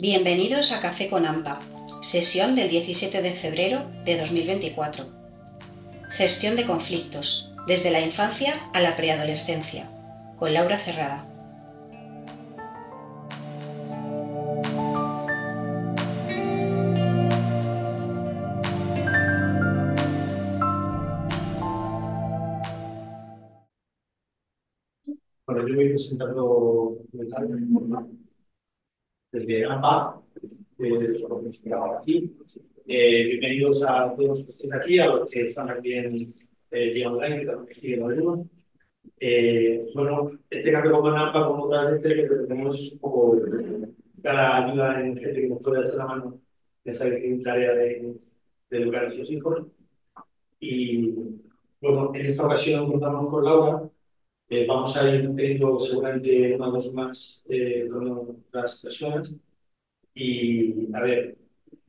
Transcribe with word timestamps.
Bienvenidos 0.00 0.70
a 0.70 0.80
Café 0.80 1.10
con 1.10 1.26
AMPA, 1.26 1.58
sesión 2.02 2.54
del 2.54 2.70
17 2.70 3.20
de 3.20 3.32
febrero 3.32 3.90
de 4.04 4.16
2024. 4.16 5.06
Gestión 6.10 6.54
de 6.54 6.64
conflictos, 6.64 7.52
desde 7.66 7.90
la 7.90 8.00
infancia 8.00 8.70
a 8.72 8.80
la 8.80 8.96
preadolescencia, 8.96 9.90
con 10.38 10.54
Laura 10.54 10.78
Cerrada. 10.78 11.26
Bueno, 25.44 25.66
yo 25.66 25.74
voy 25.74 25.88
presentando 25.88 26.98
desde 29.30 29.64
AMPA, 29.64 30.20
eh, 30.78 31.18
lo 31.28 31.40
que 31.40 31.48
explicaba 31.48 31.98
aquí. 31.98 32.34
Eh, 32.86 33.24
bienvenidos 33.26 33.84
a 33.84 34.14
todos 34.14 34.28
los 34.28 34.42
que 34.42 34.46
estéis 34.46 34.72
aquí, 34.72 34.98
a 34.98 35.06
los 35.06 35.28
que 35.28 35.48
están 35.48 35.66
también 35.66 36.32
eh, 36.70 36.86
llegando 36.94 37.18
online, 37.18 37.50
a 37.50 37.52
los 37.52 37.66
que 37.66 37.74
siguen 37.74 38.24
los 38.24 38.40
eh, 39.20 39.86
Bueno, 39.94 40.30
este 40.48 40.72
café 40.72 40.90
con 40.90 41.16
AMPA, 41.16 41.46
como 41.46 41.64
otras 41.64 42.00
veces, 42.00 42.30
que 42.30 42.36
tenemos 42.36 42.92
un 42.92 42.98
poco 42.98 43.38
cada 44.22 44.66
ayuda 44.66 45.00
en 45.00 45.16
gente 45.16 45.40
que 45.40 45.48
nos 45.48 45.62
puede 45.62 45.80
hacer 45.80 45.94
la 45.94 46.06
mano 46.06 46.40
en 46.84 46.90
esta 46.90 47.04
tarea 47.44 47.74
de, 47.74 48.14
de 48.70 48.78
educar 48.78 49.00
a 49.00 49.02
nuestros 49.04 49.30
hijos. 49.30 49.66
Y 50.60 51.14
bueno, 51.80 52.12
en 52.14 52.26
esta 52.26 52.46
ocasión 52.46 52.90
contamos 52.90 53.28
con 53.28 53.44
Laura, 53.44 53.90
eh, 54.48 54.66
vamos 54.66 54.96
a 54.96 55.08
ir 55.08 55.22
teniendo 55.34 55.78
seguramente 55.78 56.54
una 56.54 56.68
o 56.68 56.72
dos 56.72 56.92
más 56.94 57.44
eh, 57.48 57.88
personas. 58.82 59.34
Y 60.14 60.94
a 60.94 61.00
ver, 61.00 61.36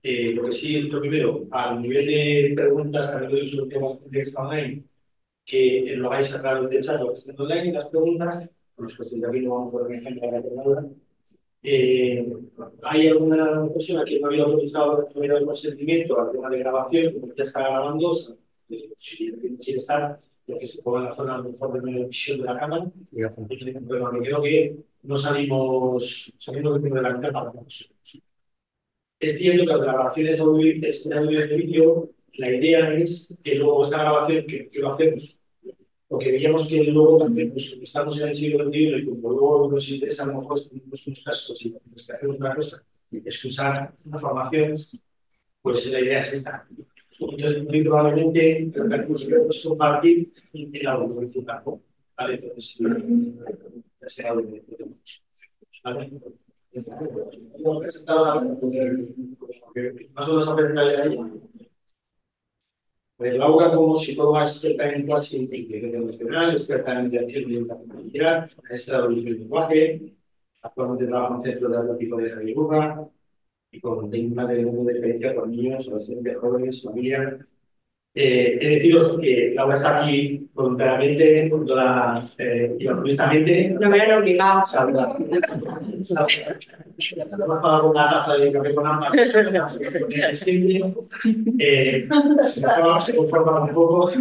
eh, 0.03 0.33
lo 0.33 0.43
que 0.45 0.51
sí, 0.51 0.81
lo 0.81 1.01
primero, 1.01 1.47
al 1.51 1.81
nivel 1.81 2.05
de 2.07 2.53
preguntas, 2.55 3.11
también 3.11 3.31
doy 3.31 3.47
sobre 3.47 3.65
el 3.65 3.73
tema 3.73 3.97
de 4.05 4.21
esta 4.21 4.47
online, 4.47 4.83
que 5.45 5.93
lo 5.97 6.09
vais 6.09 6.33
a 6.35 6.41
través 6.41 6.69
de 6.69 6.79
chat, 6.81 6.99
lo 7.01 7.07
que 7.07 7.13
estén 7.13 7.39
online, 7.39 7.73
las 7.73 7.87
preguntas, 7.87 8.49
con 8.75 8.85
los 8.85 8.95
que 8.97 9.25
aquí 9.25 9.39
no 9.41 9.55
vamos 9.55 9.73
a 9.73 9.93
ejemplo 9.93 10.21
de 10.21 10.31
la 10.31 10.41
terminadora. 10.41 10.85
Eh, 11.61 12.25
¿Hay 12.83 13.07
alguna 13.09 13.67
persona 13.73 14.05
que 14.05 14.19
no 14.19 14.27
había 14.27 14.43
autorizado 14.43 15.07
el 15.13 15.45
consentimiento 15.45 16.19
al 16.19 16.31
tema 16.31 16.49
de 16.49 16.59
grabación, 16.59 17.13
como 17.19 17.33
ya 17.35 17.43
está 17.43 17.59
grabando? 17.61 18.09
O 18.09 18.13
sea, 18.13 18.35
si 18.95 19.31
quiere 19.31 19.77
estar, 19.77 20.19
que 20.57 20.65
se 20.65 20.81
ponga 20.81 20.99
en 20.99 21.05
la 21.05 21.11
zona 21.11 21.35
a 21.35 21.37
lo 21.39 21.49
mejor 21.49 21.73
de 21.73 21.81
medio 21.81 22.07
visión 22.07 22.39
de 22.39 22.45
la 22.45 22.59
cámara. 22.59 22.85
Pero 23.11 24.11
me 24.11 24.19
creo 24.19 24.41
que 24.41 24.75
no 25.03 25.17
salimos 25.17 26.33
saliendo 26.37 26.77
de 26.77 27.01
la 27.01 27.19
cámara. 27.19 27.51
Es 29.19 29.37
cierto 29.37 29.63
que 29.63 29.67
las 29.67 29.81
grabaciones 29.81 30.37
de 30.37 30.43
audio 30.43 30.65
y 30.65 31.47
de 31.47 31.55
vídeo, 31.57 32.09
la 32.33 32.51
idea 32.51 32.93
es 32.93 33.37
que 33.43 33.55
luego 33.55 33.81
esta 33.81 33.97
grabación 33.99 34.45
que, 34.47 34.69
que 34.69 34.79
lo 34.79 34.91
hacemos, 34.93 35.39
porque 36.07 36.31
veíamos 36.31 36.67
que 36.67 36.83
luego 36.85 37.17
también 37.17 37.51
pues, 37.51 37.77
estamos 37.81 38.19
en 38.19 38.29
el 38.29 38.35
siglo 38.35 38.65
XXI 38.65 38.95
y 38.97 39.05
como 39.05 39.29
luego 39.29 39.71
nos 39.71 39.89
interesa 39.89 40.23
a 40.23 40.27
lo 40.27 40.41
mejor 40.41 40.59
unos 40.71 41.23
cascos 41.23 41.65
y 41.65 41.71
que 41.71 42.13
hacemos 42.13 42.37
una 42.37 42.55
cosa, 42.55 42.83
es 43.11 43.39
que 43.39 43.47
usar 43.47 43.93
unas 44.05 44.21
formaciones, 44.21 44.97
pues 45.61 45.91
la 45.91 45.99
idea 45.99 46.19
es 46.19 46.33
esta. 46.33 46.67
Entonces, 47.19 47.63
muy 47.65 47.83
probablemente 47.83 48.57
el 48.57 48.91
recurso 48.91 49.27
que 49.27 49.35
podemos 49.35 49.63
compartir 49.67 50.31
la 50.53 50.97
universidad. 50.97 51.63
¿Vale? 52.17 52.35
Entonces, 52.35 52.79
ya 54.01 54.09
será 54.09 54.33
lo 54.33 54.47
que 54.47 54.59
tenemos. 54.61 55.23
¿Vale? 55.83 56.11
Presentados 57.79 58.27
a 58.27 58.41
más 58.41 60.27
o 60.27 60.55
menos 60.55 60.77
a. 60.77 61.39
Laura 63.19 63.75
como 63.75 63.95
psicóloga 63.95 64.43
experta 64.43 64.89
en 64.89 64.99
lenguaje 64.99 65.49
emocional, 65.97 66.51
experta 66.51 66.97
en 66.97 67.03
mediación 67.03 67.51
y 67.51 67.55
educación 67.57 67.89
familiar, 67.89 68.49
maestra 68.63 68.97
de 68.97 69.03
origen 69.03 69.25
del 69.25 69.39
lenguaje, 69.39 70.13
actualmente 70.61 71.05
trabaja 71.05 71.27
en 71.27 71.35
un 71.35 71.41
centro 71.43 71.69
de 71.69 71.77
alto 71.77 71.97
tipo 71.97 72.15
de 72.15 72.29
Javier 72.29 72.55
con 73.81 74.09
digna 74.09 74.47
de 74.47 74.65
mundo 74.65 74.85
de 74.85 74.93
experiencia 74.93 75.35
con 75.35 75.51
niños, 75.51 75.87
adolescentes, 75.87 76.37
jóvenes, 76.37 76.83
familias. 76.83 77.33
Eh, 78.15 78.57
he 78.59 78.69
decidido 78.75 79.19
que 79.19 79.53
Laura 79.55 79.75
está 79.75 80.03
aquí 80.03 80.49
voluntariamente, 80.53 81.47
con 81.49 81.65
toda, 81.65 82.29
eh. 82.39 82.75
No 83.79 83.89
me 83.89 84.01
han 84.01 84.21
obligado. 84.21 84.63
Hemos 87.21 87.61
pagado 87.61 87.91
una 87.91 88.09
taza 88.09 88.33
de 88.37 88.51
café 88.51 88.73
con. 88.75 88.85
Eh, 91.59 92.07
no, 92.09 92.97
un 93.61 93.73
poco. 93.73 94.11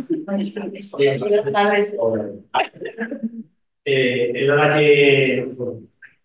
Eh, 3.85 4.33
es 4.35 4.47
verdad 4.49 4.79
que 4.79 5.45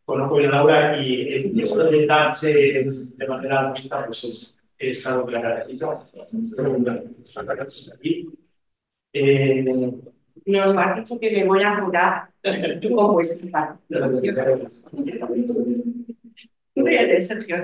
conozco 0.06 0.38
bien 0.38 0.52
a 0.52 0.58
Laura 0.58 1.02
y 1.02 1.62
esto 1.62 1.78
de 1.78 2.06
darse 2.06 2.54
de 2.54 3.28
manera 3.28 3.70
honesta 3.70 4.06
pues 4.06 4.24
es, 4.24 4.64
es 4.78 5.08
algo 5.08 5.26
que 5.26 5.32
la 5.32 5.42
caracteriza. 5.42 5.96
Eh, 9.14 9.64
Nos 10.46 10.78
has 10.78 10.96
dicho 10.98 11.20
que 11.20 11.32
me 11.32 11.46
voy 11.46 11.64
a 11.64 11.80
jurar 11.80 12.30
como 12.82 13.22
esta 13.22 13.80
Fíjate, 16.76 17.22
Sergio. 17.22 17.58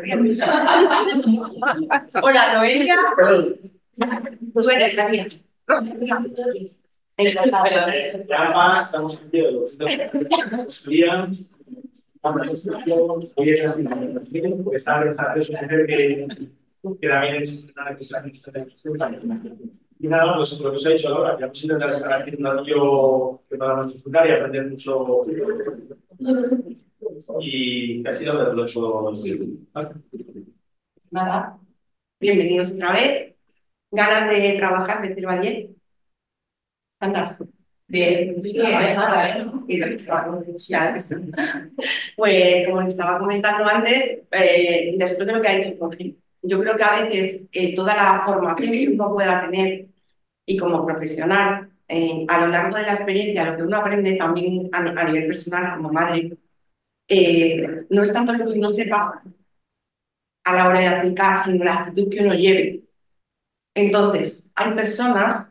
Hola, 2.21 2.53
Noelia. 2.53 2.95
Tú 4.53 4.69
eres 4.69 4.95
la 4.95 5.09
mía. 5.09 5.27
Ya 7.17 8.79
estamos 8.79 9.31
de 9.31 9.51
los 9.51 9.77
dos 9.77 9.97
mujer 15.61 15.85
que, 15.85 16.27
que 16.99 17.07
también 17.07 17.41
es 17.41 17.69
una 17.75 17.95
que 17.95 18.03
y 20.01 20.07
nada, 20.07 20.35
pues 20.37 20.57
lo 20.61 20.69
que 20.69 20.75
os 20.75 20.85
he 20.85 20.93
dicho 20.93 21.09
ahora, 21.09 21.37
ya 21.37 21.45
hemos 21.45 21.61
intentado 21.61 21.91
estar 21.91 22.21
aquí 22.21 22.33
un 22.37 22.45
ratio 22.45 23.41
que 23.49 23.57
podamos 23.57 23.93
disfrutar 23.93 24.29
y 24.29 24.31
aprender 24.31 24.69
mucho 24.69 25.23
y 27.41 28.01
casi 28.01 28.23
lo 28.23 28.53
lo 28.53 28.65
hecho 28.65 29.11
Nada, 31.11 31.59
bienvenidos 32.19 32.71
otra 32.71 32.93
vez. 32.93 33.35
Ganas 33.91 34.29
de 34.31 34.53
trabajar 34.57 35.01
de 35.01 35.15
0 35.15 35.29
a 35.31 35.37
10. 35.39 35.69
Andas. 37.01 37.39
Bien, 37.89 38.35
sí, 38.47 38.59
Pues 42.15 42.67
como 42.67 42.81
estaba 42.81 43.19
comentando 43.19 43.67
antes, 43.67 44.19
eh, 44.31 44.95
después 44.97 45.27
de 45.27 45.33
lo 45.33 45.41
que 45.41 45.47
ha 45.47 45.55
dicho 45.57 45.75
Jorge, 45.79 46.15
yo 46.41 46.59
creo 46.61 46.75
que 46.77 46.83
a 46.83 47.01
veces 47.01 47.47
eh, 47.51 47.75
toda 47.75 47.95
la 47.95 48.21
formación 48.25 48.71
que 48.71 48.87
uno 48.89 49.13
pueda 49.13 49.41
tener 49.49 49.87
y 50.45 50.57
como 50.57 50.85
profesional, 50.85 51.71
eh, 51.87 52.25
a 52.29 52.41
lo 52.41 52.47
largo 52.47 52.77
de 52.77 52.83
la 52.83 52.93
experiencia, 52.93 53.45
lo 53.51 53.57
que 53.57 53.63
uno 53.63 53.77
aprende 53.77 54.15
también 54.17 54.69
a, 54.73 54.79
a 54.79 55.03
nivel 55.05 55.27
personal 55.27 55.77
como 55.77 55.91
madre, 55.93 56.37
no 57.89 58.01
es 58.03 58.13
tanto 58.13 58.33
lo 58.33 58.45
que 58.51 58.59
uno 58.59 58.69
sepa 58.69 59.21
a 60.43 60.53
la 60.55 60.67
hora 60.67 60.79
de 60.79 60.87
aplicar, 60.87 61.37
sino 61.39 61.63
la 61.63 61.75
actitud 61.77 62.09
que 62.09 62.21
uno 62.23 62.33
lleve. 62.33 62.83
Entonces, 63.75 64.45
hay 64.55 64.73
personas 64.73 65.48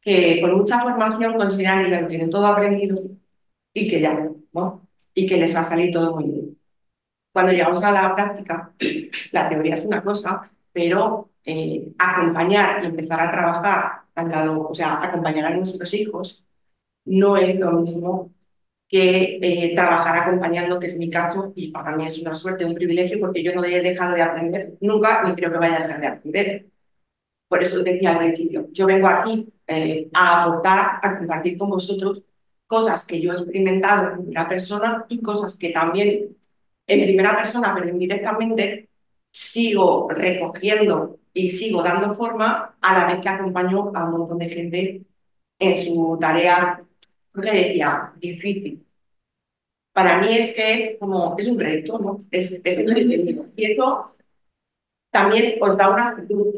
que 0.00 0.40
con 0.40 0.56
mucha 0.56 0.80
formación 0.80 1.36
consideran 1.36 1.84
que 1.84 2.00
lo 2.00 2.06
tienen 2.08 2.30
todo 2.30 2.46
aprendido 2.46 2.98
y 3.72 3.88
que 3.88 4.00
ya, 4.00 4.28
¿no? 4.52 4.88
Y 5.14 5.26
que 5.26 5.36
les 5.36 5.54
va 5.54 5.60
a 5.60 5.64
salir 5.64 5.92
todo 5.92 6.14
muy 6.16 6.24
bien. 6.24 6.58
Cuando 7.32 7.52
llegamos 7.52 7.82
a 7.82 7.92
la 7.92 8.14
práctica, 8.14 8.72
la 9.32 9.48
teoría 9.48 9.74
es 9.74 9.84
una 9.84 10.02
cosa, 10.02 10.50
pero 10.72 11.30
eh, 11.44 11.92
acompañar 11.98 12.82
y 12.84 12.86
empezar 12.86 13.20
a 13.20 13.30
trabajar 13.30 14.02
al 14.14 14.28
lado, 14.30 14.68
o 14.68 14.74
sea, 14.74 15.02
acompañar 15.04 15.46
a 15.46 15.56
nuestros 15.56 15.92
hijos 15.94 16.44
no 17.04 17.36
es 17.36 17.56
lo 17.58 17.72
mismo 17.72 18.32
que 18.88 19.38
eh, 19.42 19.74
trabajar 19.74 20.18
acompañando, 20.28 20.80
que 20.80 20.86
es 20.86 20.98
mi 20.98 21.10
caso, 21.10 21.52
y 21.54 21.70
para 21.72 21.94
mí 21.96 22.06
es 22.06 22.18
una 22.20 22.34
suerte, 22.34 22.64
un 22.64 22.74
privilegio, 22.74 23.20
porque 23.20 23.42
yo 23.42 23.54
no 23.54 23.64
he 23.64 23.80
dejado 23.82 24.14
de 24.14 24.22
aprender 24.22 24.74
nunca, 24.80 25.24
ni 25.24 25.34
creo 25.34 25.52
que 25.52 25.58
vaya 25.58 25.76
a 25.76 25.80
dejar 25.80 26.00
de 26.00 26.06
aprender. 26.06 26.66
Por 27.48 27.62
eso 27.62 27.82
decía 27.82 28.10
al 28.10 28.18
principio, 28.18 28.68
yo 28.72 28.86
vengo 28.86 29.08
aquí 29.08 29.48
eh, 29.66 30.08
a 30.12 30.44
aportar, 30.44 31.00
a 31.02 31.18
compartir 31.18 31.56
con 31.56 31.70
vosotros 31.70 32.22
cosas 32.66 33.06
que 33.06 33.20
yo 33.20 33.30
he 33.30 33.34
experimentado 33.34 34.10
en 34.12 34.22
primera 34.24 34.48
persona 34.48 35.06
y 35.08 35.22
cosas 35.22 35.56
que 35.56 35.70
también 35.70 36.36
en 36.88 37.04
primera 37.04 37.36
persona, 37.36 37.74
pero 37.74 37.88
indirectamente, 37.88 38.88
sigo 39.30 40.08
recogiendo 40.10 41.18
y 41.32 41.50
sigo 41.50 41.82
dando 41.82 42.14
forma 42.14 42.76
a 42.80 42.98
la 42.98 43.06
vez 43.06 43.20
que 43.20 43.28
acompaño 43.28 43.92
a 43.94 44.04
un 44.04 44.10
montón 44.10 44.38
de 44.38 44.48
gente 44.48 45.02
en 45.58 45.76
su 45.76 46.16
tarea, 46.20 46.82
que 47.34 47.50
decía, 47.50 48.12
difícil. 48.16 48.84
para 49.92 50.18
mí 50.18 50.28
es 50.30 50.54
que 50.54 50.74
es 50.74 50.98
como, 50.98 51.36
es 51.38 51.48
un 51.48 51.58
reto, 51.58 51.98
¿no? 51.98 52.24
Es, 52.30 52.60
es 52.64 52.78
Y 53.56 53.64
eso 53.64 54.12
también 55.10 55.58
os 55.60 55.76
da 55.76 55.90
una 55.90 56.08
actitud. 56.08 56.54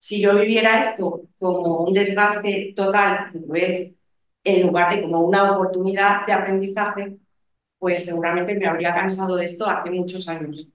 Si 0.00 0.20
yo 0.22 0.34
viviera 0.36 0.80
esto 0.80 1.22
como 1.38 1.84
un 1.84 1.92
desgaste 1.94 2.72
total, 2.76 3.32
pues 3.46 3.94
en 4.44 4.66
lugar 4.66 4.94
de 4.94 5.02
como 5.02 5.20
una 5.20 5.52
oportunidad 5.52 6.26
de 6.26 6.32
aprendizaje, 6.32 7.18
pues 7.78 8.06
seguramente 8.06 8.54
me 8.56 8.66
habría 8.66 8.94
cansado 8.94 9.36
de 9.36 9.46
esto 9.46 9.68
hace 9.68 9.90
muchos 9.90 10.28
años. 10.28 10.68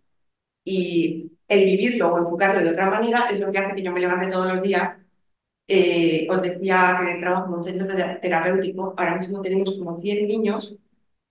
Y 0.66 1.32
el 1.48 1.66
vivirlo 1.66 2.14
o 2.14 2.20
enfocarlo 2.20 2.62
de 2.62 2.72
otra 2.72 2.90
manera 2.90 3.28
es 3.32 3.40
lo 3.40 3.52
que 3.52 3.60
hace 3.60 3.76
que 3.76 3.84
yo 3.84 3.92
me 3.92 4.02
levante 4.02 4.32
todos 4.32 4.48
los 4.48 4.62
días. 4.64 4.98
Eh, 5.68 6.28
os 6.30 6.42
decía 6.42 7.00
que 7.02 7.22
trabajo 7.22 7.48
en 7.50 7.54
un 7.56 7.64
centro 7.64 7.88
terapéutico, 8.22 8.94
ahora 8.98 9.18
mismo 9.18 9.42
tenemos 9.42 9.78
como 9.78 10.00
100 10.00 10.28
niños, 10.28 10.78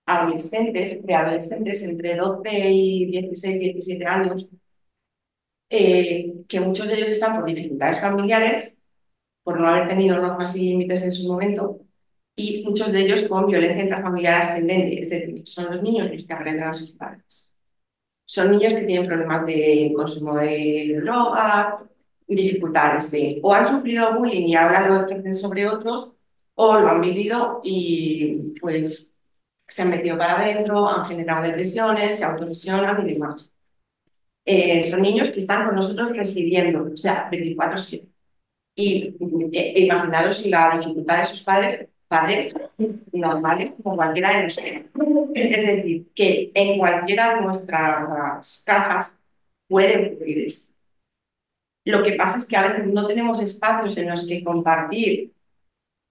adolescentes, 0.05 0.99
preadolescentes, 0.99 1.83
entre 1.83 2.15
12 2.15 2.51
y 2.71 3.05
16, 3.07 3.59
17 3.59 4.05
años, 4.07 4.47
eh, 5.69 6.33
que 6.47 6.59
muchos 6.59 6.87
de 6.87 6.95
ellos 6.95 7.09
están 7.09 7.35
por 7.35 7.45
dificultades 7.45 7.99
familiares, 7.99 8.77
por 9.43 9.59
no 9.59 9.67
haber 9.67 9.87
tenido 9.87 10.17
normas 10.21 10.55
y 10.55 10.69
límites 10.69 11.03
en 11.03 11.11
su 11.11 11.27
momento, 11.27 11.79
y 12.35 12.63
muchos 12.65 12.91
de 12.91 13.01
ellos 13.01 13.23
con 13.23 13.47
violencia 13.47 13.83
intrafamiliar 13.83 14.41
ascendente, 14.41 15.01
es 15.01 15.09
decir, 15.09 15.41
son 15.47 15.67
los 15.71 15.81
niños 15.81 16.09
los 16.11 16.25
que 16.25 16.33
agreden 16.33 16.63
a 16.63 16.73
sus 16.73 16.91
padres. 16.91 17.55
Son 18.25 18.51
niños 18.51 18.73
que 18.73 18.83
tienen 18.83 19.07
problemas 19.07 19.45
de 19.45 19.93
consumo 19.95 20.35
de 20.37 20.99
droga, 21.01 21.79
dificultades 22.27 23.11
de, 23.11 23.39
o 23.43 23.53
han 23.53 23.67
sufrido 23.67 24.15
bullying 24.15 24.47
y 24.47 24.55
ahora 24.55 24.87
lo 24.87 25.05
ejercen 25.05 25.35
sobre 25.35 25.67
otros, 25.67 26.11
o 26.55 26.79
lo 26.79 26.89
han 26.89 27.01
vivido 27.01 27.61
y 27.63 28.53
pues 28.59 29.11
se 29.67 29.81
han 29.81 29.89
metido 29.89 30.17
para 30.17 30.39
adentro, 30.41 30.87
han 30.89 31.07
generado 31.07 31.43
depresiones, 31.45 32.19
se 32.19 32.25
autolesionan 32.25 33.07
y 33.07 33.13
demás. 33.13 33.54
Eh, 34.45 34.81
son 34.81 35.01
niños 35.01 35.29
que 35.29 35.39
están 35.39 35.65
con 35.65 35.75
nosotros 35.75 36.15
residiendo, 36.15 36.87
o 36.93 36.97
sea, 36.97 37.29
24-7. 37.31 38.07
Y 38.75 39.15
e, 39.53 39.81
imaginaros 39.85 40.45
la 40.45 40.77
dificultad 40.77 41.19
de 41.19 41.25
sus 41.25 41.43
padres 41.43 41.89
padres 42.07 42.53
normales 43.11 43.73
como 43.81 43.95
cualquiera 43.95 44.37
de 44.37 44.43
nosotros. 44.43 44.85
Es 45.33 45.67
decir, 45.67 46.07
que 46.13 46.51
en 46.53 46.77
cualquiera 46.77 47.35
de 47.35 47.41
nuestras 47.41 48.63
casas 48.65 49.17
puede 49.67 50.13
ocurrir 50.13 50.45
esto. 50.45 50.73
Lo 51.85 52.03
que 52.03 52.13
pasa 52.13 52.39
es 52.39 52.45
que 52.45 52.57
a 52.57 52.67
veces 52.67 52.87
no 52.87 53.05
tenemos 53.05 53.41
espacios 53.41 53.97
en 53.97 54.09
los 54.09 54.27
que 54.27 54.43
compartir 54.43 55.33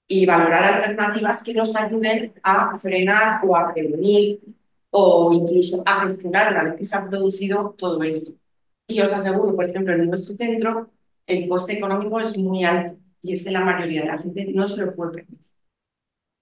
y 0.07 0.27
valorar 0.27 0.75
alternativas 0.75 1.43
que 1.43 1.55
nos 1.55 1.75
ayuden 1.75 2.33
a 2.43 2.77
frenar 2.77 3.41
o 3.45 3.57
a 3.57 3.73
prevenir 3.73 4.41
o 4.97 5.33
incluso 5.33 5.83
a 5.85 6.03
gestionar 6.03 6.53
una 6.53 6.63
vez 6.63 6.75
que 6.77 6.85
se 6.85 6.97
ha 6.97 7.09
producido 7.09 7.75
todo 7.77 8.01
esto. 8.05 8.33
Y 8.87 9.01
os 9.01 9.13
aseguro, 9.13 9.55
por 9.57 9.65
ejemplo, 9.69 9.93
en 9.93 10.07
nuestro 10.07 10.37
centro, 10.37 10.91
el 11.27 11.49
coste 11.49 11.73
económico 11.73 12.21
es 12.21 12.39
muy 12.39 12.65
alto 12.65 12.97
y 13.21 13.33
es 13.33 13.45
la 13.51 13.61
mayoría 13.61 14.03
de 14.03 14.07
la 14.07 14.19
gente 14.19 14.47
no 14.55 14.69
se 14.69 14.85
lo 14.85 14.95
puede 14.95 15.13
permitir. 15.13 15.47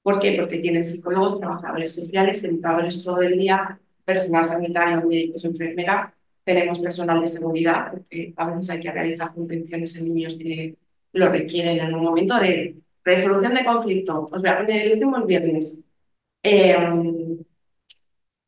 ¿Por 0.02 0.20
qué? 0.20 0.32
Porque 0.32 0.58
tienen 0.58 0.84
psicólogos, 0.84 1.40
trabajadores 1.40 1.94
sociales, 1.94 2.44
educadores 2.44 3.02
todo 3.02 3.22
el 3.22 3.38
día, 3.38 3.80
personal 4.04 4.44
sanitario, 4.44 5.08
médicos, 5.08 5.44
enfermeras. 5.46 6.12
Tenemos 6.44 6.78
personal 6.78 7.22
de 7.22 7.28
seguridad, 7.28 7.92
porque 7.92 8.34
a 8.36 8.50
veces 8.50 8.68
hay 8.68 8.80
que 8.80 8.92
realizar 8.92 9.32
contenciones 9.32 9.96
en 9.96 10.14
niños 10.14 10.34
que 10.34 10.76
lo 11.14 11.28
requieren 11.30 11.78
en 11.78 11.94
un 11.94 12.04
momento 12.04 12.38
de 12.38 12.76
resolución 13.02 13.54
de 13.54 13.64
conflicto. 13.64 14.28
Os 14.30 14.42
voy 14.42 14.50
a 14.50 14.58
el 14.60 14.92
último 14.92 15.24
viernes. 15.24 15.78
Em, 16.42 17.21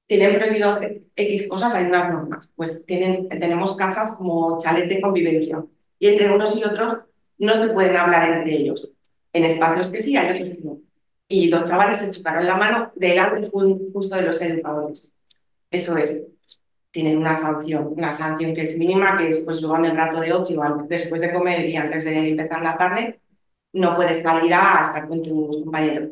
tienen 0.07 0.39
prohibido 0.39 0.71
hacer 0.71 1.03
X 1.17 1.49
cosas, 1.49 1.75
hay 1.75 1.85
unas 1.85 2.13
normas. 2.13 2.53
Pues 2.57 2.85
tienen, 2.87 3.29
tenemos 3.29 3.77
casas 3.77 4.13
como 4.13 4.59
chalet 4.59 4.89
de 4.89 5.01
convivencia. 5.01 5.65
Y 5.99 6.09
entre 6.09 6.33
unos 6.33 6.57
y 6.57 6.65
otros 6.65 7.01
no 7.39 7.55
se 7.55 7.69
pueden 7.69 7.97
hablar 7.97 8.31
entre 8.31 8.55
ellos. 8.55 8.91
En 9.33 9.45
espacios 9.45 9.91
que 9.91 10.01
sí, 10.01 10.17
hay 10.17 10.41
otros 10.41 10.57
que 10.57 10.63
no 10.63 10.79
y 11.29 11.49
dos 11.51 11.65
chavales 11.65 11.99
se 11.99 12.13
chocaron 12.13 12.47
la 12.47 12.57
mano 12.57 12.93
delante 12.95 13.51
justo 13.51 14.17
de 14.17 14.23
los 14.23 14.41
educadores. 14.41 15.11
Eso 15.71 15.97
es, 15.97 16.27
tienen 16.91 17.19
una 17.19 17.35
sanción, 17.35 17.93
una 17.97 18.13
sanción 18.13 18.55
que 18.55 18.63
es 18.63 18.79
mínima, 18.79 19.17
que 19.19 19.29
es 19.29 19.41
pues 19.41 19.61
luego 19.61 19.77
en 19.79 19.87
el 19.87 19.97
rato 19.97 20.21
de 20.21 20.33
ocio, 20.33 20.63
después 20.89 21.21
de 21.21 21.33
comer 21.33 21.65
y 21.69 21.77
antes 21.77 22.05
de 22.05 22.29
empezar 22.29 22.63
la 22.63 22.77
tarde, 22.77 23.21
no 23.73 23.97
puedes 23.97 24.23
salir 24.23 24.55
a 24.55 24.83
estar 24.83 25.09
con 25.09 25.23
tus 25.23 25.59
compañeros. 25.59 26.11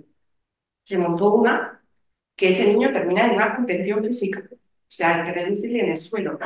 Se 0.82 0.98
montó 0.98 1.34
una 1.34 1.81
que 2.42 2.48
ese 2.48 2.66
niño 2.66 2.90
termina 2.90 3.24
en 3.24 3.36
una 3.36 3.54
contención 3.54 4.02
física, 4.02 4.42
o 4.50 4.56
sea, 4.88 5.14
hay 5.14 5.26
que 5.26 5.40
reducirle 5.40 5.78
en 5.78 5.90
el 5.90 5.96
suelo, 5.96 6.36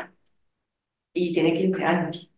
y 1.15 1.33
tiene 1.33 1.55
15 1.55 1.85
años. 1.85 2.31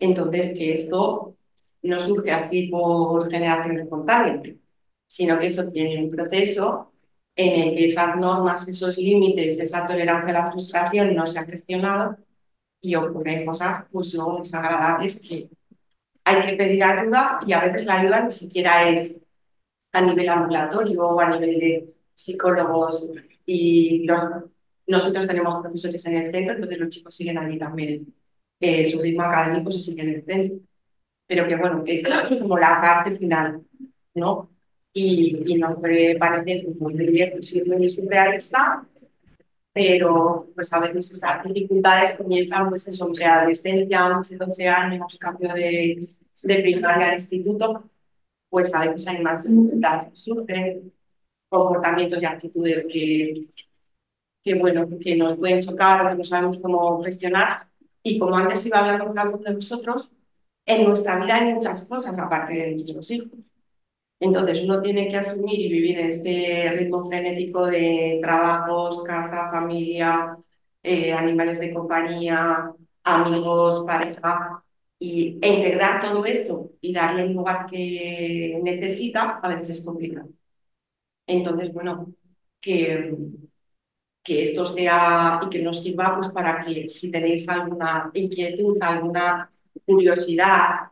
Entonces, 0.00 0.48
que 0.52 0.72
esto 0.72 1.36
no 1.82 2.00
surge 2.00 2.32
así 2.32 2.66
por 2.66 3.30
generación 3.30 3.78
espontánea, 3.78 4.42
sino 5.06 5.38
que 5.38 5.46
eso 5.46 5.70
tiene 5.70 6.02
un 6.02 6.10
proceso 6.10 6.92
en 7.36 7.68
el 7.68 7.76
que 7.76 7.84
esas 7.84 8.16
normas, 8.16 8.66
esos 8.66 8.98
límites, 8.98 9.60
esa 9.60 9.86
tolerancia 9.86 10.30
a 10.30 10.42
la 10.42 10.50
frustración 10.50 11.14
no 11.14 11.24
se 11.24 11.38
ha 11.38 11.44
gestionado 11.44 12.16
y 12.80 12.96
ocurren 12.96 13.46
cosas 13.46 13.84
pues 13.92 14.12
luego 14.12 14.40
desagradables 14.40 15.22
que 15.22 15.48
hay 16.24 16.46
que 16.46 16.56
pedir 16.56 16.82
ayuda 16.82 17.38
y 17.46 17.52
a 17.52 17.60
veces 17.60 17.86
la 17.86 18.00
ayuda 18.00 18.24
ni 18.24 18.32
siquiera 18.32 18.88
es 18.88 19.20
a 19.92 20.00
nivel 20.00 20.28
ambulatorio 20.28 21.06
o 21.06 21.20
a 21.20 21.28
nivel 21.30 21.60
de 21.60 22.01
psicólogos 22.24 23.10
y 23.46 24.06
nosotros 24.86 25.26
tenemos 25.26 25.62
profesores 25.62 26.04
en 26.06 26.16
el 26.18 26.32
centro, 26.32 26.54
entonces 26.54 26.78
los 26.78 26.88
chicos 26.90 27.14
siguen 27.14 27.38
allí 27.38 27.58
también 27.58 28.14
eh, 28.60 28.86
su 28.86 29.00
ritmo 29.00 29.22
académico 29.22 29.70
se 29.72 29.82
sigue 29.82 30.02
en 30.02 30.08
el 30.10 30.24
centro. 30.24 30.58
Pero 31.26 31.46
que 31.48 31.56
bueno, 31.56 31.82
que 31.84 31.94
es 31.94 32.04
como 32.28 32.58
la 32.58 32.80
parte 32.80 33.16
final, 33.16 33.62
¿no? 34.14 34.52
y, 34.92 35.52
y 35.52 35.56
nos 35.58 35.78
puede 35.78 36.18
parecer 36.18 36.66
muy 36.78 36.94
muy 36.94 37.88
surrealista, 37.88 38.86
pero 39.72 40.50
pues 40.54 40.72
a 40.72 40.80
veces 40.80 41.12
esas 41.12 41.42
dificultades 41.44 42.12
comienzan 42.12 42.68
pues 42.68 42.86
en 42.88 42.92
su 42.94 43.12
preadolescencia, 43.12 44.06
11, 44.06 44.36
12 44.36 44.68
años, 44.68 45.18
cambio 45.18 45.54
de, 45.54 46.08
de 46.42 46.56
primaria 46.62 47.08
al 47.08 47.14
instituto, 47.14 47.84
pues 48.50 48.74
a 48.74 48.80
veces 48.80 49.06
hay 49.08 49.22
más 49.22 49.44
dificultades, 49.44 50.08
surgen 50.20 50.92
comportamientos 51.52 52.22
y 52.22 52.26
actitudes 52.26 52.86
que, 52.90 53.46
que, 54.42 54.54
bueno, 54.54 54.88
que 55.00 55.16
nos 55.16 55.34
pueden 55.38 55.60
chocar 55.62 56.06
o 56.06 56.10
que 56.10 56.16
no 56.16 56.24
sabemos 56.24 56.58
cómo 56.60 57.02
gestionar. 57.02 57.68
Y 58.02 58.18
como 58.18 58.36
antes 58.36 58.66
iba 58.66 58.78
hablando 58.80 59.06
con 59.06 59.18
algunos 59.18 59.44
de 59.44 59.54
vosotros, 59.54 60.12
en 60.66 60.84
nuestra 60.86 61.18
vida 61.18 61.36
hay 61.36 61.54
muchas 61.54 61.86
cosas 61.88 62.18
aparte 62.18 62.54
de 62.54 62.70
nuestros 62.72 63.10
hijos. 63.10 63.38
Entonces 64.20 64.62
uno 64.64 64.80
tiene 64.82 65.08
que 65.08 65.16
asumir 65.18 65.60
y 65.60 65.68
vivir 65.68 65.98
este 66.00 66.70
ritmo 66.76 67.04
frenético 67.04 67.66
de 67.66 68.20
trabajos, 68.22 69.02
casa, 69.04 69.50
familia, 69.50 70.36
eh, 70.82 71.12
animales 71.12 71.60
de 71.60 71.74
compañía, 71.74 72.72
amigos, 73.04 73.84
pareja, 73.86 74.62
y, 74.98 75.38
integrar 75.42 76.02
todo 76.02 76.24
eso 76.24 76.72
y 76.80 76.92
darle 76.92 77.22
el 77.24 77.32
lugar 77.34 77.66
que 77.66 78.60
necesita, 78.62 79.40
a 79.42 79.48
veces 79.48 79.78
es 79.78 79.84
complicado. 79.84 80.28
Entonces, 81.26 81.72
bueno, 81.72 82.14
que, 82.60 83.14
que 84.22 84.42
esto 84.42 84.64
sea 84.66 85.40
y 85.44 85.50
que 85.50 85.62
nos 85.62 85.82
sirva 85.82 86.16
pues, 86.16 86.28
para 86.30 86.64
que 86.64 86.88
si 86.88 87.10
tenéis 87.10 87.48
alguna 87.48 88.10
inquietud, 88.14 88.76
alguna 88.80 89.50
curiosidad, 89.84 90.90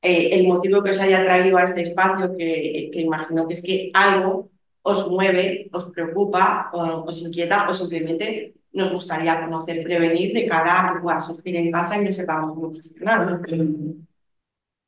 eh, 0.00 0.30
el 0.32 0.46
motivo 0.48 0.82
que 0.82 0.90
os 0.90 1.00
haya 1.00 1.24
traído 1.24 1.56
a 1.56 1.64
este 1.64 1.82
espacio, 1.82 2.36
que, 2.36 2.90
que, 2.92 3.00
imagino 3.00 3.46
que 3.46 3.54
es 3.54 3.62
que 3.62 3.90
algo 3.94 4.50
os 4.82 5.08
mueve, 5.08 5.68
os 5.72 5.86
preocupa, 5.92 6.70
o, 6.72 7.04
os 7.08 7.22
inquieta, 7.22 7.68
o 7.70 7.74
simplemente 7.74 8.54
nos 8.72 8.90
gustaría 8.92 9.40
conocer, 9.40 9.82
prevenir 9.84 10.32
de 10.34 10.48
cara 10.48 10.90
a 10.90 10.94
que 10.94 11.00
pueda 11.00 11.20
surgir 11.20 11.56
en 11.56 11.70
casa 11.70 11.98
y 12.00 12.04
no 12.04 12.12
sepamos 12.12 12.54
cómo 12.54 12.74
gestionarlo. 12.74 13.40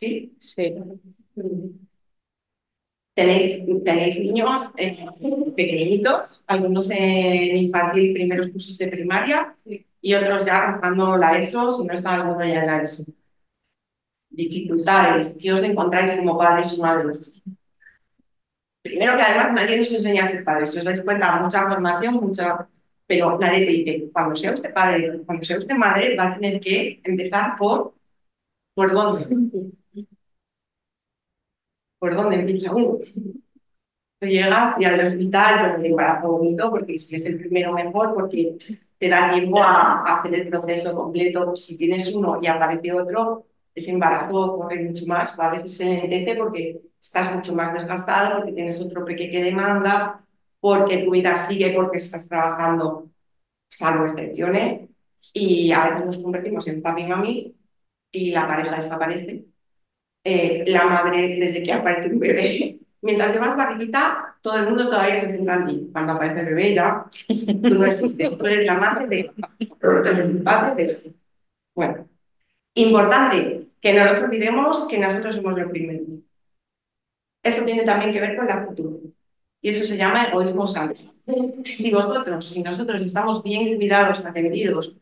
¿Sí? 0.00 0.36
Sí. 0.40 0.74
Tenéis, 3.14 3.64
tenéis 3.84 4.18
niños 4.18 4.70
eh, 4.76 5.06
pequeñitos, 5.54 6.42
algunos 6.46 6.90
en 6.90 7.56
infantil, 7.56 8.12
primeros 8.12 8.48
cursos 8.48 8.76
de 8.76 8.88
primaria, 8.88 9.54
y 10.00 10.14
otros 10.14 10.44
ya 10.44 10.72
rozando 10.72 11.16
la 11.16 11.38
ESO, 11.38 11.70
si 11.70 11.84
no 11.84 11.94
está 11.94 12.14
alguno 12.14 12.44
ya 12.44 12.60
en 12.60 12.66
la 12.66 12.82
ESO 12.82 13.04
dificultades 14.34 15.36
que 15.40 15.52
os 15.52 15.60
encontráis 15.60 16.18
como 16.18 16.38
padres 16.38 16.78
o 16.78 16.82
madres. 16.82 17.42
Primero 18.82 19.16
que 19.16 19.22
además 19.22 19.52
nadie 19.54 19.78
nos 19.78 19.92
enseña 19.92 20.24
a 20.24 20.26
ser 20.26 20.44
padres, 20.44 20.72
si 20.72 20.78
os 20.78 20.84
dais 20.84 21.00
cuenta, 21.00 21.40
mucha 21.40 21.68
formación, 21.68 22.14
mucha... 22.14 22.68
Pero 23.06 23.38
nadie 23.38 23.66
te 23.66 23.72
dice, 23.72 24.10
cuando 24.12 24.34
sea 24.34 24.52
usted 24.52 24.72
padre, 24.72 25.20
cuando 25.26 25.44
sea 25.44 25.58
usted 25.58 25.76
madre, 25.76 26.16
va 26.16 26.28
a 26.28 26.34
tener 26.34 26.60
que 26.60 27.00
empezar 27.04 27.56
por... 27.58 27.94
¿Por 28.74 28.92
dónde? 28.92 29.70
¿Por 32.04 32.14
dónde 32.14 32.36
empieza 32.36 32.70
uno? 32.70 32.98
Tú 34.18 34.26
llegas 34.26 34.74
y 34.78 34.84
al 34.84 35.06
hospital 35.06 35.72
con 35.72 35.80
el 35.80 35.90
embarazo 35.90 36.32
bonito, 36.32 36.70
porque 36.70 36.98
si 36.98 37.16
es 37.16 37.24
el 37.24 37.38
primero 37.38 37.72
mejor, 37.72 38.12
porque 38.12 38.58
te 38.98 39.08
da 39.08 39.32
tiempo 39.32 39.58
a, 39.62 40.02
hacer 40.02 40.34
el 40.34 40.50
proceso 40.50 40.94
completo. 40.94 41.56
Si 41.56 41.78
tienes 41.78 42.14
uno 42.14 42.40
y 42.42 42.46
aparece 42.46 42.92
otro, 42.92 43.46
ese 43.74 43.92
embarazo 43.92 44.54
corre 44.54 44.84
mucho 44.84 45.06
más, 45.06 45.38
a 45.40 45.48
veces 45.48 45.78
se 45.78 45.84
enlentece 45.84 46.36
porque 46.36 46.82
estás 47.00 47.34
mucho 47.34 47.54
más 47.54 47.72
desgastado, 47.72 48.36
porque 48.36 48.52
tienes 48.52 48.78
otro 48.82 49.02
pequeño 49.02 49.30
que 49.30 49.42
demanda, 49.42 50.22
porque 50.60 50.98
tu 50.98 51.10
vida 51.10 51.38
sigue, 51.38 51.70
porque 51.70 51.96
estás 51.96 52.28
trabajando, 52.28 53.08
salvo 53.70 54.04
excepciones, 54.04 54.90
y 55.32 55.72
a 55.72 55.84
veces 55.84 56.04
nos 56.04 56.18
convertimos 56.18 56.68
en 56.68 56.82
papi 56.82 57.00
y 57.00 57.06
mami 57.06 57.56
y 58.12 58.30
la 58.30 58.46
pareja 58.46 58.76
desaparece. 58.76 59.53
Eh, 60.24 60.64
la 60.66 60.86
madre, 60.86 61.36
desde 61.38 61.62
que 61.62 61.72
aparece 61.72 62.08
un 62.08 62.18
bebé, 62.18 62.78
mientras 63.02 63.32
llevas 63.34 63.56
barriguita, 63.56 64.36
todo 64.40 64.56
el 64.56 64.64
mundo 64.64 64.88
todavía 64.88 65.20
se 65.20 65.34
centra 65.34 65.56
en 65.56 65.66
ti. 65.66 65.90
Cuando 65.92 66.14
aparece 66.14 66.40
el 66.40 66.46
bebé 66.46 66.74
ya, 66.74 67.04
tú 67.28 67.74
no 67.74 67.84
existes, 67.84 68.38
tú 68.38 68.46
eres 68.46 68.64
la 68.64 68.74
madre 68.74 69.06
de... 69.06 69.30
Entonces, 69.58 70.26
el 70.26 70.42
padre 70.42 70.86
de... 70.86 71.12
Bueno, 71.74 72.08
importante 72.74 73.68
que 73.80 73.92
no 73.92 74.06
nos 74.06 74.22
olvidemos 74.22 74.88
que 74.88 74.98
nosotros 74.98 75.36
somos 75.36 75.58
lo 75.58 75.68
primero. 75.68 76.04
Eso 77.42 77.64
tiene 77.66 77.84
también 77.84 78.12
que 78.12 78.20
ver 78.20 78.36
con 78.36 78.46
la 78.46 78.54
actitud. 78.54 79.00
Y 79.60 79.68
eso 79.68 79.84
se 79.84 79.98
llama 79.98 80.24
egoísmo 80.24 80.66
sano. 80.66 80.94
Si 81.74 81.90
vosotros, 81.92 82.46
si 82.46 82.62
nosotros 82.62 83.02
estamos 83.02 83.42
bien 83.42 83.76
cuidados, 83.76 84.24
atendidos, 84.24 84.94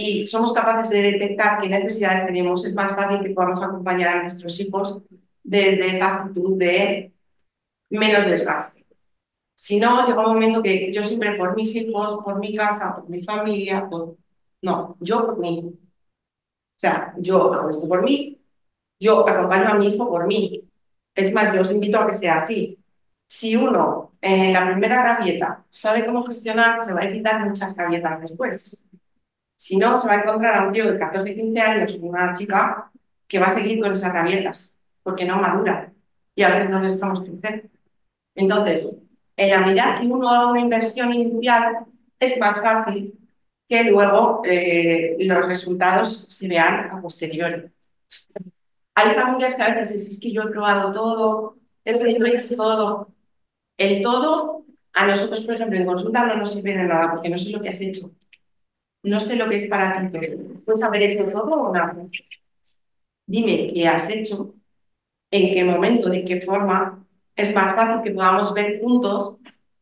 y 0.00 0.26
somos 0.26 0.52
capaces 0.52 0.90
de 0.90 1.12
detectar 1.12 1.60
qué 1.60 1.68
necesidades 1.68 2.26
tenemos, 2.26 2.64
es 2.64 2.74
más 2.74 2.94
fácil 2.96 3.20
que 3.22 3.34
podamos 3.34 3.62
acompañar 3.62 4.16
a 4.16 4.22
nuestros 4.22 4.58
hijos 4.60 5.02
desde 5.42 5.88
esa 5.88 6.22
actitud 6.22 6.56
de 6.56 7.12
menos 7.90 8.24
desgaste. 8.26 8.86
Si 9.54 9.78
no, 9.78 10.06
llega 10.06 10.26
un 10.26 10.34
momento 10.34 10.62
que 10.62 10.92
yo 10.92 11.04
siempre 11.04 11.36
por 11.36 11.54
mis 11.54 11.74
hijos, 11.76 12.20
por 12.24 12.38
mi 12.38 12.54
casa, 12.54 12.96
por 12.96 13.08
mi 13.10 13.22
familia, 13.22 13.88
por... 13.88 14.16
no, 14.62 14.96
yo 15.00 15.26
por 15.26 15.38
mí. 15.38 15.64
O 15.66 16.80
sea, 16.80 17.14
yo 17.18 17.52
hago 17.52 17.68
esto 17.68 17.86
por 17.86 18.02
mí, 18.02 18.38
yo 18.98 19.28
acompaño 19.28 19.68
a 19.68 19.74
mi 19.74 19.88
hijo 19.88 20.08
por 20.08 20.26
mí. 20.26 20.64
Es 21.14 21.32
más, 21.32 21.52
yo 21.54 21.60
os 21.60 21.70
invito 21.70 21.98
a 21.98 22.06
que 22.06 22.14
sea 22.14 22.36
así. 22.36 22.78
Si 23.26 23.54
uno 23.56 24.12
en 24.20 24.52
la 24.52 24.66
primera 24.66 25.02
rabieta 25.02 25.64
sabe 25.70 26.06
cómo 26.06 26.24
gestionar, 26.24 26.78
se 26.78 26.94
va 26.94 27.00
a 27.00 27.04
evitar 27.04 27.46
muchas 27.46 27.76
rabietas 27.76 28.20
después. 28.20 28.86
Si 29.60 29.76
no, 29.76 29.94
se 29.98 30.08
va 30.08 30.14
a 30.14 30.20
encontrar 30.22 30.56
a 30.56 30.66
un 30.66 30.72
tío 30.72 30.90
de 30.90 30.98
14, 30.98 31.34
15 31.34 31.60
años, 31.60 31.98
una 32.00 32.32
chica, 32.32 32.90
que 33.28 33.38
va 33.38 33.48
a 33.48 33.50
seguir 33.50 33.78
con 33.78 33.92
esas 33.92 34.10
rabietas, 34.10 34.74
porque 35.02 35.26
no 35.26 35.36
madura. 35.36 35.92
Y 36.34 36.42
a 36.42 36.48
veces 36.48 36.70
no 36.70 36.80
dejamos 36.80 37.20
crecer. 37.20 37.68
Entonces, 38.34 38.96
en 39.36 39.50
la 39.50 39.58
medida 39.60 39.98
que 40.00 40.06
uno 40.06 40.30
haga 40.30 40.50
una 40.50 40.60
inversión 40.60 41.12
inicial, 41.12 41.84
es 42.18 42.40
más 42.40 42.58
fácil 42.58 43.12
que 43.68 43.84
luego 43.84 44.40
eh, 44.46 45.18
los 45.20 45.46
resultados 45.46 46.24
se 46.30 46.48
vean 46.48 46.90
a 46.90 46.98
posteriori. 47.02 47.70
Hay 48.94 49.14
familias 49.14 49.56
que 49.56 49.62
a 49.62 49.74
veces 49.74 49.92
dicen, 49.92 50.12
es 50.12 50.20
que 50.20 50.32
yo 50.32 50.42
he 50.44 50.50
probado 50.50 50.90
todo, 50.90 51.58
es 51.84 51.98
que 51.98 52.18
yo 52.18 52.24
he 52.24 52.34
hecho 52.34 52.56
todo. 52.56 53.08
El 53.76 54.00
todo, 54.00 54.64
a 54.94 55.06
nosotros, 55.06 55.42
por 55.42 55.54
ejemplo, 55.54 55.78
en 55.78 55.84
consulta 55.84 56.26
no 56.26 56.36
nos 56.36 56.54
sirve 56.54 56.74
de 56.74 56.84
nada, 56.84 57.10
porque 57.12 57.28
no 57.28 57.36
sé 57.36 57.50
lo 57.50 57.60
que 57.60 57.68
has 57.68 57.80
hecho 57.82 58.10
no 59.02 59.20
sé 59.20 59.36
lo 59.36 59.48
que 59.48 59.64
es 59.64 59.68
para 59.68 60.10
ti 60.10 60.18
¿Puedes 60.64 60.82
haber 60.82 61.02
hecho 61.02 61.24
todo 61.24 61.54
o 61.54 61.72
nada? 61.72 61.96
Dime 63.26 63.72
qué 63.72 63.88
has 63.88 64.10
hecho, 64.10 64.54
en 65.30 65.54
qué 65.54 65.64
momento, 65.64 66.08
de 66.08 66.24
qué 66.24 66.40
forma. 66.40 67.04
Es 67.36 67.54
más 67.54 67.74
fácil 67.74 68.02
que 68.02 68.10
podamos 68.10 68.52
ver 68.52 68.80
juntos 68.80 69.36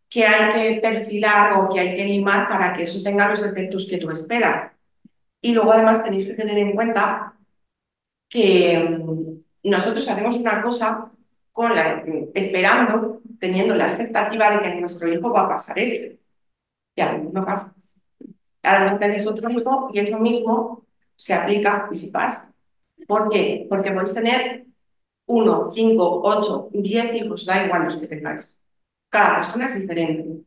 qué 0.09 0.25
hay 0.27 0.53
que 0.53 0.81
perfilar 0.81 1.55
o 1.55 1.69
qué 1.69 1.81
hay 1.81 1.97
que 1.97 2.05
limar 2.05 2.49
para 2.49 2.75
que 2.75 2.85
eso 2.85 3.03
tenga 3.03 3.29
los 3.29 3.45
efectos 3.45 3.87
que 3.89 3.99
tú 3.99 4.11
esperas. 4.11 4.73
Y 5.41 5.55
luego 5.55 5.73
además 5.73 6.03
tenéis 6.03 6.27
que 6.27 6.35
tener 6.35 6.59
en 6.59 6.73
cuenta 6.75 7.35
que 8.29 8.79
mm, 8.79 9.69
nosotros 9.71 10.09
hacemos 10.09 10.37
una 10.37 10.63
cosa 10.63 11.11
con 11.53 11.75
la, 11.75 12.05
esperando, 12.35 13.21
teniendo 13.41 13.75
la 13.75 13.85
expectativa 13.85 14.51
de 14.51 14.63
que 14.63 14.81
nuestro 14.81 15.09
hijo 15.13 15.33
va 15.33 15.43
a 15.43 15.49
pasar 15.49 15.79
esto. 15.79 16.17
Y 16.95 17.01
a 17.01 17.19
no 17.19 17.45
pasa. 17.45 17.75
Ahora 18.63 18.99
tenéis 18.99 19.27
otro 19.27 19.51
hijo 19.51 19.91
y 19.93 19.99
eso 20.01 20.19
mismo 20.19 20.85
se 21.17 21.35
aplica 21.35 21.89
y 21.91 21.97
se 21.97 22.11
pasa. 22.11 22.53
¿Por 23.07 23.29
qué? 23.31 23.67
Porque 23.69 23.91
podéis 23.93 24.15
tener 24.15 24.67
uno, 25.27 25.73
cinco, 25.75 26.23
ocho, 26.25 26.71
diez 26.73 27.15
hijos, 27.15 27.47
da 27.47 27.65
igual 27.65 27.85
los 27.85 27.97
que 27.97 28.07
tengáis. 28.09 28.59
Cada 29.11 29.37
persona 29.37 29.67
es 29.67 29.81
diferente. 29.81 30.45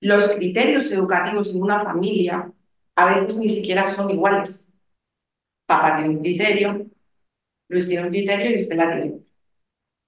Los 0.00 0.28
criterios 0.28 0.90
educativos 0.92 1.50
en 1.50 1.62
una 1.62 1.80
familia 1.80 2.52
a 2.96 3.06
veces 3.06 3.36
ni 3.38 3.48
siquiera 3.50 3.86
son 3.86 4.10
iguales. 4.10 4.70
Papá 5.66 5.96
tiene 5.96 6.10
un 6.14 6.20
criterio, 6.20 6.86
Luis 7.68 7.88
tiene 7.88 8.04
un 8.04 8.10
criterio 8.10 8.50
y 8.52 8.54
Estela 8.54 8.86
tiene 8.92 9.14
otro. 9.16 9.30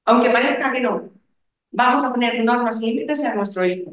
Aunque 0.07 0.31
parezca 0.31 0.73
que 0.73 0.81
no, 0.83 1.11
vamos 1.73 2.05
a 2.05 2.13
poner 2.13 2.45
normas 2.45 2.83
y 2.83 2.93
límites 2.93 3.25
a 3.25 3.35
nuestro 3.35 3.67
hijo 3.67 3.93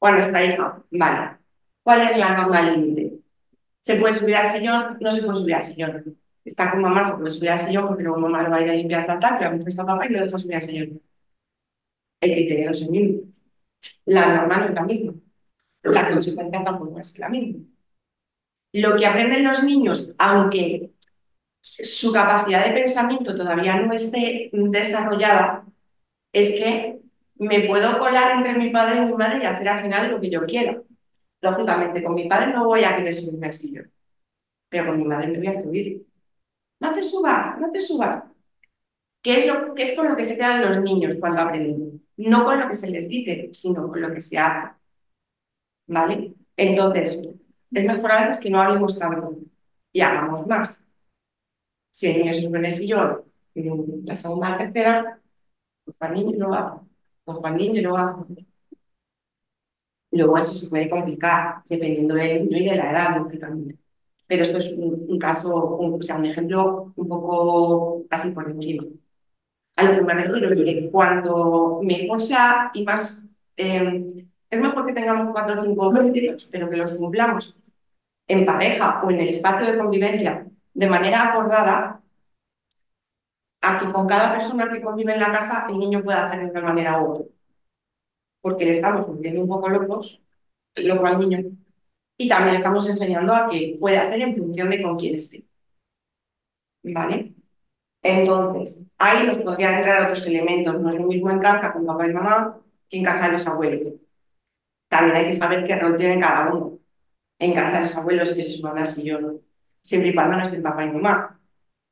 o 0.00 0.08
a 0.08 0.12
nuestra 0.12 0.44
hija. 0.44 0.82
Vale, 0.90 1.38
¿Cuál 1.82 2.00
es 2.02 2.18
la 2.18 2.36
norma 2.36 2.62
límite? 2.62 3.20
¿Se 3.80 3.96
puede 3.96 4.14
subir 4.14 4.36
al 4.36 4.44
sillón? 4.44 4.98
No 5.00 5.12
se 5.12 5.22
puede 5.22 5.36
subir 5.36 5.54
al 5.54 5.62
sillón. 5.64 6.18
Está 6.44 6.70
con 6.70 6.80
mamá, 6.82 7.04
se 7.04 7.14
puede 7.14 7.30
subir 7.30 7.50
al 7.50 7.58
sillón 7.58 7.88
porque 7.88 8.02
luego 8.02 8.18
mamá 8.20 8.42
lo 8.42 8.50
va 8.50 8.58
a 8.58 8.62
ir 8.62 8.70
a 8.70 8.74
limpiar 8.74 9.06
tal, 9.06 9.38
pero 9.38 9.50
a 9.50 9.54
está 9.68 9.86
papá 9.86 10.06
y 10.06 10.10
lo 10.10 10.24
deja 10.24 10.38
subir 10.38 10.56
al 10.56 10.62
sillón. 10.62 11.00
El 12.20 12.32
criterio 12.32 12.66
no 12.66 12.70
es 12.72 12.82
el 12.82 12.90
mismo. 12.90 13.20
La 14.06 14.36
norma 14.36 14.58
no 14.58 14.66
es 14.66 14.74
la 14.74 14.82
misma. 14.82 15.14
La 15.82 16.10
consecuencia 16.10 16.64
tampoco 16.64 16.98
es 17.00 17.18
la 17.18 17.28
misma. 17.28 17.60
Lo 18.72 18.96
que 18.96 19.06
aprenden 19.06 19.44
los 19.44 19.64
niños, 19.64 20.14
aunque 20.18 20.92
su 21.62 22.12
capacidad 22.12 22.64
de 22.66 22.72
pensamiento 22.72 23.34
todavía 23.36 23.80
no 23.82 23.92
esté 23.94 24.50
desarrollada, 24.52 25.64
es 26.32 26.50
que 26.50 27.00
me 27.36 27.60
puedo 27.62 27.98
colar 27.98 28.38
entre 28.38 28.54
mi 28.54 28.70
padre 28.70 28.98
y 28.98 29.06
mi 29.06 29.14
madre 29.14 29.40
y 29.42 29.46
hacer 29.46 29.68
al 29.68 29.82
final 29.82 30.10
lo 30.10 30.20
que 30.20 30.30
yo 30.30 30.44
quiera. 30.46 30.82
Lógicamente, 31.42 32.02
con 32.02 32.14
mi 32.14 32.28
padre 32.28 32.52
no 32.52 32.66
voy 32.66 32.84
a 32.84 32.96
querer 32.96 33.14
subirme 33.14 33.46
al 33.46 33.52
sillón, 33.52 33.90
pero 34.68 34.86
con 34.86 34.98
mi 34.98 35.04
madre 35.04 35.28
me 35.28 35.38
voy 35.38 35.46
a 35.48 35.54
subir. 35.54 36.06
No 36.80 36.92
te 36.92 37.02
subas, 37.02 37.58
no 37.60 37.70
te 37.72 37.80
subas. 37.80 38.24
¿Qué 39.22 39.36
es, 39.38 39.46
lo, 39.46 39.74
qué 39.74 39.82
es 39.84 39.94
con 39.96 40.08
lo 40.08 40.16
que 40.16 40.24
se 40.24 40.36
quedan 40.36 40.62
los 40.66 40.80
niños 40.82 41.16
cuando 41.20 41.42
aprenden? 41.42 42.02
No 42.16 42.44
con 42.44 42.58
lo 42.60 42.68
que 42.68 42.74
se 42.74 42.90
les 42.90 43.08
dice, 43.08 43.50
sino 43.52 43.88
con 43.88 44.00
lo 44.00 44.12
que 44.12 44.20
se 44.20 44.38
hace. 44.38 44.74
¿Vale? 45.86 46.34
Entonces, 46.56 47.22
es 47.70 47.84
mejor 47.84 48.12
a 48.12 48.26
veces 48.26 48.42
que 48.42 48.50
no 48.50 48.62
hablemos 48.62 48.98
tanto 48.98 49.36
y 49.92 50.00
hagamos 50.00 50.46
más. 50.46 50.82
Si 51.90 52.08
el 52.08 52.18
niño 52.18 52.34
sube 52.34 52.58
en 52.58 52.64
el 52.64 52.72
sillón, 52.74 53.22
la 54.04 54.14
segunda, 54.14 54.50
la 54.50 54.58
tercera, 54.58 55.20
pues 55.84 55.96
para 55.96 56.14
el 56.14 56.26
niño 56.26 56.38
lo 56.48 56.54
hago. 56.54 56.88
Pues 57.24 57.38
para 57.38 57.54
el 57.56 57.62
niño 57.62 57.82
lo 57.82 57.96
hago. 57.96 58.26
Luego 60.12 60.36
eso 60.38 60.52
se 60.54 60.68
puede 60.68 60.90
complicar 60.90 61.62
dependiendo 61.68 62.14
del 62.14 62.48
niño 62.48 62.58
y 62.58 62.70
de 62.70 62.76
la 62.76 62.90
edad, 62.90 63.16
lógicamente. 63.18 63.78
Pero 64.26 64.42
esto 64.42 64.58
es 64.58 64.72
un, 64.76 65.18
caso, 65.18 65.54
o 65.54 66.02
sea, 66.02 66.16
un 66.16 66.26
ejemplo 66.26 66.92
un 66.96 67.08
poco 67.08 68.04
así 68.10 68.30
por 68.30 68.50
encima. 68.50 68.84
A 69.76 69.84
lo 69.84 69.94
que 69.96 70.02
me 70.02 70.14
refiero 70.14 70.50
es 70.50 70.58
que 70.58 70.90
cuando 70.90 71.80
mejor 71.82 72.20
sea 72.20 72.70
y 72.74 72.84
más, 72.84 73.26
em, 73.56 74.28
es 74.50 74.60
mejor 74.60 74.86
que 74.86 74.92
tengamos 74.92 75.32
cuatro 75.32 75.60
o 75.60 75.64
cinco 75.64 75.88
objetivos, 75.88 76.48
pero 76.50 76.68
que 76.70 76.76
los 76.76 76.92
cumplamos 76.92 77.56
en 78.28 78.46
pareja 78.46 79.02
o 79.04 79.10
en 79.10 79.20
el 79.20 79.28
espacio 79.28 79.72
de 79.72 79.78
convivencia 79.78 80.46
de 80.74 80.86
manera 80.88 81.28
acordada, 81.30 82.00
a 83.62 83.78
que 83.78 83.92
con 83.92 84.06
cada 84.06 84.32
persona 84.32 84.70
que 84.70 84.80
convive 84.82 85.14
en 85.14 85.20
la 85.20 85.32
casa 85.32 85.66
el 85.68 85.78
niño 85.78 86.02
pueda 86.02 86.26
hacer 86.26 86.40
de 86.44 86.50
una 86.50 86.62
manera 86.62 87.00
u 87.02 87.12
otra 87.12 87.39
porque 88.40 88.64
le 88.64 88.72
estamos 88.72 89.06
volviendo 89.06 89.42
un 89.42 89.48
poco 89.48 89.68
locos, 89.68 90.22
loco 90.76 91.06
al 91.06 91.18
niño, 91.20 91.38
y 92.18 92.28
también 92.28 92.52
le 92.52 92.58
estamos 92.58 92.88
enseñando 92.88 93.34
a 93.34 93.48
que 93.48 93.76
puede 93.80 93.98
hacer 93.98 94.20
en 94.20 94.36
función 94.36 94.70
de 94.70 94.82
con 94.82 94.98
quién 94.98 95.14
esté. 95.14 95.44
¿Vale? 96.82 97.34
Entonces, 98.02 98.84
ahí 98.98 99.26
nos 99.26 99.38
podrían 99.38 99.76
entrar 99.76 100.02
otros 100.02 100.26
elementos. 100.26 100.80
No 100.80 100.90
es 100.90 100.98
lo 100.98 101.06
mismo 101.06 101.30
en 101.30 101.40
casa 101.40 101.72
con 101.72 101.86
papá 101.86 102.06
y 102.06 102.12
mamá 102.12 102.60
que 102.88 102.98
en 102.98 103.04
casa 103.04 103.26
de 103.26 103.32
los 103.32 103.46
abuelos. 103.46 103.94
También 104.88 105.16
hay 105.16 105.26
que 105.26 105.34
saber 105.34 105.66
qué 105.66 105.76
rol 105.76 105.96
tiene 105.96 106.20
cada 106.20 106.52
uno. 106.52 106.78
En 107.38 107.54
casa 107.54 107.76
de 107.76 107.80
los 107.82 107.96
abuelos, 107.96 108.34
que 108.34 108.44
se 108.44 108.60
van 108.62 108.78
al 108.78 108.86
sillón, 108.86 109.40
siempre 109.82 110.10
y 110.10 110.14
cuando 110.14 110.36
no 110.36 110.42
estén 110.42 110.62
papá 110.62 110.84
y 110.84 110.90
mamá. 110.90 111.40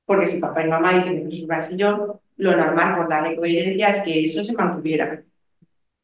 Porque 0.04 0.26
si 0.26 0.40
papá 0.40 0.64
y 0.64 0.68
mamá 0.68 0.92
dicen 0.92 1.28
que 1.28 1.36
se 1.36 1.52
al 1.52 1.64
sillón, 1.64 2.20
lo 2.36 2.56
normal 2.56 2.96
por 2.96 3.08
darle 3.08 3.36
coherencia 3.36 3.90
es 3.90 4.00
que 4.02 4.24
eso 4.24 4.44
se 4.44 4.52
mantuviera 4.54 5.24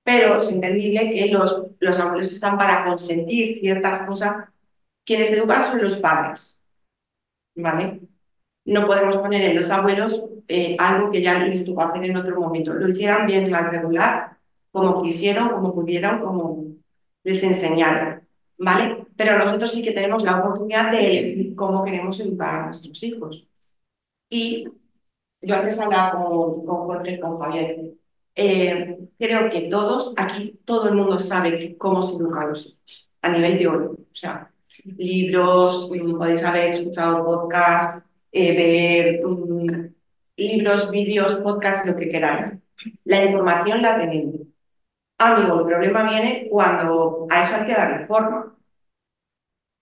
pero 0.05 0.39
es 0.39 0.53
entendible 0.53 1.11
que 1.11 1.29
los, 1.29 1.65
los 1.81 1.99
abuelos 1.99 2.31
están 2.31 2.59
para 2.59 2.85
consentir 2.85 3.59
ciertas 3.61 4.07
cosas. 4.07 4.49
Quienes 5.05 5.33
educan 5.33 5.67
son 5.67 5.83
los 5.83 5.97
padres, 5.97 6.63
¿vale? 7.57 8.01
No 8.67 8.87
podemos 8.87 9.17
poner 9.17 9.43
en 9.43 9.57
los 9.57 9.71
abuelos 9.71 10.25
eh, 10.49 10.77
algo 10.79 11.11
que 11.11 11.23
ya 11.23 11.39
les 11.41 11.65
tuvo 11.65 11.83
hacer 11.83 12.05
en 12.05 12.17
otro 12.17 12.41
momento. 12.41 12.75
Lo 12.75 12.89
hicieran 12.89 13.27
bien 13.27 13.53
al 13.55 13.71
regular, 13.71 14.37
como 14.71 15.03
quisieron, 15.03 15.49
como 15.51 15.75
pudieron, 15.75 16.21
como 16.21 16.65
les 17.23 17.43
enseñaron, 17.43 18.23
¿vale? 18.59 19.07
Pero 19.17 19.39
nosotros 19.39 19.73
sí 19.73 19.83
que 19.83 19.93
tenemos 19.93 20.23
la 20.25 20.39
oportunidad 20.41 20.93
de 20.93 21.53
cómo 21.57 21.85
queremos 21.85 22.21
educar 22.21 22.57
a 22.57 22.67
nuestros 22.67 23.03
hijos. 23.03 23.47
Y 24.29 24.67
yo 25.41 25.55
antes 25.55 25.81
hablaba 25.81 26.11
con, 26.13 26.67
con 26.67 26.77
Jorge, 26.87 27.21
con 27.21 27.39
Javier, 27.39 27.95
eh, 28.37 28.99
creo 29.19 29.51
que 29.51 29.69
todos, 29.69 30.13
aquí 30.17 30.61
todo 30.65 30.89
el 30.89 30.95
mundo 30.95 31.19
sabe 31.19 31.77
cómo 31.79 32.03
se 32.03 32.17
educa 32.17 32.43
a 32.43 32.47
los 32.47 32.77
a 33.23 33.29
nivel 33.31 33.59
teórico. 33.59 33.93
O 33.95 34.15
sea, 34.15 34.51
libros, 34.97 35.91
mm, 35.91 36.19
podéis 36.19 36.45
haber 36.45 36.71
escuchado 36.71 37.25
podcasts, 37.25 38.03
eh, 38.33 38.57
ver 38.57 39.27
um, 39.27 39.93
libros, 40.37 40.91
vídeos, 40.91 41.37
podcasts, 41.37 41.87
lo 41.87 41.97
que 41.97 42.09
queráis. 42.09 42.55
La 43.05 43.25
información 43.25 43.83
la 43.83 43.99
tenemos. 43.99 44.41
Amigo, 45.19 45.61
el 45.61 45.67
problema 45.67 46.05
viene 46.05 46.49
cuando 46.51 47.27
a 47.31 47.43
eso 47.43 47.57
hay 47.57 47.67
que 47.67 47.75
darle 47.75 48.07
forma. 48.07 48.57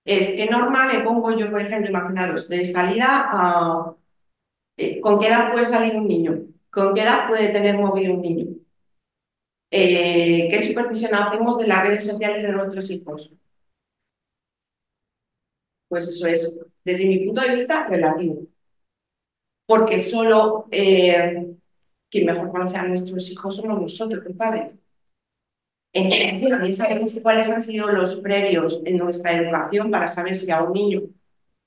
Es 0.05 0.35
que 0.37 0.47
normal 0.47 0.91
le 0.93 1.05
pongo 1.05 1.37
yo, 1.37 1.51
por 1.51 1.61
ejemplo, 1.61 1.91
imaginaros, 1.91 2.49
de 2.49 2.65
salida 2.65 3.29
a... 3.33 3.95
Eh, 4.77 5.01
¿Con 5.01 5.19
qué 5.21 5.29
edad 5.29 5.53
puede 5.53 5.65
salir 5.67 5.97
un 5.97 6.09
niño? 6.09 6.52
¿Con 6.73 6.95
qué 6.95 7.03
edad 7.03 7.29
puede 7.29 7.49
tener 7.51 7.77
móvil 7.79 8.11
un 8.11 8.23
niño? 8.23 8.47
Eh, 9.71 10.49
¿Qué 10.51 10.63
supervisión 10.63 11.15
hacemos 11.15 11.59
de 11.59 11.67
las 11.67 11.87
redes 11.87 12.07
sociales 12.07 12.43
de 12.45 12.53
nuestros 12.53 12.91
hijos? 12.91 13.33
Pues 15.89 16.09
eso 16.09 16.27
es, 16.27 16.59
desde 16.85 17.07
mi 17.07 17.19
punto 17.27 17.43
de 17.43 17.55
vista, 17.55 17.87
relativo. 17.89 18.47
Porque 19.67 19.99
solo 19.99 20.67
eh, 20.71 21.55
quien 22.11 22.27
mejor 22.27 22.51
conoce 22.51 22.77
a 22.79 22.85
nuestros 22.85 23.31
hijos 23.31 23.57
somos 23.57 23.81
nosotros, 23.81 24.25
los 24.25 24.37
padres. 24.37 24.75
Entonces, 25.95 26.49
también 26.49 26.75
sabemos 26.75 27.15
cuáles 27.23 27.51
han 27.51 27.61
sido 27.61 27.91
los 27.93 28.17
previos 28.17 28.81
en 28.85 28.97
nuestra 28.97 29.33
educación 29.35 29.91
para 29.91 30.09
saber 30.09 30.35
si 30.35 30.51
a 30.51 30.63
un 30.63 30.73
niño 30.73 31.03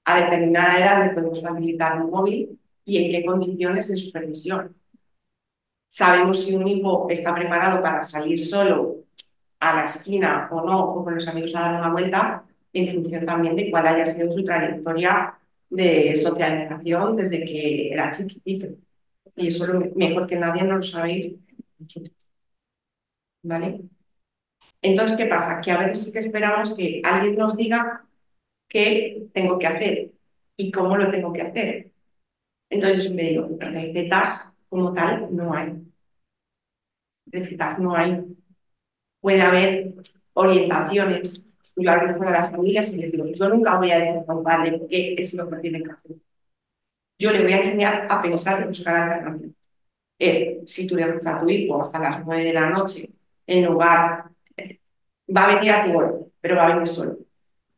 a 0.06 0.22
determinada 0.26 0.80
edad 0.80 1.08
le 1.08 1.14
podemos 1.14 1.42
facilitar 1.42 2.02
un 2.04 2.12
móvil 2.12 2.60
y 2.86 3.04
en 3.04 3.12
qué 3.12 3.26
condiciones 3.26 3.88
de 3.88 3.98
supervisión. 3.98 4.76
Sabemos 5.96 6.44
si 6.44 6.54
un 6.54 6.68
hijo 6.68 7.08
está 7.10 7.34
preparado 7.34 7.82
para 7.82 8.04
salir 8.04 8.38
solo 8.38 9.06
a 9.62 9.78
la 9.78 9.86
esquina 9.86 10.50
o 10.52 10.62
no, 10.66 10.92
o 10.92 11.06
con 11.06 11.16
los 11.16 11.26
amigos 11.30 11.56
a 11.56 11.62
dar 11.62 11.80
una 11.80 11.90
vuelta, 11.90 12.44
en 12.74 12.94
función 12.96 13.24
también 13.24 13.56
de 13.56 13.72
cuál 13.72 13.88
haya 13.88 14.06
sido 14.06 14.30
su 14.30 14.44
trayectoria 14.44 15.36
de 15.70 16.14
socialización 16.18 17.16
desde 17.16 17.46
que 17.46 17.94
era 17.94 18.12
chiquitito. 18.12 18.68
Y 19.38 19.48
eso 19.48 19.66
mejor 19.96 20.28
que 20.28 20.36
nadie 20.36 20.64
no 20.64 20.76
lo 20.76 20.84
sabéis. 20.84 21.34
¿Vale? 23.44 23.80
Entonces, 24.82 25.18
¿qué 25.18 25.28
pasa? 25.28 25.62
Que 25.62 25.72
a 25.72 25.78
veces 25.78 26.04
sí 26.04 26.12
que 26.12 26.20
esperamos 26.20 26.74
que 26.76 27.02
alguien 27.06 27.38
nos 27.38 27.56
diga 27.56 28.06
qué 28.68 29.28
tengo 29.32 29.58
que 29.58 29.68
hacer 29.68 30.12
y 30.58 30.72
cómo 30.74 30.98
lo 30.98 31.10
tengo 31.10 31.32
que 31.32 31.42
hacer. 31.42 31.92
Entonces 32.70 33.06
yo 33.06 33.16
me 33.16 33.24
digo, 33.24 33.48
recetas 33.60 34.55
como 34.76 34.94
tal 34.94 35.34
no 35.34 35.54
hay. 35.54 35.74
Recetas 37.28 37.80
no 37.80 37.96
hay. 37.96 38.24
Puede 39.22 39.42
haber 39.42 39.94
orientaciones. 40.34 41.46
Yo 41.78 41.92
a 41.92 42.04
lo 42.04 42.08
mejor 42.08 42.28
a 42.28 42.32
las 42.32 42.52
familias 42.52 42.94
y 42.94 43.02
les 43.02 43.12
digo, 43.12 43.26
yo 43.28 43.50
nunca 43.50 43.78
voy 43.78 43.92
a 43.92 44.00
decir 44.00 44.24
a 44.28 44.34
un 44.34 44.44
padre 44.44 44.82
qué 44.90 45.16
es 45.18 45.34
lo 45.34 45.50
que 45.50 45.58
tiene 45.58 45.84
que 45.84 45.92
hacer. 45.92 46.18
Yo 47.18 47.32
le 47.32 47.42
voy 47.44 47.54
a 47.54 47.58
enseñar 47.58 48.08
a 48.10 48.22
pensar 48.22 48.62
y 48.64 48.68
buscar 48.68 48.96
alternativas. 48.98 49.56
Es, 50.20 50.72
si 50.72 50.88
tú 50.88 50.96
le 50.96 51.06
dejas 51.06 51.28
a 51.28 51.42
tu 51.42 51.50
hijo 51.50 51.82
hasta 51.82 52.00
las 52.00 52.26
nueve 52.26 52.44
de 52.44 52.54
la 52.54 52.70
noche 52.70 53.10
en 53.48 53.66
lugar, 53.66 54.26
va 55.36 55.44
a 55.46 55.56
venir 55.56 55.72
a 55.72 55.86
tu 55.86 55.98
hora, 55.98 56.14
pero 56.42 56.56
va 56.58 56.66
a 56.68 56.70
venir 56.74 56.88
solo. 56.88 57.18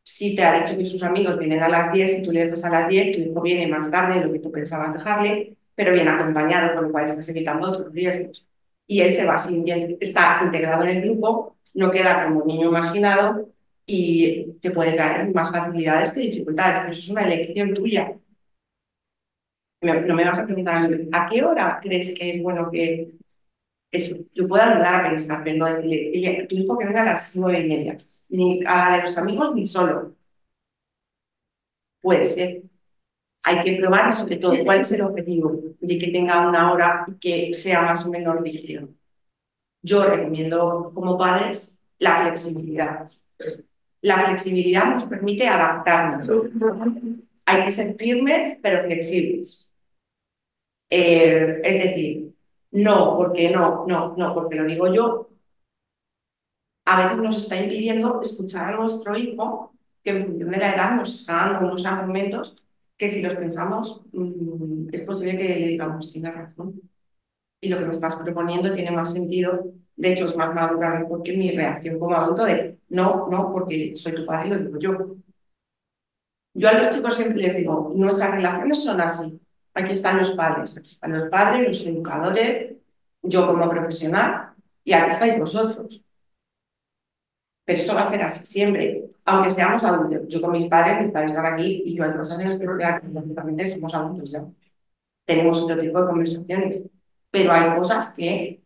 Si 0.02 0.34
te 0.34 0.44
ha 0.44 0.60
dicho 0.60 0.76
que 0.76 0.84
sus 0.84 1.02
amigos 1.02 1.38
vienen 1.38 1.62
a 1.62 1.68
las 1.68 1.92
10 1.92 2.18
y 2.18 2.22
tú 2.22 2.32
le 2.32 2.44
dejas 2.44 2.64
a 2.64 2.70
las 2.70 2.88
10, 2.88 3.16
tu 3.16 3.20
hijo 3.22 3.40
viene 3.42 3.66
más 3.66 3.90
tarde 3.90 4.20
de 4.20 4.26
lo 4.26 4.32
que 4.32 4.38
tú 4.40 4.50
pensabas 4.50 4.94
dejarle, 4.94 5.57
pero 5.78 5.92
viene 5.92 6.10
acompañado, 6.10 6.74
con 6.74 6.86
lo 6.86 6.92
cual 6.92 7.04
estás 7.04 7.28
evitando 7.28 7.68
otros 7.70 7.92
riesgos. 7.94 8.44
Y 8.88 9.00
él 9.00 9.12
se 9.12 9.24
va 9.26 9.38
sintiendo, 9.38 9.96
está 10.00 10.40
integrado 10.42 10.82
en 10.84 10.90
el 10.96 11.02
grupo, 11.02 11.56
no 11.74 11.90
queda 11.92 12.24
como 12.24 12.44
niño 12.44 12.72
marginado 12.72 13.48
y 13.86 14.54
te 14.60 14.72
puede 14.72 14.92
traer 14.94 15.32
más 15.32 15.50
facilidades 15.52 16.10
que 16.12 16.20
dificultades, 16.20 16.78
pero 16.80 16.92
eso 16.92 17.00
es 17.02 17.08
una 17.10 17.22
elección 17.26 17.74
tuya. 17.74 18.12
No 19.80 20.14
me 20.16 20.24
vas 20.24 20.38
a 20.40 20.44
preguntar 20.46 20.90
a 21.12 21.28
qué 21.28 21.42
hora 21.44 21.78
crees 21.82 22.14
que 22.14 22.30
es 22.30 22.42
bueno 22.42 22.68
que 22.70 23.12
eso, 23.92 24.16
yo 24.34 24.48
pueda 24.48 24.72
ayudar 24.72 25.06
a 25.06 25.10
pensar, 25.10 25.42
pero 25.44 25.58
no 25.58 25.66
decirle, 25.74 26.46
tu 26.48 26.56
hijo 26.56 26.78
que 26.78 26.86
venga 26.86 27.02
a 27.02 27.06
las 27.06 27.36
nueve 27.36 27.60
y 27.60 27.68
media, 27.68 27.98
ni 28.30 28.62
a 28.66 28.98
los 29.02 29.18
amigos 29.18 29.54
ni 29.54 29.66
solo. 29.66 30.16
Puede 32.00 32.24
ser. 32.24 32.62
Hay 33.48 33.64
que 33.64 33.76
probar 33.76 34.12
sobre 34.12 34.36
todo 34.36 34.62
cuál 34.62 34.82
es 34.82 34.92
el 34.92 35.00
objetivo 35.00 35.58
de 35.80 35.98
que 35.98 36.10
tenga 36.10 36.46
una 36.46 36.70
hora 36.70 37.06
y 37.08 37.14
que 37.14 37.54
sea 37.54 37.80
más 37.80 38.04
o 38.04 38.10
menos 38.10 38.38
rígido. 38.42 38.90
Yo 39.80 40.04
recomiendo 40.04 40.92
como 40.94 41.16
padres 41.16 41.80
la 41.98 42.20
flexibilidad. 42.20 43.10
La 44.02 44.26
flexibilidad 44.26 44.90
nos 44.90 45.04
permite 45.04 45.48
adaptarnos. 45.48 46.28
Hay 47.46 47.64
que 47.64 47.70
ser 47.70 47.96
firmes 47.96 48.58
pero 48.62 48.84
flexibles. 48.84 49.72
Eh, 50.90 51.62
es 51.64 51.84
decir, 51.84 52.34
no, 52.72 53.16
porque 53.16 53.48
no, 53.50 53.86
no, 53.88 54.14
no, 54.14 54.34
porque 54.34 54.56
lo 54.56 54.66
digo 54.66 54.92
yo. 54.92 55.30
A 56.84 57.02
veces 57.02 57.16
nos 57.16 57.38
está 57.38 57.56
impidiendo 57.56 58.20
escuchar 58.20 58.74
a 58.74 58.76
nuestro 58.76 59.16
hijo 59.16 59.72
que 60.02 60.10
en 60.10 60.26
función 60.26 60.50
de 60.50 60.58
la 60.58 60.74
edad 60.74 60.96
nos 60.96 61.14
está 61.14 61.36
dando 61.36 61.68
unos 61.68 61.86
argumentos 61.86 62.54
que 62.98 63.10
si 63.10 63.22
los 63.22 63.34
pensamos 63.36 64.02
mm, 64.12 64.88
es 64.92 65.02
posible 65.02 65.38
que 65.38 65.58
le 65.60 65.68
digamos, 65.68 66.12
tiene 66.12 66.30
razón. 66.32 66.80
Y 67.60 67.68
lo 67.68 67.78
que 67.78 67.86
me 67.86 67.92
estás 67.92 68.16
proponiendo 68.16 68.72
tiene 68.72 68.90
más 68.90 69.12
sentido, 69.12 69.72
de 69.96 70.12
hecho 70.12 70.26
es 70.26 70.36
más 70.36 70.54
madura 70.54 71.04
porque 71.08 71.36
mi 71.36 71.50
reacción 71.52 71.98
como 71.98 72.14
adulto 72.16 72.44
de 72.44 72.78
no, 72.90 73.28
no, 73.30 73.52
porque 73.52 73.96
soy 73.96 74.14
tu 74.14 74.26
padre 74.26 74.48
y 74.48 74.50
lo 74.50 74.58
digo 74.58 74.78
yo. 74.78 75.16
Yo 76.54 76.68
a 76.68 76.72
los 76.72 76.90
chicos 76.90 77.16
siempre 77.16 77.42
les 77.42 77.56
digo, 77.56 77.92
nuestras 77.94 78.30
relaciones 78.32 78.82
son 78.84 79.00
así. 79.00 79.40
Aquí 79.74 79.92
están 79.92 80.18
los 80.18 80.32
padres, 80.32 80.76
aquí 80.76 80.92
están 80.92 81.12
los 81.12 81.24
padres, 81.28 81.68
los 81.68 81.86
educadores, 81.86 82.74
yo 83.22 83.46
como 83.46 83.68
profesional 83.70 84.54
y 84.84 84.92
aquí 84.92 85.10
estáis 85.10 85.38
vosotros. 85.38 86.02
Pero 87.64 87.78
eso 87.78 87.94
va 87.94 88.00
a 88.00 88.04
ser 88.04 88.22
así 88.22 88.46
siempre, 88.46 89.07
aunque 89.28 89.50
seamos 89.50 89.84
adultos. 89.84 90.28
Yo 90.28 90.40
con 90.40 90.52
mis 90.52 90.66
padres, 90.66 91.02
mis 91.02 91.12
padres 91.12 91.32
están 91.32 91.46
aquí 91.52 91.82
y 91.84 91.94
yo 91.96 92.04
hay 92.04 92.12
cosas 92.12 92.38
en 92.40 92.48
las 92.48 92.58
que 92.58 92.64
lógicamente 92.64 93.66
somos 93.66 93.94
adultos 93.94 94.30
ya. 94.32 94.44
Tenemos 95.26 95.60
otro 95.62 95.78
tipo 95.80 96.00
de 96.00 96.06
conversaciones, 96.08 96.82
pero 97.30 97.52
hay 97.52 97.76
cosas 97.76 98.12
que 98.14 98.62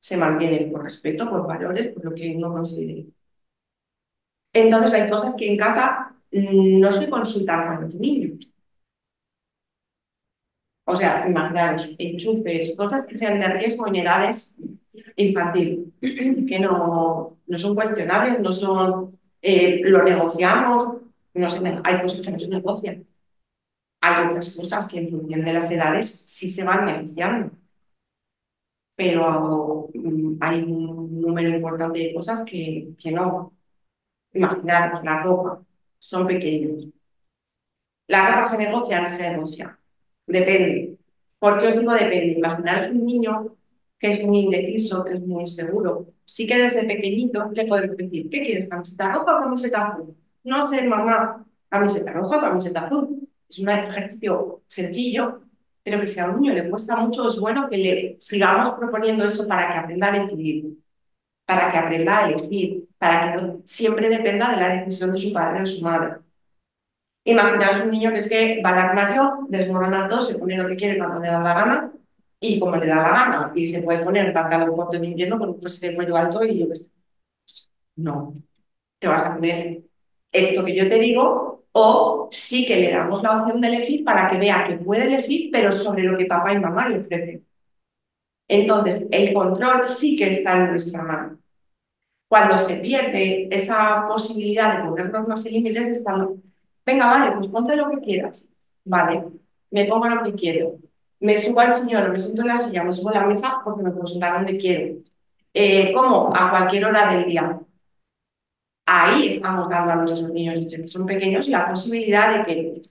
se 0.00 0.16
mantienen 0.16 0.70
por 0.72 0.84
respeto, 0.84 1.28
por 1.28 1.46
valores, 1.46 1.92
por 1.94 2.04
lo 2.04 2.14
que 2.14 2.34
uno 2.36 2.52
considere. 2.52 3.06
Entonces 4.52 4.94
hay 4.94 5.10
cosas 5.10 5.34
que 5.34 5.50
en 5.50 5.56
casa 5.58 6.14
no 6.32 6.92
se 6.92 7.08
consultan 7.10 7.66
con 7.66 7.84
los 7.84 7.94
niños. 7.96 8.48
O 10.86 10.94
sea, 10.96 11.26
imaginaros, 11.28 11.90
enchufes, 11.98 12.74
cosas 12.76 13.04
que 13.06 13.16
sean 13.16 13.40
de 13.40 13.48
riesgo 13.48 13.86
en 13.88 13.96
edades 13.96 14.54
infantil, 15.16 15.92
que 16.00 16.58
no, 16.58 17.38
no 17.46 17.58
son 17.58 17.74
cuestionables, 17.74 18.40
no 18.40 18.52
son, 18.52 19.18
eh, 19.44 19.80
lo 19.84 20.02
negociamos, 20.02 21.02
no 21.34 21.48
hay 21.84 22.00
cosas 22.00 22.20
que 22.22 22.30
no 22.30 22.38
se 22.38 22.48
negocian. 22.48 23.06
Hay 24.00 24.26
otras 24.28 24.56
cosas 24.56 24.86
que 24.88 24.98
en 24.98 25.08
función 25.10 25.44
de 25.44 25.52
las 25.52 25.70
edades 25.70 26.10
sí 26.26 26.50
se 26.50 26.64
van 26.64 26.86
negociando. 26.86 27.50
Pero 28.96 29.90
mm, 29.94 30.36
hay 30.40 30.62
un 30.62 31.20
número 31.20 31.50
importante 31.50 31.98
de 32.00 32.14
cosas 32.14 32.42
que, 32.44 32.94
que 32.98 33.10
no. 33.12 33.52
Imaginaros, 34.32 35.04
la 35.04 35.22
ropa, 35.22 35.62
son 35.98 36.26
pequeños. 36.26 36.86
La 38.08 38.34
ropa 38.36 38.46
se 38.46 38.58
negocia, 38.58 39.00
no 39.02 39.10
se 39.10 39.30
negocia. 39.30 39.78
Depende. 40.26 40.98
¿Por 41.38 41.60
qué 41.60 41.68
os 41.68 41.78
digo 41.78 41.92
depende? 41.92 42.38
Imaginaros 42.38 42.90
un 42.90 43.06
niño 43.06 43.56
que 44.04 44.12
es 44.12 44.22
muy 44.22 44.40
indeciso, 44.40 45.02
que 45.02 45.14
es 45.14 45.20
muy 45.26 45.40
inseguro. 45.40 46.08
Sí 46.26 46.46
que 46.46 46.58
desde 46.58 46.84
pequeñito 46.84 47.50
le 47.54 47.64
podemos 47.64 47.96
decir, 47.96 48.28
¿qué 48.28 48.44
quieres? 48.44 48.68
¿Camiseta 48.68 49.12
roja 49.12 49.38
o 49.38 49.42
camiseta 49.44 49.86
azul? 49.86 50.14
No 50.42 50.66
sé, 50.66 50.82
mamá, 50.82 51.42
camiseta 51.70 52.12
roja 52.12 52.36
o 52.36 52.40
camiseta 52.42 52.80
azul. 52.84 53.26
Es 53.48 53.58
un 53.60 53.70
ejercicio 53.70 54.62
sencillo, 54.66 55.40
pero 55.82 56.00
que 56.00 56.06
si 56.06 56.20
a 56.20 56.28
un 56.28 56.38
niño 56.38 56.52
le 56.52 56.68
cuesta 56.68 56.96
mucho, 56.96 57.28
es 57.28 57.40
bueno 57.40 57.66
que 57.70 57.78
le 57.78 58.16
sigamos 58.20 58.74
proponiendo 58.74 59.24
eso 59.24 59.48
para 59.48 59.72
que 59.72 59.78
aprenda 59.78 60.08
a 60.08 60.18
decidir, 60.20 60.78
para 61.46 61.72
que 61.72 61.78
aprenda 61.78 62.18
a 62.18 62.30
elegir, 62.30 62.86
para 62.98 63.32
que 63.32 63.42
no 63.42 63.62
siempre 63.64 64.10
dependa 64.10 64.50
de 64.50 64.60
la 64.60 64.68
decisión 64.68 65.12
de 65.12 65.18
su 65.18 65.32
padre 65.32 65.60
o 65.60 65.60
de 65.60 65.66
su 65.66 65.82
madre. 65.82 66.16
Imaginaos 67.24 67.82
un 67.84 67.90
niño 67.90 68.10
que 68.12 68.18
es 68.18 68.28
que 68.28 68.60
va 68.62 68.70
al 68.72 68.78
armario, 68.90 69.46
desmorona 69.48 70.20
se 70.20 70.38
pone 70.38 70.58
lo 70.58 70.68
que 70.68 70.76
quiere 70.76 70.98
cuando 70.98 71.20
le 71.20 71.28
da 71.28 71.40
la 71.40 71.54
gana 71.54 71.94
y 72.46 72.58
como 72.60 72.76
le 72.76 72.86
da 72.86 72.96
la 72.96 73.10
gana, 73.10 73.52
y 73.54 73.66
se 73.66 73.82
puede 73.82 74.04
poner 74.04 74.26
un 74.26 74.34
pantalón 74.34 74.76
corto 74.76 74.96
en 74.96 75.04
invierno 75.04 75.38
con 75.38 75.50
un 75.50 75.60
de 75.60 75.94
cuello 75.94 76.16
alto 76.16 76.44
y 76.44 76.58
yo 76.58 76.68
qué 76.68 76.76
sé. 76.76 76.86
No, 77.96 78.34
te 79.00 79.08
vas 79.08 79.24
a 79.24 79.34
poner 79.36 79.84
esto 80.32 80.64
que 80.64 80.76
yo 80.76 80.88
te 80.88 80.98
digo, 81.00 81.64
o 81.72 82.28
sí 82.32 82.66
que 82.66 82.76
le 82.76 82.92
damos 82.92 83.22
la 83.22 83.42
opción 83.42 83.60
de 83.60 83.68
elegir 83.68 84.04
para 84.04 84.30
que 84.30 84.38
vea 84.38 84.64
que 84.66 84.78
puede 84.78 85.06
elegir, 85.06 85.50
pero 85.52 85.72
sobre 85.72 86.04
lo 86.04 86.18
que 86.18 86.26
papá 86.26 86.52
y 86.52 86.60
mamá 86.60 86.88
le 86.88 87.00
ofrecen. 87.00 87.46
Entonces, 88.48 89.06
el 89.10 89.32
control 89.34 89.88
sí 89.88 90.16
que 90.16 90.30
está 90.30 90.54
en 90.54 90.70
nuestra 90.70 91.02
mano. 91.02 91.38
Cuando 92.28 92.58
se 92.58 92.78
pierde 92.78 93.48
esa 93.50 94.06
posibilidad 94.08 94.78
de 94.78 94.88
ponernos 94.88 95.28
los 95.28 95.44
límites 95.46 95.88
es 95.88 96.00
cuando, 96.02 96.36
venga, 96.86 97.06
vale, 97.06 97.36
pues 97.36 97.48
ponte 97.48 97.76
lo 97.76 97.90
que 97.90 98.00
quieras. 98.00 98.46
Vale, 98.84 99.24
me 99.70 99.86
pongo 99.86 100.08
lo 100.08 100.22
que 100.22 100.34
quiero. 100.34 100.78
Me 101.20 101.38
subo 101.38 101.60
al 101.60 101.72
señor, 101.72 102.10
me 102.10 102.18
siento 102.18 102.42
en 102.42 102.48
la 102.48 102.58
silla, 102.58 102.84
me 102.84 102.92
subo 102.92 103.10
a 103.10 103.14
la 103.14 103.26
mesa 103.26 103.60
porque 103.64 103.82
me 103.82 103.90
puedo 103.90 104.06
sentar 104.06 104.34
donde 104.34 104.58
quiero. 104.58 104.96
Eh, 105.54 105.92
como 105.92 106.34
a 106.34 106.50
cualquier 106.50 106.84
hora 106.86 107.12
del 107.12 107.26
día. 107.26 107.60
Ahí 108.86 109.28
estamos 109.28 109.68
dando 109.68 109.92
a 109.92 109.96
nuestros 109.96 110.30
niños 110.30 110.60
que 110.70 110.88
son 110.88 111.06
pequeños 111.06 111.48
la 111.48 111.68
posibilidad 111.68 112.38
de 112.38 112.44
que 112.44 112.82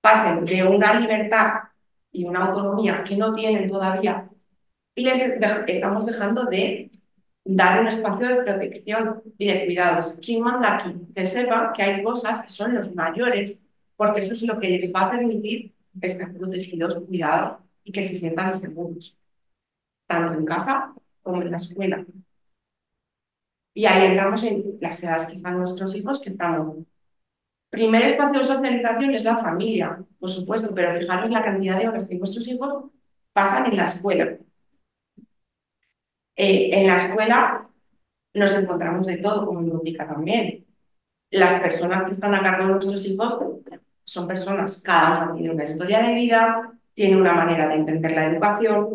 pasen 0.00 0.44
de 0.44 0.64
una 0.64 0.98
libertad 1.00 1.64
y 2.12 2.24
una 2.24 2.46
autonomía 2.46 3.04
que 3.04 3.16
no 3.16 3.32
tienen 3.32 3.68
todavía 3.68 4.28
y 4.94 5.04
les 5.04 5.22
estamos 5.22 6.06
dejando 6.06 6.46
de 6.46 6.90
dar 7.44 7.80
un 7.80 7.88
espacio 7.88 8.28
de 8.28 8.36
protección 8.36 9.22
y 9.38 9.46
de 9.48 9.66
cuidados. 9.66 10.18
¿Quién 10.22 10.40
manda 10.42 10.76
aquí? 10.76 10.94
Que 11.14 11.26
sepa 11.26 11.72
que 11.72 11.82
hay 11.82 12.02
cosas 12.02 12.42
que 12.42 12.48
son 12.48 12.74
los 12.74 12.94
mayores, 12.94 13.60
porque 13.96 14.22
eso 14.22 14.32
es 14.32 14.42
lo 14.42 14.58
que 14.58 14.70
les 14.70 14.92
va 14.92 15.02
a 15.02 15.10
permitir 15.12 15.74
estar 16.00 16.32
protegidos, 16.32 16.96
cuidados 17.06 17.65
y 17.86 17.92
que 17.92 18.02
se 18.02 18.16
sientan 18.16 18.52
seguros, 18.52 19.16
tanto 20.06 20.38
en 20.38 20.44
casa 20.44 20.92
como 21.22 21.40
en 21.40 21.52
la 21.52 21.56
escuela. 21.56 22.04
Y 23.72 23.86
ahí 23.86 24.06
entramos 24.06 24.42
en 24.42 24.78
las 24.80 25.02
edades 25.02 25.26
que 25.26 25.34
están 25.34 25.58
nuestros 25.58 25.94
hijos, 25.94 26.20
que 26.20 26.30
estamos. 26.30 26.78
Primer 27.70 28.02
espacio 28.02 28.40
de 28.40 28.44
socialización 28.44 29.14
es 29.14 29.22
la 29.22 29.38
familia, 29.38 30.04
por 30.18 30.30
supuesto, 30.30 30.74
pero 30.74 30.98
fijaros 30.98 31.30
la 31.30 31.44
cantidad 31.44 31.78
de 31.78 31.88
horas 31.88 32.08
que 32.08 32.16
nuestros 32.16 32.46
hijos 32.48 32.74
pasan 33.32 33.66
en 33.66 33.76
la 33.76 33.84
escuela. 33.84 34.36
Eh, 36.34 36.70
en 36.72 36.86
la 36.88 36.96
escuela 36.96 37.70
nos 38.34 38.54
encontramos 38.54 39.06
de 39.06 39.18
todo, 39.18 39.46
como 39.46 39.60
en 39.60 39.68
Lúdica 39.68 40.08
también. 40.08 40.66
Las 41.30 41.60
personas 41.60 42.02
que 42.02 42.10
están 42.10 42.34
a 42.34 42.42
cargo 42.42 42.66
de 42.66 42.72
nuestros 42.72 43.06
hijos 43.06 43.38
son 44.04 44.26
personas, 44.26 44.82
cada 44.82 45.24
uno 45.24 45.34
tiene 45.34 45.50
una 45.50 45.64
historia 45.64 46.02
de 46.02 46.14
vida, 46.14 46.75
tiene 46.96 47.16
una 47.16 47.34
manera 47.34 47.68
de 47.68 47.74
entender 47.74 48.12
la 48.12 48.24
educación. 48.24 48.88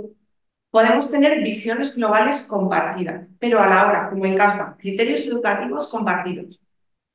Podemos 0.72 1.12
tener 1.12 1.44
visiones 1.44 1.96
globales 1.96 2.48
compartidas, 2.50 3.28
pero 3.40 3.62
a 3.62 3.68
la 3.68 3.88
hora, 3.88 4.10
como 4.10 4.26
en 4.26 4.38
casa, 4.38 4.76
criterios 4.80 5.26
educativos 5.28 5.88
compartidos. 5.88 6.60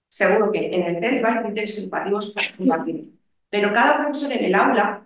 Seguro 0.08 0.52
que 0.52 0.70
en 0.72 0.82
el 0.84 1.02
centro 1.02 1.28
hay 1.28 1.42
criterios 1.42 1.78
educativos 1.78 2.34
compartidos, 2.56 3.06
pero 3.50 3.74
cada 3.74 3.98
profesor 3.98 4.32
en 4.32 4.44
el 4.44 4.54
aula, 4.54 5.02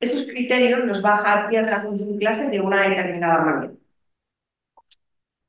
esos 0.00 0.24
criterios 0.24 0.84
los 0.84 1.04
va 1.04 1.16
a 1.18 1.48
dejar 1.48 1.86
en 1.86 2.18
clase 2.18 2.48
de 2.48 2.60
una 2.60 2.88
determinada 2.88 3.44
manera. 3.44 3.72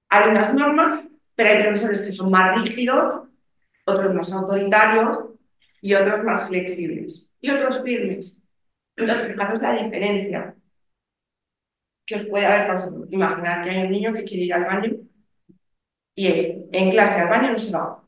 Hay 0.10 0.30
unas 0.30 0.54
normas, 0.54 1.08
pero 1.36 1.50
hay 1.50 1.64
profesores 1.64 2.02
que 2.02 2.12
son 2.12 2.32
más 2.32 2.62
rígidos, 2.62 3.28
otros 3.86 4.14
más 4.14 4.34
autoritarios 4.34 5.20
y 5.82 5.94
otros 5.94 6.24
más 6.26 6.48
flexibles 6.48 7.32
y 7.40 7.50
otros 7.50 7.82
firmes. 7.82 8.37
Entonces, 8.98 9.28
fijaros 9.28 9.62
la 9.62 9.74
diferencia 9.74 10.56
que 12.06 12.16
os 12.16 12.26
puede 12.26 12.46
haber 12.46 12.68
pasado. 12.68 13.06
Imaginar 13.10 13.64
que 13.64 13.70
hay 13.70 13.84
un 13.86 13.92
niño 13.92 14.14
que 14.14 14.24
quiere 14.24 14.46
ir 14.46 14.54
al 14.54 14.66
baño 14.66 14.92
y 16.16 16.28
es, 16.28 16.58
en 16.72 16.92
clase 16.92 17.22
al 17.22 17.30
baño 17.30 17.52
no 17.52 17.60
se 17.60 17.72
va. 17.72 18.04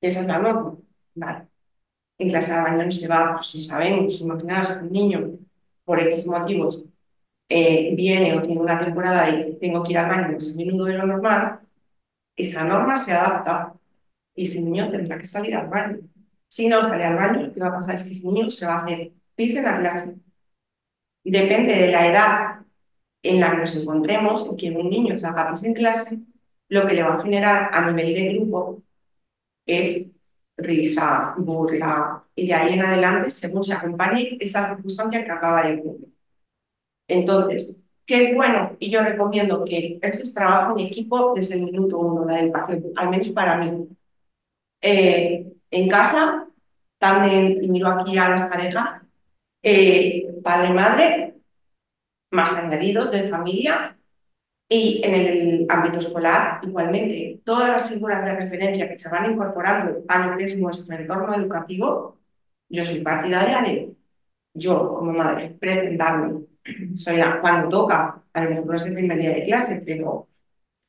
Esa 0.00 0.20
es 0.20 0.26
la 0.26 0.38
norma. 0.38 0.76
Vale. 1.14 1.48
En 2.18 2.28
clase 2.30 2.52
al 2.52 2.64
baño 2.64 2.84
no 2.84 2.90
se 2.90 3.08
va, 3.08 3.34
pues 3.34 3.46
si 3.48 3.62
sabemos, 3.62 4.20
imaginaos 4.20 4.68
que 4.68 4.84
un 4.84 4.92
niño, 4.92 5.38
por 5.84 6.00
X 6.00 6.26
motivos, 6.26 6.84
eh, 7.48 7.94
viene 7.96 8.36
o 8.36 8.42
tiene 8.42 8.60
una 8.60 8.78
temporada 8.78 9.30
y 9.30 9.58
tengo 9.58 9.82
que 9.82 9.92
ir 9.92 9.98
al 9.98 10.10
baño 10.10 10.34
más 10.34 10.52
a 10.52 10.56
menudo 10.56 10.84
de 10.86 10.94
lo 10.94 11.06
normal, 11.06 11.60
esa 12.36 12.64
norma 12.64 12.96
se 12.96 13.12
adapta 13.12 13.74
y 14.34 14.44
ese 14.44 14.62
niño 14.62 14.90
tendrá 14.90 15.18
que 15.18 15.26
salir 15.26 15.54
al 15.56 15.68
baño. 15.68 15.98
Si 16.48 16.68
no 16.68 16.82
sale 16.82 17.04
al 17.04 17.16
baño, 17.16 17.46
lo 17.46 17.52
que 17.52 17.60
va 17.60 17.68
a 17.68 17.72
pasar 17.74 17.94
es 17.94 18.04
que 18.04 18.12
ese 18.12 18.26
niño 18.26 18.50
se 18.50 18.66
va 18.66 18.74
a 18.76 18.84
hacer 18.84 19.12
pis 19.40 19.56
en 19.56 19.64
la 19.64 19.78
clase. 19.78 20.16
Depende 21.24 21.74
de 21.74 21.90
la 21.90 22.06
edad 22.06 22.60
en 23.22 23.40
la 23.40 23.50
que 23.52 23.58
nos 23.58 23.76
encontremos, 23.76 24.46
en 24.46 24.56
que 24.56 24.70
un 24.70 24.90
niño 24.90 25.18
se 25.18 25.26
haga 25.26 25.54
en 25.62 25.74
clase, 25.74 26.18
lo 26.68 26.86
que 26.86 26.94
le 26.94 27.02
va 27.02 27.14
a 27.14 27.22
generar 27.22 27.70
a 27.72 27.90
nivel 27.90 28.14
de 28.14 28.34
grupo 28.34 28.82
es 29.66 30.06
risa, 30.58 31.34
burla, 31.38 32.22
y 32.34 32.48
de 32.48 32.54
ahí 32.54 32.74
en 32.74 32.84
adelante, 32.84 33.30
según 33.30 33.64
se 33.64 33.72
acompañe 33.72 34.36
esa 34.40 34.74
circunstancia 34.74 35.24
que 35.24 35.30
acaba 35.30 35.62
de 35.66 35.78
ocurrir. 35.78 36.08
Entonces, 37.08 37.76
¿qué 38.04 38.24
es 38.24 38.34
bueno? 38.34 38.76
Y 38.78 38.90
yo 38.90 39.02
recomiendo 39.02 39.64
que 39.64 39.98
esto 40.02 40.22
es 40.22 40.34
trabajo 40.34 40.78
en 40.78 40.86
equipo 40.86 41.32
desde 41.34 41.54
el 41.56 41.64
minuto 41.64 41.98
uno, 41.98 42.26
la 42.26 42.40
educación, 42.40 42.84
al 42.96 43.08
menos 43.08 43.30
para 43.30 43.56
mí. 43.56 43.88
Eh, 44.82 45.50
en 45.70 45.88
casa, 45.88 46.46
también, 46.98 47.64
y 47.64 47.68
miro 47.68 47.88
aquí 47.88 48.18
a 48.18 48.28
las 48.28 48.44
parejas, 48.44 49.02
eh, 49.62 50.40
padre-madre, 50.42 51.34
más 52.30 52.56
añadidos 52.56 53.10
de 53.10 53.28
familia, 53.28 53.96
y 54.68 55.02
en 55.04 55.14
el 55.14 55.66
ámbito 55.68 55.98
escolar, 55.98 56.60
igualmente, 56.62 57.40
todas 57.44 57.68
las 57.70 57.88
figuras 57.88 58.24
de 58.24 58.36
referencia 58.36 58.88
que 58.88 58.98
se 58.98 59.08
van 59.08 59.32
incorporando 59.32 60.04
a 60.08 60.26
lo 60.26 60.36
que 60.36 60.44
es 60.44 60.56
nuestro 60.58 60.96
entorno 60.96 61.34
educativo, 61.34 62.18
yo 62.68 62.84
soy 62.84 63.00
partidaria 63.00 63.62
de 63.62 63.94
yo, 64.54 64.94
como 64.94 65.12
madre, 65.12 65.56
presentarme 65.60 66.44
soy 66.94 67.20
cuando 67.40 67.68
toca, 67.68 68.22
a 68.32 68.44
lo 68.44 68.50
mejor 68.50 68.76
es 68.76 68.86
el 68.86 68.94
primer 68.94 69.18
día 69.18 69.30
de 69.30 69.44
clase, 69.44 69.82
pero 69.84 70.28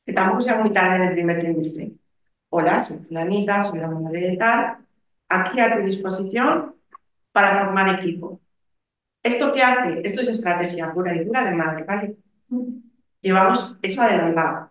que 0.04 0.12
tampoco 0.12 0.42
sea 0.42 0.58
muy 0.58 0.72
tarde 0.72 0.96
en 0.96 1.02
el 1.02 1.14
primer 1.14 1.38
trimestre. 1.40 1.92
Hola, 2.50 2.78
soy 2.80 2.98
Planita, 2.98 3.64
soy 3.64 3.78
la 3.80 3.88
madre 3.88 4.20
de 4.20 4.36
tal, 4.36 4.78
aquí 5.28 5.60
a 5.60 5.76
tu 5.76 5.82
disposición 5.84 6.74
para 7.32 7.64
formar 7.64 8.00
equipo. 8.00 8.41
¿Esto 9.22 9.52
qué 9.52 9.62
hace? 9.62 10.00
Esto 10.04 10.22
es 10.22 10.28
estrategia 10.28 10.92
pura 10.92 11.14
y 11.14 11.24
dura 11.24 11.44
de 11.44 11.54
madre, 11.54 11.84
¿vale? 11.84 12.16
Llevamos 13.20 13.76
eso 13.82 14.02
adelantado. 14.02 14.70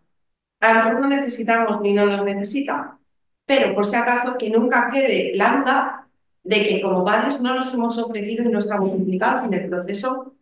A 0.60 0.74
lo 0.74 0.80
mejor 0.84 1.02
no 1.02 1.08
necesitamos 1.08 1.82
ni 1.82 1.94
no 1.94 2.06
nos 2.06 2.24
necesita, 2.26 2.98
pero 3.46 3.74
por 3.74 3.86
si 3.86 3.96
acaso 3.96 4.38
que 4.38 4.50
nunca 4.50 4.90
quede 4.92 5.32
la 5.36 5.58
duda 5.58 6.08
de 6.44 6.68
que 6.68 6.82
como 6.82 7.06
padres 7.06 7.42
no 7.42 7.56
nos 7.56 7.74
hemos 7.74 7.98
ofrecido 7.98 8.44
y 8.46 8.52
no 8.52 8.60
estamos 8.60 8.92
implicados 8.92 9.44
en 9.44 9.54
el 9.54 9.70
proceso 9.70 10.36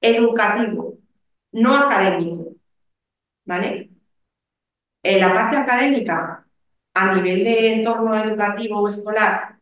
educativo, 0.00 0.98
no 1.52 1.76
académico. 1.76 2.54
¿Vale? 3.44 3.90
En 5.02 5.20
la 5.20 5.32
parte 5.32 5.56
académica, 5.56 6.46
a 6.94 7.14
nivel 7.14 7.44
de 7.44 7.74
entorno 7.74 8.14
educativo 8.16 8.80
o 8.80 8.88
escolar, 8.88 9.55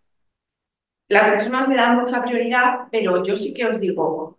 las 1.14 1.30
personas 1.30 1.68
le 1.68 1.76
dan 1.76 2.00
mucha 2.00 2.22
prioridad, 2.22 2.88
pero 2.90 3.22
yo 3.22 3.36
sí 3.36 3.54
que 3.54 3.66
os 3.66 3.78
digo, 3.80 4.38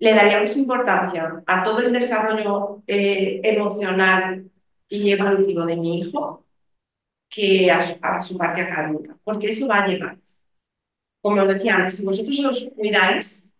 le 0.00 0.12
daríamos 0.12 0.56
importancia 0.56 1.42
a 1.46 1.64
todo 1.64 1.78
el 1.78 1.92
desarrollo 1.92 2.82
eh, 2.86 3.40
emocional 3.44 4.50
y 4.88 5.12
evolutivo 5.12 5.64
de 5.64 5.76
mi 5.76 6.00
hijo 6.00 6.44
que 7.28 7.70
a 7.70 8.20
su, 8.20 8.36
parte 8.36 8.62
académica, 8.62 9.16
porque 9.24 9.46
eso 9.46 9.66
va 9.68 9.84
a 9.84 9.88
llegar. 9.88 10.18
Como 11.20 11.42
os 11.42 11.48
decía 11.48 11.76
antes, 11.76 11.96
si 11.96 12.04
vosotros 12.04 12.44
os 12.44 12.70
cuidáis, 12.76 13.52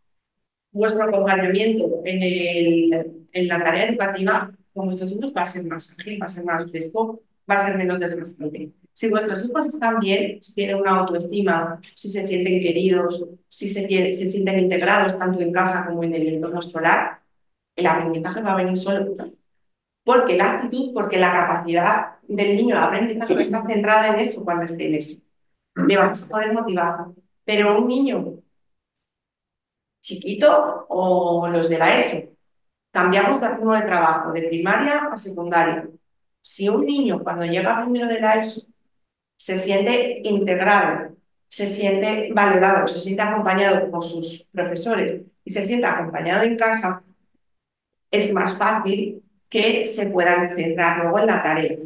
vuestro 0.72 1.04
acompañamiento 1.04 2.02
en 2.04 3.48
la 3.48 3.62
tarea 3.62 3.88
educativa 3.88 4.52
con 4.72 4.86
vuestros 4.86 5.12
hijos 5.12 5.32
va 5.36 5.42
a 5.42 5.46
ser 5.46 5.64
más 5.64 5.96
ágil, 5.98 6.20
va 6.20 6.26
a 6.26 6.28
ser 6.28 6.44
más 6.44 6.70
fresco, 6.70 7.22
va 7.48 7.54
a 7.56 7.66
ser 7.66 7.78
menos 7.78 8.00
desgastante. 8.00 8.72
Si 8.94 9.10
vuestros 9.10 9.44
hijos 9.44 9.66
están 9.66 9.98
bien, 9.98 10.40
si 10.40 10.54
tienen 10.54 10.76
una 10.76 10.92
autoestima, 10.92 11.80
si 11.96 12.08
se 12.08 12.24
sienten 12.24 12.62
queridos, 12.62 13.26
si 13.48 13.68
se, 13.68 13.88
sienten 14.14 14.60
integrados 14.60 15.18
tanto 15.18 15.40
en 15.40 15.52
casa 15.52 15.84
como 15.86 16.04
en 16.04 16.14
el 16.14 16.28
entorno 16.28 16.60
escolar, 16.60 17.20
el 17.74 17.86
aprendizaje 17.86 18.40
va 18.40 18.52
a 18.52 18.56
venir 18.56 18.76
solo. 18.76 19.16
Porque 20.04 20.36
la 20.36 20.52
actitud, 20.52 20.94
porque 20.94 21.18
la 21.18 21.32
capacidad 21.32 22.18
del 22.22 22.56
niño 22.56 22.76
de 22.76 22.82
aprendizaje 22.82 23.42
está 23.42 23.66
centrada 23.66 24.08
en 24.08 24.20
eso 24.20 24.44
cuando 24.44 24.64
esté 24.64 24.86
en 24.86 24.94
eso. 24.94 25.20
Le 25.88 25.96
vamos 25.96 26.22
a 26.22 26.28
poder 26.28 26.52
motivar. 26.52 27.06
Pero 27.44 27.78
un 27.78 27.88
niño 27.88 28.38
chiquito 30.00 30.86
o 30.88 31.48
los 31.48 31.68
de 31.68 31.78
la 31.78 31.98
ESO. 31.98 32.28
Cambiamos 32.92 33.40
de 33.40 33.48
ritmo 33.48 33.74
de 33.74 33.82
trabajo 33.82 34.32
de 34.32 34.42
primaria 34.42 35.08
a 35.12 35.16
secundaria. 35.16 35.88
Si 36.40 36.68
un 36.68 36.84
niño 36.86 37.22
cuando 37.24 37.44
llega 37.44 37.82
primero 37.82 38.06
de 38.06 38.20
la 38.20 38.34
ESO 38.34 38.73
se 39.44 39.58
siente 39.58 40.22
integrado, 40.24 41.14
se 41.48 41.66
siente 41.66 42.30
valorado, 42.32 42.88
se 42.88 42.98
siente 42.98 43.20
acompañado 43.20 43.90
por 43.90 44.02
sus 44.02 44.48
profesores 44.50 45.20
y 45.44 45.50
se 45.50 45.62
sienta 45.62 45.92
acompañado 45.92 46.44
en 46.44 46.56
casa, 46.56 47.02
es 48.10 48.32
más 48.32 48.56
fácil 48.56 49.22
que 49.50 49.84
se 49.84 50.06
puedan 50.06 50.56
centrar 50.56 51.02
luego 51.02 51.18
en 51.18 51.26
la 51.26 51.42
tarea. 51.42 51.76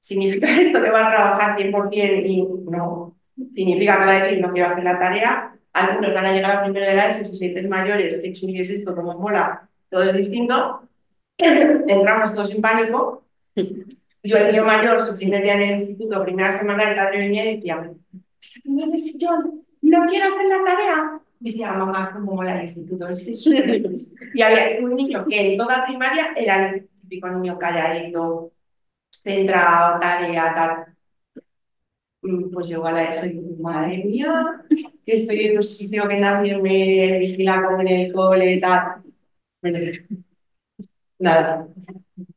¿Significa 0.00 0.50
esto 0.60 0.82
que 0.82 0.90
va 0.90 1.06
a 1.06 1.14
trabajar 1.14 1.56
100% 1.56 2.26
y 2.26 2.42
no? 2.42 3.16
Significa 3.52 3.96
que 3.96 4.04
va 4.06 4.10
a 4.10 4.22
decir 4.24 4.40
no 4.40 4.52
quiero 4.52 4.70
hacer 4.70 4.82
la 4.82 4.98
tarea. 4.98 5.56
Algunos 5.74 6.12
van 6.12 6.26
a 6.26 6.32
llegar 6.32 6.56
a 6.56 6.64
primero 6.64 6.86
de 6.86 6.94
la 6.94 7.08
ESO, 7.08 7.24
se 7.24 7.34
sienten 7.34 7.68
mayores, 7.68 8.20
que 8.20 8.30
es 8.30 8.70
esto, 8.70 8.96
como 8.96 9.16
mola, 9.16 9.68
todo 9.88 10.02
es 10.02 10.14
distinto. 10.14 10.88
Entramos 11.38 12.34
todos 12.34 12.50
en 12.50 12.60
pánico. 12.60 13.22
Yo, 14.24 14.38
el 14.38 14.52
mío 14.52 14.64
mayor, 14.64 15.00
su 15.02 15.16
primer 15.16 15.42
día 15.42 15.54
en 15.54 15.60
el 15.60 15.70
instituto, 15.72 16.24
primera 16.24 16.50
semana, 16.50 16.88
el 16.88 16.96
padre 16.96 17.18
venía 17.18 17.44
y 17.44 17.56
decía, 17.56 17.92
está 18.40 18.60
tomando 18.64 18.94
el 18.94 19.00
sillón, 19.00 19.64
no 19.82 20.06
quiero 20.06 20.34
hacer 20.34 20.48
la 20.48 20.64
tarea. 20.64 21.20
Decía, 21.38 21.72
mamá, 21.72 22.10
¿cómo 22.10 22.34
mola 22.36 22.56
el 22.56 22.62
instituto? 22.62 23.04
Y 24.34 24.42
había 24.42 24.68
sido 24.68 24.86
un 24.86 24.96
niño 24.96 25.26
que 25.28 25.52
en 25.52 25.58
toda 25.58 25.84
primaria 25.84 26.32
era 26.34 26.70
el 26.70 26.88
típico 26.88 27.28
niño 27.28 27.58
calladito, 27.58 28.52
centrado, 29.10 30.00
tarea, 30.00 30.54
tal. 30.54 30.96
Mm, 32.22 32.50
pues 32.50 32.68
llegó 32.68 32.86
a 32.86 32.92
la 32.92 33.04
ESO 33.04 33.26
y 33.26 33.28
dije, 33.30 33.56
madre 33.60 33.98
mía, 34.04 34.64
que 35.04 35.14
estoy 35.14 35.40
en 35.40 35.56
un 35.58 35.62
sitio 35.62 36.08
que 36.08 36.18
nadie 36.18 36.56
me 36.56 37.18
vigila 37.18 37.62
como 37.62 37.82
en 37.82 37.88
el 37.88 38.12
cole, 38.12 38.58
tal. 38.58 39.02
Nada, 41.24 41.66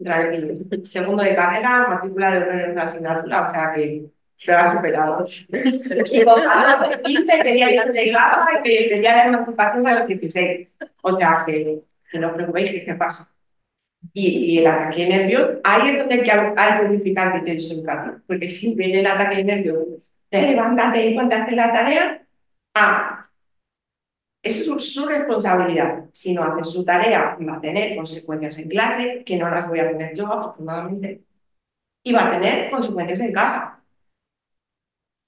tranquilo. 0.02 0.54
Segundo 0.86 1.22
de 1.22 1.36
carrera, 1.36 1.88
matrícula 1.90 2.32
de 2.32 2.38
honor 2.38 2.62
en 2.62 2.72
una 2.72 2.84
asignatura, 2.84 3.46
o 3.46 3.50
sea 3.50 3.74
que 3.74 4.06
se 4.38 4.52
ha 4.54 4.72
superado. 4.72 5.26
Equivocado, 5.52 6.90
de 6.90 7.02
15 7.02 7.40
quería 7.44 7.74
ir 7.74 7.80
a 7.82 7.86
y 7.90 8.64
que 8.64 8.86
quería 8.88 9.16
la 9.18 9.26
emancipación 9.26 9.84
de 9.84 9.94
los 9.94 10.08
16. 10.08 10.68
O 11.02 11.18
sea 11.18 11.44
que, 11.46 11.82
que 12.10 12.20
no 12.20 12.28
os 12.28 12.34
preocupéis, 12.36 12.72
¿qué 12.72 12.96
pasa? 12.96 13.30
Y, 14.14 14.54
y, 14.54 14.60
el 14.60 14.68
ataque 14.68 15.04
de 15.04 15.10
nervios, 15.10 15.50
ahí 15.66 15.90
es 15.90 15.98
donde 15.98 16.16
hay 16.16 16.24
que, 16.24 16.32
hay 16.32 16.80
que 16.80 16.86
unificar 16.86 17.34
criterios 17.34 17.72
educativos. 17.72 18.22
Porque 18.26 18.48
si 18.48 18.74
viene 18.74 19.02
el 19.02 19.08
ataque 19.08 19.38
de 19.38 19.44
nervios, 19.44 20.10
te 20.30 20.42
levántate 20.44 21.10
y 21.10 21.18
a 21.18 21.24
hacer 21.24 21.54
la 21.54 21.74
tarea, 21.74 22.22
ah, 22.76 23.27
eso 24.48 24.78
es 24.78 24.94
su 24.94 25.06
responsabilidad. 25.06 26.06
Si 26.14 26.34
no 26.34 26.44
haces 26.44 26.70
su 26.70 26.84
tarea, 26.86 27.38
va 27.48 27.58
a 27.58 27.62
tener 27.62 27.96
consecuencias 27.96 28.58
en 28.58 28.70
clase, 28.70 29.24
que 29.26 29.38
no 29.38 29.50
las 29.50 29.68
voy 29.70 29.80
a 29.80 29.90
tener 29.90 30.16
yo, 30.16 30.28
afortunadamente, 30.28 31.24
y 32.04 32.14
va 32.14 32.28
a 32.28 32.32
tener 32.32 32.70
consecuencias 32.72 33.20
en 33.20 33.34
casa. 33.34 33.84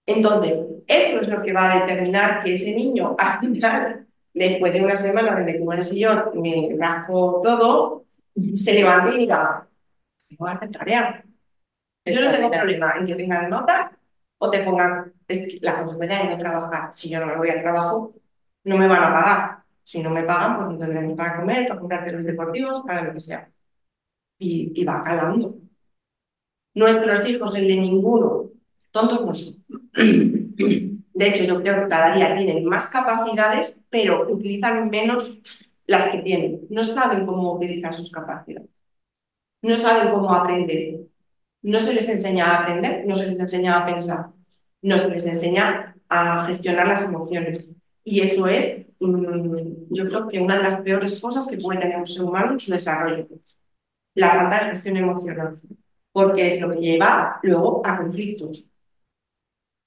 Entonces, 0.05 0.59
eso 0.87 1.21
es 1.21 1.27
lo 1.27 1.41
que 1.41 1.53
va 1.53 1.71
a 1.71 1.79
determinar 1.81 2.43
que 2.43 2.53
ese 2.55 2.75
niño, 2.75 3.15
al 3.19 3.39
final, 3.39 4.07
después 4.33 4.73
de 4.73 4.81
una 4.83 4.95
semana 4.95 5.35
de 5.35 5.43
me 5.43 5.51
en 5.51 5.71
el 5.73 5.83
sillón, 5.83 6.31
me 6.35 6.75
rasco 6.79 7.41
todo, 7.43 8.05
se 8.55 8.73
levante 8.73 9.11
y 9.15 9.17
diga, 9.19 9.67
tengo 10.27 10.45
que 10.45 10.51
hacer 10.51 10.71
tarea. 10.71 11.23
Yo 12.05 12.21
no 12.21 12.31
tengo 12.31 12.49
problema 12.49 12.95
en 12.97 13.05
que 13.05 13.15
tengan 13.15 13.49
notas 13.49 13.91
o 14.39 14.49
te 14.49 14.63
pongan 14.63 15.13
la 15.61 15.83
consecuencia 15.83 16.23
de 16.23 16.29
no 16.29 16.37
trabajar. 16.37 16.93
Si 16.93 17.09
yo 17.09 17.19
no 17.19 17.27
me 17.27 17.37
voy 17.37 17.49
al 17.49 17.61
trabajo, 17.61 18.13
no 18.69 18.77
me 18.77 18.87
van 18.87 19.03
a 19.03 19.13
pagar. 19.13 19.63
Si 19.83 20.01
no 20.03 20.11
me 20.11 20.23
pagan, 20.23 20.57
pues 20.57 20.69
no 20.69 20.77
tendré 20.77 21.01
ni 21.01 21.15
para 21.15 21.37
comer, 21.37 21.67
para 21.67 21.79
comprar 21.79 22.11
los 22.11 22.23
deportivos, 22.23 22.83
para 22.85 23.03
lo 23.03 23.13
que 23.13 23.19
sea. 23.19 23.49
Y, 24.37 24.71
y 24.79 24.85
va 24.85 25.03
calando. 25.03 25.55
Nuestros 26.75 27.27
hijos, 27.27 27.55
el 27.55 27.67
de 27.67 27.77
ninguno, 27.77 28.51
tontos 28.91 29.25
no 29.25 29.33
son. 29.33 29.63
De 31.13 31.27
hecho, 31.27 31.43
yo 31.43 31.61
creo 31.61 31.83
que 31.83 31.89
cada 31.89 32.15
día 32.15 32.35
tienen 32.35 32.63
más 32.65 32.87
capacidades, 32.87 33.83
pero 33.89 34.31
utilizan 34.31 34.89
menos 34.89 35.41
las 35.87 36.09
que 36.09 36.19
tienen. 36.19 36.61
No 36.69 36.83
saben 36.83 37.25
cómo 37.25 37.53
utilizar 37.55 37.93
sus 37.93 38.11
capacidades. 38.11 38.69
No 39.61 39.75
saben 39.75 40.11
cómo 40.13 40.33
aprender. 40.33 41.01
No 41.61 41.79
se 41.79 41.93
les 41.93 42.07
enseña 42.07 42.45
a 42.45 42.61
aprender, 42.61 43.05
no 43.05 43.15
se 43.15 43.27
les 43.27 43.39
enseña 43.39 43.79
a 43.79 43.85
pensar. 43.85 44.27
No 44.81 44.97
se 44.99 45.09
les 45.09 45.25
enseña 45.25 45.95
a 46.07 46.45
gestionar 46.45 46.87
las 46.87 47.03
emociones. 47.03 47.69
Y 48.09 48.21
eso 48.21 48.47
es, 48.47 48.87
mm, 48.99 49.93
yo 49.93 50.07
creo 50.07 50.27
que 50.27 50.39
una 50.39 50.57
de 50.57 50.63
las 50.63 50.81
peores 50.81 51.19
cosas 51.21 51.45
que 51.45 51.57
puede 51.57 51.79
tener 51.79 51.97
un 51.97 52.07
ser 52.07 52.23
humano 52.23 52.53
en 52.53 52.59
su 52.59 52.71
desarrollo. 52.71 53.27
La 54.15 54.31
falta 54.31 54.63
de 54.63 54.69
gestión 54.71 54.97
emocional. 54.97 55.59
Porque 56.11 56.47
es 56.47 56.59
lo 56.59 56.71
que 56.71 56.79
lleva 56.79 57.39
luego 57.43 57.83
a 57.85 57.97
conflictos. 57.97 58.67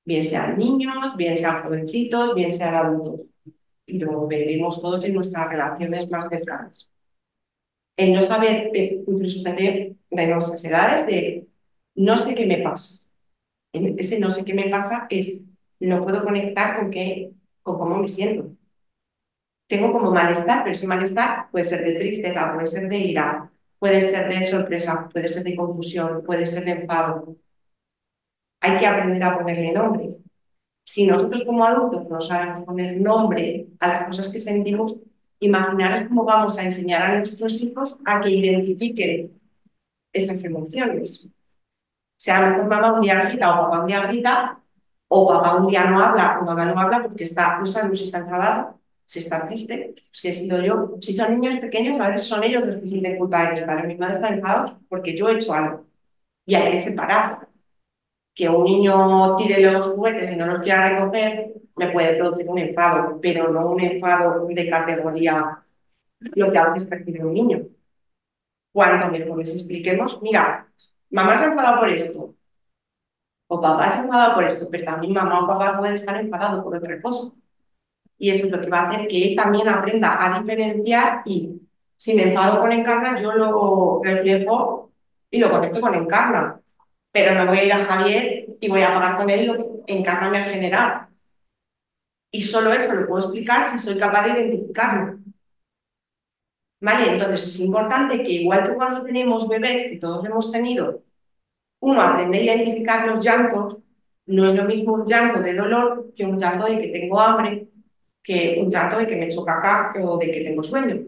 Bien 0.05 0.25
sean 0.25 0.57
niños, 0.57 1.17
bien 1.17 1.37
sean 1.37 1.65
jovencitos, 1.65 2.35
bien 2.37 2.53
sean 2.53 2.75
adultos 2.77 3.27
y 3.87 3.99
lo 3.99 4.27
veremos 4.29 4.81
todos 4.81 5.03
en 5.05 5.15
nuestras 5.15 5.49
relaciones 5.49 6.09
más 6.09 6.29
cercanas. 6.29 6.91
El 7.97 8.15
no 8.15 8.23
saber, 8.23 8.71
eh, 8.73 9.03
incluso 9.05 9.43
de 9.43 9.97
nuestras 10.11 10.65
edades, 10.65 11.07
de 11.07 11.49
no 11.97 12.17
sé 12.17 12.35
qué 12.37 12.47
me 12.47 12.59
pasa. 12.59 13.05
Ese 13.73 14.21
no 14.21 14.31
sé 14.31 14.45
qué 14.45 14.55
me 14.55 14.69
pasa 14.71 15.09
es 15.11 15.41
no 15.81 16.05
puedo 16.05 16.23
conectar 16.25 16.79
con, 16.79 16.91
qué, 16.93 17.33
con 17.63 17.79
cómo 17.79 17.99
me 17.99 18.09
siento. 18.09 18.57
Tengo 19.67 19.93
como 19.93 20.11
malestar, 20.11 20.63
pero 20.63 20.73
ese 20.73 20.87
malestar 20.87 21.51
puede 21.51 21.65
ser 21.65 21.85
de 21.85 21.95
tristeza, 21.95 22.53
puede 22.53 22.67
ser 22.67 22.89
de 22.89 22.99
ira, 22.99 23.51
puede 23.79 24.03
ser 24.03 24.29
de 24.29 24.51
sorpresa, 24.51 25.09
puede 25.13 25.29
ser 25.29 25.45
de 25.45 25.57
confusión, 25.57 26.23
puede 26.25 26.47
ser 26.47 26.65
de 26.65 26.73
enfado. 26.73 27.37
Hay 28.61 28.79
que 28.79 28.87
aprender 28.87 29.23
a 29.23 29.39
ponerle 29.39 29.73
nombre. 29.73 30.17
Si 30.85 31.07
nosotros 31.07 31.45
como 31.45 31.65
adultos 31.65 32.09
no 32.09 32.21
sabemos 32.21 32.61
poner 32.61 33.01
nombre 33.01 33.69
a 33.81 33.89
las 33.89 34.05
cosas 34.05 34.29
que 34.29 34.41
sentimos, 34.41 34.97
imaginaros 35.41 36.09
cómo 36.09 36.25
vamos 36.25 36.59
a 36.59 36.65
enseñar 36.65 37.03
a 37.03 37.17
nuestros 37.19 37.61
hijos 37.61 37.99
a 38.05 38.21
que 38.21 38.31
identifiquen 38.31 39.41
esas 40.13 40.45
emociones. 40.45 41.29
Si 42.17 42.31
a 42.31 42.41
lo 42.41 42.49
mejor 42.49 42.67
mamá 42.67 42.93
un 42.93 43.01
grita 43.01 43.51
o 43.51 43.71
papá 43.71 43.81
un 43.81 44.09
grita, 44.09 44.62
o 45.15 45.29
papá 45.29 45.57
un 45.61 45.67
día 45.67 45.85
no 45.91 46.01
habla 46.03 46.39
o 46.41 46.45
mamá 46.45 46.65
no 46.65 46.81
habla 46.81 47.03
porque 47.05 47.25
está, 47.25 47.59
no 47.59 47.67
sabemos 47.67 47.99
si 47.99 48.05
está 48.07 48.19
enfadado, 48.19 48.81
si 49.05 49.19
está 49.19 49.47
triste, 49.47 49.95
si 50.11 50.29
he 50.29 50.33
sido 50.33 50.63
yo. 50.63 50.97
Si 51.03 51.13
son 51.13 51.39
niños 51.39 51.57
pequeños, 51.57 52.01
a 52.01 52.09
veces 52.09 52.27
son 52.27 52.43
ellos 52.45 52.65
los 52.65 52.77
que 52.77 52.89
sienten 52.89 53.19
culpa 53.19 53.47
de 53.47 53.61
mi 53.61 53.67
padre. 53.67 53.89
Mi 53.89 53.97
madre 53.97 54.15
está 54.17 54.29
enfadados 54.31 54.79
porque 54.89 55.15
yo 55.17 55.29
he 55.29 55.35
hecho 55.35 55.53
algo. 55.53 55.87
Y 56.47 56.55
hay 56.55 56.73
que 56.73 56.79
separar 56.79 57.49
que 58.35 58.49
un 58.49 58.65
niño 58.65 59.37
tire 59.37 59.71
los 59.71 59.89
juguetes 59.89 60.31
y 60.33 60.37
no 60.37 60.47
los 60.47 60.61
quiera 60.61 60.89
recoger, 60.89 61.53
me 61.77 61.91
puede 61.93 62.17
producir 62.17 62.49
un 62.49 62.59
enfado, 62.59 63.19
pero 63.21 63.49
no 63.53 63.71
un 63.71 63.81
enfado 63.81 64.47
de 64.49 64.71
categoría 64.71 65.63
lo 66.21 66.51
que 66.53 66.59
a 66.59 66.71
veces 66.71 66.89
percibe 66.89 67.25
un 67.25 67.35
niño. 67.35 67.59
Cuando 68.73 69.09
mejor 69.09 69.39
les 69.39 69.55
expliquemos, 69.55 70.21
mira, 70.23 70.67
mamá 71.11 71.37
se 71.37 71.45
ha 71.45 71.49
enfadado 71.49 71.81
por 71.81 71.91
esto, 71.91 72.35
o 73.55 73.61
papá 73.61 73.91
se 73.91 73.99
ha 73.99 74.03
enfadado 74.05 74.35
por 74.35 74.45
esto, 74.45 74.69
pero 74.71 74.85
también 74.85 75.13
mamá 75.13 75.45
o 75.45 75.47
papá 75.47 75.79
puede 75.79 75.95
estar 75.97 76.17
enfadado 76.21 76.63
por 76.65 76.77
otra 76.77 77.01
cosa. 77.03 77.33
Y 78.19 78.31
eso 78.31 78.47
es 78.47 78.53
lo 78.53 78.61
que 78.61 78.71
va 78.71 78.81
a 78.81 78.91
hacer 78.91 79.09
que 79.09 79.29
él 79.29 79.37
también 79.37 79.69
aprenda 79.69 80.09
a 80.25 80.41
diferenciar 80.41 81.23
y 81.27 81.61
si 81.97 82.15
me 82.15 82.25
enfado 82.25 82.61
con 82.61 82.73
Encarna, 82.73 83.21
yo 83.21 83.33
lo 83.33 84.01
reflejo 84.03 84.91
y 85.31 85.39
lo 85.39 85.51
conecto 85.51 85.81
con 85.81 85.95
Encarna 85.95 86.63
pero 87.13 87.35
no 87.35 87.47
voy 87.47 87.59
a 87.59 87.65
ir 87.65 87.73
a 87.73 87.85
Javier 87.85 88.47
y 88.59 88.69
voy 88.69 88.83
a 88.83 88.95
pagar 88.95 89.17
con 89.19 89.29
él 89.31 89.47
lo 89.47 89.57
que 89.57 89.95
Encarna 89.95 90.31
me 90.31 90.39
ha 90.39 90.45
generado. 90.45 91.09
Y 92.31 92.41
solo 92.41 92.73
eso 92.73 92.95
lo 92.95 93.07
puedo 93.07 93.27
explicar 93.27 93.69
si 93.69 93.79
soy 93.79 93.99
capaz 93.99 94.25
de 94.25 94.41
identificarlo. 94.41 95.19
¿Vale? 96.81 97.13
Entonces 97.13 97.47
es 97.47 97.61
importante 97.61 98.23
que 98.25 98.33
igual 98.33 98.67
que 98.67 98.75
cuando 98.75 99.05
tenemos 99.05 99.47
bebés, 99.47 99.91
que 99.91 99.99
todos 99.99 100.25
hemos 100.25 100.51
tenido, 100.51 101.03
uno 101.83 102.01
aprende 102.01 102.39
a 102.39 102.43
identificar 102.43 103.09
los 103.09 103.25
llantos, 103.25 103.79
no 104.27 104.47
es 104.47 104.55
lo 104.55 104.65
mismo 104.65 104.95
un 104.95 105.05
llanto 105.07 105.41
de 105.43 105.55
dolor 105.55 106.13
que 106.15 106.25
un 106.25 106.39
llanto 106.39 106.67
de 106.67 106.81
que 106.81 106.89
tengo 106.89 107.21
hambre, 107.21 107.69
que 108.23 108.61
un 108.63 108.71
llanto 108.71 108.99
de 108.99 109.07
que 109.07 109.17
me 109.17 109.29
choca 109.29 109.59
acá 109.59 109.95
o 110.01 110.17
de 110.19 110.31
que 110.31 110.43
tengo 110.43 110.63
sueño. 110.63 111.03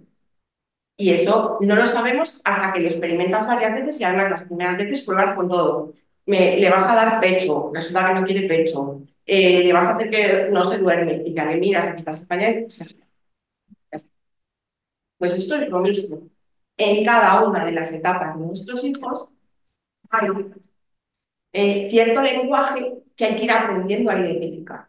Y 0.97 1.11
eso 1.11 1.59
no 1.61 1.75
lo 1.77 1.87
sabemos 1.87 2.41
hasta 2.45 2.73
que 2.73 2.81
lo 2.81 2.89
experimentas 2.89 3.47
varias 3.47 3.75
veces 3.75 4.01
y 4.01 4.05
además 4.05 4.31
las 4.31 4.45
primeras 4.45 4.77
veces 4.79 5.03
pruebas 5.03 5.35
con 5.37 5.49
todo. 5.49 5.93
Me, 6.27 6.57
le 6.57 6.71
vas 6.71 6.87
a 6.89 6.95
dar 6.95 7.21
pecho, 7.21 7.71
resulta 7.73 8.09
que 8.09 8.15
no 8.21 8.27
quiere 8.27 8.49
pecho, 8.49 9.03
eh, 9.27 9.63
le 9.63 9.73
vas 9.73 9.87
a 9.87 9.95
hacer 9.97 10.11
que 10.11 10.49
no 10.51 10.65
se 10.65 10.79
duerme 10.79 11.23
y 11.27 11.35
ya 11.35 11.45
le 11.45 11.57
miras, 11.57 11.87
le 11.91 11.97
quitas 11.97 12.21
el 12.21 12.27
pañal 12.27 12.67
Pues 15.19 15.35
esto 15.35 15.57
es 15.57 15.69
lo 15.69 15.81
mismo. 15.81 16.29
En 16.77 17.05
cada 17.05 17.45
una 17.45 17.65
de 17.65 17.73
las 17.73 17.93
etapas 17.93 18.39
de 18.39 18.47
nuestros 18.47 18.85
hijos 18.85 19.31
hay 20.11 20.29
eh, 21.55 21.89
cierto 21.89 22.21
lenguaje 22.21 22.95
que 23.17 23.25
hay 23.25 23.37
que 23.37 23.45
ir 23.45 23.53
aprendiendo 23.53 24.11
a 24.11 24.19
identificar. 24.19 24.89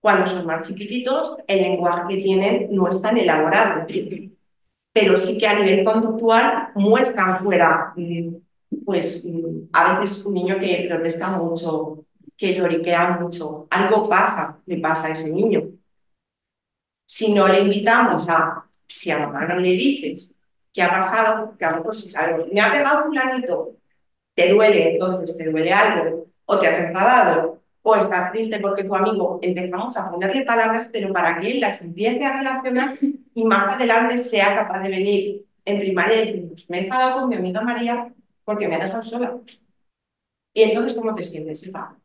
Cuando 0.00 0.26
son 0.26 0.46
más 0.46 0.66
chiquititos, 0.66 1.36
el 1.46 1.62
lenguaje 1.62 2.04
que 2.08 2.22
tienen 2.22 2.68
no 2.70 2.88
es 2.88 3.00
tan 3.00 3.16
elaborado 3.16 3.86
pero 4.92 5.16
sí 5.16 5.36
que 5.38 5.46
a 5.46 5.58
nivel 5.58 5.84
conductual 5.84 6.70
muestran 6.76 7.36
fuera, 7.36 7.92
mm, 7.96 8.36
pues 8.84 9.24
mm, 9.26 9.68
a 9.72 9.98
veces 9.98 10.24
un 10.24 10.34
niño 10.34 10.58
que 10.60 10.86
protesta 10.88 11.36
mucho, 11.36 12.04
que 12.36 12.54
lloriquea 12.54 13.18
mucho, 13.18 13.66
algo 13.70 14.08
pasa, 14.08 14.58
le 14.66 14.78
pasa 14.78 15.08
a 15.08 15.10
ese 15.10 15.32
niño. 15.32 15.62
Si 17.06 17.32
no 17.32 17.48
le 17.48 17.60
invitamos 17.60 18.28
a, 18.28 18.66
si 18.86 19.10
a 19.10 19.18
mamá 19.18 19.46
no 19.46 19.56
le 19.56 19.70
dices 19.70 20.34
qué 20.72 20.82
ha 20.82 20.90
pasado, 20.90 21.56
que 21.58 21.64
a 21.64 21.72
lo 21.72 21.76
mejor 21.78 21.94
si 21.96 22.08
sabemos, 22.08 22.48
me 22.52 22.60
ha 22.60 22.70
pegado 22.72 23.04
fulanito, 23.04 23.76
te 24.34 24.52
duele, 24.52 24.92
entonces 24.92 25.36
te 25.36 25.50
duele 25.50 25.72
algo, 25.72 26.26
o 26.44 26.58
te 26.58 26.66
has 26.66 26.80
enfadado, 26.80 27.62
o 27.82 27.96
estás 27.96 28.32
triste 28.32 28.58
porque 28.60 28.84
tu 28.84 28.94
amigo, 28.94 29.38
empezamos 29.42 29.96
a 29.96 30.10
ponerle 30.10 30.44
palabras, 30.44 30.88
pero 30.92 31.12
para 31.12 31.38
que 31.38 31.52
él 31.52 31.60
las 31.60 31.82
empiece 31.82 32.24
a 32.24 32.38
relacionar 32.38 32.96
y 33.34 33.44
más 33.44 33.68
adelante 33.74 34.18
sea 34.18 34.54
capaz 34.54 34.82
de 34.82 34.88
venir 34.88 35.46
en 35.64 35.78
primaria 35.78 36.22
y 36.22 36.26
decir, 36.26 36.48
pues 36.48 36.70
me 36.70 36.78
he 36.78 36.84
enfadado 36.84 37.20
con 37.20 37.28
mi 37.28 37.36
amiga 37.36 37.60
María 37.60 38.12
porque 38.44 38.68
me 38.68 38.76
ha 38.76 38.84
dejado 38.84 39.02
sola. 39.02 39.38
Y 40.52 40.62
entonces, 40.62 40.94
¿cómo 40.94 41.14
te 41.14 41.24
sientes, 41.24 41.66
Eva? 41.66 41.96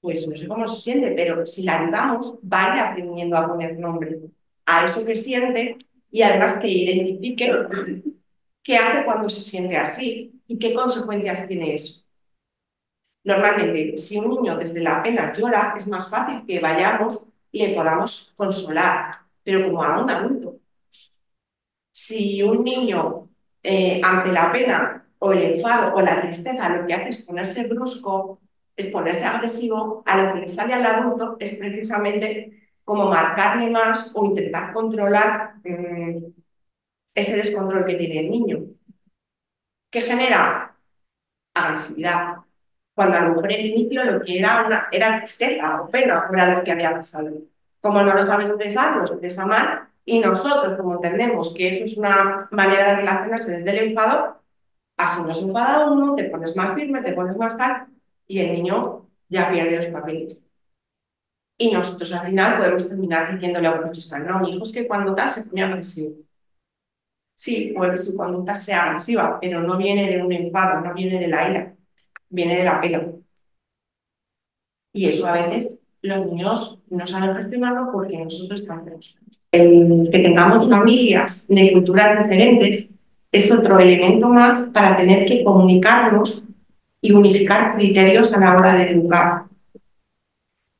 Pues 0.00 0.26
no 0.26 0.36
sé 0.36 0.48
cómo 0.48 0.66
se 0.66 0.76
siente, 0.76 1.12
pero 1.16 1.46
si 1.46 1.62
la 1.62 1.80
ayudamos, 1.80 2.34
va 2.40 2.72
a 2.72 2.74
ir 2.74 2.80
aprendiendo 2.82 3.36
a 3.36 3.46
poner 3.46 3.78
nombre 3.78 4.18
a 4.66 4.84
eso 4.84 5.04
que 5.04 5.14
siente 5.14 5.76
y 6.10 6.22
además 6.22 6.58
que 6.58 6.68
identifique 6.68 7.52
qué 8.62 8.76
hace 8.76 9.04
cuando 9.04 9.28
se 9.28 9.40
siente 9.40 9.76
así 9.76 10.41
y 10.52 10.58
qué 10.58 10.74
consecuencias 10.74 11.48
tiene 11.48 11.74
eso. 11.74 12.04
Normalmente, 13.24 13.96
si 13.96 14.18
un 14.18 14.28
niño 14.30 14.56
desde 14.58 14.80
la 14.80 15.02
pena 15.02 15.32
llora, 15.32 15.74
es 15.76 15.86
más 15.88 16.10
fácil 16.10 16.44
que 16.46 16.60
vayamos 16.60 17.24
y 17.50 17.66
le 17.66 17.74
podamos 17.74 18.32
consolar, 18.36 19.20
pero 19.44 19.64
como 19.64 19.82
a 19.82 20.02
un 20.02 20.10
adulto. 20.10 20.58
Si 21.90 22.42
un 22.42 22.64
niño 22.64 23.28
eh, 23.62 24.00
ante 24.02 24.32
la 24.32 24.50
pena 24.52 25.06
o 25.18 25.32
el 25.32 25.42
enfado 25.54 25.94
o 25.94 26.00
la 26.00 26.20
tristeza 26.22 26.68
lo 26.76 26.86
que 26.86 26.94
hace 26.94 27.08
es 27.10 27.24
ponerse 27.24 27.68
brusco, 27.68 28.40
es 28.76 28.88
ponerse 28.88 29.24
agresivo, 29.26 30.02
a 30.06 30.16
lo 30.22 30.34
que 30.34 30.40
le 30.40 30.48
sale 30.48 30.74
al 30.74 30.84
adulto 30.86 31.36
es 31.38 31.54
precisamente 31.56 32.70
como 32.84 33.08
marcarle 33.08 33.70
más 33.70 34.10
o 34.14 34.24
intentar 34.26 34.72
controlar 34.72 35.54
mm, 35.64 36.24
ese 37.14 37.36
descontrol 37.36 37.84
que 37.86 37.96
tiene 37.96 38.20
el 38.20 38.30
niño. 38.30 38.71
¿Qué 39.92 40.00
genera? 40.02 40.76
Agresividad. 41.54 42.36
Cuando 42.94 43.18
a 43.18 43.20
lo 43.22 43.28
mejor 43.30 43.52
el 43.52 43.66
inicio 43.66 44.04
lo 44.04 44.22
que 44.22 44.38
era 44.38 44.64
una, 44.66 44.88
era 44.92 45.18
tristeza 45.18 45.82
o 45.82 45.88
pena 45.90 46.26
por 46.28 46.40
algo 46.40 46.64
que 46.64 46.72
había 46.72 46.92
pasado. 46.92 47.30
Como 47.80 48.02
no 48.02 48.14
lo 48.14 48.22
sabes 48.22 48.48
expresar, 48.50 48.96
lo 48.96 49.04
expresa 49.04 49.46
mal 49.46 49.88
y 50.04 50.20
nosotros, 50.20 50.76
como 50.78 50.94
entendemos 50.96 51.54
que 51.54 51.68
eso 51.70 51.84
es 51.84 51.96
una 51.98 52.48
manera 52.52 52.90
de 52.90 52.96
relacionarse 52.96 53.52
desde 53.52 53.70
el 53.70 53.90
enfado, 53.90 54.42
así 54.96 55.22
nos 55.22 55.42
enfada 55.42 55.90
uno, 55.92 56.14
te 56.16 56.24
pones 56.26 56.56
más 56.56 56.74
firme, 56.74 57.02
te 57.02 57.12
pones 57.14 57.36
más 57.38 57.56
tal, 57.58 57.86
y 58.28 58.40
el 58.40 58.52
niño 58.52 59.08
ya 59.28 59.50
pierde 59.50 59.76
los 59.76 59.86
papeles. 59.88 60.42
Y 61.58 61.72
nosotros 61.72 62.12
al 62.12 62.26
final 62.26 62.58
podemos 62.58 62.88
terminar 62.88 63.32
diciéndole 63.32 63.68
a 63.68 63.72
un 63.72 63.80
profesional, 63.80 64.26
no, 64.26 64.40
mi 64.40 64.54
hijo 64.54 64.64
es 64.64 64.72
que 64.72 64.86
cuando 64.88 65.14
tal 65.14 65.30
se 65.30 65.44
pone 65.44 65.62
agresivo. 65.62 66.16
Sí, 67.42 67.72
puede 67.76 67.90
que 67.90 67.98
su 67.98 68.16
conducta 68.16 68.54
sea 68.54 68.84
agresiva, 68.84 69.40
pero 69.40 69.60
no 69.62 69.76
viene 69.76 70.08
de 70.08 70.22
un 70.22 70.32
enfado, 70.32 70.80
no 70.80 70.94
viene 70.94 71.18
de 71.18 71.26
la 71.26 71.50
ira, 71.50 71.74
viene 72.28 72.58
de 72.58 72.64
la 72.64 72.80
pena. 72.80 73.04
Y 74.92 75.06
eso 75.06 75.26
a 75.26 75.32
veces 75.32 75.76
los 76.02 76.24
niños 76.26 76.78
no 76.88 77.04
saben 77.04 77.34
gestionarlo 77.34 77.90
porque 77.90 78.16
nosotros 78.16 78.60
estamos 78.60 79.18
que 79.50 80.20
tengamos 80.22 80.70
familias 80.70 81.48
de 81.48 81.72
culturas 81.72 82.22
diferentes 82.22 82.90
es 83.32 83.50
otro 83.50 83.76
elemento 83.80 84.28
más 84.28 84.70
para 84.70 84.96
tener 84.96 85.24
que 85.26 85.42
comunicarnos 85.42 86.44
y 87.00 87.10
unificar 87.10 87.74
criterios 87.74 88.32
a 88.34 88.38
la 88.38 88.56
hora 88.56 88.76
de 88.76 88.92
educar. 88.92 89.46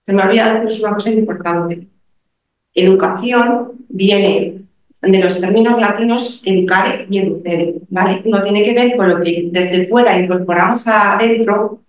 Se 0.07 0.13
me 0.13 0.23
ha 0.23 0.27
olvidado 0.27 0.61
decir 0.61 0.87
una 0.87 0.95
cosa 0.95 1.11
importante. 1.11 1.89
Educación 2.73 3.85
viene 3.89 4.62
de 5.03 5.19
los 5.19 5.41
términos 5.41 5.81
latinos 5.81 6.43
educare 6.45 7.07
y 7.11 7.19
educere, 7.19 7.75
¿vale? 7.91 8.23
Uno 8.25 8.43
tiene 8.43 8.65
que 8.65 8.73
ver 8.73 8.97
con 8.97 9.09
lo 9.09 9.21
que 9.21 9.49
desde 9.51 9.85
fuera 9.87 10.17
incorporamos 10.17 10.87
adentro 10.87 11.81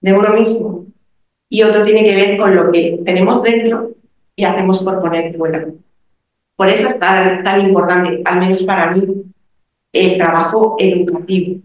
de 0.00 0.12
uno 0.12 0.28
mismo 0.30 0.86
y 1.48 1.62
otro 1.62 1.82
tiene 1.82 2.04
que 2.04 2.14
ver 2.14 2.36
con 2.36 2.54
lo 2.54 2.70
que 2.70 3.00
tenemos 3.04 3.42
dentro 3.42 3.92
y 4.36 4.44
hacemos 4.44 4.82
por 4.82 5.00
poner 5.00 5.34
fuera. 5.34 5.66
Por 6.54 6.68
eso 6.68 6.90
es 6.90 6.98
tan, 6.98 7.42
tan 7.42 7.60
importante, 7.60 8.20
al 8.24 8.38
menos 8.38 8.62
para 8.64 8.90
mí, 8.90 9.02
el 9.92 10.18
trabajo 10.18 10.76
educativo. 10.78 11.60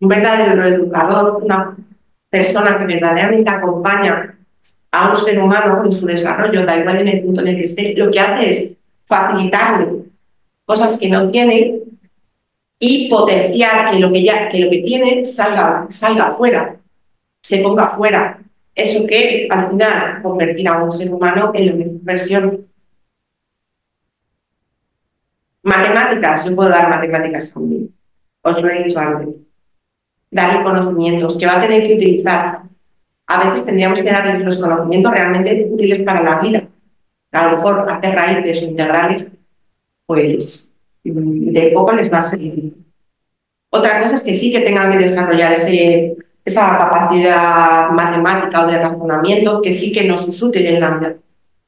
Un 0.00 0.08
verdadero 0.08 0.66
educador, 0.66 1.42
una 1.42 1.74
persona 2.28 2.78
que 2.78 2.84
verdaderamente 2.84 3.50
acompaña 3.50 4.38
a 4.92 5.08
un 5.08 5.16
ser 5.16 5.38
humano 5.42 5.82
en 5.84 5.92
su 5.92 6.06
desarrollo, 6.06 6.66
da 6.66 6.76
igual 6.76 7.00
en 7.00 7.08
el 7.08 7.22
punto 7.22 7.40
en 7.40 7.48
el 7.48 7.56
que 7.56 7.62
esté, 7.62 7.94
lo 7.96 8.10
que 8.10 8.20
hace 8.20 8.50
es 8.50 8.76
facilitarle 9.06 10.05
cosas 10.66 10.98
que 10.98 11.08
no 11.08 11.30
tiene 11.30 11.80
y 12.78 13.08
potenciar 13.08 13.90
que 13.90 14.00
lo 14.00 14.12
que 14.12 14.22
ya 14.22 14.48
que 14.50 14.60
lo 14.60 14.70
que 14.70 14.80
tiene 14.80 15.24
salga 15.24 15.86
salga 15.90 16.26
afuera, 16.26 16.78
se 17.42 17.58
ponga 17.58 17.84
afuera. 17.84 18.42
Eso 18.74 19.06
que 19.06 19.48
al 19.50 19.70
final 19.70 20.20
convertir 20.22 20.68
a 20.68 20.82
un 20.82 20.92
ser 20.92 21.10
humano 21.10 21.52
en 21.54 21.66
la 21.66 21.86
versión 22.02 22.66
Matemáticas, 25.66 26.44
yo 26.44 26.54
puedo 26.54 26.68
dar 26.68 26.88
matemáticas 26.88 27.52
también. 27.52 27.92
Os 28.42 28.62
lo 28.62 28.70
he 28.70 28.84
dicho 28.84 29.00
antes. 29.00 29.34
Darle 30.30 30.62
conocimientos 30.62 31.36
que 31.36 31.44
va 31.44 31.56
a 31.56 31.60
tener 31.60 31.88
que 31.88 31.94
utilizar. 31.94 32.62
A 33.26 33.38
veces 33.44 33.66
tendríamos 33.66 33.98
que 33.98 34.04
darle 34.04 34.44
los 34.44 34.62
conocimientos 34.62 35.10
realmente 35.10 35.66
útiles 35.68 35.98
para 36.02 36.22
la 36.22 36.38
vida. 36.38 36.68
A 37.32 37.46
lo 37.46 37.56
mejor 37.56 37.90
hacer 37.90 38.14
raíces 38.14 38.62
integrales, 38.62 39.26
pues 40.06 40.72
de 41.04 41.70
poco 41.74 41.92
les 41.92 42.12
va 42.12 42.18
a 42.18 42.22
servir. 42.22 42.74
Otra 43.70 44.00
cosa 44.00 44.16
es 44.16 44.22
que 44.22 44.34
sí 44.34 44.52
que 44.52 44.60
tengan 44.60 44.90
que 44.90 44.98
desarrollar 44.98 45.52
ese, 45.52 46.16
esa 46.44 46.78
capacidad 46.78 47.90
matemática 47.90 48.64
o 48.64 48.66
de 48.66 48.78
razonamiento 48.78 49.60
que 49.60 49.72
sí 49.72 49.92
que 49.92 50.04
nos 50.04 50.28
es 50.28 50.42
útil 50.42 50.66
en 50.66 50.80
la 50.80 50.90
vida, 50.90 51.14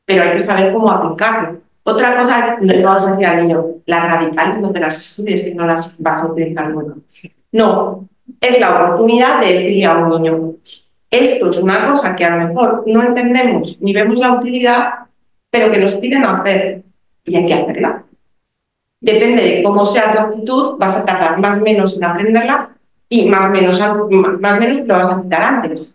pero 0.05 0.22
hay 0.22 0.33
que 0.33 0.40
saber 0.40 0.72
cómo 0.72 0.90
aplicarlo. 0.90 1.61
Otra 1.83 2.16
cosa 2.16 2.57
es, 2.61 2.62
no 2.62 2.83
vamos 2.83 3.05
a 3.05 3.12
decir 3.12 3.27
al 3.27 3.42
niño, 3.42 3.64
las 3.87 4.05
radicales 4.05 4.59
no 4.59 4.70
te 4.70 4.81
las 4.81 4.96
estudies, 4.98 5.42
que 5.42 5.55
no 5.55 5.66
las 5.66 6.01
vas 6.01 6.18
a 6.18 6.27
utilizar 6.27 6.68
nunca. 6.70 6.94
No, 7.53 8.09
es 8.40 8.61
la 8.61 8.70
oportunidad 8.70 9.40
de 9.40 9.53
decirle 9.53 9.85
a 9.87 9.96
un 9.98 10.11
niño, 10.11 10.55
esto 11.11 11.51
es 11.51 11.62
una 11.62 11.88
cosa 11.88 12.14
que 12.14 12.24
a 12.24 12.37
lo 12.37 12.48
mejor 12.48 12.85
no 12.87 13.03
entendemos 13.03 13.79
ni 13.81 13.92
vemos 13.92 14.20
la 14.20 14.35
utilidad, 14.35 14.90
pero 15.51 15.70
que 15.70 15.79
nos 15.79 15.94
piden 15.94 16.24
hacer 16.24 16.83
y 17.24 17.37
hay 17.37 17.46
que 17.46 17.55
hacerla. 17.55 18.05
Depende 19.01 19.43
de 19.43 19.63
cómo 19.63 19.87
sea 19.87 20.13
tu 20.13 20.19
actitud, 20.19 20.77
vas 20.79 20.97
a 20.97 21.05
tardar 21.05 21.39
más 21.39 21.59
o 21.59 21.61
menos 21.61 21.97
en 21.97 22.05
aprenderla 22.05 22.71
y 23.09 23.27
más 23.27 23.47
o 23.47 23.51
menos, 23.51 23.81
más 24.41 24.59
menos 24.59 24.79
lo 24.79 24.95
vas 24.95 25.09
a 25.09 25.23
quitar 25.23 25.43
antes 25.43 25.95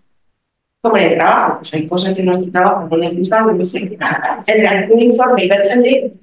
como 0.83 0.97
en 0.97 1.13
el 1.13 1.17
trabajo, 1.17 1.59
pues 1.59 1.73
hay 1.73 1.87
cosas 1.87 2.13
que 2.13 2.19
en 2.19 2.25
nuestro 2.25 2.51
trabajo 2.51 2.87
no 2.91 2.97
les 2.97 3.15
gustan, 3.17 3.57
no 3.57 3.63
sé, 3.63 3.79
entre 3.79 4.93
un 4.93 5.01
informe 5.01 5.45
y 5.45 5.47
ver 5.47 5.69
gente, 5.69 6.13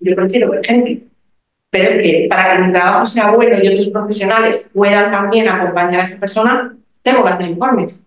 yo 0.00 0.16
prefiero 0.16 0.50
ver 0.50 0.66
gente. 0.66 1.06
Pero 1.70 1.84
es 1.86 1.94
que 1.94 2.26
para 2.28 2.56
que 2.56 2.62
mi 2.62 2.72
trabajo 2.72 3.06
sea 3.06 3.30
bueno 3.30 3.62
y 3.62 3.68
otros 3.68 3.86
profesionales 3.90 4.68
puedan 4.74 5.12
también 5.12 5.48
acompañar 5.48 6.00
a 6.00 6.04
esa 6.04 6.18
persona, 6.18 6.76
tengo 7.02 7.22
que 7.22 7.28
hacer 7.30 7.50
informes. 7.50 8.02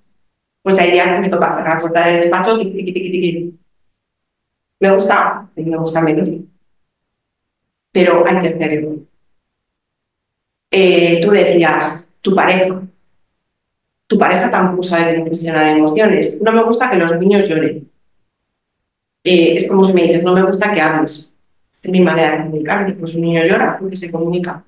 Pues 0.62 0.78
hay 0.78 0.92
días 0.92 1.08
que 1.08 1.20
me 1.20 1.30
toca 1.30 1.64
la 1.64 1.80
puerta 1.80 2.06
de 2.06 2.18
despacho, 2.18 2.60
tiqui, 2.60 2.84
tiqui, 2.84 2.94
tiqui, 2.94 3.60
Me 4.82 4.94
gusta, 4.94 5.48
me 5.56 5.78
gusta 5.78 6.02
menos. 6.02 6.30
Pero 7.94 8.26
hay 8.28 8.42
que 8.42 8.48
hacerlo. 8.50 8.98
Eh, 10.70 11.22
tú 11.22 11.30
decías, 11.30 12.10
tu 12.20 12.36
pareja, 12.36 12.82
tu 14.08 14.18
pareja 14.18 14.50
tampoco 14.50 14.84
sabe 14.84 15.24
gestionar 15.24 15.78
emociones. 15.78 16.42
No 16.42 16.52
me 16.52 16.64
gusta 16.64 16.90
que 16.90 16.98
los 16.98 17.18
niños 17.20 17.48
lloren. 17.48 17.90
Eh, 19.24 19.54
es 19.56 19.70
como 19.70 19.84
si 19.84 19.94
me 19.94 20.04
dices, 20.04 20.24
no 20.24 20.34
me 20.34 20.44
gusta 20.44 20.74
que 20.74 20.82
hables. 20.82 21.32
Es 21.82 21.92
mi 21.92 22.02
manera 22.02 22.32
de 22.32 22.44
comunicarme. 22.46 22.94
Pues 22.94 23.14
un 23.16 23.22
niño 23.22 23.46
llora 23.46 23.78
porque 23.80 23.96
se 23.96 24.12
comunica. 24.12 24.64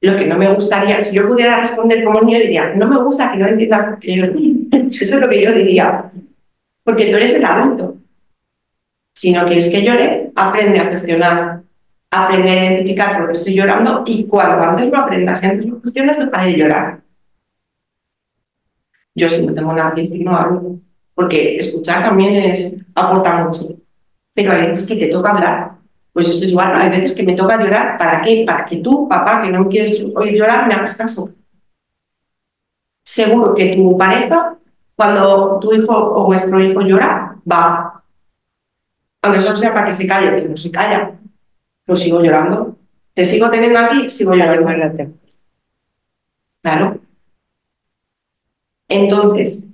Lo 0.00 0.16
que 0.16 0.26
no 0.26 0.36
me 0.36 0.52
gustaría, 0.52 1.00
si 1.00 1.16
yo 1.16 1.26
pudiera 1.26 1.60
responder 1.60 2.04
como 2.04 2.18
un 2.18 2.26
niño, 2.26 2.38
diría, 2.40 2.74
no 2.74 2.86
me 2.86 3.02
gusta 3.02 3.32
que 3.32 3.38
no 3.38 3.46
entiendas 3.46 3.98
qué 4.00 4.14
Eso 4.90 5.14
es 5.14 5.20
lo 5.20 5.28
que 5.28 5.42
yo 5.42 5.52
diría. 5.52 6.10
Porque 6.82 7.06
tú 7.06 7.16
eres 7.16 7.34
el 7.34 7.44
adulto. 7.44 7.95
Si 9.16 9.32
no 9.32 9.46
quieres 9.46 9.70
que 9.70 9.82
llore, 9.82 10.30
aprende 10.36 10.78
a 10.78 10.84
gestionar, 10.84 11.62
aprende 12.10 12.50
a 12.50 12.64
identificar 12.64 13.16
por 13.16 13.26
qué 13.26 13.32
estoy 13.32 13.54
llorando 13.54 14.04
y 14.06 14.26
cuando 14.26 14.62
antes 14.62 14.90
lo 14.90 14.98
aprendas 14.98 15.42
y 15.42 15.46
antes 15.46 15.66
lo 15.66 15.80
cuestionas, 15.80 16.18
dejaré 16.18 16.50
de 16.50 16.58
llorar. 16.58 17.00
Yo 19.14 19.26
si 19.26 19.40
no 19.40 19.54
tengo 19.54 19.72
nada 19.72 19.94
que 19.94 20.02
decir, 20.02 20.22
no 20.22 20.36
hablo, 20.36 20.80
porque 21.14 21.56
escuchar 21.56 22.02
también 22.02 22.34
es, 22.34 22.74
aporta 22.94 23.42
mucho. 23.42 23.68
Pero 24.34 24.52
hay 24.52 24.66
veces 24.68 24.86
que 24.86 24.96
te 24.96 25.06
toca 25.06 25.30
hablar. 25.30 25.72
Pues 26.12 26.28
esto 26.28 26.44
es 26.44 26.50
igual, 26.50 26.78
hay 26.78 26.90
veces 26.90 27.14
que 27.14 27.22
me 27.22 27.32
toca 27.32 27.58
llorar. 27.58 27.96
¿Para 27.96 28.20
qué? 28.20 28.44
Para 28.46 28.66
que 28.66 28.76
tú, 28.78 29.08
papá, 29.08 29.40
que 29.40 29.50
no 29.50 29.66
quieres 29.66 30.04
oír 30.14 30.34
llorar, 30.34 30.68
me 30.68 30.74
hagas 30.74 30.94
caso. 30.94 31.30
Seguro 33.02 33.54
que 33.54 33.76
tu 33.76 33.96
pareja, 33.96 34.58
cuando 34.94 35.58
tu 35.58 35.72
hijo 35.72 35.94
o 35.94 36.26
vuestro 36.26 36.60
hijo 36.60 36.82
llora, 36.82 37.36
va. 37.50 37.85
Aunque 39.26 39.40
solo 39.40 39.56
sea 39.56 39.74
para 39.74 39.86
que 39.86 39.92
se 39.92 40.06
calle, 40.06 40.36
que 40.36 40.48
no 40.48 40.56
se 40.56 40.70
calla, 40.70 41.12
pues 41.84 42.00
sigo 42.00 42.22
llorando. 42.22 42.76
Te 43.14 43.24
sigo 43.24 43.50
teniendo 43.50 43.78
aquí, 43.78 44.08
sigo 44.10 44.34
llorando. 44.34 45.12
Claro. 46.62 47.00
Entonces, 48.88 49.66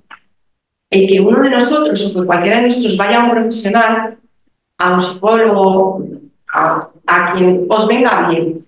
el 0.90 1.07
que 1.07 1.20
uno 1.20 1.42
de 1.42 1.50
nosotros 1.50 2.14
o 2.14 2.20
que 2.20 2.26
cualquiera 2.26 2.61
de 2.61 2.68
nosotros 2.68 2.96
vaya 2.96 3.20
a 3.20 3.24
un 3.24 3.30
profesional, 3.30 4.18
a 4.78 4.92
un 4.92 5.00
psicólogo, 5.00 6.05
a, 6.53 7.32
quien 7.34 7.66
os 7.68 7.86
venga 7.86 8.28
bien, 8.28 8.66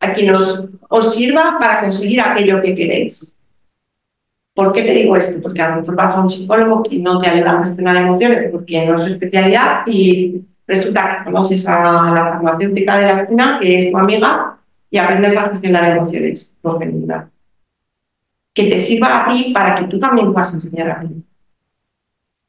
a 0.00 0.12
quien 0.12 0.34
os, 0.34 0.68
os 0.88 1.14
sirva 1.14 1.56
para 1.58 1.80
conseguir 1.80 2.20
aquello 2.20 2.60
que 2.60 2.74
queréis. 2.74 3.36
¿Por 4.54 4.72
qué 4.72 4.82
te 4.82 4.92
digo 4.92 5.16
esto? 5.16 5.42
Porque 5.42 5.60
a 5.60 5.70
lo 5.70 5.76
mejor 5.80 5.96
vas 5.96 6.14
a 6.14 6.22
un 6.22 6.30
psicólogo 6.30 6.84
que 6.84 6.96
no 6.98 7.18
te 7.18 7.28
ayuda 7.28 7.54
a 7.54 7.58
gestionar 7.60 7.96
emociones 7.96 8.50
porque 8.52 8.86
no 8.86 8.94
es 8.94 9.02
su 9.02 9.08
especialidad 9.08 9.82
y 9.86 10.44
resulta 10.66 11.18
que 11.18 11.24
conoces 11.24 11.66
a 11.68 11.82
la 11.82 12.24
farmacéutica 12.34 12.96
de 12.96 13.06
la 13.06 13.12
esquina, 13.12 13.58
que 13.60 13.78
es 13.78 13.90
tu 13.90 13.98
amiga, 13.98 14.56
y 14.90 14.98
aprendes 14.98 15.36
a 15.36 15.48
gestionar 15.48 15.96
emociones 15.96 16.52
por 16.62 16.78
general. 16.78 17.28
Que 18.54 18.70
te 18.70 18.78
sirva 18.78 19.24
a 19.24 19.32
ti 19.32 19.50
para 19.52 19.74
que 19.74 19.86
tú 19.86 19.98
también 19.98 20.32
puedas 20.32 20.54
enseñar 20.54 20.88
a 20.88 21.00
ti. 21.00 21.08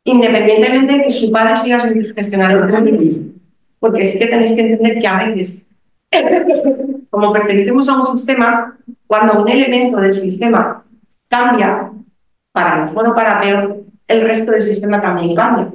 Independientemente 0.04 0.94
de 0.94 1.04
que 1.06 1.10
su 1.10 1.32
padre 1.32 1.58
siga 1.58 1.80
sin 1.80 2.06
gestionar 2.14 2.52
emociones. 2.52 3.20
Porque 3.80 4.06
sí 4.06 4.20
que 4.20 4.28
tenéis 4.28 4.52
que 4.52 4.62
entender 4.62 5.00
que 5.00 5.08
a 5.08 5.26
veces, 5.26 5.66
como 7.10 7.34
pertenecemos 7.34 7.90
a 7.90 7.98
un 7.98 8.06
sistema, 8.06 8.78
cuando 9.08 9.42
un 9.42 9.50
elemento 9.50 9.98
del 9.98 10.14
sistema 10.14 10.84
cambia, 11.28 11.92
para 12.56 12.86
mejor 12.86 13.10
o 13.10 13.14
para 13.14 13.42
peor, 13.42 13.84
el 14.08 14.22
resto 14.22 14.54
del 14.54 14.62
sistema 14.62 15.02
también 15.02 15.36
cambia. 15.36 15.74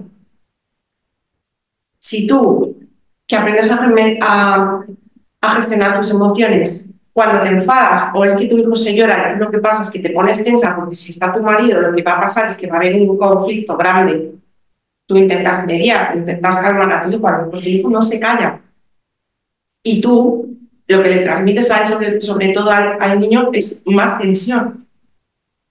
Si 1.98 2.26
tú, 2.26 2.74
que 3.26 3.36
aprendes 3.36 3.70
a, 4.22 4.82
gestionar 5.56 5.98
tus 5.98 6.10
emociones, 6.10 6.88
cuando 7.12 7.42
te 7.42 7.50
enfadas 7.50 8.12
o 8.14 8.24
es 8.24 8.34
que 8.34 8.46
tu 8.46 8.56
hijo 8.56 8.74
se 8.74 8.96
llora, 8.96 9.36
lo 9.36 9.50
que 9.50 9.58
pasa 9.58 9.82
es 9.82 9.90
que 9.90 9.98
te 9.98 10.08
pones 10.08 10.42
tensa 10.42 10.74
porque 10.74 10.94
si 10.94 11.10
está 11.10 11.34
tu 11.34 11.42
marido, 11.42 11.82
lo 11.82 11.94
que 11.94 12.02
va 12.02 12.12
a 12.12 12.20
pasar 12.22 12.46
es 12.46 12.56
que 12.56 12.66
va 12.66 12.76
a 12.76 12.80
haber 12.80 12.94
un 12.94 13.18
conflicto 13.18 13.76
grande. 13.76 14.36
Tú 15.04 15.18
intentas 15.18 15.66
mediar, 15.66 16.16
intentas 16.16 16.56
calmar 16.56 16.90
a 16.90 17.02
tu 17.04 17.10
hijo, 17.10 17.20
porque 17.20 17.58
el 17.58 17.68
hijo 17.68 17.90
no 17.90 18.00
se 18.00 18.18
calla. 18.18 18.58
Y 19.82 20.00
tú, 20.00 20.56
lo 20.86 21.02
que 21.02 21.10
le 21.10 21.18
transmites 21.18 21.70
a 21.70 21.82
él, 21.82 22.22
sobre 22.22 22.52
todo 22.52 22.70
al 22.70 23.20
niño, 23.20 23.50
es 23.52 23.82
más 23.84 24.18
tensión. 24.18 24.86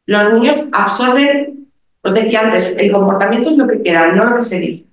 Los 0.09 0.33
niños 0.33 0.67
absorben, 0.71 1.67
os 2.01 2.13
decía 2.15 2.41
antes, 2.41 2.75
el 2.79 2.91
comportamiento 2.91 3.51
es 3.51 3.57
lo 3.57 3.67
que 3.67 3.79
quieran, 3.79 4.15
no 4.17 4.23
lo 4.27 4.37
que 4.37 4.41
se 4.41 4.59
dice. 4.59 4.85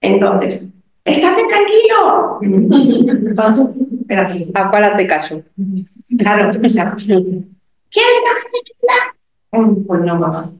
Entonces, 0.00 0.66
estate 1.04 1.42
tranquilo. 1.46 2.40
Espera, 4.00 4.26
apárate 4.54 5.06
caso. 5.06 5.42
Claro, 6.18 6.50
exacto. 6.50 7.04
¿Quieres 7.06 8.22
mm, 9.52 9.84
Pues 9.86 10.00
no, 10.00 10.18
mamá. 10.18 10.50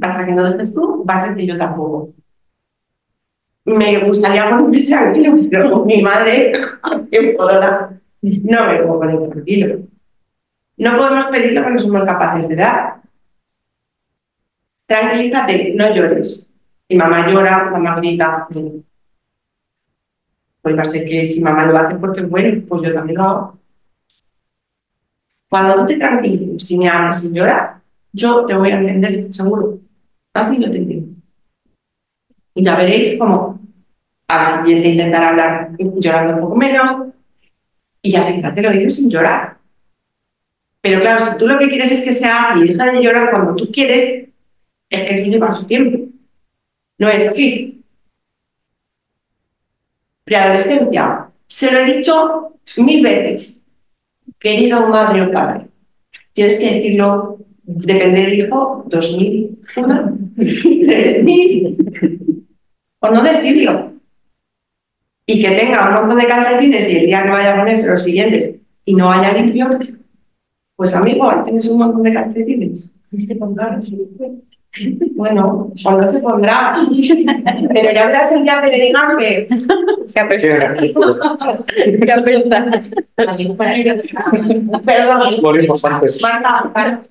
Hasta 0.00 0.26
que 0.26 0.32
no 0.32 0.52
dejes 0.52 0.74
tú, 0.74 1.04
va 1.04 1.14
a 1.16 1.26
ser 1.26 1.34
que 1.34 1.44
yo 1.44 1.58
tampoco. 1.58 2.14
Me 3.64 3.98
gustaría 4.04 4.48
ponerme 4.50 4.84
tranquilo, 4.84 5.34
pero 5.50 5.84
mi 5.84 6.00
madre, 6.02 6.52
hora, 7.38 8.00
no 8.22 8.66
me 8.66 8.82
puedo 8.84 9.00
poner 9.00 9.28
tranquilo. 9.28 9.95
No 10.78 10.96
podemos 10.96 11.26
pedirlo 11.26 11.62
porque 11.62 11.74
no 11.74 11.80
somos 11.80 12.04
capaces 12.04 12.48
de 12.48 12.56
dar. 12.56 13.00
Tranquilízate, 14.86 15.72
no 15.74 15.94
llores. 15.94 16.48
Si 16.88 16.96
mamá 16.96 17.26
llora, 17.28 17.70
mamá 17.70 17.96
grita. 17.96 18.46
Pues 20.62 20.76
va 20.76 20.82
a 20.82 20.84
ser 20.84 21.04
que 21.06 21.24
si 21.24 21.42
mamá 21.42 21.64
lo 21.64 21.76
hace 21.76 21.96
porque 21.96 22.20
es 22.20 22.28
bueno, 22.28 22.62
pues 22.68 22.82
yo 22.82 22.94
también 22.94 23.18
lo 23.18 23.24
hago. 23.24 23.58
Cuando 25.48 25.76
tú 25.76 25.86
te 25.86 25.96
tranquilices, 25.96 26.66
si 26.66 26.76
me 26.76 26.88
amas 26.88 27.24
y 27.24 27.32
llora, 27.32 27.80
yo 28.12 28.44
te 28.44 28.54
voy 28.54 28.70
a 28.70 28.76
entender, 28.76 29.32
seguro. 29.32 29.78
Así 30.34 30.58
yo 30.58 30.70
te 30.70 30.78
entiendo. 30.78 31.16
Y 32.54 32.64
ya 32.64 32.76
veréis 32.76 33.18
cómo 33.18 33.60
al 34.28 34.44
siguiente 34.44 34.88
intentar 34.88 35.24
hablar 35.24 35.70
llorando 35.78 36.34
un 36.34 36.40
poco 36.40 36.56
menos. 36.56 36.90
Y 38.02 38.10
ya 38.10 38.24
fíjate, 38.24 38.62
lo 38.62 38.70
dices 38.70 38.96
sin 38.96 39.10
llorar. 39.10 39.55
Pero 40.86 41.00
claro, 41.00 41.18
si 41.18 41.36
tú 41.36 41.48
lo 41.48 41.58
que 41.58 41.68
quieres 41.68 41.90
es 41.90 42.02
que 42.02 42.12
sea 42.12 42.52
ágil 42.52 42.64
y 42.64 42.68
deja 42.68 42.92
de 42.92 43.02
llorar 43.02 43.32
cuando 43.32 43.56
tú 43.56 43.72
quieres, 43.72 44.28
es 44.88 45.02
que 45.02 45.14
eso 45.16 45.24
lleva 45.24 45.52
su 45.52 45.66
tiempo. 45.66 46.12
No 46.98 47.08
es 47.08 47.26
así. 47.26 47.82
Preadolescencia. 50.22 51.28
Se 51.48 51.72
lo 51.72 51.80
he 51.80 51.96
dicho 51.96 52.52
mil 52.76 53.02
veces. 53.02 53.64
Querido 54.38 54.86
madre 54.86 55.22
o 55.22 55.32
padre, 55.32 55.66
tienes 56.32 56.56
que 56.56 56.74
decirlo, 56.74 57.38
depende 57.64 58.20
del 58.20 58.34
hijo, 58.34 58.84
dos 58.86 59.16
mil, 59.16 59.58
una, 59.76 60.14
tres 60.36 61.24
mil. 61.24 62.24
O 63.00 63.10
no 63.10 63.22
decirlo. 63.24 63.92
Y 65.26 65.42
que 65.42 65.50
tenga 65.50 65.88
un 65.88 65.94
montón 65.94 66.18
de 66.18 66.28
calcetines 66.28 66.88
y 66.88 66.98
el 66.98 67.06
día 67.06 67.24
que 67.24 67.30
vaya 67.30 67.54
a 67.54 67.58
ponerse 67.58 67.88
los 67.88 68.04
siguientes 68.04 68.54
y 68.84 68.94
no 68.94 69.10
haya 69.10 69.32
limpio, 69.32 69.68
pues 70.76 70.94
amigo, 70.94 71.30
tienes 71.44 71.68
un 71.68 71.78
montón 71.78 72.02
de 72.02 72.12
calcetines. 72.12 72.92
Bueno, 75.14 75.72
cuando 75.82 76.10
se 76.10 76.18
pondrá. 76.18 76.76
Pero 77.72 77.92
ya 77.92 78.06
verás 78.06 78.30
el 78.32 78.42
día 78.42 78.60
que 78.62 78.76
le 78.76 78.84
digan 78.84 79.16
que 79.16 79.48
se 80.04 80.20
apesta. 80.20 80.76
Se 82.04 82.12
apesta. 82.12 82.82
Perdón. 84.84 85.40
Marta, 86.20 87.06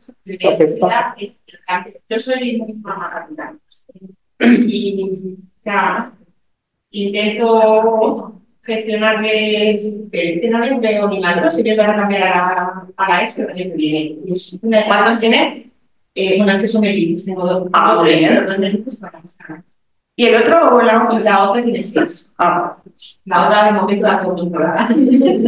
yo 2.07 2.19
soy 2.19 2.57
muy 2.57 2.73
farmacéutica 2.83 3.55
y 4.39 5.37
ya, 5.65 6.11
intento 6.91 8.41
gestionar 8.65 9.21
les 9.21 10.81
veo 10.81 11.09
ni 11.09 11.19
mal, 11.19 11.51
si 11.51 11.63
yo 11.63 11.77
para 11.77 11.95
cambiar 11.95 12.23
a, 12.23 12.87
a 12.97 13.23
el 13.23 13.49
año 13.49 13.55
que 13.55 13.75
viene. 13.75 14.15
¿Cuántos 14.87 15.19
tienes? 15.19 15.61
Eh, 16.15 16.37
bueno, 16.37 16.61
que 16.61 16.67
son 16.67 16.85
equipos, 16.85 17.25
tengo 17.25 17.45
dos. 17.45 17.69
Ah, 17.73 18.01
bien. 18.03 18.85
¿Y 20.17 20.27
el 20.27 20.41
otro 20.41 20.75
o 20.77 20.81
la 20.81 21.03
otra? 21.03 21.19
La 21.19 21.49
otra. 21.49 21.63
Ah. 22.37 22.77
La 23.25 23.47
otra 23.47 23.65
de 23.65 23.71
momento 23.73 24.07
la 24.07 24.23
controlada. 24.23 24.89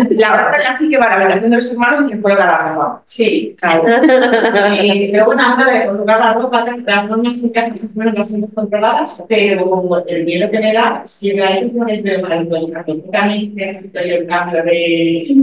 La 0.09 0.33
otra 0.33 0.63
casi 0.63 0.89
que 0.89 0.97
para 0.97 1.11
la 1.11 1.23
relación 1.23 1.51
de 1.51 1.55
los 1.55 1.71
hermanos 1.71 2.01
y 2.01 2.09
que 2.09 2.17
puede 2.17 2.35
ganar 2.35 2.61
la 2.61 2.73
ropa. 2.73 3.03
Sí, 3.05 3.55
claro. 3.57 3.83
eh, 3.87 5.09
pero 5.11 5.25
bueno, 5.25 5.43
ahora 5.43 5.71
de 5.71 5.85
colocar 5.85 6.19
la 6.19 6.33
ropa, 6.33 6.65
las 6.65 7.09
normas 7.09 7.37
en 7.41 7.49
casa 7.49 7.75
bueno, 7.93 8.11
las 8.11 8.27
tenemos 8.27 8.49
controladas, 8.53 9.23
pero 9.29 10.05
el 10.05 10.25
miedo 10.25 10.51
que 10.51 10.59
me 10.59 10.73
da 10.73 11.01
es 11.05 11.19
que 11.21 11.71
no 11.73 11.85
les 11.85 12.03
veo 12.03 12.21
maravilloso. 12.21 12.67
Necesito 12.67 14.01
yo 14.01 14.15
el 14.15 14.27
cambio 14.27 14.63
de, 14.63 15.35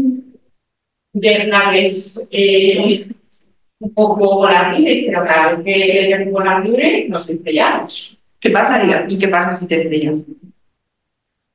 de 1.15 1.47
darles 1.51 2.29
eh, 2.31 3.07
un 3.79 3.95
poco 3.95 4.37
volátiles, 4.37 5.07
pero 5.07 5.25
cada 5.25 5.55
vez 5.55 5.65
que 5.65 6.29
volan 6.31 6.65
libre, 6.65 7.07
nos 7.09 7.27
estrellamos. 7.29 8.14
¿Qué 8.45 8.51
pasaría? 8.51 9.07
¿Y 9.09 9.19
qué 9.19 9.27
pasa 9.29 9.55
si 9.55 9.67
te 9.67 9.77
estrellas? 9.77 10.23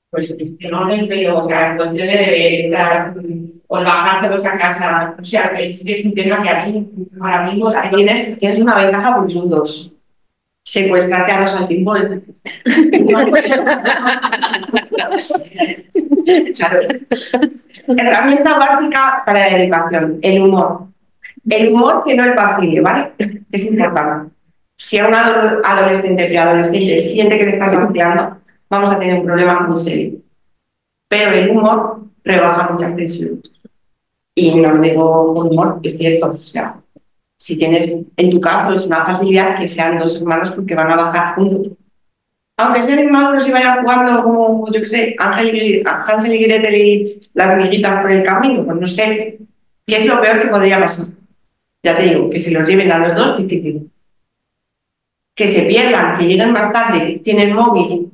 Pues 0.09 0.33
no 0.71 0.85
les 0.85 1.07
veo, 1.07 1.37
o 1.37 1.47
sea, 1.47 1.77
cuestión 1.77 2.07
de 2.07 2.61
estar 2.61 3.13
o 3.67 3.75
bajárselos 3.75 4.43
a 4.43 4.57
casa, 4.57 5.15
o 5.21 5.23
sea, 5.23 5.53
es, 5.59 5.85
es 5.85 6.03
un 6.03 6.15
tema 6.15 6.41
que 6.41 6.49
a 6.49 6.65
mí 6.65 6.89
ahora 7.21 7.43
mismo... 7.43 7.67
O 7.67 7.69
sea, 7.69 7.91
tienes, 7.91 8.39
tienes 8.39 8.57
una 8.57 8.83
ventaja 8.83 9.15
porque 9.15 9.33
son 9.33 9.51
dos. 9.51 9.93
Secuestrarte 10.63 11.31
a 11.31 11.41
los 11.41 11.55
antipodes. 11.55 12.07
Herramienta 17.97 18.57
básica 18.57 19.21
para 19.27 19.39
la 19.41 19.57
educación, 19.57 20.17
el 20.23 20.41
humor. 20.41 20.87
El 21.47 21.71
humor 21.71 22.03
que 22.03 22.15
no 22.15 22.23
es 22.25 22.33
fácil, 22.33 22.81
¿vale? 22.81 23.11
Es 23.51 23.71
importante. 23.71 24.38
Si 24.81 24.97
a 24.97 25.07
un 25.07 25.13
adolescente, 25.13 26.25
preadolescente 26.25 26.99
siente 26.99 27.37
que 27.37 27.43
le 27.43 27.49
están 27.51 27.85
vaciando, 27.85 28.37
vamos 28.69 28.89
a 28.89 28.97
tener 28.97 29.19
un 29.19 29.25
problema 29.25 29.59
muy 29.67 29.75
serio. 29.75 30.19
Pero 31.09 31.33
el 31.33 31.49
humor 31.49 32.05
rebaja 32.23 32.69
muchas 32.71 32.95
tensiones. 32.95 33.59
Y 34.35 34.55
no 34.55 34.81
digo 34.81 35.33
humor, 35.33 35.81
es 35.83 35.97
cierto. 35.97 36.27
O 36.27 36.37
sea, 36.37 36.79
si 37.37 37.57
tienes, 37.57 37.93
en 38.15 38.29
tu 38.29 38.39
caso, 38.39 38.73
es 38.73 38.85
una 38.85 39.05
facilidad 39.05 39.59
que 39.59 39.67
sean 39.67 39.99
dos 39.99 40.21
hermanos 40.21 40.51
porque 40.51 40.75
van 40.75 40.91
a 40.91 40.95
bajar 40.95 41.35
juntos. 41.35 41.73
Aunque 42.55 42.81
sean 42.81 42.99
inmaduros 42.99 43.45
y 43.49 43.51
vayan 43.51 43.81
jugando 43.81 44.23
como, 44.23 44.71
yo 44.71 44.79
qué 44.79 44.87
sé, 44.87 45.15
Ángel 45.19 45.55
y, 45.55 45.83
Hansel 45.85 46.33
y 46.33 46.43
Gretel 46.45 46.75
y 46.75 47.29
las 47.33 47.57
miguitas 47.57 48.01
por 48.01 48.11
el 48.11 48.23
camino, 48.23 48.63
pues 48.63 48.79
no 48.79 48.87
sé. 48.87 49.39
Y 49.85 49.93
es 49.93 50.05
lo 50.05 50.21
peor 50.21 50.41
que 50.41 50.47
podría 50.47 50.79
pasar. 50.79 51.07
Ya 51.83 51.97
te 51.97 52.03
digo, 52.03 52.29
que 52.29 52.39
si 52.39 52.53
los 52.53 52.67
lleven 52.67 52.93
a 52.93 52.99
los 52.99 53.13
dos, 53.13 53.37
difícil. 53.39 53.91
Que 55.39 55.47
se 55.47 55.69
pierdan, 55.69 56.17
que 56.17 56.25
lleguen 56.25 56.51
más 56.51 56.73
tarde, 56.73 57.21
tienen 57.23 57.53
móvil 57.53 58.11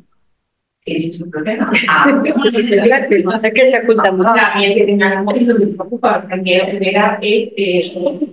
Ese 0.85 1.07
es 1.09 1.17
su 1.17 1.27
problema. 1.27 1.71
Ah, 1.89 2.05
no 2.11 3.39
sé 3.39 3.51
qué 3.51 3.67
se 3.67 3.79
oculta 3.79 4.11
mucho. 4.11 4.29
A 4.29 4.55
mí 4.55 4.65
el 4.65 4.75
que 4.75 4.83
tenga 4.85 5.11
el 5.11 5.23
móvil 5.23 5.47
me 5.47 5.55
preocupa, 5.55 6.21
porque 6.21 6.35
a 6.35 6.37
mí 6.37 6.55
la 6.55 6.67
primera 6.67 7.19
es, 7.23 7.49
eh, 7.57 8.29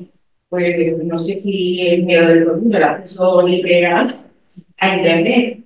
pues, 0.50 1.04
no 1.04 1.18
sé 1.18 1.38
si 1.38 1.80
el 1.88 2.02
miedo 2.02 2.28
del 2.28 2.46
mundo, 2.48 2.76
el 2.76 2.84
acceso 2.84 3.48
libre 3.48 3.86
a, 3.86 4.14
Internet. 4.94 5.60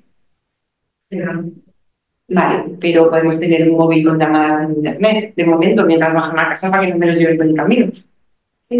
Pero, 1.09 1.45
Vale, 2.29 2.77
pero 2.81 3.11
podemos 3.11 3.41
tener 3.41 3.69
un 3.69 3.77
móvil 3.77 4.05
con 4.05 4.21
llamadas 4.21 4.69
de 4.69 4.75
internet, 4.75 5.33
de 5.35 5.45
momento, 5.45 5.85
mientras 5.85 6.15
bajan 6.15 6.39
a 6.39 6.49
casa 6.51 6.71
para 6.71 6.85
que 6.85 6.93
no 6.93 6.99
me 6.99 7.07
los 7.07 7.19
lleven 7.19 7.37
por 7.37 7.47
el 7.47 7.55
camino. 7.55 7.93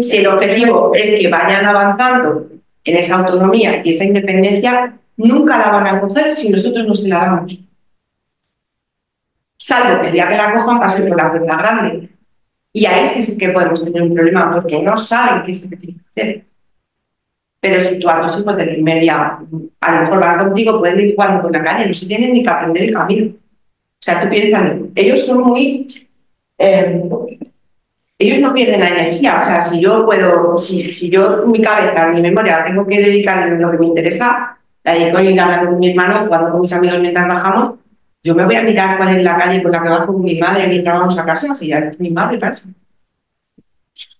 Si 0.01 0.17
el 0.17 0.27
objetivo 0.27 0.93
es 0.93 1.17
que 1.19 1.27
vayan 1.29 1.65
avanzando 1.65 2.56
en 2.87 2.97
esa 2.97 3.19
autonomía 3.19 3.81
y 3.83 3.89
esa 3.89 4.05
independencia, 4.05 4.97
nunca 5.17 5.57
la 5.57 5.71
van 5.71 5.87
a 5.87 5.99
coger 5.99 6.33
si 6.33 6.49
nosotros 6.49 6.87
no 6.87 6.95
se 6.95 7.09
la 7.09 7.19
damos. 7.19 7.57
Salvo 9.57 9.99
que 10.01 10.07
el 10.07 10.13
día 10.13 10.27
que 10.29 10.37
la 10.37 10.53
cojan 10.53 10.79
pase 10.79 11.01
por 11.03 11.17
la 11.17 11.29
puerta 11.29 11.57
grande. 11.57 12.09
Y 12.71 12.85
ahí 12.85 13.05
sí 13.05 13.37
que 13.37 13.49
podemos 13.49 13.83
tener 13.83 14.01
un 14.03 14.13
problema 14.13 14.51
porque 14.51 14.81
no 14.81 14.95
saben 14.95 15.43
qué 15.43 15.51
es 15.51 15.61
lo 15.61 15.69
que 15.69 15.77
tienen 15.77 15.99
que 15.99 16.21
hacer. 16.21 16.45
Pero 17.59 17.81
si 17.81 17.99
tú 17.99 18.07
a 18.07 18.21
tus 18.21 18.39
hijos 18.39 18.55
del 18.55 18.69
primer 18.69 19.09
a 19.09 19.41
lo 19.41 20.01
mejor 20.01 20.19
van 20.19 20.37
contigo, 20.37 20.79
pueden 20.79 20.99
ir 20.99 21.15
jugando 21.15 21.41
por 21.41 21.51
la 21.51 21.63
calle, 21.63 21.87
no 21.87 21.93
se 21.93 22.05
tienen 22.05 22.31
ni 22.31 22.43
que 22.43 22.49
aprender 22.49 22.83
el 22.83 22.93
camino. 22.93 23.33
O 23.33 23.99
sea, 23.99 24.21
tú 24.21 24.29
piensas, 24.29 24.73
ellos 24.95 25.25
son 25.25 25.43
muy... 25.43 25.87
eh, 26.59 27.03
ellos 28.19 28.39
no 28.39 28.53
pierden 28.53 28.79
la 28.79 28.89
energía. 28.89 29.39
O 29.41 29.45
sea, 29.45 29.61
si 29.61 29.79
yo 29.79 30.05
puedo, 30.05 30.57
si, 30.57 30.89
si 30.91 31.09
yo 31.09 31.45
mi 31.45 31.61
cabeza, 31.61 32.09
mi 32.09 32.21
memoria, 32.21 32.63
tengo 32.65 32.85
que 32.85 32.99
dedicar 32.99 33.39
a 33.39 33.47
lo 33.47 33.71
que 33.71 33.77
me 33.77 33.85
interesa, 33.87 34.57
la 34.83 34.93
dedico 34.93 35.19
ir 35.19 35.39
hablando 35.39 35.71
con 35.71 35.79
mi 35.79 35.89
hermano, 35.89 36.25
jugando 36.25 36.51
con 36.51 36.61
mis 36.61 36.73
amigos 36.73 36.99
mientras 36.99 37.27
bajamos, 37.27 37.75
yo 38.23 38.35
me 38.35 38.45
voy 38.45 38.55
a 38.55 38.63
mirar 38.63 38.97
cuál 38.97 39.17
es 39.17 39.23
la 39.23 39.37
calle 39.37 39.61
por 39.61 39.71
la 39.71 39.83
que 39.83 39.89
bajo 39.89 40.13
con 40.13 40.23
mi 40.23 40.39
madre 40.39 40.67
mientras 40.67 40.97
vamos 40.97 41.17
a 41.17 41.25
casa, 41.25 41.53
si 41.53 41.67
ya 41.67 41.79
es 41.79 41.99
mi 41.99 42.09
madre, 42.09 42.39
eso. 42.41 42.67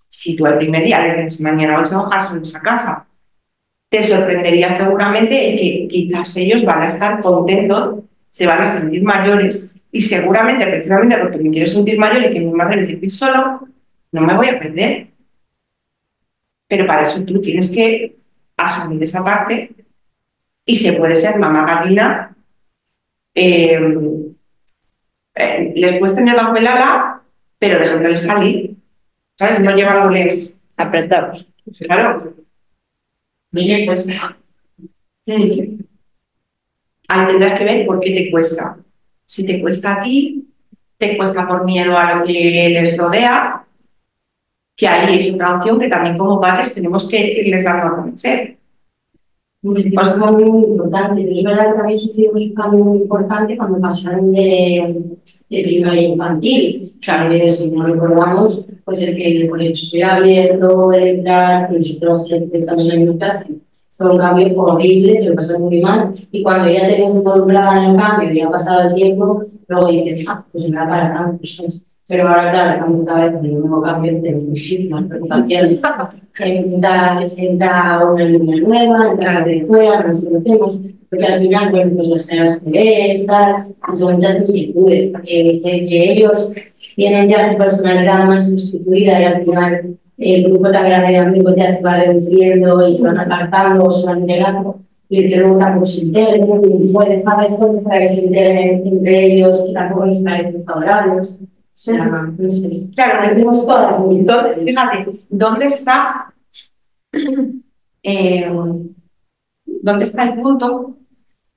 Si 0.07 0.35
tú 0.35 0.45
el 0.45 0.57
primer 0.57 0.83
día 0.83 1.01
le 1.01 1.23
dices, 1.23 1.41
mañana 1.41 1.73
vamos 1.73 1.91
a 1.93 2.03
bajar 2.03 2.21
solos 2.21 2.55
a 2.55 2.61
casa, 2.61 3.05
te 3.89 4.03
sorprendería 4.03 4.71
seguramente 4.73 5.55
que 5.55 5.87
quizás 5.89 6.35
ellos 6.37 6.63
van 6.65 6.83
a 6.83 6.87
estar 6.87 7.21
contentos, 7.21 8.03
se 8.29 8.45
van 8.45 8.61
a 8.61 8.67
sentir 8.67 9.03
mayores 9.03 9.73
y 9.91 10.01
seguramente, 10.01 10.67
precisamente 10.67 11.17
porque 11.17 11.37
me 11.37 11.49
quiero 11.49 11.67
sentir 11.67 11.97
mayor 11.97 12.23
y 12.23 12.33
que 12.33 12.39
mi 12.39 12.51
madre 12.51 12.81
me 12.81 12.87
dice 12.87 13.09
solo, 13.09 13.67
no 14.11 14.21
me 14.21 14.35
voy 14.35 14.47
a 14.47 14.59
perder. 14.59 15.07
Pero 16.67 16.85
para 16.85 17.03
eso 17.03 17.23
tú 17.23 17.41
tienes 17.41 17.69
que 17.69 18.17
asumir 18.57 19.03
esa 19.03 19.23
parte 19.23 19.71
y 20.65 20.75
se 20.75 20.93
puede 20.93 21.15
ser 21.15 21.39
mamá 21.39 21.65
gallina. 21.65 22.35
eh, 23.33 23.79
eh, 25.35 25.73
les 25.75 25.99
puedes 25.99 26.15
tener 26.15 26.35
bajo 26.35 26.55
el 26.55 26.65
ala, 26.65 27.21
pero 27.59 27.79
dejándoles 27.79 28.23
salir. 28.23 28.75
¿Sabes? 29.35 29.59
No 29.59 29.75
llevándoles. 29.75 30.57
Apretados. 30.75 31.45
Claro. 31.79 32.33
mire, 33.51 33.85
pues, 33.85 34.07
Mm. 35.29 35.81
Ahí 37.09 37.27
tendrás 37.27 37.53
que 37.53 37.65
ver 37.65 37.85
por 37.85 37.99
qué 37.99 38.11
te 38.11 38.31
cuesta. 38.31 38.77
Si 39.25 39.45
te 39.45 39.59
cuesta 39.59 39.95
a 39.95 40.01
ti, 40.01 40.47
te 40.97 41.17
cuesta 41.17 41.45
por 41.45 41.65
miedo 41.65 41.97
a 41.97 42.15
lo 42.15 42.23
que 42.25 42.69
les 42.69 42.97
rodea, 42.97 43.66
que 44.77 44.87
ahí 44.87 45.17
es 45.17 45.33
otra 45.33 45.55
opción 45.55 45.79
que 45.79 45.89
también 45.89 46.15
como 46.15 46.39
padres 46.39 46.73
tenemos 46.73 47.09
que 47.09 47.41
irles 47.41 47.63
dando 47.63 47.87
a 47.87 47.95
conocer. 47.95 48.57
Pues 49.59 49.85
es 49.87 50.17
muy 50.17 50.43
importante. 50.43 51.39
Es 51.39 51.43
verdad 51.43 51.71
que 51.71 51.77
también 51.77 51.99
sufrimos 51.99 52.41
un 52.41 52.53
cambio 52.53 52.85
muy 52.85 52.97
importante 52.99 53.57
cuando 53.57 53.81
pasaron 53.81 54.31
de, 54.31 55.17
de 55.49 55.63
primaria 55.63 56.03
infantil. 56.03 56.93
O 56.99 57.03
sea, 57.03 57.27
que 57.27 57.49
si 57.49 57.71
no 57.71 57.87
recordamos, 57.87 58.67
pues 58.85 59.01
el 59.01 59.15
que 59.15 59.41
el 59.41 59.49
colegio 59.49 59.73
estuviera 59.73 60.15
abierto, 60.17 60.93
entrar, 60.93 61.69
que 61.69 61.77
nosotros 61.77 62.29
también 62.65 63.09
mi 63.09 63.17
clase, 63.17 63.55
fue 63.89 64.11
un 64.11 64.19
cambio 64.19 64.61
horrible, 64.61 65.19
que 65.19 65.29
lo 65.29 65.35
pasé 65.35 65.57
muy 65.57 65.81
mal. 65.81 66.13
Y 66.31 66.43
cuando 66.43 66.71
ya 66.71 66.87
te 66.87 66.97
ves 66.97 67.15
involucrada 67.15 67.77
en 67.77 67.91
el 67.91 67.97
cambio 67.97 68.31
y 68.31 68.41
ha 68.41 68.51
pasado 68.51 68.87
el 68.87 68.93
tiempo, 68.93 69.43
luego 69.67 69.87
dices, 69.87 70.23
ah, 70.29 70.45
pues 70.51 70.69
no 70.69 70.77
era 70.77 70.87
para 70.87 71.13
tanto. 71.15 71.47
¿sabes? 71.47 71.86
Pero 72.07 72.27
ahora, 72.27 72.51
claro, 72.51 72.73
el 72.73 72.79
cambio 72.79 73.05
cada 73.05 73.25
vez 73.29 73.41
un 73.41 73.59
nuevo 73.59 73.81
cambio 73.81 74.21
de 74.21 74.31
muchísimas 74.33 75.05
preocupaciones. 75.05 75.83
Entra, 76.39 77.19
entra 77.37 78.09
una 78.13 78.23
línea 78.23 78.61
nueva, 78.61 79.11
entra 79.11 79.43
de 79.43 79.65
fuera, 79.65 80.03
nos 80.03 80.23
conocemos, 80.23 80.81
porque 81.09 81.25
al 81.25 81.41
final, 81.41 81.71
bueno, 81.71 81.91
pues 81.97 82.31
las 82.33 82.63
ves, 82.63 83.25
tal, 83.25 83.55
son 83.97 84.15
muchas 84.15 84.49
inquietudes, 84.49 85.11
que, 85.23 85.61
que, 85.61 86.11
ellos 86.13 86.53
tienen 86.95 87.29
ya 87.29 87.51
su 87.51 87.57
personalidad 87.57 88.25
más 88.25 88.49
constituida 88.49 89.21
y 89.21 89.25
al 89.25 89.43
final 89.43 89.97
el 90.17 90.43
grupo 90.45 90.71
tan 90.71 90.85
grande 90.85 91.13
de 91.13 91.17
amigos 91.17 91.55
ya 91.57 91.71
se 91.71 91.83
va 91.83 91.97
reduciendo 91.97 92.87
y 92.87 92.91
se 92.91 93.07
van 93.07 93.19
apartando 93.19 93.85
o 93.85 93.89
se 93.89 94.07
van 94.07 94.21
integrando 94.21 94.79
y 95.09 95.23
el 95.23 95.29
que 95.29 95.37
luego 95.37 95.57
tampoco 95.57 95.85
se 95.85 96.05
integren 96.05 96.61
y 96.63 96.91
puede 96.91 97.17
dejar 97.17 97.49
de 97.49 97.81
para 97.81 97.99
que 97.99 98.07
se 98.07 98.25
integren 98.25 98.87
entre 98.87 99.25
ellos 99.25 99.65
y 99.69 99.73
tampoco 99.73 100.05
les 100.05 100.21
parecen 100.21 100.63
favorables. 100.65 101.39
Claro, 102.95 103.29
Tenemos 103.29 103.65
todas 103.65 103.99
¿Dónde, 103.99 104.65
fíjate, 104.65 105.05
¿dónde 105.29 105.65
está, 105.67 106.33
eh, 108.01 108.51
dónde 109.63 110.05
está 110.05 110.23
el 110.23 110.41
punto 110.41 110.97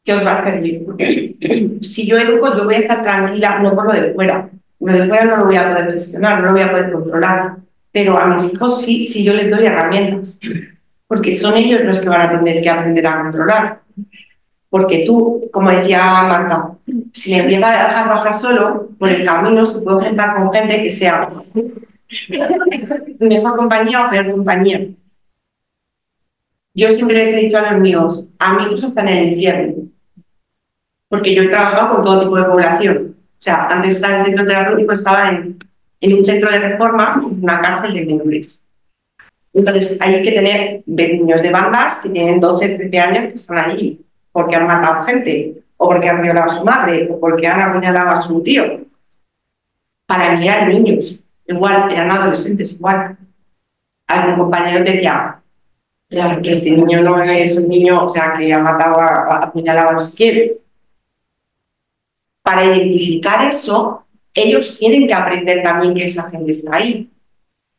que 0.05 0.12
os 0.12 0.27
va 0.27 0.35
a 0.35 0.45
servir? 0.45 0.85
Porque 0.85 1.37
si 1.81 2.07
yo 2.07 2.18
educo, 2.18 2.55
yo 2.55 2.64
voy 2.64 2.75
a 2.75 2.79
estar 2.79 3.03
tranquila, 3.03 3.61
no 3.61 3.75
por 3.75 3.87
lo 3.87 3.99
de 3.99 4.12
fuera. 4.12 4.51
Lo 4.79 4.93
de 4.93 5.09
fuera 5.09 5.25
no 5.25 5.37
lo 5.39 5.45
voy 5.47 5.57
a 5.57 5.71
poder 5.71 5.93
gestionar, 5.93 6.41
no 6.41 6.47
lo 6.49 6.53
voy 6.53 6.62
a 6.62 6.71
poder 6.71 6.93
controlar. 6.93 7.57
Pero 7.91 8.18
a 8.18 8.27
mis 8.27 8.53
hijos 8.53 8.83
sí, 8.83 9.07
si 9.07 9.25
yo 9.25 9.33
les 9.33 9.51
doy 9.51 9.64
herramientas. 9.64 10.39
Porque 11.07 11.35
son 11.35 11.57
ellos 11.57 11.83
los 11.83 11.99
que 11.99 12.11
van 12.11 12.29
a 12.29 12.45
tener 12.45 12.62
que 12.62 12.68
aprender 12.68 13.07
a 13.07 13.23
controlar. 13.23 13.81
Porque 14.71 15.05
tú, 15.05 15.51
como 15.53 15.68
decía 15.71 16.23
Marta, 16.23 16.77
si 17.12 17.33
le 17.33 17.43
empieza 17.43 17.68
a 17.68 17.89
dejar 17.89 18.09
bajar 18.09 18.35
solo, 18.35 18.89
por 18.99 19.09
el 19.09 19.25
camino 19.25 19.66
se 19.66 19.83
puede 19.83 20.07
juntar 20.07 20.37
con 20.37 20.53
gente 20.55 20.83
que 20.83 20.91
sea 20.91 21.29
mejor 23.18 23.57
compañía 23.57 24.07
o 24.07 24.11
peor 24.11 24.31
compañía. 24.31 24.87
Yo 26.73 26.89
siempre 26.93 27.16
les 27.16 27.31
he 27.31 27.41
dicho 27.41 27.59
a 27.59 27.73
los 27.73 27.81
míos, 27.81 28.27
amigos 28.39 28.85
están 28.85 29.09
en 29.09 29.18
el 29.18 29.33
infierno, 29.33 29.75
porque 31.09 31.35
yo 31.35 31.43
he 31.43 31.49
trabajado 31.49 31.97
con 31.97 32.05
todo 32.05 32.23
tipo 32.23 32.37
de 32.37 32.45
población. 32.45 33.16
O 33.18 33.43
sea, 33.43 33.66
antes 33.66 33.97
estar 33.97 34.12
en 34.12 34.21
el 34.21 34.27
centro 34.27 34.47
terapéutico 34.47 34.93
estaba 34.93 35.31
en, 35.31 35.59
en 36.01 36.14
un 36.14 36.25
centro 36.25 36.49
de 36.49 36.59
reforma, 36.61 37.21
en 37.29 37.43
una 37.43 37.61
cárcel 37.61 37.95
de 37.95 38.07
menores. 38.07 38.62
Entonces, 39.53 40.01
hay 40.01 40.23
que 40.23 40.31
tener 40.31 40.83
ves, 40.87 41.11
niños 41.11 41.43
de 41.43 41.51
bandas 41.51 41.99
que 41.99 42.11
tienen 42.11 42.39
12, 42.39 42.68
13 42.68 43.01
años 43.01 43.25
que 43.25 43.35
están 43.35 43.59
allí 43.59 44.01
porque 44.33 44.57
han 44.57 44.66
matado 44.66 45.05
gente, 45.05 45.62
o 45.76 45.89
porque 45.89 46.09
han 46.09 46.22
violado 46.22 46.51
a 46.51 46.57
su 46.57 46.64
madre, 46.64 47.09
o 47.11 47.18
porque 47.18 47.47
han 47.47 47.61
apuñalado 47.61 48.11
a 48.11 48.20
su 48.20 48.43
tío. 48.43 48.64
Para 50.07 50.35
mirar 50.35 50.68
niños, 50.68 51.24
igual, 51.47 51.91
eran 51.91 52.11
adolescentes, 52.11 52.72
igual. 52.72 53.16
Algún 54.07 54.37
compañero 54.37 54.85
decía, 54.85 55.41
claro, 56.09 56.43
que 56.43 56.51
este 56.51 56.72
niño 56.72 57.03
no 57.03 57.22
es 57.22 57.59
un 57.59 57.68
niño, 57.68 58.05
o 58.05 58.09
sea, 58.09 58.35
que 58.37 58.53
ha 58.53 58.59
matado, 58.59 59.01
a 59.01 59.45
apuñalado 59.45 59.91
a 59.91 59.93
no 59.93 60.01
sé 60.01 60.16
quién. 60.16 60.53
Para 62.43 62.64
identificar 62.64 63.49
eso, 63.49 64.05
ellos 64.35 64.78
tienen 64.78 65.07
que 65.07 65.14
aprender 65.14 65.62
también 65.62 65.95
que 65.95 66.05
esa 66.05 66.31
gente 66.31 66.51
está 66.51 66.76
ahí. 66.76 67.11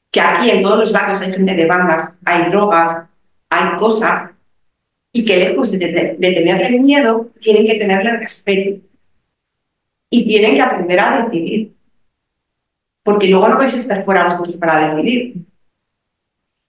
Que 0.10 0.22
aquí 0.22 0.49
en 0.49 0.64
todos 0.64 0.80
los 0.80 0.93
barrios 0.93 1.22
hay 1.22 1.32
gente 1.32 1.56
de 1.56 1.66
bandas, 1.66 2.16
hay 2.26 2.49
drogas, 2.49 3.06
hay 3.49 3.78
cosas, 3.78 4.31
y 5.14 5.26
que 5.26 5.38
lejos 5.38 5.72
de, 5.72 5.78
de, 5.78 6.16
de 6.18 6.34
tenerle 6.34 6.80
miedo, 6.80 7.30
tienen 7.39 7.66
que 7.66 7.76
tenerle 7.76 8.18
respeto. 8.18 8.82
Y 10.09 10.26
tienen 10.26 10.55
que 10.55 10.62
aprender 10.62 10.99
a 10.99 11.24
decidir. 11.24 11.74
Porque 13.03 13.28
luego 13.28 13.49
no 13.49 13.57
vais 13.57 13.74
a 13.74 13.80
estar 13.80 14.01
fuera 14.03 14.26
vosotros 14.26 14.55
para 14.57 14.95
decidir. 14.95 15.45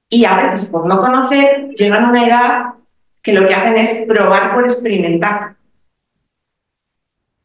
Y 0.09 0.25
a 0.25 0.37
veces, 0.37 0.67
por 0.67 0.87
no 0.87 0.99
conocer, 0.99 1.71
llegan 1.71 2.05
a 2.05 2.09
una 2.11 2.27
edad 2.27 2.65
que 3.23 3.33
lo 3.33 3.47
que 3.47 3.55
hacen 3.55 3.77
es 3.77 4.05
probar 4.07 4.55
por 4.55 4.65
experimentar. 4.65 5.57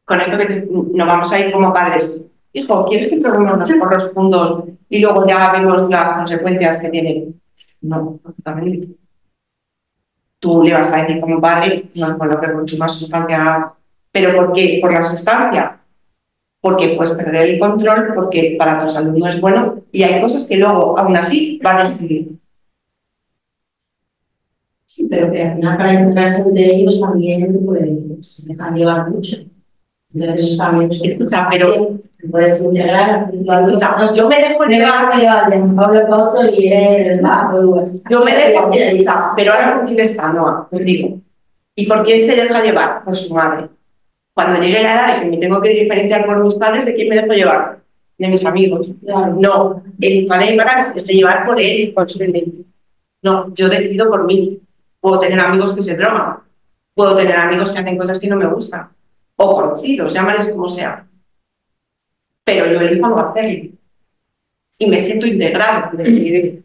Con 0.03 0.21
esto 0.21 0.37
que 0.37 0.45
te, 0.45 0.67
nos 0.67 1.07
vamos 1.07 1.31
a 1.31 1.39
ir 1.39 1.51
como 1.51 1.73
padres. 1.73 2.21
Hijo, 2.53 2.85
¿quieres 2.85 3.07
que 3.07 3.17
probemos 3.17 3.57
los 3.57 3.71
porros 3.73 4.11
juntos 4.13 4.63
y 4.89 4.99
luego 4.99 5.27
ya 5.27 5.51
vemos 5.51 5.87
las 5.89 6.17
consecuencias 6.17 6.77
que 6.77 6.89
tienen? 6.89 7.41
No, 7.81 8.19
absolutamente. 8.23 8.87
Tú 10.47 10.63
le 10.63 10.71
vas 10.71 10.93
a 10.93 11.01
decir 11.01 11.19
como 11.19 11.41
padre, 11.41 11.89
no 11.93 12.07
es 12.07 12.13
por 12.15 12.33
lo 12.33 12.39
que 12.39 12.53
consumas 12.53 12.93
sustancias. 12.93 13.67
¿Pero 14.13 14.33
por 14.33 14.53
qué? 14.53 14.79
Por 14.81 14.93
la 14.93 15.03
sustancia. 15.03 15.77
Porque 16.61 16.95
puedes 16.95 17.11
perder 17.11 17.49
el 17.49 17.59
control, 17.59 18.13
porque 18.15 18.55
para 18.57 18.79
tu 18.79 18.87
salud 18.87 19.17
no 19.17 19.27
es 19.27 19.41
bueno 19.41 19.83
y 19.91 20.03
hay 20.03 20.21
cosas 20.21 20.45
que 20.45 20.55
luego, 20.55 20.97
aún 20.97 21.17
así, 21.17 21.59
van 21.61 21.77
a 21.79 21.89
incidir. 21.89 22.39
Sí, 24.85 25.05
pero 25.09 25.29
que 25.29 25.43
al 25.43 25.55
final 25.55 25.77
para 25.77 25.99
encontrarse 25.99 26.47
entre 26.47 26.75
ellos 26.75 26.97
también 27.01 27.59
pues, 27.65 28.09
se 28.21 28.53
dejan 28.53 28.73
llevar 28.73 29.09
mucho. 29.09 29.35
Escucha, 30.19 31.47
pero 31.49 31.99
puedes 32.31 32.61
integrar. 32.61 33.31
escucha, 33.33 34.11
yo 34.11 34.27
me 34.27 34.37
dejo 34.37 34.65
llevar, 34.65 35.17
llevar 35.17 35.49
de 35.49 35.59
para 36.01 36.23
otro 36.23 36.41
y 36.51 36.71
él 36.71 37.23
va 37.23 37.51
o 37.53 37.57
algo 37.57 37.79
así. 37.79 38.01
yo 38.09 38.23
me 38.23 38.35
dejo 38.35 38.71
escucha, 38.73 39.33
pero 39.35 39.53
ahora 39.53 39.77
con 39.77 39.87
quién 39.87 39.99
está, 39.99 40.33
no, 40.33 40.67
os 40.71 40.85
digo. 40.85 41.19
¿Y 41.75 41.85
por 41.85 42.03
quién 42.03 42.19
se 42.19 42.35
deja 42.35 42.63
llevar? 42.63 43.03
Por 43.03 43.15
su 43.15 43.33
madre. 43.33 43.69
Cuando 44.33 44.59
llegue 44.59 44.81
la 44.81 44.93
edad 44.93 45.15
de 45.15 45.21
que 45.21 45.29
me 45.29 45.37
tengo 45.37 45.61
que 45.61 45.69
diferenciar 45.69 46.25
por 46.25 46.43
mis 46.43 46.55
padres, 46.55 46.85
¿de 46.85 46.95
quién 46.95 47.09
me 47.09 47.15
dejo 47.15 47.33
llevar? 47.33 47.79
De 48.17 48.27
mis 48.27 48.45
amigos. 48.45 48.91
Claro. 49.03 49.35
No, 49.39 49.83
el 50.01 50.25
padre 50.25 50.55
para 50.55 50.83
se 50.83 50.95
deje 50.95 51.13
llevar 51.13 51.45
por 51.45 51.61
él, 51.61 51.93
por 51.93 52.09
su 52.09 52.19
No, 53.21 53.53
yo 53.53 53.69
decido 53.69 54.09
por 54.09 54.25
mí. 54.25 54.59
Puedo 54.99 55.19
tener 55.19 55.39
amigos 55.39 55.73
que 55.73 55.83
se 55.83 55.95
drogan. 55.95 56.37
Puedo 56.95 57.15
tener 57.15 57.35
amigos 57.35 57.71
que 57.71 57.79
hacen 57.79 57.97
cosas 57.97 58.19
que 58.19 58.27
no 58.27 58.37
me 58.37 58.47
gustan. 58.47 58.89
O 59.37 59.55
conocidos, 59.55 60.13
llámales 60.13 60.49
como 60.49 60.67
sea. 60.67 61.07
Pero 62.43 62.71
yo 62.71 62.81
elijo 62.81 63.07
no 63.07 63.19
hacerlo. 63.19 63.69
Y 64.79 64.87
me 64.87 64.99
siento 64.99 65.25
integrado 65.25 65.91
en 65.91 65.97
decidir. 65.97 66.63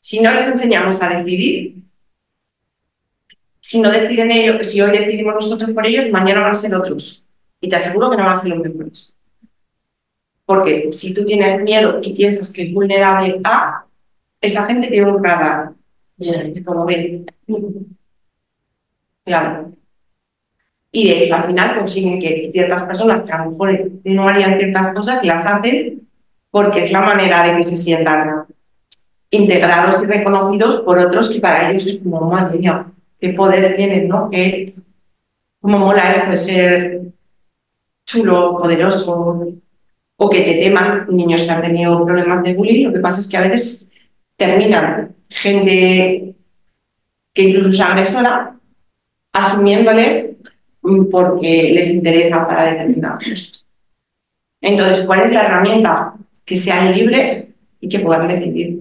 Si 0.00 0.20
no 0.20 0.32
les 0.32 0.46
enseñamos 0.46 1.00
a 1.02 1.08
decidir, 1.08 1.82
si 3.60 3.80
no 3.80 3.90
deciden 3.90 4.30
ellos, 4.30 4.66
si 4.66 4.80
hoy 4.80 4.90
decidimos 4.90 5.34
nosotros 5.34 5.70
por 5.70 5.86
ellos, 5.86 6.10
mañana 6.10 6.40
van 6.40 6.52
a 6.52 6.54
ser 6.54 6.74
otros. 6.74 7.24
Y 7.60 7.68
te 7.68 7.76
aseguro 7.76 8.10
que 8.10 8.16
no 8.16 8.24
van 8.24 8.32
a 8.32 8.34
ser 8.34 8.50
los 8.50 8.58
mejores. 8.58 9.16
Porque 10.44 10.92
si 10.92 11.14
tú 11.14 11.24
tienes 11.24 11.60
miedo 11.62 11.98
y 12.02 12.12
piensas 12.12 12.52
que 12.52 12.64
es 12.64 12.72
vulnerable 12.72 13.40
a, 13.44 13.86
esa 14.40 14.66
gente 14.66 14.88
tiene 14.88 15.10
un 15.10 15.24
radar. 15.24 15.72
Es 16.18 16.62
como 16.62 16.84
ven. 16.84 17.26
Claro. 19.24 19.72
Y 20.96 21.08
de 21.08 21.24
hecho, 21.24 21.34
al 21.34 21.42
final 21.42 21.76
consiguen 21.76 22.20
que 22.20 22.48
ciertas 22.52 22.82
personas 22.82 23.22
que 23.22 23.32
a 23.32 23.44
lo 23.44 23.50
mejor 23.50 23.90
no 24.04 24.28
harían 24.28 24.56
ciertas 24.56 24.94
cosas, 24.94 25.24
las 25.24 25.44
hacen 25.44 26.06
porque 26.52 26.84
es 26.84 26.92
la 26.92 27.00
manera 27.00 27.42
de 27.42 27.56
que 27.56 27.64
se 27.64 27.76
sientan 27.76 28.44
integrados 29.28 30.00
y 30.00 30.06
reconocidos 30.06 30.82
por 30.82 31.00
otros 31.00 31.30
que 31.30 31.40
para 31.40 31.68
ellos 31.68 31.84
es 31.84 31.98
como, 31.98 32.20
madre 32.30 32.60
mía, 32.60 32.86
qué 33.18 33.30
poder 33.30 33.74
tienen, 33.74 34.06
¿no? 34.06 34.30
Que, 34.30 34.72
cómo 35.60 35.80
mola 35.80 36.10
esto 36.10 36.30
de 36.30 36.36
ser 36.36 37.00
chulo, 38.06 38.56
poderoso, 38.56 39.48
o 40.16 40.30
que 40.30 40.42
te 40.42 40.54
teman 40.60 41.08
niños 41.10 41.42
que 41.42 41.50
han 41.50 41.62
tenido 41.62 42.04
problemas 42.04 42.40
de 42.44 42.54
bullying. 42.54 42.86
Lo 42.86 42.92
que 42.92 43.00
pasa 43.00 43.18
es 43.18 43.26
que 43.26 43.36
a 43.36 43.40
veces 43.40 43.88
terminan 44.36 45.12
gente 45.28 46.36
que 47.32 47.42
incluso 47.42 47.70
es 47.70 47.80
agresora 47.80 48.56
asumiéndoles 49.32 50.33
porque 51.10 51.70
les 51.72 51.90
interesa 51.90 52.46
para 52.46 52.72
determinadas 52.72 53.18
cosas. 53.18 53.66
Entonces, 54.60 55.04
¿cuál 55.06 55.20
es 55.20 55.32
la 55.32 55.46
herramienta? 55.46 56.14
Que 56.44 56.56
sean 56.56 56.92
libres 56.92 57.48
y 57.80 57.88
que 57.88 58.00
puedan 58.00 58.28
decidir. 58.28 58.80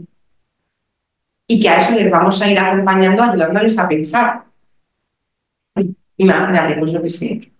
Y 1.47 1.59
que 1.59 1.69
a 1.69 1.77
eso 1.77 1.95
les 1.95 2.09
vamos 2.09 2.41
a 2.41 2.51
ir 2.51 2.59
acompañando, 2.59 3.23
ayudándoles 3.23 3.77
a 3.79 3.87
pensar. 3.87 4.43
Imagínate, 6.17 6.75
pues 6.75 6.93
lo 6.93 7.01
que 7.01 7.09
sé. 7.09 7.51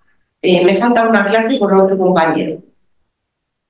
Eh, 0.41 0.63
me 0.63 0.71
he 0.71 0.73
saltado 0.73 1.09
una 1.09 1.25
clase 1.25 1.57
con 1.59 1.73
otro 1.73 1.97
compañero. 1.97 2.61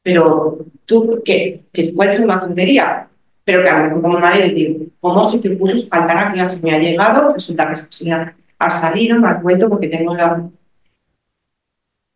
Pero 0.01 0.65
tú, 0.85 1.21
¿qué? 1.23 1.63
Que 1.71 1.93
puede 1.95 2.11
ser 2.11 2.25
una 2.25 2.39
tontería, 2.39 3.07
pero 3.43 3.63
que 3.63 3.69
a 3.69 3.77
lo 3.77 3.83
mejor 3.85 4.01
como 4.01 4.19
madre 4.19 4.47
le 4.47 4.53
digo, 4.53 4.85
¿cómo 4.99 5.23
se 5.23 5.39
te 5.39 5.53
ocurre 5.53 5.79
faltar 5.87 6.17
a 6.17 6.33
clase? 6.33 6.61
Me 6.61 6.75
ha 6.75 6.79
llegado, 6.79 7.33
resulta 7.33 7.69
que 7.69 7.75
señora 7.75 8.35
ha 8.59 8.69
salido, 8.69 9.19
me 9.19 9.27
ha 9.27 9.41
cuento 9.41 9.69
porque 9.69 9.87
tengo 9.87 10.15
la... 10.15 10.49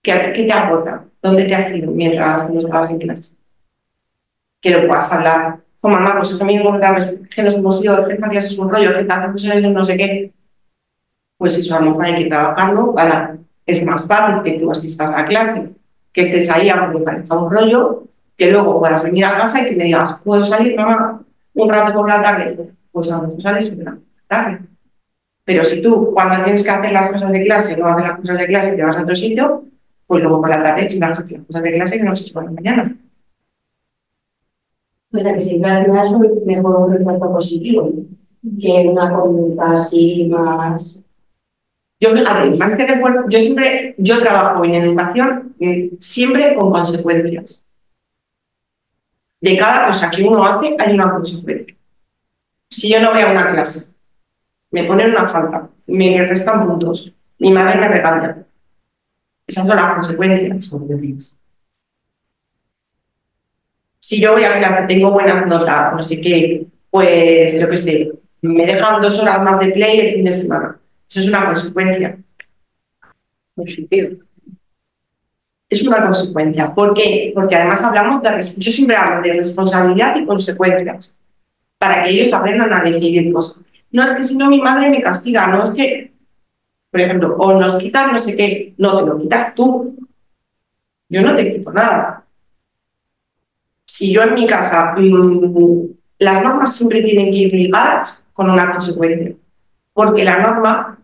¿Qué, 0.07 0.31
¿Qué 0.33 0.43
te 0.43 0.53
aporta? 0.53 1.03
¿Dónde 1.21 1.43
te 1.43 1.53
has 1.53 1.75
ido 1.75 1.91
mientras 1.91 2.49
no 2.49 2.59
estabas 2.59 2.89
en 2.91 2.99
clase? 2.99 3.35
Que 4.61 4.69
lo 4.69 4.87
puedas 4.87 5.11
hablar. 5.11 5.59
Oh, 5.81 5.89
mamá, 5.89 6.15
pues 6.15 6.31
es 6.31 6.37
que 6.37 6.45
me 6.45 6.55
encontraba, 6.55 6.97
que 7.29 7.43
nos 7.43 7.57
hemos 7.57 7.83
ido, 7.83 8.07
que 8.07 8.15
clase 8.15 8.47
es 8.47 8.57
un 8.57 8.69
rollo, 8.69 8.93
que 8.93 9.03
tantas 9.03 9.33
cosas 9.33 9.61
no 9.61 9.83
sé 9.83 9.97
qué. 9.97 10.31
Pues 11.37 11.57
eso 11.57 11.75
a 11.75 11.81
lo 11.81 11.87
mejor 11.87 12.05
hay 12.05 12.23
que 12.23 12.29
trabajarlo 12.29 12.95
para... 12.95 13.35
Es 13.65 13.83
más 13.85 14.05
fácil 14.05 14.43
que 14.43 14.57
tú 14.57 14.71
asistas 14.71 15.11
a 15.11 15.25
clase, 15.25 15.71
que 16.13 16.21
estés 16.21 16.49
ahí 16.51 16.69
aunque 16.69 16.99
parezca 16.99 17.35
un 17.35 17.51
rollo, 17.51 18.03
que 18.37 18.49
luego 18.49 18.79
puedas 18.79 19.03
venir 19.03 19.25
a 19.25 19.37
casa 19.37 19.61
y 19.61 19.71
que 19.71 19.75
me 19.75 19.83
digas, 19.83 20.21
¿puedo 20.23 20.41
salir, 20.41 20.73
mamá, 20.77 21.21
un 21.53 21.69
rato 21.69 21.93
por 21.93 22.07
la 22.07 22.21
tarde? 22.21 22.57
Pues 22.93 23.11
a 23.11 23.17
lo 23.17 23.23
mejor 23.23 23.41
sales 23.41 23.69
una 23.73 23.99
tarde. 24.25 24.59
Pero 25.43 25.65
si 25.65 25.81
tú, 25.81 26.11
cuando 26.13 26.41
tienes 26.45 26.63
que 26.63 26.69
hacer 26.69 26.93
las 26.93 27.11
cosas 27.11 27.29
de 27.29 27.43
clase, 27.43 27.75
no 27.75 27.89
haces 27.89 28.07
las 28.07 28.19
cosas 28.19 28.37
de 28.37 28.47
clase 28.47 28.73
y 28.73 28.77
te 28.77 28.83
vas 28.83 28.95
a 28.95 29.01
otro 29.01 29.15
sitio, 29.15 29.65
pues 30.07 30.23
luego 30.23 30.41
por 30.41 30.49
la 30.49 30.63
tarde 30.63 30.87
que 30.87 31.03
hacer 31.03 31.29
las 31.29 31.45
cosas 31.45 31.63
de 31.63 31.71
clase 31.71 31.97
que 31.97 32.03
no 32.03 32.11
haces 32.13 32.31
por 32.31 32.45
la 32.45 32.51
mañana. 32.51 32.97
O 35.11 35.17
sea, 35.19 35.33
que 35.33 35.39
siempre 35.39 35.71
al 35.71 35.85
final 35.85 36.05
es 36.05 36.11
un 36.11 36.45
mejor 36.45 36.91
refuerzo 36.91 37.31
positivo 37.31 37.91
que 38.61 38.71
una 38.87 39.13
conducta 39.13 39.71
así 39.71 40.27
más. 40.29 41.01
Yo, 41.99 42.09
a 42.09 42.39
ver, 42.39 42.57
más 42.57 42.75
que 42.75 42.87
refuerzo, 42.87 43.23
yo 43.27 43.39
siempre, 43.39 43.95
yo 43.97 44.19
trabajo 44.19 44.63
en 44.63 44.75
educación 44.75 45.55
eh, 45.59 45.91
siempre 45.99 46.55
con 46.55 46.71
consecuencias. 46.71 47.63
De 49.41 49.57
cada 49.57 49.87
cosa 49.87 50.09
que 50.09 50.23
uno 50.23 50.43
hace 50.43 50.75
hay 50.79 50.93
una 50.93 51.11
consecuencia. 51.11 51.75
Si 52.69 52.89
yo 52.89 52.99
no 53.01 53.11
voy 53.11 53.21
a 53.21 53.31
una 53.31 53.47
clase, 53.47 53.91
me 54.71 54.83
ponen 54.83 55.11
una 55.11 55.27
falta, 55.27 55.69
me 55.87 56.25
restan 56.25 56.67
puntos, 56.67 57.13
mi 57.39 57.51
madre 57.51 57.79
me 57.79 57.87
regaña. 57.87 58.46
Esas 59.47 59.65
son 59.65 59.75
las 59.75 59.95
consecuencias. 59.95 61.37
Si 63.99 64.21
yo 64.21 64.33
voy 64.33 64.43
a 64.43 64.57
clase, 64.57 64.87
tengo 64.87 65.11
buenas 65.11 65.47
notas, 65.47 65.93
no 65.95 66.03
sé 66.03 66.21
qué, 66.21 66.67
pues 66.89 67.59
yo 67.59 67.69
qué 67.69 67.77
sé, 67.77 68.11
me 68.41 68.65
dejan 68.65 69.01
dos 69.01 69.19
horas 69.19 69.41
más 69.41 69.59
de 69.59 69.71
play 69.71 69.99
el 69.99 70.13
fin 70.15 70.25
de 70.25 70.31
semana. 70.31 70.79
Eso 71.09 71.19
es 71.21 71.27
una 71.29 71.45
consecuencia. 71.45 72.17
Es 75.69 75.83
una 75.83 76.03
consecuencia. 76.03 76.73
¿Por 76.73 76.93
qué? 76.93 77.31
Porque 77.33 77.55
además 77.55 77.83
hablamos 77.83 78.21
de, 78.21 78.53
yo 78.57 78.71
siempre 78.71 78.95
hablo 78.95 79.21
de 79.21 79.33
responsabilidad 79.33 80.15
y 80.15 80.25
consecuencias, 80.25 81.13
para 81.77 82.03
que 82.03 82.09
ellos 82.09 82.33
aprendan 82.33 82.73
a 82.73 82.81
decidir 82.81 83.33
cosas. 83.33 83.63
No 83.91 84.03
es 84.03 84.11
que 84.11 84.23
si 84.23 84.35
no 84.37 84.49
mi 84.49 84.61
madre 84.61 84.89
me 84.89 85.01
castiga, 85.01 85.47
no 85.47 85.63
es 85.63 85.71
que, 85.71 86.11
por 86.97 87.05
ejemplo, 87.05 87.35
o 87.37 87.59
nos 87.59 87.75
quitan 87.77 88.11
no 88.11 88.17
sé 88.17 88.35
qué, 88.35 88.73
no, 88.79 88.97
te 88.97 89.05
lo 89.05 89.19
quitas 89.19 89.53
tú. 89.53 89.95
Yo 91.07 91.21
no 91.21 91.35
te 91.35 91.53
quito 91.53 91.71
nada. 91.71 92.25
Si 93.85 94.11
yo 94.11 94.23
en 94.23 94.33
mi 94.33 94.47
casa, 94.47 94.95
mm, 94.97 95.85
las 96.17 96.43
normas 96.43 96.75
siempre 96.75 97.03
tienen 97.03 97.31
que 97.31 97.37
ir 97.37 97.53
ligadas 97.53 98.25
con 98.33 98.49
una 98.49 98.71
consecuencia, 98.71 99.35
porque 99.93 100.23
la 100.23 100.39
norma 100.39 100.97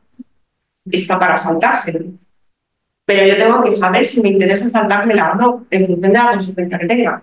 está 0.89 1.19
para 1.19 1.37
saltarse. 1.37 2.05
Pero 3.05 3.27
yo 3.27 3.37
tengo 3.37 3.63
que 3.63 3.71
saber 3.71 4.03
si 4.03 4.19
me 4.21 4.29
interesa 4.29 4.67
saltármela 4.71 5.33
o 5.33 5.35
no, 5.35 5.65
en 5.69 5.85
función 5.85 6.11
de 6.11 6.17
la 6.17 6.31
consecuencia 6.31 6.79
que 6.79 6.87
tenga. 6.87 7.21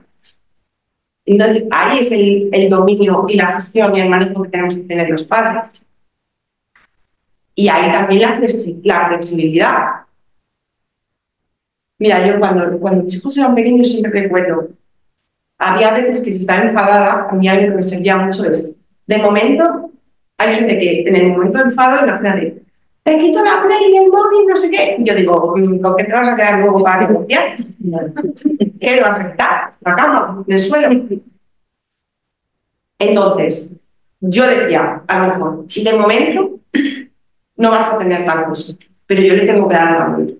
Entonces, 1.26 1.64
ahí 1.72 1.98
es 1.98 2.12
el, 2.12 2.50
el 2.52 2.70
dominio 2.70 3.26
y 3.28 3.36
la 3.36 3.54
gestión 3.54 3.96
y 3.96 4.00
el 4.00 4.08
manejo 4.08 4.44
que 4.44 4.50
tenemos 4.50 4.74
que 4.74 4.82
tener 4.82 5.10
los 5.10 5.24
padres. 5.24 5.68
Y 7.60 7.68
ahí 7.68 7.92
también 7.92 8.22
la, 8.22 8.38
flexi- 8.40 8.80
la 8.84 9.08
flexibilidad. 9.08 9.84
Mira, 11.98 12.26
yo 12.26 12.38
cuando, 12.38 12.78
cuando 12.80 13.04
mis 13.04 13.16
hijos 13.16 13.36
eran 13.36 13.54
pequeños 13.54 13.90
siempre 13.90 14.22
recuerdo, 14.22 14.68
había 15.58 15.92
veces 15.92 16.22
que 16.22 16.32
si 16.32 16.40
estaba 16.40 16.62
enfadada, 16.62 17.28
a 17.28 17.34
mí 17.34 17.46
algo 17.48 17.66
que 17.68 17.76
me 17.76 17.82
servía 17.82 18.16
mucho 18.16 18.46
es, 18.46 18.74
de 19.06 19.18
momento, 19.18 19.90
hay 20.38 20.54
gente 20.54 20.78
que 20.78 21.02
en 21.02 21.16
el 21.16 21.32
momento 21.32 21.58
de 21.58 21.64
enfado, 21.64 22.06
imagínate, 22.06 22.62
te 23.02 23.18
quito 23.18 23.44
la 23.44 23.62
play 23.62 23.92
y 23.92 23.96
el 23.98 24.08
móvil, 24.08 24.46
no 24.48 24.56
sé 24.56 24.70
qué. 24.70 24.96
Y 24.98 25.04
yo 25.04 25.14
digo, 25.14 25.52
¿con 25.52 25.96
qué 25.98 26.04
te 26.04 26.12
vas 26.14 26.28
a 26.28 26.34
quedar 26.34 26.60
luego 26.60 26.82
para 26.82 27.06
negociar? 27.06 27.56
¿Qué 28.80 28.94
le 28.94 29.02
vas 29.02 29.20
a 29.20 29.32
quitar? 29.32 29.72
La 29.82 29.94
cama, 29.96 30.44
el 30.48 30.58
suelo. 30.58 30.88
Entonces, 32.98 33.74
yo 34.20 34.46
decía, 34.46 35.02
a 35.06 35.26
lo 35.26 35.34
mejor, 35.34 35.66
de 35.66 35.92
momento 35.98 36.60
no 37.60 37.70
vas 37.70 37.88
a 37.92 37.98
tener 37.98 38.24
tal 38.24 38.46
cosa, 38.46 38.72
pero 39.06 39.22
yo 39.22 39.34
le 39.34 39.44
tengo 39.46 39.68
que 39.68 39.74
dar 39.76 39.98
valor. 39.98 40.32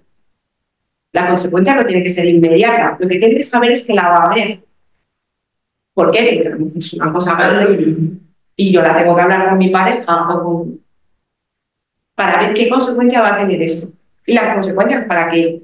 La 1.12 1.28
consecuencia 1.28 1.74
no 1.76 1.86
tiene 1.86 2.02
que 2.02 2.10
ser 2.10 2.24
inmediata, 2.26 2.96
lo 2.98 3.08
que 3.08 3.18
tiene 3.18 3.34
que 3.36 3.42
saber 3.42 3.72
es 3.72 3.86
que 3.86 3.94
la 3.94 4.08
va 4.08 4.16
a 4.16 4.30
haber. 4.30 4.60
¿Por 5.94 6.10
qué? 6.12 6.50
Porque 6.58 6.78
es 6.78 6.92
una 6.94 7.12
cosa 7.12 7.34
grande 7.36 8.18
y 8.56 8.72
yo 8.72 8.80
la 8.82 8.96
tengo 8.96 9.14
que 9.14 9.22
hablar 9.22 9.48
con 9.48 9.58
mi 9.58 9.68
pareja 9.68 10.30
o 10.30 10.42
con- 10.44 10.80
para 12.14 12.40
ver 12.40 12.54
qué 12.54 12.68
consecuencia 12.68 13.22
va 13.22 13.34
a 13.34 13.38
tener 13.38 13.60
esto. 13.62 13.92
Y 14.26 14.34
las 14.34 14.52
consecuencias 14.54 15.04
para 15.04 15.30
que 15.30 15.62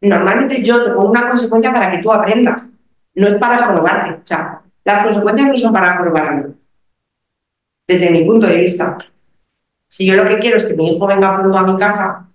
normalmente 0.00 0.62
yo 0.62 0.84
te 0.84 0.90
pongo 0.90 1.10
una 1.10 1.28
consecuencia 1.28 1.72
para 1.72 1.90
que 1.90 2.02
tú 2.02 2.12
aprendas, 2.12 2.68
no 3.14 3.28
es 3.28 3.34
para 3.34 3.64
jorobarte. 3.66 4.10
O 4.22 4.26
sea, 4.26 4.62
las 4.84 5.04
consecuencias 5.04 5.48
no 5.48 5.56
son 5.56 5.72
para 5.72 5.96
jorobarme, 5.96 6.54
desde 7.86 8.10
mi 8.10 8.24
punto 8.24 8.46
de 8.46 8.56
vista. 8.56 8.98
Si 9.92 10.06
yo 10.06 10.14
lo 10.14 10.26
que 10.26 10.38
quiero 10.38 10.56
es 10.56 10.64
que 10.64 10.72
mi 10.72 10.90
hijo 10.90 11.06
venga 11.06 11.36
pronto 11.36 11.58
a 11.58 11.66
mi 11.66 11.76
casa, 11.76 12.26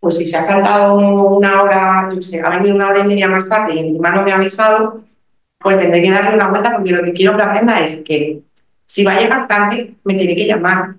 pues 0.00 0.16
si 0.16 0.26
se 0.26 0.38
ha 0.38 0.42
saltado 0.42 0.94
una 0.94 1.62
hora, 1.62 2.08
yo 2.10 2.22
sé, 2.22 2.40
ha 2.40 2.48
venido 2.48 2.74
una 2.74 2.88
hora 2.88 3.00
y 3.00 3.04
media 3.04 3.28
más 3.28 3.46
tarde 3.46 3.74
y 3.74 3.80
encima 3.80 4.12
no 4.12 4.22
me 4.22 4.32
ha 4.32 4.36
avisado, 4.36 5.02
pues 5.58 5.78
tendré 5.78 6.00
que 6.00 6.10
darle 6.10 6.36
una 6.36 6.48
vuelta 6.48 6.72
porque 6.74 6.90
lo 6.90 7.04
que 7.04 7.12
quiero 7.12 7.36
que 7.36 7.42
aprenda 7.42 7.80
es 7.80 7.96
que 7.98 8.40
si 8.86 9.04
va 9.04 9.12
a 9.12 9.20
llegar 9.20 9.46
tarde, 9.46 9.94
me 10.04 10.14
tiene 10.14 10.34
que 10.34 10.46
llamar 10.46 10.94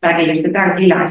para 0.00 0.16
que 0.16 0.26
yo 0.26 0.32
esté 0.32 0.48
tranquila. 0.48 1.04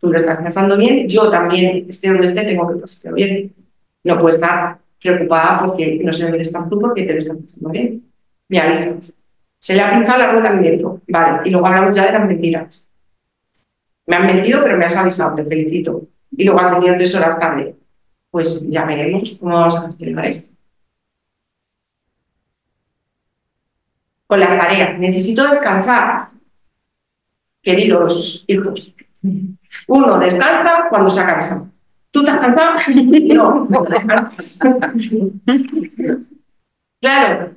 Tú 0.00 0.10
lo 0.10 0.16
estás 0.16 0.42
pasando 0.42 0.76
bien, 0.76 1.08
yo 1.08 1.30
también, 1.30 1.86
esté 1.88 2.08
donde 2.08 2.26
esté, 2.26 2.42
tengo 2.42 2.66
que 2.66 2.80
pasarlo 2.80 3.14
bien. 3.14 3.54
No 4.02 4.14
puedo 4.18 4.30
estar 4.30 4.76
preocupada 5.00 5.66
porque 5.66 6.00
no 6.02 6.12
sé 6.12 6.24
dónde 6.24 6.42
estás 6.42 6.68
tú 6.68 6.80
porque 6.80 7.04
te 7.04 7.12
lo 7.12 7.20
estás 7.20 7.36
pasando 7.36 7.70
bien. 7.70 8.02
Me 8.48 8.58
avisas. 8.58 9.14
Se 9.60 9.74
le 9.74 9.82
ha 9.82 9.92
pinchado 9.92 10.18
la 10.18 10.32
rueda 10.32 10.50
al 10.50 10.60
metro. 10.60 11.00
Vale, 11.06 11.42
y 11.44 11.50
luego 11.50 11.64
hablamos 11.68 11.94
ya 11.94 12.06
de 12.06 12.12
las 12.12 12.26
mentiras. 12.26 12.87
Me 14.08 14.16
han 14.16 14.26
mentido, 14.26 14.62
pero 14.64 14.78
me 14.78 14.86
has 14.86 14.96
avisado, 14.96 15.36
te 15.36 15.44
felicito. 15.44 16.08
Y 16.30 16.44
luego 16.44 16.60
has 16.60 16.72
venido 16.72 16.96
tres 16.96 17.14
horas 17.14 17.38
tarde. 17.38 17.76
Pues 18.30 18.62
ya 18.66 18.84
veremos 18.86 19.36
cómo 19.38 19.54
vamos 19.54 19.76
a 19.76 19.82
gestionar 19.82 20.24
esto. 20.24 20.54
Con 24.26 24.40
las 24.40 24.58
tareas. 24.58 24.98
Necesito 24.98 25.46
descansar. 25.46 26.30
Queridos 27.62 28.44
hijos. 28.48 28.94
Uno 29.88 30.18
descansa 30.18 30.86
cuando 30.88 31.10
se 31.10 31.20
ha 31.20 31.26
cansado. 31.26 31.68
¿Tú 32.10 32.24
te 32.24 32.30
has 32.30 32.38
cansado? 32.38 32.78
No, 33.34 33.66
no 33.68 33.82
descansas. 33.82 34.58
Claro, 37.00 37.54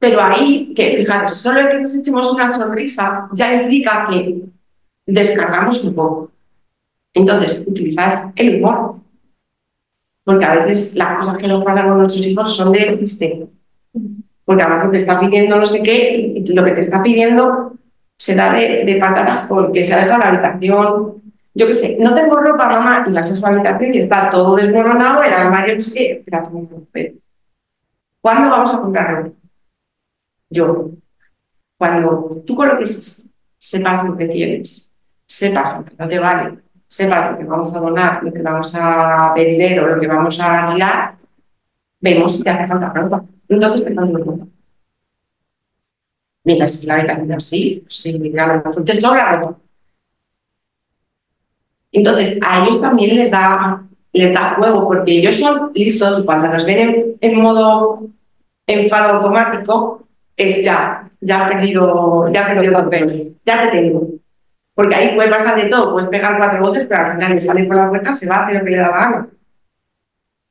pero 0.00 0.20
ahí, 0.20 0.74
que 0.74 0.96
fijaros, 0.98 1.36
solo 1.36 1.66
que 1.66 1.80
nos 1.80 1.94
echemos 1.94 2.30
una 2.30 2.50
sonrisa 2.50 3.28
ya 3.32 3.54
implica 3.54 4.08
que 4.10 4.42
descargamos 5.06 5.82
un 5.84 5.94
poco. 5.94 6.30
Entonces, 7.12 7.64
utilizar 7.66 8.32
el 8.36 8.56
humor. 8.56 8.96
Porque 10.24 10.44
a 10.44 10.54
veces 10.54 10.94
las 10.94 11.18
cosas 11.18 11.36
que 11.36 11.46
nos 11.46 11.62
pasan 11.62 11.88
con 11.88 11.98
nuestros 11.98 12.26
hijos 12.26 12.56
son 12.56 12.72
de 12.72 12.96
triste. 12.96 13.46
Porque 14.44 14.62
a 14.62 14.68
lo 14.68 14.76
mejor 14.76 14.90
te 14.90 14.98
está 14.98 15.20
pidiendo 15.20 15.56
no 15.56 15.66
sé 15.66 15.82
qué, 15.82 16.32
y 16.36 16.46
lo 16.52 16.64
que 16.64 16.72
te 16.72 16.80
está 16.80 17.02
pidiendo 17.02 17.74
se 18.16 18.34
da 18.34 18.52
de, 18.52 18.84
de 18.84 18.96
patatas 18.96 19.42
porque 19.48 19.84
se 19.84 19.94
ha 19.94 20.04
dejado 20.04 20.18
la 20.18 20.28
habitación. 20.28 21.22
Yo 21.54 21.66
qué 21.66 21.74
sé, 21.74 21.96
no 22.00 22.14
tengo 22.14 22.40
ropa, 22.40 22.68
mamá, 22.68 23.04
y 23.06 23.10
la 23.10 23.20
a 23.20 23.26
su 23.26 23.46
habitación 23.46 23.94
y 23.94 23.98
está 23.98 24.28
todo 24.30 24.56
desmoronado, 24.56 25.22
el 25.22 25.32
armario, 25.32 25.80
sé 25.80 25.94
qué. 25.94 26.12
Espera, 26.12 26.42
¿Cuándo 28.20 28.50
vamos 28.50 28.74
a 28.74 28.80
comprar 28.80 29.14
ropa? 29.14 29.30
yo, 30.50 30.90
cuando 31.76 32.42
tú 32.46 32.54
coloques, 32.54 33.26
sepas 33.58 34.04
lo 34.04 34.16
que 34.16 34.28
quieres, 34.28 34.90
sepas 35.26 35.78
lo 35.78 35.84
que 35.84 35.94
no 35.98 36.08
te 36.08 36.18
vale, 36.18 36.58
sepas 36.86 37.32
lo 37.32 37.38
que 37.38 37.44
vamos 37.44 37.74
a 37.74 37.80
donar, 37.80 38.22
lo 38.22 38.32
que 38.32 38.42
vamos 38.42 38.74
a 38.74 39.32
vender 39.34 39.80
o 39.80 39.86
lo 39.88 40.00
que 40.00 40.06
vamos 40.06 40.40
a 40.40 40.66
alquilar, 40.66 41.16
vemos 42.00 42.36
si 42.36 42.42
te 42.42 42.50
hace 42.50 42.66
falta 42.66 42.92
ropa. 42.92 43.24
Entonces 43.48 43.84
te 43.84 43.90
mando 43.90 44.18
ropa. 44.18 44.46
Mira, 46.44 46.68
si 46.68 46.86
la 46.86 46.94
habitación 46.94 47.32
así, 47.32 47.84
sí, 47.88 48.18
mira, 48.18 48.62
te 48.84 48.94
sobra 48.94 49.32
ropa. 49.36 49.58
Entonces, 51.94 52.38
a 52.42 52.62
ellos 52.62 52.80
también 52.80 53.16
les 53.16 53.30
da, 53.30 53.84
les 54.12 54.34
da 54.34 54.54
juego, 54.54 54.86
porque 54.86 55.18
ellos 55.18 55.36
son 55.36 55.70
listos 55.74 56.20
y 56.20 56.24
cuando 56.24 56.48
nos 56.48 56.66
ven 56.66 57.16
en, 57.20 57.40
modo 57.40 58.08
enfado 58.66 59.14
automático, 59.14 60.06
es 60.36 60.64
ya, 60.64 61.08
ya 61.20 61.46
ha 61.46 61.48
perdido, 61.48 62.30
ya 62.32 62.44
ha 62.44 62.48
perdido 62.48 62.72
papel, 62.72 63.36
ya 63.44 63.62
te 63.62 63.78
tengo. 63.78 64.08
Porque 64.74 64.94
ahí 64.94 65.14
puede 65.14 65.30
pasar 65.30 65.56
de 65.56 65.68
todo, 65.68 65.92
puedes 65.92 66.08
pegar 66.08 66.36
cuatro 66.36 66.60
voces, 66.60 66.86
pero 66.88 67.06
al 67.06 67.12
final 67.12 67.34
le 67.34 67.40
sale 67.40 67.64
por 67.64 67.76
la 67.76 67.88
puerta, 67.88 68.14
se 68.14 68.28
va 68.28 68.36
a 68.36 68.44
hacer 68.44 68.58
lo 68.58 68.64
que 68.64 68.70
le 68.70 68.76
da 68.78 68.90
la 68.90 68.98
gana. 68.98 69.28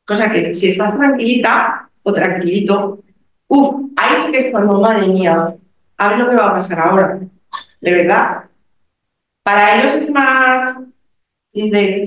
Cosa 0.06 0.32
que 0.32 0.54
si 0.54 0.70
estás 0.70 0.98
tranquilita 0.98 1.90
o 2.04 2.14
tranquilito, 2.14 3.04
uff, 3.48 3.92
ahí 3.98 4.16
sí 4.16 4.32
que 4.32 4.38
es 4.40 4.52
cuando, 4.52 4.80
madre 4.80 5.08
mía, 5.08 5.56
a 5.98 6.10
ver 6.10 6.20
lo 6.20 6.30
que 6.30 6.36
va 6.36 6.48
a 6.48 6.54
pasar 6.54 6.80
ahora. 6.80 7.20
De 7.82 7.92
verdad. 7.92 8.46
Para 9.44 9.76
ellos 9.76 9.94
es 9.94 10.10
más 10.10 10.78
de, 11.54 12.06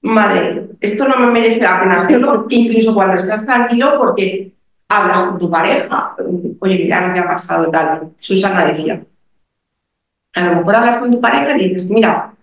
madre, 0.00 0.68
esto 0.80 1.06
no 1.06 1.18
me 1.18 1.26
merece 1.26 1.60
la 1.60 1.80
pena 1.80 2.02
hacerlo, 2.02 2.46
incluso 2.48 2.94
cuando 2.94 3.16
estás 3.16 3.44
tranquilo, 3.44 3.98
porque 3.98 4.52
hablas 4.88 5.22
con 5.22 5.38
tu 5.38 5.50
pareja, 5.50 6.16
oye, 6.60 6.78
mira, 6.78 7.12
¿qué 7.12 7.20
ha 7.20 7.26
pasado 7.26 7.70
tal? 7.70 8.12
Susana 8.18 8.66
decía. 8.66 9.04
A 10.36 10.44
lo 10.44 10.56
mejor 10.56 10.76
hablas 10.76 10.98
con 10.98 11.10
tu 11.10 11.20
pareja 11.20 11.56
y 11.56 11.68
dices, 11.68 11.90
mira, 11.90 12.34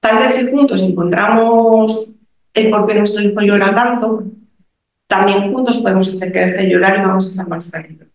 tal 0.00 0.18
vez 0.18 0.34
si 0.34 0.50
juntos 0.50 0.80
encontramos 0.82 2.14
el 2.54 2.70
por 2.70 2.86
qué 2.86 2.94
nuestro 2.94 3.22
hijo 3.22 3.40
llora 3.42 3.74
tanto, 3.74 4.24
también 5.06 5.52
juntos 5.52 5.78
podemos 5.78 6.08
hacer 6.08 6.32
que 6.32 6.38
deje 6.38 6.62
de 6.62 6.70
llorar 6.70 6.98
y 6.98 7.02
vamos 7.02 7.26
a 7.26 7.28
estar 7.28 7.48
más 7.48 7.70
tranquilos. 7.70 8.08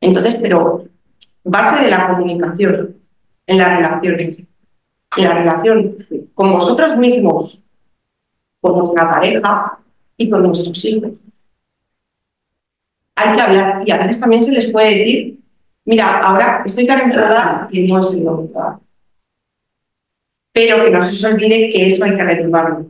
Entonces, 0.00 0.34
pero 0.42 0.84
base 1.44 1.84
de 1.84 1.90
la 1.90 2.08
comunicación 2.08 2.96
en 3.46 3.58
las 3.58 3.76
relaciones, 3.76 4.38
en 5.16 5.24
la 5.24 5.34
relación 5.34 5.96
con 6.34 6.52
vosotros 6.52 6.96
mismos, 6.96 7.62
con 8.60 8.74
vuestra 8.74 9.10
pareja, 9.12 9.78
y 10.16 10.30
con 10.30 10.42
nuestros 10.42 10.84
hijos. 10.84 11.12
Hay 13.14 13.36
que 13.36 13.42
hablar 13.42 13.82
y 13.86 13.90
a 13.90 13.98
veces 13.98 14.20
también 14.20 14.42
se 14.42 14.52
les 14.52 14.70
puede 14.70 14.96
decir, 14.96 15.38
mira, 15.84 16.18
ahora 16.18 16.62
estoy 16.64 16.86
tan 16.86 17.00
enfadada 17.00 17.68
que 17.70 17.86
no 17.86 18.00
es 18.00 18.14
el 18.14 18.24
momento. 18.24 18.80
Pero 20.52 20.84
que 20.84 20.90
no 20.90 21.00
se 21.00 21.12
os 21.12 21.24
olvide 21.24 21.70
que 21.70 21.86
eso 21.86 22.04
hay 22.04 22.16
que 22.16 22.24
resolverlo. 22.24 22.86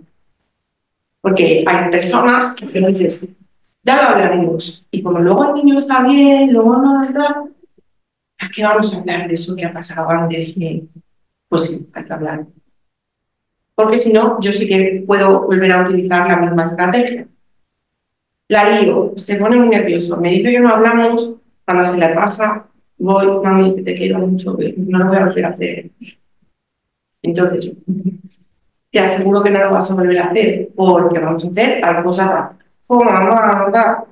Porque 1.20 1.64
hay 1.66 1.90
personas 1.90 2.54
que 2.54 2.80
me 2.80 2.88
dicen, 2.88 3.36
ya 3.82 3.96
lo 3.96 4.02
hablaremos. 4.02 4.84
Y 4.90 5.02
como 5.02 5.20
luego 5.20 5.48
el 5.48 5.54
niño 5.54 5.76
está 5.76 6.02
bien, 6.02 6.52
luego 6.52 6.76
no 6.76 7.04
está, 7.04 7.44
¿a 8.38 8.48
qué 8.48 8.64
vamos 8.64 8.92
a 8.92 8.98
hablar 8.98 9.28
de 9.28 9.34
eso 9.34 9.54
que 9.54 9.64
ha 9.64 9.72
pasado 9.72 10.08
antes? 10.10 10.54
Pues 11.48 11.66
sí, 11.66 11.88
hay 11.92 12.04
que 12.04 12.12
hablar 12.12 12.46
porque 13.74 13.98
si 13.98 14.12
no, 14.12 14.38
yo 14.40 14.52
sí 14.52 14.68
que 14.68 15.02
puedo 15.06 15.42
volver 15.42 15.72
a 15.72 15.82
utilizar 15.82 16.28
la 16.28 16.36
misma 16.36 16.64
estrategia. 16.64 17.26
La 18.48 18.70
lío, 18.70 19.12
se 19.16 19.36
pone 19.36 19.56
muy 19.56 19.68
nervioso, 19.68 20.18
me 20.18 20.30
dice 20.30 20.52
que 20.52 20.60
no 20.60 20.68
hablamos, 20.68 21.32
cuando 21.64 21.86
se 21.86 21.96
le 21.96 22.10
pasa, 22.10 22.66
voy, 22.98 23.26
mami, 23.42 23.82
te 23.82 23.94
quiero 23.94 24.18
mucho, 24.18 24.56
no 24.76 24.98
lo 24.98 25.06
voy 25.06 25.16
a 25.16 25.26
volver 25.26 25.44
a 25.44 25.48
hacer. 25.48 25.90
Entonces, 27.22 27.72
te 28.90 28.98
aseguro 28.98 29.42
que 29.42 29.50
no 29.50 29.60
lo 29.60 29.70
vas 29.70 29.90
a 29.90 29.94
volver 29.94 30.18
a 30.18 30.24
hacer, 30.26 30.68
porque 30.74 31.18
vamos 31.18 31.44
a 31.44 31.48
hacer 31.48 31.80
tal 31.80 32.02
cosa 32.04 32.56
Oh, 32.88 33.02
mamá, 33.02 34.04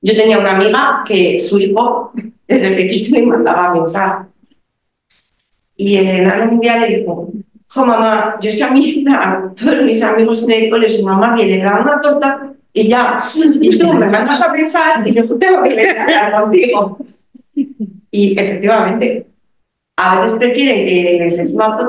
Yo 0.00 0.16
tenía 0.16 0.38
una 0.38 0.52
amiga 0.52 1.02
que 1.04 1.40
su 1.40 1.58
hijo, 1.58 2.12
desde 2.46 2.70
pequeño, 2.76 3.10
me 3.10 3.26
mandaba 3.26 3.74
mensajes. 3.74 4.28
Y 5.76 5.96
en 5.96 6.08
el 6.08 6.30
año 6.30 6.52
mundial 6.52 6.80
le 6.82 6.98
dijo, 6.98 7.32
jo 7.66 7.86
mamá, 7.86 8.36
yo 8.40 8.48
es 8.48 8.56
que 8.56 8.62
a 8.62 8.70
mí 8.70 9.04
todos 9.56 9.82
mis 9.82 10.02
amigos 10.02 10.44
en 10.44 10.64
el 10.64 10.70
cole, 10.70 10.88
su 10.88 11.04
mamá 11.04 11.34
viene, 11.34 11.56
le 11.56 11.64
da 11.64 11.80
una 11.80 12.00
torta 12.00 12.52
y 12.72 12.88
ya, 12.88 13.24
y 13.34 13.76
tú 13.76 13.92
me 13.92 14.06
mandas 14.06 14.40
a 14.40 14.52
pensar 14.52 15.06
y 15.06 15.14
yo 15.14 15.26
tengo 15.36 15.62
que 15.62 15.74
leer 15.74 16.32
contigo. 16.32 16.98
Y 18.10 18.38
efectivamente, 18.38 19.26
a 19.96 20.20
veces 20.20 20.38
prefieren 20.38 20.86
que 20.86 21.18
les 21.18 21.36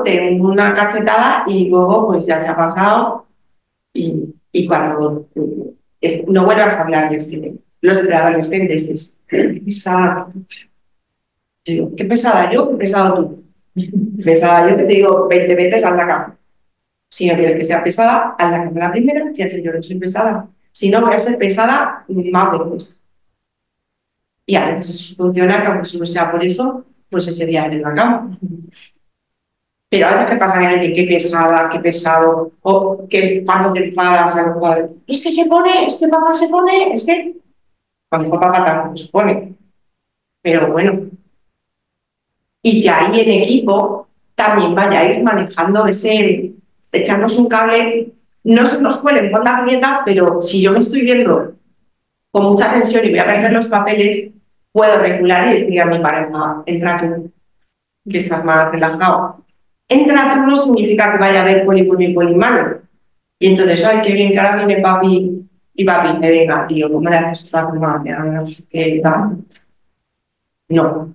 den 0.04 0.40
una 0.40 0.74
cachetada 0.74 1.44
y 1.46 1.68
luego 1.68 2.08
pues 2.08 2.26
ya 2.26 2.40
se 2.40 2.48
ha 2.48 2.56
pasado 2.56 3.26
y, 3.94 4.34
y 4.52 4.66
cuando 4.66 5.28
no 6.28 6.44
vuelvas 6.44 6.74
a 6.74 6.82
hablar 6.82 7.10
de 7.10 7.16
este 7.16 7.54
los 7.80 7.98
preadolescentes 7.98 8.88
es 8.90 9.18
qué 9.26 9.62
pesada. 9.64 10.32
qué 11.64 12.04
pesada 12.04 12.50
yo, 12.52 12.70
qué 12.70 12.76
pesado 12.76 13.14
tú. 13.14 13.44
Pesada, 14.24 14.68
yo 14.68 14.76
te 14.76 14.84
digo 14.84 15.28
20 15.28 15.54
veces, 15.54 15.82
la 15.82 15.96
cama. 15.96 16.38
Si 17.08 17.28
no 17.28 17.34
quieres 17.36 17.56
que 17.56 17.64
sea 17.64 17.82
pesada, 17.82 18.34
la 18.38 18.64
cama 18.64 18.80
la 18.80 18.92
primera, 18.92 19.32
ya 19.32 19.48
sé 19.48 19.62
yo 19.62 19.72
no 19.72 19.82
soy 19.82 19.96
pesada. 19.96 20.48
Si 20.72 20.90
no, 20.90 21.00
voy 21.00 21.14
a 21.14 21.18
ser 21.18 21.38
pesada 21.38 22.04
más 22.08 22.50
veces. 22.50 22.99
Y 24.50 24.56
a 24.56 24.72
veces 24.72 25.14
funciona 25.16 25.62
que 25.62 25.68
aunque 25.68 25.84
solo 25.84 26.04
sea 26.04 26.28
por 26.28 26.44
eso, 26.44 26.84
pues 27.08 27.28
ese 27.28 27.46
día 27.46 27.66
en 27.66 27.82
la 27.82 27.94
cama. 27.94 28.36
Pero 29.88 30.08
a 30.08 30.10
veces 30.10 30.26
que 30.26 30.36
pasa 30.38 30.58
que 30.58 30.80
dice 30.80 30.92
qué 30.92 31.04
pesada, 31.04 31.68
qué 31.70 31.78
pesado, 31.78 32.50
o 32.62 33.06
que 33.08 33.44
cuando 33.44 33.72
te 33.72 33.86
enfadas 33.86 34.34
lo 34.34 35.00
es 35.06 35.22
que 35.22 35.30
se 35.30 35.46
pone, 35.46 35.86
es 35.86 36.00
que 36.00 36.08
papá 36.08 36.34
se 36.34 36.48
pone, 36.48 36.92
es 36.92 37.04
que 37.04 37.36
cuando 38.08 38.40
papá 38.40 38.64
tampoco 38.64 38.96
se 38.96 39.06
pone. 39.06 39.54
Pero 40.42 40.72
bueno, 40.72 41.10
y 42.60 42.82
que 42.82 42.90
ahí 42.90 43.20
en 43.20 43.42
equipo 43.42 44.08
también 44.34 44.74
vayáis 44.74 45.22
manejando 45.22 45.86
ese, 45.86 46.54
echarnos 46.90 47.38
un 47.38 47.48
cable, 47.48 48.14
no 48.42 48.66
se 48.66 48.82
nos 48.82 48.96
cuelen 48.96 49.30
por 49.30 49.44
la 49.44 49.62
grieta, 49.62 50.02
pero 50.04 50.42
si 50.42 50.60
yo 50.60 50.72
me 50.72 50.80
estoy 50.80 51.02
viendo 51.02 51.54
con 52.32 52.44
mucha 52.44 52.72
tensión 52.72 53.04
y 53.04 53.10
voy 53.10 53.18
a 53.20 53.26
perder 53.26 53.52
los 53.52 53.68
papeles, 53.68 54.30
puedo 54.72 54.98
regular 54.98 55.48
y 55.48 55.60
decir 55.60 55.80
a 55.80 55.86
mi 55.86 55.98
pareja, 55.98 56.62
entra 56.66 57.00
tú, 57.00 57.32
que 58.08 58.18
estás 58.18 58.44
más 58.44 58.70
relajado, 58.70 59.44
Entra 59.90 60.34
tú 60.34 60.40
no 60.42 60.56
significa 60.56 61.10
que 61.10 61.18
vaya 61.18 61.40
a 61.40 61.42
haber 61.42 61.66
poli, 61.66 61.82
poli, 61.82 62.14
poli 62.14 62.34
malo. 62.36 62.80
Y 63.40 63.48
entonces, 63.48 63.84
ay, 63.84 64.00
qué 64.02 64.12
bien 64.12 64.30
que 64.30 64.38
ahora 64.38 64.64
viene 64.64 64.80
papi 64.80 65.48
y 65.74 65.84
papi 65.84 66.12
dice, 66.12 66.30
venga, 66.30 66.66
tío, 66.68 66.92
¿cómo 66.92 67.10
le 67.10 67.16
haces 67.16 67.44
esto 67.46 67.58
a 67.58 67.72
tu 67.72 67.80
madre? 67.80 68.12
No. 69.02 69.44
No. 70.68 71.14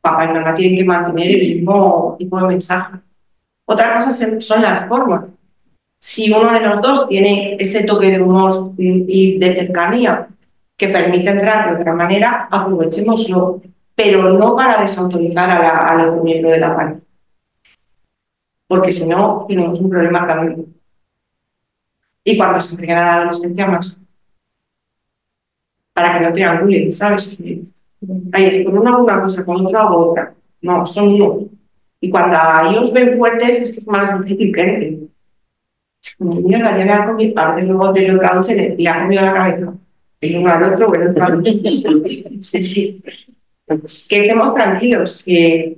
Papá 0.00 0.26
y 0.26 0.28
mamá 0.28 0.54
tienen 0.54 0.78
que 0.78 0.84
mantener 0.84 1.28
el 1.28 1.56
mismo 1.56 2.14
tipo 2.20 2.40
de 2.40 2.46
mensaje. 2.46 2.98
Otra 3.64 3.94
cosa 3.94 4.12
son 4.40 4.62
las 4.62 4.86
formas. 4.86 5.24
Si 5.98 6.30
uno 6.30 6.52
de 6.52 6.60
los 6.60 6.82
dos 6.82 7.08
tiene 7.08 7.56
ese 7.58 7.82
toque 7.82 8.12
de 8.12 8.22
humor 8.22 8.74
y 8.76 9.38
de 9.38 9.54
cercanía 9.56 10.28
que 10.86 10.92
permite 10.92 11.30
entrar 11.30 11.70
de 11.70 11.80
otra 11.80 11.94
manera, 11.94 12.48
aprovechémoslo, 12.50 13.62
pero 13.94 14.32
no 14.34 14.56
para 14.56 14.82
desautorizar 14.82 15.50
a 15.50 15.96
la, 15.96 16.08
otro 16.08 16.22
miembro 16.22 16.50
de 16.50 16.58
la 16.58 16.76
pareja. 16.76 17.00
Porque 18.66 18.90
si 18.90 19.06
no, 19.06 19.44
tenemos 19.48 19.80
un 19.80 19.90
problema 19.90 20.26
también. 20.26 20.74
Y 22.24 22.36
cuando 22.36 22.60
se 22.60 22.76
llega 22.76 22.98
a 22.98 23.04
la 23.04 23.14
adolescencia 23.14 23.66
más. 23.66 24.00
Para 25.92 26.14
que 26.14 26.20
no 26.24 26.32
triangulen, 26.32 26.92
¿sabes? 26.92 27.38
Ahí 28.32 28.44
es 28.46 28.64
con 28.64 28.78
una 28.78 28.98
una 28.98 29.22
cosa, 29.22 29.44
con 29.44 29.64
otra 29.64 29.90
u 29.90 29.94
otra. 29.94 30.34
No, 30.62 30.84
son 30.86 31.14
uno. 31.14 31.48
Y 32.00 32.10
cuando 32.10 32.36
ellos 32.68 32.92
ven 32.92 33.16
fuertes 33.16 33.60
es 33.60 33.72
que 33.72 33.78
es 33.78 33.86
más 33.86 34.20
difícil 34.22 34.52
que 34.52 34.60
entren. 34.62 35.10
Mierda, 36.18 36.76
ya 36.76 36.84
le 36.84 36.92
ha 36.92 37.06
comido, 37.06 37.40
a 37.40 37.52
veces 37.52 37.68
luego 37.68 37.92
te 37.92 38.08
lo 38.08 38.18
traducen 38.18 38.76
le 38.76 38.88
ha 38.88 39.02
comido 39.02 39.22
la 39.22 39.32
cabeza. 39.32 39.74
El 40.24 40.38
uno 40.38 40.50
al 40.52 40.64
otro, 40.64 40.88
bueno, 40.88 41.10
otro 41.10 41.24
al 41.24 41.42
Sí, 42.40 42.62
sí. 42.62 43.02
Que 44.08 44.20
estemos 44.20 44.54
tranquilos, 44.54 45.22
que, 45.24 45.76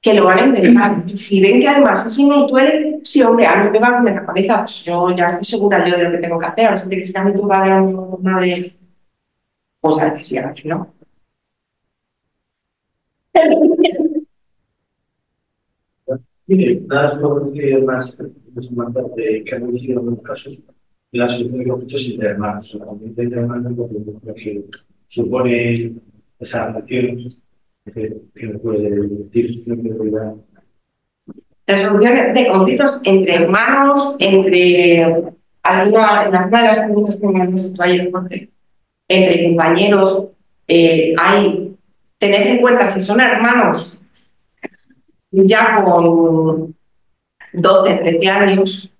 que 0.00 0.14
lo 0.14 0.24
van 0.24 0.38
a 0.38 0.46
intentar. 0.46 1.04
Si 1.16 1.40
ven 1.40 1.60
que 1.60 1.68
además 1.68 2.06
es 2.06 2.18
duele, 2.46 3.00
sí, 3.04 3.22
hombre, 3.22 3.46
a 3.46 3.64
mí 3.64 3.70
me 3.70 3.78
va 3.78 3.88
a 3.88 4.02
la 4.02 4.26
cabeza, 4.26 4.58
pues 4.60 4.84
yo 4.84 5.14
ya 5.14 5.26
estoy 5.26 5.44
segura 5.44 5.86
yo 5.86 5.96
de 5.96 6.04
lo 6.04 6.10
que 6.12 6.18
tengo 6.18 6.38
que 6.38 6.46
hacer. 6.46 6.66
A 6.66 6.70
ver 6.70 6.78
si 6.78 6.88
que 6.88 7.04
sea 7.04 7.24
mi 7.24 7.34
tu 7.34 7.46
padre 7.46 7.74
o 7.74 8.18
mi 8.18 8.24
madre, 8.24 8.72
pues 9.80 9.98
a 9.98 10.10
veces 10.10 10.26
sí, 10.26 10.38
a 10.38 10.52
no. 10.64 10.94
Mire, 16.46 16.80
nada 16.88 17.14
más 17.14 18.18
más 18.72 18.92
de 19.14 19.44
que 19.44 19.54
han 19.54 19.76
en 19.76 19.98
algunos 19.98 20.20
casos 21.12 21.18
la 21.18 21.28
solución 21.28 21.58
de 21.58 21.68
conflictos 21.68 22.06
entre 22.10 22.28
hermanos. 22.28 22.78
La 22.78 23.22
entre 23.22 23.40
hermanos 23.40 23.76
lo 23.76 24.34
que 24.34 24.64
supone 25.06 25.92
esa 26.38 26.66
relación 26.66 27.30
que, 27.92 28.16
que 28.34 28.46
me 28.46 28.58
puede 28.58 28.90
decir 28.90 29.54
su 29.54 29.80
prioridad. 29.80 30.34
La 31.66 31.76
solución 31.76 32.34
de 32.34 32.48
conflictos 32.48 33.00
entre 33.04 33.34
hermanos, 33.34 34.16
entre 34.18 35.02
alguna, 35.62 36.26
en 36.26 36.34
alguna 36.34 36.62
de 36.62 36.68
las 36.68 36.78
preguntas 36.78 37.16
que 37.16 37.26
me 37.26 37.42
han 37.42 37.52
hecho 37.52 37.82
ayer, 37.82 38.10
Jorge, 38.10 38.50
entre 39.08 39.48
compañeros, 39.48 40.28
eh, 40.68 41.14
hay, 41.18 41.76
tened 42.18 42.46
en 42.46 42.60
cuenta 42.60 42.86
si 42.86 43.00
son 43.00 43.20
hermanos 43.20 44.00
ya 45.32 45.84
con 45.84 46.74
12, 47.52 47.94
13 47.96 48.28
años, 48.28 48.94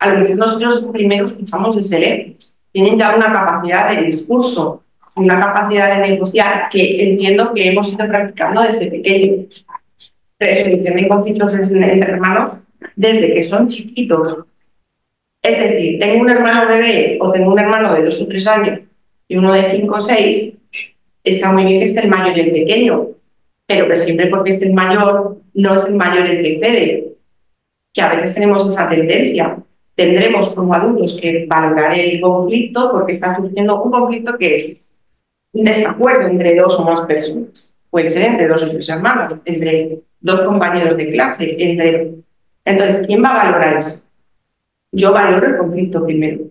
a 0.00 0.14
lo 0.14 0.26
que 0.26 0.34
nosotros 0.34 0.84
primero 0.92 1.26
escuchamos 1.26 1.76
desde 1.76 2.00
lejos. 2.00 2.56
Tienen 2.72 2.98
ya 2.98 3.14
una 3.14 3.32
capacidad 3.32 3.90
de 3.90 4.06
discurso, 4.06 4.82
una 5.14 5.38
capacidad 5.38 6.00
de 6.00 6.08
negociar 6.08 6.68
que 6.70 7.10
entiendo 7.10 7.52
que 7.52 7.68
hemos 7.68 7.92
ido 7.92 8.08
practicando 8.08 8.62
desde 8.62 8.90
pequeños. 8.90 9.66
Resolución 10.38 10.96
de 10.96 11.08
conflictos 11.08 11.54
entre 11.54 12.10
hermanos 12.10 12.54
desde 12.96 13.34
que 13.34 13.42
son 13.42 13.66
chiquitos. 13.66 14.38
Es 15.42 15.58
decir, 15.58 15.98
tengo 15.98 16.22
un 16.22 16.30
hermano 16.30 16.66
bebé 16.66 17.18
o 17.20 17.30
tengo 17.30 17.52
un 17.52 17.58
hermano 17.58 17.94
de 17.94 18.02
dos 18.02 18.20
o 18.22 18.26
tres 18.26 18.46
años 18.46 18.80
y 19.28 19.36
uno 19.36 19.52
de 19.52 19.70
cinco 19.70 19.96
o 19.96 20.00
seis, 20.00 20.54
está 21.22 21.52
muy 21.52 21.64
bien 21.64 21.78
que 21.78 21.86
esté 21.86 22.00
el 22.00 22.08
mayor 22.08 22.36
y 22.36 22.40
el 22.40 22.52
pequeño, 22.52 23.08
pero 23.66 23.88
que 23.88 23.96
siempre 23.96 24.26
porque 24.26 24.50
esté 24.50 24.66
el 24.66 24.72
mayor 24.72 25.38
no 25.54 25.74
es 25.76 25.86
el 25.86 25.94
mayor 25.94 26.26
el 26.26 26.42
que 26.42 26.58
cede, 26.58 27.08
que 27.92 28.02
a 28.02 28.08
veces 28.08 28.34
tenemos 28.34 28.66
esa 28.66 28.88
tendencia. 28.88 29.58
Tendremos 29.94 30.50
como 30.50 30.74
adultos 30.74 31.18
que 31.20 31.46
valorar 31.46 31.98
el 31.98 32.20
conflicto 32.20 32.90
porque 32.92 33.12
está 33.12 33.36
surgiendo 33.36 33.82
un 33.82 33.90
conflicto 33.90 34.38
que 34.38 34.56
es 34.56 34.80
un 35.52 35.64
desacuerdo 35.64 36.28
entre 36.28 36.54
dos 36.54 36.78
o 36.78 36.84
más 36.84 37.02
personas. 37.02 37.74
Puede 37.90 38.08
ser 38.08 38.22
entre 38.22 38.48
dos 38.48 38.62
o 38.62 38.70
tres 38.70 38.88
hermanos, 38.88 39.36
entre 39.44 40.00
dos 40.20 40.42
compañeros 40.42 40.96
de 40.96 41.10
clase, 41.10 41.56
entre... 41.58 42.14
Entonces, 42.64 43.06
¿quién 43.06 43.22
va 43.22 43.30
a 43.30 43.44
valorar 43.44 43.78
eso? 43.78 44.04
Yo 44.92 45.12
valoro 45.12 45.46
el 45.46 45.58
conflicto 45.58 46.04
primero. 46.04 46.44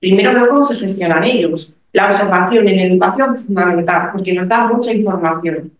Primero 0.00 0.34
veo 0.34 0.48
cómo 0.48 0.62
se 0.62 0.76
gestionan 0.76 1.22
ellos. 1.24 1.76
La 1.92 2.10
observación 2.10 2.66
en 2.66 2.80
educación 2.80 3.34
es 3.34 3.46
fundamental 3.46 4.10
porque 4.12 4.32
nos 4.32 4.48
da 4.48 4.66
mucha 4.66 4.92
información 4.92 5.70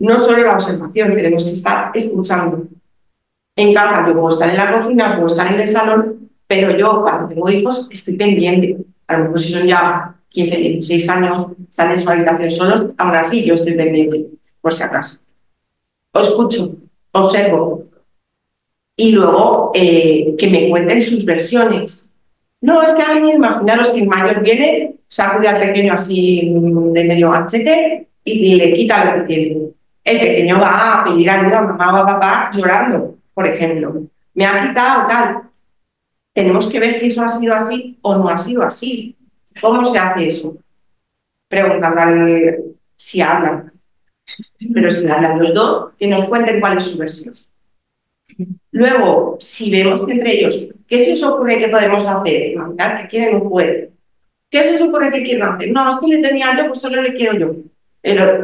no 0.00 0.18
solo 0.18 0.42
la 0.42 0.54
observación, 0.54 1.14
tenemos 1.14 1.44
que 1.44 1.52
estar 1.52 1.92
escuchando. 1.94 2.66
En 3.60 3.74
casa 3.74 4.06
yo 4.06 4.14
puedo 4.14 4.30
estar 4.30 4.48
en 4.48 4.56
la 4.56 4.72
cocina, 4.72 5.16
puedo 5.16 5.26
estar 5.26 5.52
en 5.52 5.60
el 5.60 5.68
salón, 5.68 6.30
pero 6.46 6.74
yo 6.78 7.02
cuando 7.02 7.28
tengo 7.28 7.50
hijos 7.50 7.88
estoy 7.90 8.16
pendiente. 8.16 8.78
A 9.06 9.18
lo 9.18 9.24
mejor 9.24 9.40
si 9.40 9.52
son 9.52 9.66
ya 9.66 10.14
15, 10.30 10.56
16 10.56 11.08
años, 11.10 11.46
están 11.68 11.92
en 11.92 12.00
su 12.00 12.08
habitación 12.08 12.50
solos, 12.50 12.86
aún 12.96 13.14
así 13.14 13.44
yo 13.44 13.52
estoy 13.52 13.74
pendiente, 13.74 14.28
por 14.62 14.72
si 14.72 14.82
acaso. 14.82 15.18
O 16.12 16.20
escucho, 16.20 16.74
observo. 17.12 17.84
Y 18.96 19.12
luego 19.12 19.72
eh, 19.74 20.34
que 20.38 20.48
me 20.48 20.70
cuenten 20.70 21.02
sus 21.02 21.26
versiones. 21.26 22.08
No, 22.62 22.82
es 22.82 22.92
que 22.94 23.02
a 23.02 23.14
mí 23.14 23.30
imaginaros 23.30 23.90
que 23.90 24.00
el 24.00 24.06
mayor 24.06 24.42
viene, 24.42 24.94
sacude 25.06 25.48
al 25.48 25.60
pequeño 25.60 25.92
así 25.92 26.50
de 26.50 27.04
medio 27.04 27.28
manchete 27.28 28.08
y 28.24 28.54
le 28.54 28.72
quita 28.72 29.04
lo 29.04 29.20
que 29.20 29.26
tiene 29.26 29.70
el 30.04 30.20
pequeño 30.20 30.60
va 30.60 31.00
a 31.00 31.04
pedir 31.04 31.30
ayuda 31.30 31.58
a 31.58 31.62
mamá 31.62 31.92
o 31.92 31.96
a 31.96 32.06
papá 32.06 32.50
llorando, 32.54 33.16
por 33.40 33.48
ejemplo. 33.48 34.02
Me 34.34 34.44
ha 34.44 34.60
quitado 34.60 35.06
tal. 35.08 35.42
Tenemos 36.34 36.68
que 36.68 36.78
ver 36.78 36.92
si 36.92 37.08
eso 37.08 37.24
ha 37.24 37.28
sido 37.30 37.54
así 37.54 37.98
o 38.02 38.14
no 38.16 38.28
ha 38.28 38.36
sido 38.36 38.62
así. 38.62 39.16
¿Cómo 39.60 39.82
se 39.82 39.98
hace 39.98 40.26
eso? 40.26 40.58
Preguntándole 41.48 42.62
si 42.94 43.22
hablan. 43.22 43.72
Pero 44.74 44.90
si 44.90 45.08
hablan 45.08 45.38
los 45.40 45.54
dos, 45.54 45.92
que 45.98 46.06
nos 46.06 46.28
cuenten 46.28 46.60
cuál 46.60 46.76
es 46.76 46.84
su 46.84 46.98
versión. 46.98 47.34
Luego, 48.72 49.38
si 49.40 49.70
vemos 49.70 50.04
que 50.04 50.12
entre 50.12 50.32
ellos, 50.32 50.74
¿qué 50.86 51.00
se 51.00 51.14
os 51.14 51.22
ocurre 51.22 51.58
que 51.58 51.68
podemos 51.68 52.06
hacer? 52.06 52.52
Imaginar 52.52 52.98
que 53.00 53.08
quieren 53.08 53.36
un 53.36 53.48
juego. 53.48 53.88
¿Qué 54.50 54.64
se 54.64 54.76
supone 54.76 55.10
que 55.10 55.22
quieren 55.22 55.44
hacer? 55.44 55.72
No, 55.72 55.94
es 55.94 55.98
que 56.00 56.16
le 56.16 56.28
tenía 56.28 56.56
yo, 56.58 56.68
pues 56.68 56.80
solo 56.82 57.00
le 57.00 57.14
quiero 57.14 57.38
yo. 57.38 57.54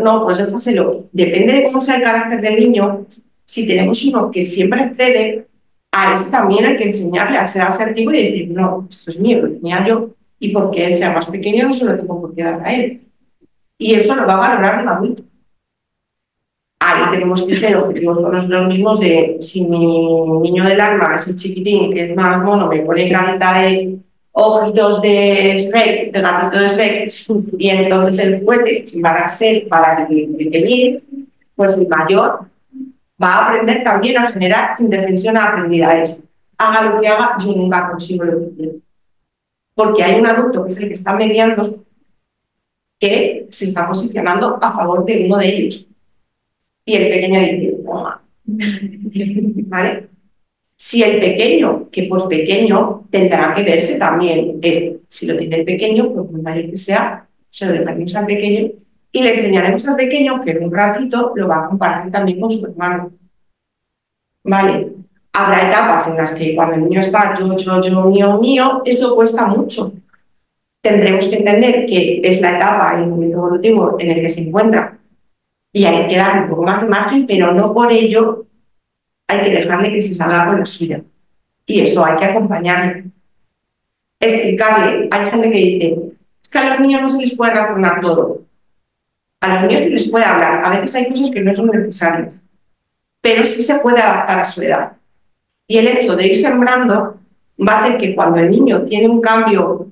No, 0.02 0.24
pues 0.24 0.38
déjaselo. 0.38 1.04
Depende 1.12 1.52
de 1.52 1.64
cómo 1.64 1.82
sea 1.82 1.96
el 1.96 2.02
carácter 2.02 2.40
del 2.40 2.58
niño. 2.58 3.06
Si 3.46 3.66
tenemos 3.66 4.04
uno 4.04 4.30
que 4.30 4.42
siempre 4.42 4.92
cede, 4.96 5.46
a 5.92 6.12
ese 6.12 6.30
también 6.30 6.66
hay 6.66 6.76
que 6.76 6.84
enseñarle 6.84 7.38
a 7.38 7.44
ser 7.44 7.62
asertivo 7.62 8.12
y 8.12 8.16
decir, 8.16 8.50
no, 8.50 8.86
esto 8.90 9.10
es 9.10 9.18
mío, 9.18 9.42
lo 9.42 9.52
tenía 9.52 9.86
yo, 9.86 10.10
y 10.38 10.50
porque 10.50 10.86
él 10.86 10.92
sea 10.92 11.12
más 11.12 11.26
pequeño 11.26 11.68
no 11.68 11.72
se 11.72 11.86
lo 11.86 11.96
tengo 11.96 12.20
por 12.20 12.34
qué 12.34 12.42
dar 12.42 12.60
a 12.62 12.74
él. 12.74 13.00
Y 13.78 13.94
eso 13.94 14.14
lo 14.14 14.26
va 14.26 14.34
a 14.34 14.36
valorar 14.36 14.82
el 14.82 14.88
adulto. 14.88 15.22
Ahí 16.80 17.10
tenemos 17.10 17.42
que 17.44 17.56
ser 17.56 17.76
objetivos 17.76 18.18
con 18.18 18.32
nosotros 18.32 18.68
mismos 18.68 19.00
de 19.00 19.38
si 19.40 19.64
mi 19.64 19.78
niño 20.40 20.64
del 20.64 20.80
alma 20.80 21.14
es 21.14 21.26
un 21.26 21.36
chiquitín 21.36 21.92
que 21.92 22.10
es 22.10 22.16
más 22.16 22.42
mono, 22.44 22.68
me 22.68 22.80
pone 22.80 23.08
granita 23.08 23.58
de 23.60 23.98
ojitos 24.32 25.00
de 25.00 25.56
Shrek, 25.56 26.12
de 26.12 26.20
gatito 26.20 26.62
de 26.62 26.68
Shrek, 26.68 27.12
y 27.58 27.70
entonces 27.70 28.18
el 28.18 28.40
juguete 28.40 28.84
va 29.02 29.10
a 29.10 29.28
ser 29.28 29.66
para 29.68 30.06
el 30.06 30.36
pequeñín, 30.36 31.30
pues 31.54 31.78
el 31.78 31.88
mayor 31.88 32.40
va 33.22 33.28
a 33.28 33.48
aprender 33.48 33.82
también 33.82 34.18
a 34.18 34.30
generar 34.30 34.80
indefensión 34.80 35.36
aprendida. 35.36 36.02
Es, 36.02 36.22
haga 36.58 36.90
lo 36.90 37.00
que 37.00 37.08
haga, 37.08 37.36
yo 37.38 37.54
nunca 37.54 37.90
consigo 37.90 38.24
lo 38.24 38.40
que 38.40 38.56
quiero. 38.56 38.72
Porque 39.74 40.02
hay 40.02 40.18
un 40.20 40.26
adulto 40.26 40.64
que 40.64 40.72
es 40.72 40.80
el 40.80 40.88
que 40.88 40.94
está 40.94 41.14
mediando 41.14 41.84
que 42.98 43.46
se 43.50 43.66
está 43.66 43.86
posicionando 43.86 44.58
a 44.60 44.72
favor 44.72 45.04
de 45.04 45.26
uno 45.26 45.36
de 45.38 45.48
ellos. 45.48 45.86
Y 46.84 46.94
el 46.94 47.08
pequeño 47.08 47.40
dice, 47.40 47.76
¿vale? 49.66 50.08
Si 50.78 51.02
el 51.02 51.20
pequeño, 51.20 51.90
que 51.90 52.04
por 52.04 52.28
pequeño 52.28 53.06
tendrá 53.10 53.54
que 53.54 53.62
verse 53.62 53.98
también, 53.98 54.58
es, 54.62 54.92
si 55.08 55.26
lo 55.26 55.36
tiene 55.36 55.56
el 55.56 55.64
pequeño, 55.64 56.12
pues 56.12 56.30
muy 56.30 56.42
mayor 56.42 56.70
que 56.70 56.76
sea, 56.76 57.26
se 57.50 57.66
lo 57.66 57.72
dejaremos 57.72 58.14
al 58.14 58.26
pequeño 58.26 58.70
y 59.16 59.22
le 59.22 59.30
enseñaremos 59.30 59.88
al 59.88 59.96
pequeño 59.96 60.42
que 60.42 60.50
en 60.50 60.64
un 60.64 60.70
ratito 60.70 61.32
lo 61.34 61.48
va 61.48 61.60
a 61.60 61.68
compartir 61.68 62.12
también 62.12 62.38
con 62.38 62.50
su 62.50 62.66
hermano. 62.66 63.12
Vale, 64.44 64.92
habrá 65.32 65.70
etapas 65.70 66.08
en 66.08 66.18
las 66.18 66.34
que 66.34 66.54
cuando 66.54 66.74
el 66.74 66.84
niño 66.84 67.00
está 67.00 67.34
yo, 67.34 67.56
yo, 67.56 67.80
yo, 67.80 68.04
mío, 68.04 68.38
mío, 68.38 68.82
eso 68.84 69.14
cuesta 69.14 69.46
mucho. 69.46 69.94
Tendremos 70.82 71.28
que 71.28 71.36
entender 71.36 71.86
que 71.86 72.20
es 72.22 72.42
la 72.42 72.56
etapa, 72.56 72.92
el 72.98 73.06
momento 73.08 73.38
evolutivo 73.38 73.96
en 73.98 74.10
el 74.10 74.20
que 74.20 74.28
se 74.28 74.42
encuentra 74.42 74.98
y 75.72 75.86
hay 75.86 76.06
que 76.08 76.18
dar 76.18 76.42
un 76.42 76.50
poco 76.50 76.64
más 76.64 76.82
de 76.82 76.88
margen, 76.90 77.26
pero 77.26 77.54
no 77.54 77.72
por 77.72 77.90
ello 77.90 78.44
hay 79.28 79.40
que 79.40 79.50
dejarle 79.50 79.94
que 79.94 80.02
se 80.02 80.14
salga 80.14 80.44
con 80.44 80.58
la 80.58 80.66
suya. 80.66 81.02
Y 81.64 81.80
eso 81.80 82.04
hay 82.04 82.18
que 82.18 82.24
acompañarle. 82.26 83.04
Explicarle. 84.20 85.08
Hay 85.10 85.30
gente 85.30 85.50
que 85.50 85.58
dice, 85.58 85.98
es 86.42 86.48
que 86.50 86.58
a 86.58 86.68
los 86.68 86.80
niños 86.80 87.00
no 87.00 87.08
se 87.08 87.18
les 87.18 87.34
puede 87.34 87.54
razonar 87.54 88.02
todo. 88.02 88.45
A 89.46 89.54
los 89.54 89.70
niños 89.70 89.84
se 89.84 89.90
les 89.90 90.10
puede 90.10 90.24
hablar. 90.24 90.62
A 90.64 90.70
veces 90.70 90.94
hay 90.94 91.08
cosas 91.08 91.30
que 91.30 91.40
no 91.40 91.54
son 91.54 91.66
necesarias. 91.68 92.42
Pero 93.20 93.44
sí 93.44 93.62
se 93.62 93.78
puede 93.80 94.00
adaptar 94.00 94.40
a 94.40 94.44
su 94.44 94.62
edad. 94.62 94.92
Y 95.68 95.78
el 95.78 95.88
hecho 95.88 96.16
de 96.16 96.26
ir 96.26 96.36
sembrando 96.36 97.18
va 97.58 97.72
a 97.72 97.84
hacer 97.84 97.98
que 97.98 98.14
cuando 98.14 98.38
el 98.38 98.50
niño 98.50 98.82
tiene 98.82 99.08
un 99.08 99.20
cambio 99.20 99.88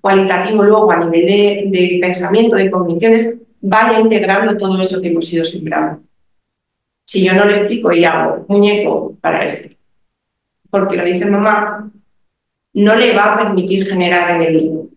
cualitativo 0.00 0.64
luego 0.64 0.90
a 0.90 0.98
nivel 0.98 1.26
de, 1.26 1.64
de 1.70 1.98
pensamiento, 2.00 2.56
de 2.56 2.70
cogniciones, 2.70 3.36
vaya 3.60 4.00
integrando 4.00 4.56
todo 4.56 4.80
eso 4.80 5.00
que 5.00 5.08
hemos 5.08 5.32
ido 5.32 5.44
sembrando. 5.44 6.02
Si 7.04 7.22
yo 7.22 7.32
no 7.34 7.44
le 7.44 7.56
explico 7.56 7.92
y 7.92 8.04
hago 8.04 8.44
muñeco 8.48 9.16
para 9.20 9.40
este, 9.44 9.76
porque 10.70 10.96
lo 10.96 11.04
dice 11.04 11.26
mamá, 11.26 11.90
no 12.74 12.94
le 12.94 13.14
va 13.14 13.34
a 13.34 13.38
permitir 13.38 13.86
generar 13.86 14.30
en 14.30 14.42
el 14.42 14.90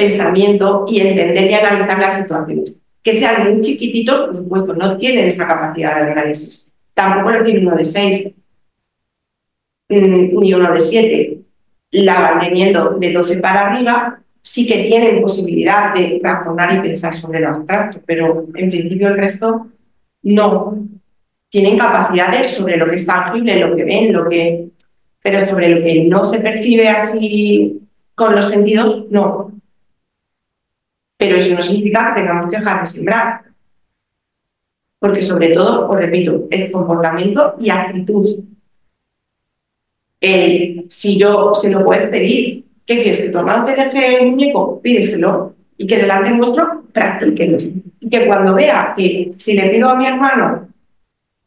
pensamiento 0.00 0.84
y 0.88 1.00
entender 1.00 1.50
y 1.50 1.54
analizar 1.54 1.98
las 1.98 2.22
situaciones. 2.22 2.76
Que 3.02 3.14
sean 3.14 3.52
muy 3.52 3.60
chiquititos, 3.60 4.26
por 4.26 4.36
supuesto, 4.36 4.74
no 4.74 4.96
tienen 4.96 5.26
esa 5.26 5.46
capacidad 5.46 5.96
de 5.96 6.12
análisis. 6.12 6.70
Tampoco 6.94 7.30
lo 7.30 7.44
tiene 7.44 7.60
uno 7.66 7.76
de 7.76 7.84
seis, 7.84 8.30
mm, 9.88 10.38
ni 10.38 10.54
uno 10.54 10.72
de 10.74 10.82
siete. 10.82 11.38
La 11.92 12.20
van 12.20 12.40
teniendo 12.40 12.90
de 12.98 13.12
12 13.12 13.36
para 13.38 13.68
arriba, 13.68 14.22
sí 14.42 14.66
que 14.66 14.84
tienen 14.84 15.20
posibilidad 15.20 15.94
de 15.94 16.20
razonar 16.22 16.76
y 16.76 16.80
pensar 16.80 17.14
sobre 17.14 17.40
lo 17.40 17.48
abstracto, 17.48 18.00
pero 18.06 18.46
en 18.54 18.70
principio 18.70 19.08
el 19.08 19.16
resto 19.16 19.66
no. 20.22 20.78
Tienen 21.48 21.76
capacidades 21.76 22.48
sobre 22.48 22.76
lo 22.76 22.88
que 22.88 22.96
es 22.96 23.06
tangible, 23.06 23.58
lo 23.58 23.74
que 23.74 23.84
ven, 23.84 24.12
lo 24.12 24.28
que... 24.28 24.68
pero 25.20 25.44
sobre 25.44 25.68
lo 25.68 25.82
que 25.82 26.04
no 26.04 26.24
se 26.24 26.38
percibe 26.38 26.88
así 26.88 27.80
con 28.14 28.36
los 28.36 28.48
sentidos, 28.50 29.06
no. 29.10 29.59
Pero 31.20 31.36
eso 31.36 31.54
no 31.54 31.60
significa 31.60 32.14
que 32.14 32.20
tengamos 32.22 32.48
que 32.48 32.56
dejar 32.56 32.80
de 32.80 32.86
sembrar. 32.86 33.42
Porque 34.98 35.20
sobre 35.20 35.50
todo, 35.50 35.90
os 35.90 35.96
repito, 35.96 36.46
es 36.50 36.70
comportamiento 36.70 37.56
y 37.60 37.68
actitud. 37.68 38.26
El, 40.18 40.86
si 40.88 41.18
yo 41.18 41.54
se 41.54 41.68
lo 41.70 41.84
puedes 41.84 42.08
pedir, 42.08 42.64
¿qué 42.86 43.02
quieres? 43.02 43.20
¿Que 43.20 43.28
tu 43.28 43.38
hermano 43.38 43.66
te 43.66 43.76
deje 43.76 44.22
el 44.22 44.30
muñeco? 44.30 44.80
Pídeselo. 44.80 45.54
Y 45.76 45.86
que 45.86 45.98
delante 45.98 46.30
nuestro 46.30 46.84
practíquelo. 46.90 47.58
Y 48.00 48.08
que 48.08 48.26
cuando 48.26 48.54
vea 48.54 48.94
que 48.96 49.34
si 49.36 49.52
le 49.52 49.68
pido 49.68 49.90
a 49.90 49.96
mi 49.96 50.06
hermano, 50.06 50.68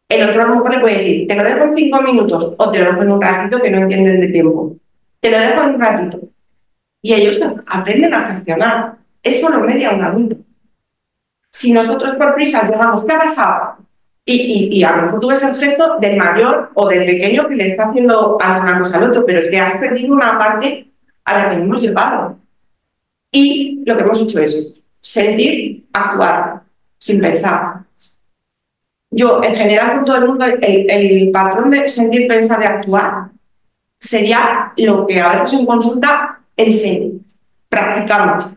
el 0.08 0.30
otro 0.30 0.70
le 0.70 0.80
puede 0.80 0.98
decir, 1.00 1.28
te 1.28 1.36
lo 1.36 1.44
dejo 1.44 1.64
en 1.64 1.74
cinco 1.74 2.00
minutos 2.04 2.54
o 2.58 2.70
te 2.70 2.78
lo 2.78 2.92
dejo 2.92 3.02
en 3.02 3.12
un 3.12 3.22
ratito 3.22 3.60
que 3.60 3.72
no 3.72 3.80
entienden 3.80 4.22
de 4.22 4.28
tiempo. 4.28 4.76
Te 5.20 5.32
lo 5.32 5.40
dejo 5.40 5.64
en 5.64 5.70
un 5.70 5.82
ratito. 5.82 6.20
Y 7.02 7.16
ellos 7.16 7.42
aprenden 7.66 8.14
a 8.14 8.28
gestionar. 8.28 9.03
Eso 9.24 9.50
lo 9.50 9.62
media 9.62 9.92
un 9.92 10.04
adulto. 10.04 10.36
Si 11.50 11.72
nosotros 11.72 12.16
por 12.16 12.36
prisas 12.36 12.70
llegamos, 12.70 13.04
¿qué 13.06 13.14
ha 13.14 13.20
pasado? 13.20 13.78
Y, 14.26 14.84
a 14.84 14.96
lo 14.96 15.02
mejor 15.04 15.20
tú 15.20 15.28
ves 15.28 15.44
el 15.44 15.56
gesto 15.56 15.98
del 16.00 16.18
mayor 16.18 16.72
o 16.76 16.88
del 16.88 17.06
pequeño 17.06 17.48
que 17.48 17.56
le 17.56 17.70
está 17.70 17.90
haciendo 17.90 18.38
alguna 18.42 18.80
cosa 18.80 18.98
al 18.98 19.10
otro, 19.10 19.26
pero 19.26 19.50
te 19.50 19.60
has 19.60 19.78
perdido 19.78 20.14
una 20.14 20.38
parte 20.38 20.88
a 21.26 21.38
la 21.38 21.50
que 21.50 21.56
hemos 21.56 21.82
llevado. 21.82 22.38
Y 23.32 23.84
lo 23.86 23.98
que 23.98 24.04
hemos 24.04 24.22
hecho 24.22 24.40
es 24.40 24.80
sentir, 25.02 25.86
actuar, 25.92 26.62
sin 27.00 27.20
pensar. 27.20 27.84
Yo, 29.12 29.44
en 29.44 29.56
general, 29.56 29.92
con 29.94 30.06
todo 30.06 30.18
el 30.18 30.28
mundo, 30.28 30.46
el, 30.46 31.30
patrón 31.32 31.70
de 31.70 31.88
sentir, 31.88 32.28
pensar 32.28 32.62
y 32.62 32.66
actuar 32.66 33.30
sería 34.00 34.74
lo 34.78 35.06
que 35.06 35.22
a 35.22 35.30
veces 35.30 35.60
en 35.60 35.66
consulta 35.66 36.40
enseño, 36.58 37.20
practicamos. 37.70 38.56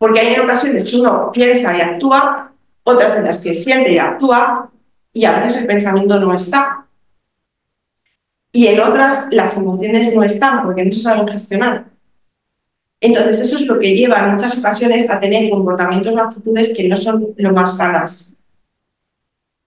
Porque 0.00 0.20
hay 0.20 0.32
en 0.32 0.40
ocasiones 0.40 0.82
que 0.84 0.96
uno 0.96 1.30
piensa 1.30 1.76
y 1.76 1.80
actúa, 1.82 2.54
otras 2.84 3.18
en 3.18 3.26
las 3.26 3.42
que 3.42 3.52
siente 3.52 3.92
y 3.92 3.98
actúa, 3.98 4.70
y 5.12 5.26
a 5.26 5.32
veces 5.32 5.60
el 5.60 5.66
pensamiento 5.66 6.18
no 6.18 6.32
está. 6.32 6.86
Y 8.50 8.68
en 8.68 8.80
otras 8.80 9.28
las 9.30 9.54
emociones 9.58 10.14
no 10.14 10.22
están 10.22 10.62
porque 10.62 10.86
no 10.86 10.90
se 10.90 11.02
saben 11.02 11.28
gestionar. 11.28 11.84
Entonces 12.98 13.42
eso 13.42 13.56
es 13.56 13.66
lo 13.66 13.78
que 13.78 13.94
lleva 13.94 14.24
en 14.24 14.32
muchas 14.32 14.56
ocasiones 14.58 15.10
a 15.10 15.20
tener 15.20 15.50
comportamientos 15.50 16.14
o 16.14 16.18
actitudes 16.18 16.72
que 16.74 16.88
no 16.88 16.96
son 16.96 17.34
lo 17.36 17.52
más 17.52 17.76
sanas 17.76 18.32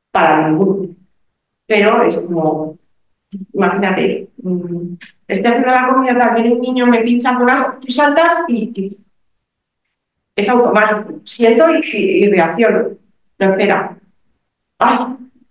para 0.10 0.50
ninguno. 0.50 0.96
Pero 1.68 2.06
es 2.06 2.18
como, 2.18 2.80
imagínate, 3.54 4.30
mm, 4.42 4.96
estoy 5.28 5.48
haciendo 5.48 5.72
la 5.72 5.90
comida, 5.94 6.34
viene 6.34 6.54
un 6.54 6.62
niño, 6.62 6.88
me 6.88 7.02
pincha 7.02 7.38
con 7.38 7.48
algo, 7.48 7.78
tú 7.80 7.94
saltas 7.94 8.46
y, 8.48 8.90
es 10.36 10.50
automático. 10.50 11.20
Siento 11.26 11.66
y, 11.70 11.98
y, 11.98 12.30
reacciono. 12.30 12.90
No 13.40 13.50
espera. 13.52 13.98
Ay, 14.80 14.98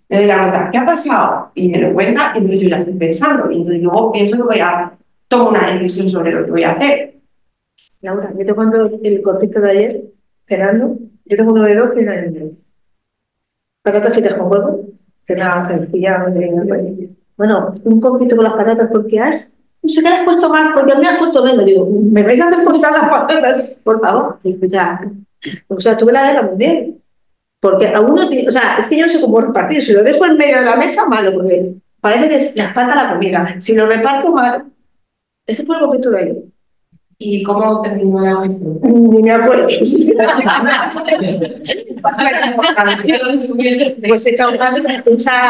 me 0.09 0.19
doy 0.19 0.27
la 0.27 0.41
vuelta, 0.43 0.71
¿qué 0.71 0.79
ha 0.79 0.85
pasado? 0.85 1.51
Y 1.55 1.69
me 1.69 1.79
lo 1.79 1.95
cuenta, 1.95 2.33
y 2.35 2.39
entonces 2.39 2.61
yo 2.61 2.69
ya 2.69 2.77
estoy 2.77 2.95
pensando, 2.95 3.51
y 3.51 3.57
entonces 3.57 3.83
luego 3.83 4.13
pienso 4.13 4.37
que 4.37 4.43
voy 4.43 4.61
a 4.61 4.93
tomar 5.27 5.49
una 5.49 5.73
decisión 5.73 6.09
sobre 6.09 6.33
lo 6.33 6.45
que 6.45 6.51
voy 6.51 6.65
a 6.65 6.73
hacer. 6.73 7.15
Laura, 8.03 8.31
yo 8.37 8.45
te 8.45 8.55
cuento 8.55 8.91
el 9.03 9.23
cortito 9.23 9.61
de 9.61 9.71
ayer, 9.71 10.03
Fernando, 10.45 10.99
yo 11.25 11.37
tengo 11.37 11.53
uno 11.53 11.65
de 11.65 11.75
dos 11.77 11.91
y 11.97 12.01
uno 12.01 12.13
de 12.13 12.31
tres. 12.31 12.59
Patatas 13.83 14.13
fritas 14.13 14.35
con 14.35 14.53
huevo, 14.53 14.87
que 15.27 15.35
nada 15.35 15.65
sencilla, 15.65 16.27
Bueno, 17.37 17.75
un 17.85 18.01
poquito 18.01 18.37
con 18.37 18.45
las 18.45 18.55
patatas 18.55 18.91
porque 18.93 19.19
has 19.19 19.57
no 19.83 19.89
sé 19.89 20.03
qué 20.03 20.09
has 20.09 20.25
puesto 20.25 20.49
mal, 20.49 20.73
porque 20.75 20.95
me 20.97 21.09
has 21.09 21.19
puesto 21.19 21.43
menos. 21.45 21.65
Digo, 21.65 21.89
¿me 21.91 22.23
vais 22.23 22.41
a 22.41 22.51
descontar 22.51 22.93
las 22.93 23.11
patatas? 23.11 23.63
Por 23.83 24.01
favor. 24.01 24.39
Digo, 24.43 24.67
ya. 24.67 25.01
O 25.69 25.81
sea, 25.81 25.97
tuve 25.97 26.13
la 26.13 26.33
guerra 26.33 26.47
mundial. 26.49 26.95
Porque 27.61 27.89
a 27.89 28.01
uno, 28.01 28.27
o 28.27 28.51
sea, 28.51 28.77
es 28.79 28.89
que 28.89 28.99
yo 28.99 29.07
no 29.07 29.13
sé 29.13 29.21
cómo 29.21 29.41
repartir. 29.41 29.85
Si 29.85 29.93
lo 29.93 30.03
dejo 30.03 30.25
en 30.27 30.37
medio 30.37 30.59
de 30.59 30.65
la 30.65 30.77
mesa, 30.77 31.09
malo, 31.09 31.33
porque 31.33 31.75
parece 32.01 32.29
que 32.29 32.35
les 32.35 32.55
falta 32.75 32.95
la 32.95 33.13
comida. 33.13 33.61
Si 33.61 33.75
lo 33.75 33.87
reparto 33.87 34.33
mal, 34.33 34.67
ese 35.47 35.65
fue 35.65 35.77
el 35.77 35.83
momento 35.83 36.11
de 36.11 36.23
ello. 36.23 36.43
¿Y 37.25 37.43
cómo 37.45 37.81
terminó 37.83 38.21
la 38.21 38.43
gestión? 38.43 38.81
Ni 38.83 39.23
me 39.23 39.31
acuerdo. 39.31 39.69
pues 44.09 44.27
echa 44.27 44.49
un 44.49 44.59
cambio, 44.59 44.83
echa 44.89 45.45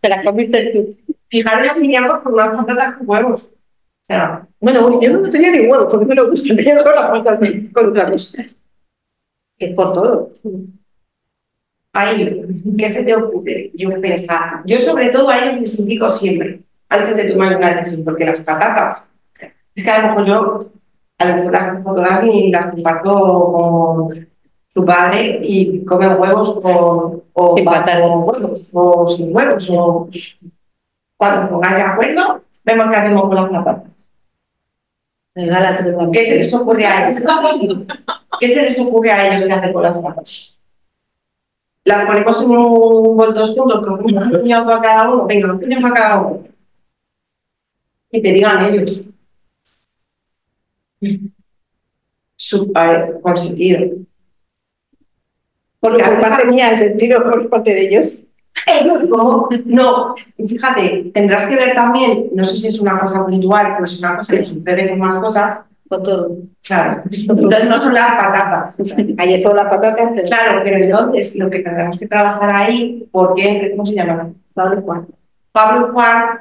Te 0.00 0.08
las 0.08 0.24
comiste 0.24 0.72
tú. 0.72 0.96
Fijaros 1.28 1.68
que 1.68 1.80
teníamos 1.80 2.20
con 2.22 2.34
unas 2.34 2.56
patatas 2.56 2.96
con 2.96 3.08
huevos. 3.08 3.52
O 3.52 4.06
sea, 4.06 4.46
bueno, 4.60 5.00
yo 5.00 5.12
no 5.12 5.30
tenía 5.30 5.52
ni 5.52 5.66
huevos, 5.66 5.86
porque 5.90 6.06
me 6.06 6.14
lo 6.16 6.28
gusta, 6.28 6.56
tenía 6.56 6.82
con 6.82 6.94
las 6.94 7.10
patatas 7.10 7.50
con 7.72 7.90
otra 7.90 8.10
cosa. 8.10 8.44
Es 9.58 9.74
por 9.74 9.92
todo. 9.92 10.32
Ahí, 11.92 12.44
¿qué 12.76 12.88
se 12.88 13.04
te 13.04 13.14
ocurre? 13.14 13.70
Yo 13.74 14.00
pensaba, 14.00 14.62
yo 14.66 14.80
sobre 14.80 15.10
todo 15.10 15.30
a 15.30 15.38
ellos 15.38 15.60
les 15.60 15.78
indico 15.78 16.10
siempre, 16.10 16.60
antes 16.88 17.16
de 17.16 17.32
tomar 17.32 17.56
una 17.56 17.72
decisión, 17.72 18.04
porque 18.04 18.24
las 18.24 18.40
patatas, 18.40 19.10
es 19.74 19.84
que 19.84 19.90
a 19.90 20.02
lo 20.02 20.08
mejor 20.08 20.24
yo, 20.24 20.70
a 21.18 21.24
lo 21.24 21.36
mejor 21.36 21.52
las 21.52 21.84
todas 21.84 22.24
y 22.24 22.50
las 22.50 22.66
comparto 22.66 23.52
con 23.52 24.28
su 24.68 24.84
padre 24.84 25.40
y 25.42 25.84
come 25.84 26.08
huevos 26.08 26.60
con, 26.60 27.22
o 27.32 27.56
sin 27.56 27.66
huevos, 27.68 28.70
o 28.72 29.08
sin 29.08 29.36
huevos, 29.36 29.70
o 29.70 30.08
cuando 31.16 31.50
pongáis 31.50 31.76
de 31.76 31.82
acuerdo, 31.82 32.42
vemos 32.64 32.86
qué 32.90 32.96
hacemos 32.96 33.22
con 33.22 33.34
las 33.34 33.50
patatas. 33.50 34.08
¿Qué 36.12 36.24
se 36.24 36.38
les 36.38 36.54
ocurre 36.54 36.86
a 36.86 37.10
ellos? 37.10 37.22
¿Qué 38.40 38.48
se 38.48 38.62
les 38.62 38.78
ocurre 38.80 39.10
a 39.12 39.28
ellos 39.28 39.46
de 39.46 39.52
hacer 39.52 39.72
con 39.72 39.82
las 39.82 39.96
patatas? 39.98 40.60
Las 41.84 42.04
ponemos 42.04 42.42
en 42.42 42.50
un 42.50 43.16
bol 43.16 43.32
dos 43.32 43.54
juntos, 43.56 43.80
con 43.80 43.92
un 43.92 44.30
puñado 44.40 44.66
para 44.66 44.80
cada 44.80 45.10
uno, 45.10 45.26
venga, 45.26 45.52
un 45.52 45.60
puñado 45.60 45.82
para 45.82 45.94
cada 45.94 46.20
uno 46.20 46.55
que 48.16 48.22
te 48.22 48.32
digan 48.32 48.64
ellos. 48.64 49.10
Su 52.36 52.72
consentido. 53.22 53.96
Porque 55.80 56.02
además 56.02 56.40
tenía 56.40 56.70
el 56.70 56.78
sentido 56.78 57.22
por 57.22 57.48
parte 57.48 57.74
de 57.74 57.86
ellos. 57.86 58.26
No, 59.08 59.48
no, 59.66 60.14
fíjate, 60.48 61.10
tendrás 61.12 61.46
que 61.46 61.56
ver 61.56 61.74
también, 61.74 62.30
no 62.32 62.42
sé 62.42 62.56
si 62.56 62.68
es 62.68 62.80
una 62.80 62.98
cosa 62.98 63.24
puntual, 63.24 63.76
pues 63.78 63.98
una 63.98 64.16
cosa 64.16 64.34
que 64.34 64.46
sucede 64.46 64.88
con 64.88 64.98
más 64.98 65.16
cosas. 65.16 65.60
Con 65.88 66.02
todo. 66.02 66.36
Claro. 66.62 67.02
Entonces 67.08 67.68
no 67.68 67.80
son 67.80 67.94
las 67.94 68.10
patatas. 68.16 68.76
Ayer 69.18 69.42
son 69.42 69.54
las 69.54 69.66
patatas. 69.66 70.08
Pero... 70.14 70.26
Claro, 70.26 70.60
pero 70.64 70.76
entonces 70.78 71.36
lo 71.36 71.48
que 71.48 71.60
tendremos 71.60 71.96
que 71.96 72.08
trabajar 72.08 72.50
ahí, 72.50 73.08
porque, 73.12 73.70
¿cómo 73.70 73.86
se 73.86 73.94
llama? 73.94 74.32
Pablo 74.52 74.82
Juan. 74.82 75.06
Pablo 75.52 75.92
Juan 75.92 76.40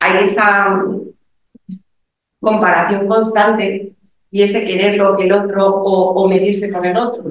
hay 0.00 0.24
esa 0.24 0.84
comparación 2.40 3.08
constante 3.08 3.92
y 4.30 4.42
ese 4.42 4.64
querer 4.64 4.96
lo 4.96 5.16
que 5.16 5.24
el 5.24 5.32
otro 5.32 5.66
o, 5.66 6.28
medirse 6.28 6.72
con 6.72 6.84
el 6.84 6.96
otro. 6.96 7.24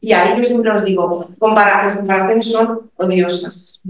Y 0.00 0.12
ahí 0.12 0.38
yo 0.38 0.44
siempre 0.44 0.70
os 0.70 0.84
digo, 0.84 1.28
compara- 1.38 1.82
las 1.82 1.96
comparaciones 1.96 2.50
son 2.50 2.90
odiosas. 2.96 3.82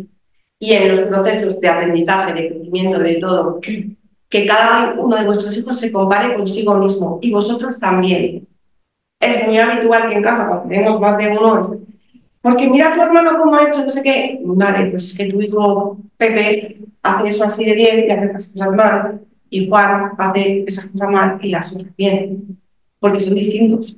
Y 0.58 0.72
en 0.72 0.88
los 0.90 1.00
procesos 1.00 1.60
de 1.60 1.68
aprendizaje, 1.68 2.34
de 2.34 2.48
crecimiento, 2.48 2.98
de 2.98 3.14
todo, 3.16 3.60
que 4.28 4.46
cada 4.46 4.94
uno 4.98 5.16
de 5.16 5.24
vuestros 5.24 5.56
hijos 5.56 5.78
se 5.78 5.92
compare 5.92 6.34
consigo 6.34 6.74
mismo 6.76 7.18
y 7.22 7.30
vosotros 7.30 7.78
también. 7.78 8.46
Es 9.20 9.46
muy 9.46 9.58
habitual 9.58 10.08
que 10.08 10.16
en 10.16 10.22
casa, 10.22 10.46
cuando 10.46 10.68
tenemos 10.68 11.00
más 11.00 11.18
de 11.18 11.28
uno, 11.28 11.60
porque 12.40 12.68
mira 12.68 12.92
a 12.92 12.94
tu 12.94 13.02
hermano 13.02 13.38
cómo 13.38 13.56
ha 13.56 13.68
hecho 13.68 13.84
no 13.84 13.90
sé 13.90 14.02
qué. 14.02 14.40
Vale, 14.44 14.90
pues 14.90 15.04
es 15.04 15.16
que 15.16 15.26
tu 15.26 15.40
hijo 15.40 15.98
Pepe 16.16 16.78
hace 17.02 17.28
eso 17.28 17.44
así 17.44 17.64
de 17.64 17.74
bien 17.74 18.04
y 18.06 18.10
hace 18.10 18.26
esas 18.26 18.52
cosas 18.52 18.70
mal, 18.72 19.20
y 19.50 19.68
Juan 19.68 20.12
hace 20.18 20.64
esas 20.66 20.86
cosas 20.86 21.10
mal 21.10 21.38
y 21.42 21.50
las 21.50 21.72
otras 21.72 21.94
bien, 21.96 22.58
porque 23.00 23.20
son 23.20 23.34
distintos. 23.34 23.96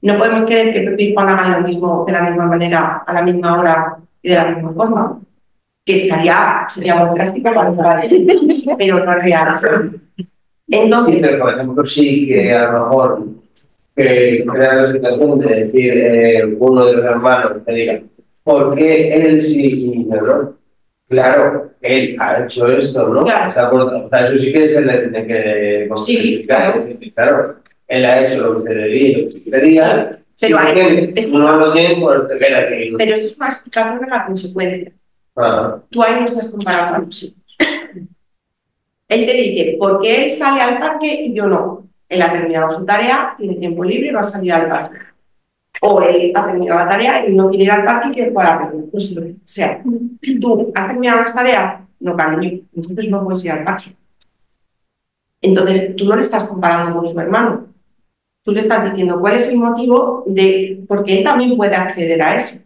No 0.00 0.16
podemos 0.16 0.42
querer 0.42 0.72
que 0.72 0.82
Pepe 0.82 1.02
y 1.02 1.14
Juan 1.14 1.28
hagan 1.28 1.62
lo 1.62 1.68
mismo 1.68 2.04
de 2.06 2.12
la 2.12 2.22
misma 2.22 2.46
manera, 2.46 3.02
a 3.06 3.12
la 3.12 3.22
misma 3.22 3.58
hora 3.58 3.96
y 4.22 4.28
de 4.28 4.34
la 4.34 4.50
misma 4.50 4.72
forma, 4.72 5.20
que 5.84 6.04
estaría, 6.04 6.66
sería 6.68 6.96
muy 6.96 7.16
práctica 7.16 7.52
para 7.52 7.72
pero 8.78 9.04
no 9.04 9.16
es 9.16 9.22
real. 9.22 10.00
Sí, 10.16 10.26
Entonces, 10.68 11.22
pero 11.22 11.38
por 11.38 11.54
ejemplo, 11.54 11.84
sí 11.86 12.26
que 12.26 12.54
a 12.54 12.70
lo 12.70 12.84
mejor 12.84 13.26
que 13.96 14.44
crea 14.46 14.74
la 14.74 14.92
situación 14.92 15.38
de 15.38 15.54
decir 15.60 15.92
eh, 15.96 16.56
uno 16.58 16.84
de 16.84 16.96
los 16.96 17.04
hermanos 17.04 17.52
que 17.66 17.72
diga, 17.72 18.00
¿por 18.44 18.76
qué 18.76 19.14
él 19.14 19.40
sí 19.40 19.92
y 19.94 20.04
no? 20.04 20.57
Claro, 21.08 21.70
él 21.80 22.16
ha 22.20 22.44
hecho 22.44 22.66
esto, 22.68 23.08
¿no? 23.08 23.24
Claro. 23.24 23.50
Se 23.50 23.60
ha 23.60 23.70
portado- 23.70 24.06
o 24.06 24.08
sea, 24.10 24.26
eso 24.26 24.36
sí 24.36 24.52
que 24.52 24.68
se 24.68 24.82
le 24.82 24.98
tiene 25.08 25.26
que 25.26 25.88
Sí, 25.96 26.44
claro. 26.46 26.84
claro, 27.14 27.56
él 27.86 28.04
ha 28.04 28.26
hecho 28.26 28.42
lo 28.42 28.62
que 28.62 28.68
se 28.68 28.74
debía, 28.78 29.18
lo 29.18 29.24
que 29.24 29.30
se 29.32 29.42
quería, 29.42 30.10
Pero 30.40 30.58
si 30.58 30.66
hay- 30.66 30.80
él 30.80 31.12
es- 31.16 31.28
no 31.28 31.56
lo 31.58 31.72
tiene, 31.72 31.96
pues 32.00 32.28
te 32.28 32.38
queda 32.38 32.58
así. 32.58 32.92
pero 32.98 33.14
eso 33.16 33.24
es 33.26 33.36
una 33.38 33.46
explicación 33.48 34.00
de 34.00 34.06
la 34.06 34.26
consecuencia. 34.26 34.92
Ah, 35.36 35.78
Tú 35.88 36.02
ahí 36.02 36.14
no 36.18 36.24
estás 36.26 36.50
comparando 36.50 36.96
a 36.96 36.98
los 37.00 37.22
hijos. 37.22 37.36
Él 39.08 39.24
te 39.24 39.32
dice, 39.32 39.76
¿por 39.78 40.00
qué 40.02 40.24
él 40.24 40.30
sale 40.30 40.60
al 40.60 40.78
parque 40.78 41.06
y 41.24 41.34
yo 41.34 41.46
no? 41.46 41.88
Él 42.08 42.20
ha 42.20 42.30
terminado 42.32 42.70
su 42.70 42.84
tarea, 42.84 43.34
tiene 43.38 43.54
tiempo 43.54 43.82
libre 43.84 44.08
y 44.08 44.12
va 44.12 44.20
a 44.20 44.24
salir 44.24 44.52
al 44.52 44.68
parque. 44.68 44.98
O 45.80 46.02
él 46.02 46.32
ha 46.34 46.46
terminado 46.46 46.80
la 46.80 46.88
tarea 46.88 47.28
y 47.28 47.34
no 47.34 47.48
quiere 47.48 47.64
ir 47.64 47.70
al 47.70 47.84
parque 47.84 48.08
y 48.08 48.12
quiere 48.12 48.30
jugar 48.30 48.46
a 48.46 48.64
la 48.64 48.70
que 48.70 49.36
sea. 49.44 49.82
¿Tú 50.40 50.72
has 50.74 50.88
terminado 50.88 51.20
las 51.20 51.34
tareas? 51.34 51.80
No, 52.00 52.16
cariño. 52.16 52.60
Entonces 52.74 53.08
no 53.08 53.24
puedes 53.24 53.44
ir 53.44 53.52
al 53.52 53.64
parque. 53.64 53.94
Entonces 55.40 55.96
tú 55.96 56.04
no 56.04 56.16
le 56.16 56.22
estás 56.22 56.44
comparando 56.48 56.96
con 56.96 57.06
su 57.06 57.18
hermano. 57.18 57.66
Tú 58.42 58.52
le 58.52 58.60
estás 58.60 58.84
diciendo 58.90 59.20
cuál 59.20 59.36
es 59.36 59.48
el 59.50 59.58
motivo 59.58 60.24
de... 60.26 60.84
Porque 60.88 61.18
él 61.18 61.24
también 61.24 61.56
puede 61.56 61.76
acceder 61.76 62.20
a 62.22 62.34
eso. 62.34 62.60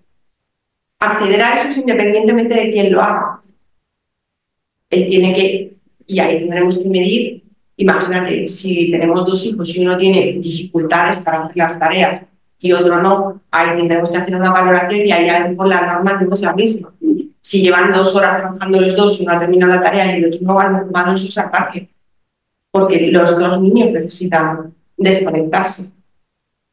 Acceder 1.01 1.43
a 1.43 1.55
eso 1.55 1.69
es 1.69 1.77
independientemente 1.77 2.55
de 2.55 2.73
quién 2.73 2.93
lo 2.93 3.03
haga. 3.03 3.41
Él 4.91 5.07
tiene 5.07 5.35
que... 5.35 5.77
Y 6.07 6.19
ahí 6.19 6.39
tendremos 6.39 6.79
que 6.79 6.89
medir 6.89 7.43
Imagínate, 7.77 8.47
si 8.49 8.91
tenemos 8.91 9.25
dos 9.25 9.45
hijos 9.47 9.75
y 9.75 9.85
uno 9.85 9.97
tiene 9.97 10.39
dificultades 10.39 11.19
para 11.19 11.45
hacer 11.45 11.57
las 11.57 11.79
tareas 11.79 12.23
y 12.63 12.73
otro 12.73 13.03
no, 13.03 13.41
ahí 13.51 13.77
tendremos 13.77 14.09
que 14.09 14.19
hacer 14.19 14.37
una 14.37 14.53
valoración 14.53 15.05
y 15.05 15.11
ahí 15.11 15.29
a 15.29 15.41
lo 15.41 15.49
mejor 15.51 15.67
la 15.67 15.95
norma 15.95 16.23
no 16.23 16.33
es 16.33 16.41
la 16.41 16.55
misma. 16.55 16.93
Si 17.41 17.61
llevan 17.61 17.93
dos 17.93 18.15
horas 18.15 18.39
trabajando 18.39 18.81
los 18.81 18.95
dos 18.95 19.19
y 19.19 19.25
uno 19.25 19.33
ha 19.33 19.41
terminado 19.41 19.73
la 19.73 19.83
tarea 19.83 20.17
y 20.17 20.23
el 20.23 20.27
otro 20.27 20.41
no, 20.43 20.55
van 20.55 20.77
a 20.77 20.85
tomar 20.85 21.15
esa 21.17 21.43
aparte. 21.43 21.91
Porque 22.71 23.11
los 23.11 23.37
dos 23.37 23.61
niños 23.61 23.91
necesitan 23.91 24.73
desconectarse, 24.97 25.93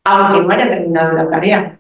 aunque 0.03 0.41
no 0.41 0.53
haya 0.53 0.69
terminado 0.69 1.13
la 1.13 1.27
tarea. 1.27 1.79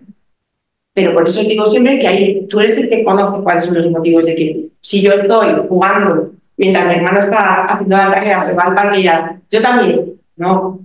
Pero 0.91 1.13
por 1.13 1.29
eso 1.29 1.41
digo 1.41 1.67
siempre 1.67 1.99
que 1.99 2.07
ahí 2.07 2.47
tú 2.49 2.59
eres 2.59 2.79
el 2.79 2.89
que 2.89 3.03
conoce 3.03 3.43
cuáles 3.43 3.63
son 3.63 3.75
los 3.75 3.91
motivos 3.91 4.25
de 4.25 4.35
que 4.35 4.69
si 4.81 5.03
yo 5.03 5.13
estoy 5.13 5.67
jugando 5.69 6.31
mientras 6.57 6.87
mi 6.87 6.95
hermano 6.95 7.19
está 7.19 7.65
haciendo 7.65 7.95
la 7.95 8.11
tarea, 8.11 8.41
se 8.41 8.55
va 8.55 8.63
al 8.63 8.75
parque 8.75 9.01
y 9.01 9.03
ya, 9.03 9.39
yo 9.51 9.61
también, 9.61 10.19
no, 10.35 10.79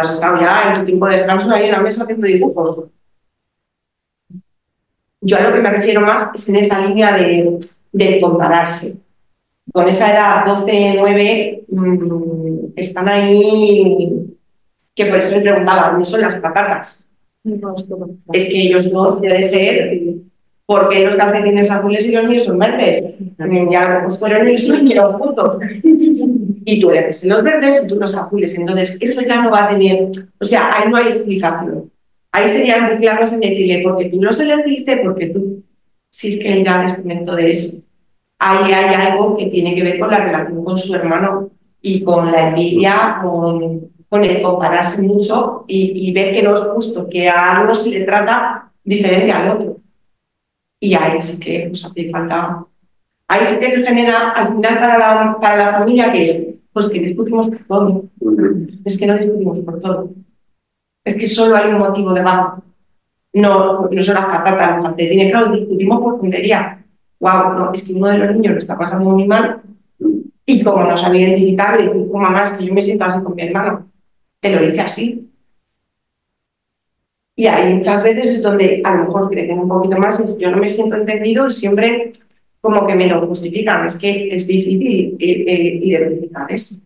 has 0.00 0.10
estado 0.10 0.40
ya 0.40 0.72
en 0.72 0.80
tu 0.80 0.86
tiempo 0.86 1.06
de 1.06 1.16
descanso 1.18 1.50
ahí 1.50 1.66
en 1.66 1.72
la 1.72 1.80
mesa 1.80 2.02
haciendo 2.04 2.26
dibujos. 2.26 2.84
Yo 5.20 5.36
a 5.36 5.40
lo 5.40 5.52
que 5.52 5.60
me 5.60 5.70
refiero 5.70 6.00
más 6.00 6.30
es 6.34 6.48
en 6.48 6.56
esa 6.56 6.78
línea 6.80 7.16
de, 7.16 7.58
de 7.92 8.20
compararse. 8.20 8.98
Con 9.72 9.88
esa 9.88 10.12
edad, 10.12 10.46
12, 10.46 10.94
9, 10.96 11.64
mmm, 11.68 12.66
están 12.76 13.08
ahí, 13.08 14.36
que 14.94 15.06
por 15.06 15.20
eso 15.20 15.36
me 15.36 15.42
preguntaba, 15.42 15.92
no 15.92 16.04
son 16.04 16.20
las 16.22 16.36
patatas. 16.36 17.04
Es 18.32 18.48
que 18.48 18.62
ellos 18.62 18.90
dos 18.90 19.20
debe 19.20 19.42
ser 19.42 20.27
porque 20.68 21.02
los 21.02 21.16
calcetines 21.16 21.70
azules 21.70 22.06
y 22.06 22.12
los 22.12 22.26
míos 22.26 22.44
son 22.44 22.58
verdes. 22.58 23.02
Ya 23.70 24.02
pues 24.04 24.18
fueron 24.18 24.46
el 24.46 24.58
sueño 24.58 25.14
juntos. 25.14 25.56
Y 25.82 26.78
tú 26.78 26.90
eres 26.90 27.24
los 27.24 27.42
verdes 27.42 27.82
y 27.82 27.86
tú 27.88 27.96
los 27.96 28.14
azules. 28.14 28.54
Entonces, 28.58 28.98
eso 29.00 29.22
ya 29.22 29.40
no 29.40 29.50
va 29.50 29.64
a 29.64 29.68
tener. 29.68 30.10
O 30.38 30.44
sea, 30.44 30.70
ahí 30.74 30.90
no 30.90 30.98
hay 30.98 31.06
explicación. 31.06 31.90
Ahí 32.30 32.50
sería 32.50 32.82
muy 32.82 32.98
claro 32.98 33.24
en 33.26 33.40
decirle, 33.40 33.80
porque 33.82 34.10
tú 34.10 34.20
los 34.20 34.38
elegiste, 34.40 34.98
porque 34.98 35.28
tú. 35.28 35.64
Si 36.10 36.34
es 36.34 36.38
que 36.38 36.52
él 36.52 36.64
ya 36.64 36.82
desconectó 36.82 37.34
de 37.34 37.50
eso. 37.50 37.78
Ahí 38.38 38.70
hay 38.70 38.94
algo 38.94 39.38
que 39.38 39.46
tiene 39.46 39.74
que 39.74 39.82
ver 39.82 39.98
con 39.98 40.10
la 40.10 40.22
relación 40.22 40.62
con 40.62 40.76
su 40.76 40.94
hermano 40.94 41.50
y 41.80 42.02
con 42.02 42.30
la 42.30 42.50
envidia, 42.50 43.20
con, 43.22 43.88
con 44.06 44.22
el 44.22 44.42
compararse 44.42 45.00
mucho 45.00 45.64
y, 45.66 46.10
y 46.10 46.12
ver 46.12 46.34
que 46.34 46.42
no 46.42 46.52
es 46.52 46.60
justo, 46.60 47.08
que 47.08 47.26
a 47.26 47.62
uno 47.64 47.74
se 47.74 47.88
le 47.88 48.00
trata 48.04 48.70
diferente 48.84 49.32
al 49.32 49.48
otro. 49.48 49.77
Y 50.80 50.94
ahí 50.94 51.20
sí 51.20 51.38
que 51.40 51.66
pues, 51.68 51.84
hace 51.84 52.10
falta. 52.10 52.64
Ahí 53.28 53.46
sí 53.46 53.58
que 53.58 53.70
se 53.70 53.82
genera 53.82 54.30
al 54.30 54.54
final 54.54 54.78
para 54.78 54.98
la, 54.98 55.38
para 55.40 55.56
la 55.56 55.78
familia 55.78 56.10
que 56.12 56.26
es, 56.26 56.44
pues 56.72 56.88
que 56.88 57.00
discutimos 57.00 57.48
por 57.48 57.64
todo. 57.66 58.04
Es 58.84 58.96
que 58.96 59.06
no 59.06 59.16
discutimos 59.18 59.60
por 59.60 59.80
todo. 59.80 60.10
Es 61.04 61.16
que 61.16 61.26
solo 61.26 61.56
hay 61.56 61.72
un 61.72 61.78
motivo 61.78 62.14
de 62.14 62.22
bajo. 62.22 62.62
No, 63.34 63.88
no 63.90 64.02
son 64.02 64.14
las 64.14 64.24
patatas, 64.24 64.76
los 64.76 64.86
calcetines, 64.86 65.30
claro, 65.30 65.52
discutimos 65.52 66.00
por 66.00 66.20
tontería. 66.20 66.84
Wow, 67.20 67.52
no, 67.52 67.72
es 67.72 67.82
que 67.82 67.92
uno 67.92 68.08
de 68.08 68.18
los 68.18 68.34
niños 68.34 68.52
lo 68.52 68.58
está 68.58 68.78
pasando 68.78 69.10
muy 69.10 69.26
mal 69.26 69.62
y 70.50 70.62
como 70.62 70.82
no 70.82 70.96
sabe 70.96 71.20
identificar, 71.20 71.78
le 71.78 71.92
dice, 71.92 72.16
mamá, 72.16 72.42
es 72.44 72.52
que 72.52 72.64
yo 72.64 72.72
me 72.72 72.80
siento 72.80 73.04
así 73.04 73.20
con 73.22 73.34
mi 73.34 73.42
hermano. 73.42 73.86
Te 74.40 74.54
lo 74.54 74.66
dice 74.66 74.80
así. 74.80 75.27
Y 77.38 77.46
hay 77.46 77.72
muchas 77.72 78.02
veces 78.02 78.34
es 78.34 78.42
donde 78.42 78.82
a 78.82 78.96
lo 78.96 79.04
mejor 79.04 79.30
crecen 79.30 79.60
un 79.60 79.68
poquito 79.68 79.96
más 79.96 80.18
y 80.18 80.40
yo 80.40 80.50
no 80.50 80.56
me 80.56 80.68
siento 80.68 80.96
entendido 80.96 81.46
y 81.46 81.52
siempre 81.52 82.10
como 82.60 82.84
que 82.84 82.96
me 82.96 83.06
lo 83.06 83.24
justifican. 83.28 83.86
Es 83.86 83.96
que 83.96 84.34
es 84.34 84.48
difícil 84.48 85.16
eh, 85.20 85.44
eh, 85.46 85.80
identificar 85.80 86.50
eso. 86.50 86.80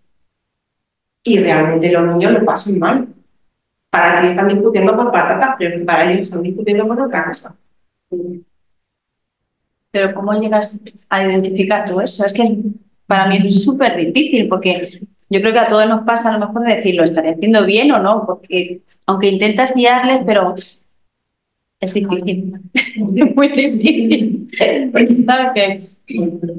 Y 1.24 1.38
realmente 1.38 1.90
los 1.90 2.06
niños 2.06 2.32
lo 2.32 2.44
pasan 2.44 2.78
mal. 2.78 3.08
Para 3.88 4.20
ti 4.20 4.26
están 4.26 4.48
discutiendo 4.48 4.94
por 4.94 5.10
patatas, 5.10 5.56
pero 5.58 5.86
para 5.86 6.12
ellos 6.12 6.28
están 6.28 6.42
discutiendo 6.42 6.86
por 6.86 7.00
otra 7.00 7.24
cosa. 7.24 7.56
Pero 9.90 10.14
¿cómo 10.14 10.34
llegas 10.34 10.82
a 11.08 11.24
identificar 11.24 11.88
tú 11.88 11.98
eso? 11.98 12.26
Es 12.26 12.34
que 12.34 12.58
para 13.06 13.26
mí 13.26 13.38
es 13.48 13.64
súper 13.64 13.96
difícil 13.96 14.48
porque 14.48 15.00
yo 15.32 15.40
creo 15.40 15.54
que 15.54 15.60
a 15.60 15.68
todos 15.68 15.88
nos 15.88 16.02
pasa 16.02 16.28
a 16.28 16.38
lo 16.38 16.46
mejor 16.46 16.66
de 16.66 16.76
decir, 16.76 16.94
¿lo 16.94 17.04
estaré 17.04 17.30
haciendo 17.30 17.64
bien 17.64 17.90
o 17.92 17.98
no? 17.98 18.26
Porque 18.26 18.82
aunque 19.06 19.28
intentas 19.28 19.74
guiarles, 19.74 20.20
pero 20.26 20.54
es 21.80 21.94
difícil. 21.94 22.60
es 22.74 22.96
muy 23.36 23.48
difícil. 23.48 24.50
¿Sabes 25.26 25.52
qué? 25.54 25.78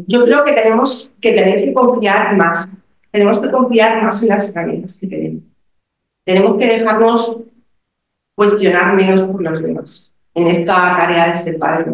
Yo 0.07 0.25
creo 0.25 0.43
que 0.43 0.53
tenemos 0.53 1.11
que 1.21 1.33
tener 1.33 1.63
que 1.63 1.73
confiar 1.73 2.35
más. 2.35 2.71
Tenemos 3.11 3.39
que 3.39 3.51
confiar 3.51 4.03
más 4.03 4.23
en 4.23 4.29
las 4.29 4.49
herramientas 4.49 4.97
que 4.97 5.07
tenemos. 5.07 5.43
Tenemos 6.25 6.57
que 6.57 6.65
dejarnos 6.65 7.41
cuestionar 8.35 8.95
menos 8.95 9.23
por 9.23 9.41
los 9.41 9.61
demás 9.61 10.13
en 10.33 10.47
esta 10.47 10.97
tarea 10.97 11.29
de 11.29 11.37
ser 11.37 11.59
padre. 11.59 11.85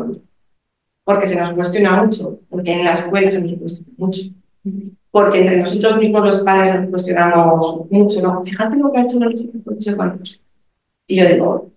Porque 1.03 1.27
se 1.27 1.35
nos 1.35 1.51
cuestiona 1.51 2.01
mucho, 2.01 2.39
porque 2.49 2.71
en 2.71 2.85
la 2.85 2.93
escuela 2.93 3.29
se 3.29 3.41
nos 3.41 3.53
cuestiona 3.53 3.91
mucho. 3.97 4.21
Porque 5.11 5.39
entre 5.39 5.57
nosotros 5.57 5.97
mismos 5.97 6.25
los 6.25 6.39
padres 6.41 6.81
nos 6.81 6.89
cuestionamos 6.89 7.89
mucho, 7.89 8.21
¿no? 8.21 8.43
Fíjate 8.43 8.77
lo 8.77 8.91
que 8.91 8.99
ha 8.99 9.03
hecho 9.03 9.19
sé 9.79 9.95
cuántos. 9.95 10.41
Y 11.07 11.17
yo 11.17 11.27
digo, 11.27 11.71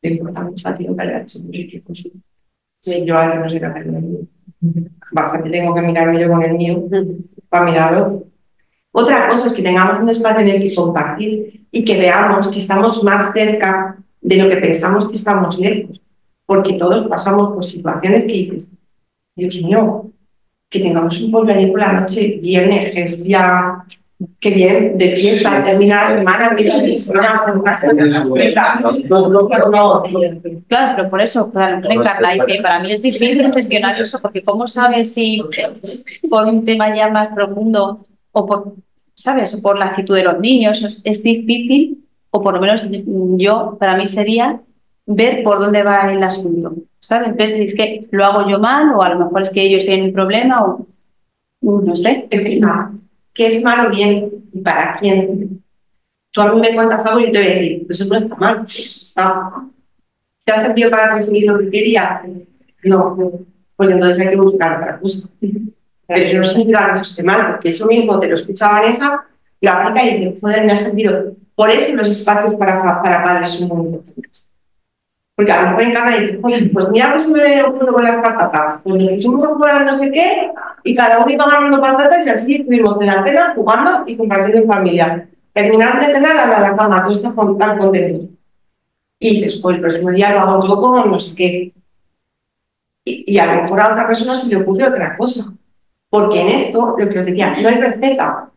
te 0.00 0.10
importa 0.10 0.42
mucho 0.42 0.68
a 0.68 0.74
ti 0.74 0.84
lo 0.84 0.94
que 0.94 1.02
haya 1.02 1.22
hecho 1.22 1.38
Enrique 1.38 1.82
con 1.82 1.94
su. 1.94 2.12
Sí, 2.80 3.04
yo 3.04 3.16
ahora 3.16 3.40
no 3.40 3.50
sé 3.50 3.58
qué 3.58 3.66
hacer 3.66 3.86
con 3.86 3.96
el 3.96 4.02
mío. 4.02 4.20
Bastante 5.10 5.50
tengo 5.50 5.74
que 5.74 5.80
mirarme 5.82 6.20
yo 6.20 6.28
con 6.28 6.42
el 6.42 6.54
mío 6.54 6.84
para 7.48 7.64
mirar 7.64 7.94
al 7.94 8.02
otro. 8.02 8.26
Otra 8.92 9.28
cosa 9.28 9.48
es 9.48 9.54
que 9.54 9.62
tengamos 9.62 10.00
un 10.00 10.08
espacio 10.08 10.40
en 10.40 10.48
el 10.48 10.62
que 10.62 10.74
compartir 10.74 11.66
y 11.70 11.84
que 11.84 11.98
veamos 11.98 12.48
que 12.48 12.58
estamos 12.58 13.02
más 13.02 13.32
cerca 13.32 13.98
de 14.20 14.36
lo 14.36 14.48
que 14.48 14.56
pensamos 14.56 15.06
que 15.06 15.14
estamos 15.14 15.58
lejos. 15.58 16.00
Porque 16.46 16.74
todos 16.74 17.04
pasamos 17.04 17.54
por 17.54 17.64
situaciones 17.64 18.24
que 18.24 18.32
dices, 18.32 18.68
Dios 19.34 19.62
mío, 19.64 20.12
que 20.68 20.80
tengamos 20.80 21.20
un 21.20 21.30
porvenir 21.30 21.70
por 21.70 21.80
la 21.80 21.92
noche, 21.92 22.38
viernes, 22.42 22.92
que 22.92 23.02
es 23.02 23.24
ya 23.24 23.84
que 24.40 24.50
bien, 24.50 24.96
de 24.96 25.10
fiesta, 25.10 25.62
termina 25.62 26.08
la 26.08 26.16
semana, 26.16 26.50
mira, 26.56 26.98
semana 26.98 27.42
con 27.44 27.60
una 27.60 27.74
semana 27.74 28.22
completa. 28.22 28.80
No, 28.80 29.28
no, 29.28 29.46
pero 29.46 29.70
no. 29.70 30.02
Claro, 30.68 30.94
pero 30.96 31.10
por 31.10 31.20
eso, 31.20 31.50
claro, 31.50 31.78
encanta. 31.88 32.34
Y 32.34 32.40
que 32.46 32.62
para 32.62 32.80
mí 32.80 32.92
es 32.92 33.02
difícil 33.02 33.52
gestionar 33.52 34.00
eso, 34.00 34.18
porque 34.20 34.42
¿cómo 34.42 34.66
sabes 34.66 35.12
si 35.12 35.42
por 36.30 36.46
un 36.46 36.64
tema 36.64 36.94
ya 36.96 37.10
más 37.10 37.34
profundo 37.34 38.06
o 38.32 38.46
por, 38.46 38.72
¿sabes? 39.12 39.54
O 39.54 39.60
por 39.60 39.78
la 39.78 39.86
actitud 39.86 40.16
de 40.16 40.24
los 40.24 40.40
niños 40.40 40.82
es, 40.82 41.02
es 41.04 41.22
difícil, 41.22 42.02
o 42.30 42.42
por 42.42 42.54
lo 42.54 42.60
menos 42.60 42.88
yo, 43.36 43.76
para 43.78 43.96
mí 43.96 44.06
sería 44.06 44.60
ver 45.06 45.42
por 45.44 45.60
dónde 45.60 45.82
va 45.82 46.12
el 46.12 46.22
asunto, 46.22 46.74
¿sabes? 47.00 47.56
Si 47.56 47.64
es 47.64 47.74
que 47.74 48.06
lo 48.10 48.24
hago 48.24 48.48
yo 48.50 48.58
mal, 48.58 48.92
o 48.94 49.02
a 49.02 49.10
lo 49.10 49.18
mejor 49.20 49.42
es 49.42 49.50
que 49.50 49.62
ellos 49.62 49.84
tienen 49.84 50.06
un 50.06 50.12
problema, 50.12 50.64
o 50.64 50.86
no 51.62 51.96
sé. 51.96 52.26
¿Qué 52.28 53.46
es 53.46 53.62
malo 53.62 53.90
bien 53.90 54.30
y 54.52 54.60
para 54.60 54.96
quién? 54.98 55.62
Tú 56.32 56.40
a 56.40 56.52
mí 56.52 56.60
me 56.60 56.74
cuentas 56.74 57.06
algo 57.06 57.20
y 57.20 57.26
yo 57.26 57.32
te 57.32 57.38
voy 57.38 57.46
a 57.46 57.54
decir, 57.54 57.86
pues 57.86 58.00
eso 58.00 58.10
no 58.10 58.16
está 58.16 58.34
mal, 58.36 58.66
eso 58.66 59.02
está. 59.02 59.52
¿Te 60.44 60.52
ha 60.52 60.60
servido 60.60 60.90
para 60.90 61.12
conseguir 61.12 61.46
lo 61.46 61.58
que 61.58 61.70
quería? 61.70 62.22
No, 62.84 63.16
pues 63.76 63.90
entonces 63.90 64.18
hay 64.20 64.30
que 64.30 64.36
buscar 64.36 64.78
otra 64.78 64.98
cosa. 64.98 65.28
Pero 65.40 66.24
eso 66.24 66.38
no 66.38 66.44
significa 66.44 66.86
que 66.86 66.92
eso 66.92 67.02
esté 67.02 67.22
mal, 67.22 67.52
porque 67.52 67.70
eso 67.70 67.86
mismo 67.86 68.18
te 68.20 68.28
lo 68.28 68.34
escucha 68.34 68.70
Vanessa, 68.70 69.24
lo 69.60 69.70
aplica 69.70 70.04
y 70.04 70.10
dice, 70.18 70.38
joder, 70.40 70.64
me 70.64 70.72
ha 70.72 70.76
servido. 70.76 71.36
Por 71.54 71.70
eso 71.70 71.96
los 71.96 72.08
espacios 72.08 72.54
para, 72.54 72.82
para 73.02 73.24
padres 73.24 73.50
son 73.50 73.68
muy 73.68 73.86
importantes. 73.86 74.50
Porque 75.36 75.52
a 75.52 75.62
lo 75.62 75.68
mejor 75.68 75.82
en 75.82 75.92
casa 75.92 76.16
dice, 76.16 76.38
pues 76.72 76.88
mira 76.88 77.12
pues 77.12 77.28
me 77.28 77.62
ocurre 77.62 77.92
con 77.92 78.02
las 78.02 78.16
patatas. 78.16 78.80
Pues 78.82 78.96
nos 78.96 79.10
pusimos 79.10 79.44
a 79.44 79.48
jugar 79.48 79.76
a 79.76 79.84
no 79.84 79.92
sé 79.94 80.10
qué 80.10 80.50
y 80.82 80.94
cada 80.94 81.18
uno 81.18 81.30
iba 81.30 81.44
ganando 81.44 81.78
patatas 81.78 82.26
y 82.26 82.30
así 82.30 82.54
estuvimos 82.54 82.98
de 82.98 83.06
la 83.06 83.22
cena 83.22 83.52
jugando 83.54 84.04
y 84.06 84.16
compartiendo 84.16 84.62
en 84.62 84.66
familia. 84.66 85.28
Terminaron 85.52 86.00
de 86.00 86.06
cenar 86.06 86.38
a 86.38 86.60
la 86.60 86.74
cama, 86.74 87.04
todos 87.04 87.18
están 87.18 87.58
tan 87.58 87.78
contentos. 87.78 88.30
Y 89.18 89.36
dices, 89.36 89.56
pues 89.56 89.76
el 89.76 89.82
próximo 89.82 90.10
día 90.10 90.32
lo 90.32 90.40
hago 90.40 90.66
yo 90.66 90.80
con 90.80 91.10
no 91.10 91.18
sé 91.18 91.34
qué. 91.34 91.72
Y, 93.04 93.34
y 93.34 93.38
a 93.38 93.54
lo 93.54 93.62
mejor 93.62 93.80
a 93.80 93.92
otra 93.92 94.06
persona 94.06 94.34
se 94.34 94.48
le 94.48 94.62
ocurre 94.62 94.88
otra 94.88 95.18
cosa. 95.18 95.52
Porque 96.08 96.40
en 96.40 96.48
esto, 96.48 96.96
lo 96.98 97.08
que 97.10 97.18
os 97.18 97.26
decía, 97.26 97.54
no 97.60 97.68
hay 97.68 97.76
receta. 97.76 98.50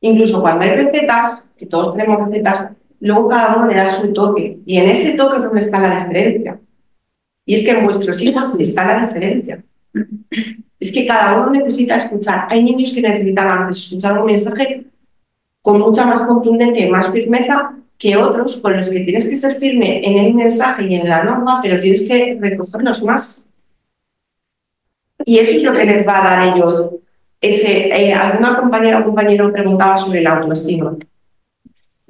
Incluso 0.00 0.40
cuando 0.40 0.64
hay 0.64 0.70
recetas, 0.70 1.48
que 1.56 1.66
todos 1.66 1.96
tenemos 1.96 2.28
recetas, 2.28 2.70
luego 3.02 3.28
cada 3.28 3.56
uno 3.56 3.66
le 3.66 3.74
da 3.74 3.94
su 3.94 4.12
toque. 4.12 4.58
Y 4.64 4.78
en 4.78 4.88
ese 4.88 5.16
toque 5.16 5.38
es 5.38 5.44
donde 5.44 5.60
está 5.60 5.80
la 5.80 6.00
diferencia. 6.00 6.58
Y 7.44 7.56
es 7.56 7.64
que 7.64 7.70
en 7.70 7.84
vuestros 7.84 8.22
hijos 8.22 8.50
está 8.58 8.84
la 8.86 9.06
diferencia. 9.06 9.62
Es 10.78 10.92
que 10.92 11.06
cada 11.06 11.40
uno 11.40 11.50
necesita 11.50 11.96
escuchar. 11.96 12.46
Hay 12.48 12.62
niños 12.62 12.92
que 12.92 13.02
necesitan 13.02 13.70
escuchar 13.70 14.18
un 14.20 14.26
mensaje 14.26 14.86
con 15.60 15.80
mucha 15.80 16.06
más 16.06 16.22
contundencia 16.22 16.86
y 16.86 16.90
más 16.90 17.10
firmeza 17.10 17.74
que 17.98 18.16
otros 18.16 18.56
con 18.56 18.76
los 18.76 18.88
que 18.88 19.00
tienes 19.00 19.26
que 19.26 19.36
ser 19.36 19.58
firme 19.58 20.00
en 20.04 20.18
el 20.18 20.34
mensaje 20.34 20.86
y 20.86 20.94
en 20.94 21.08
la 21.08 21.22
norma, 21.22 21.60
pero 21.62 21.80
tienes 21.80 22.08
que 22.08 22.36
recogerlos 22.40 23.02
más. 23.02 23.46
Y 25.24 25.38
eso 25.38 25.52
es 25.52 25.62
lo 25.62 25.72
que 25.72 25.84
les 25.84 26.06
va 26.06 26.20
a 26.20 26.30
dar 26.30 26.40
a 26.40 26.54
ellos. 26.54 26.90
Ese, 27.40 27.88
eh, 27.88 28.12
alguna 28.12 28.56
compañera 28.56 29.00
o 29.00 29.04
compañero 29.04 29.52
preguntaba 29.52 29.96
sobre 29.98 30.22
la 30.22 30.30
autoestima. 30.30 30.96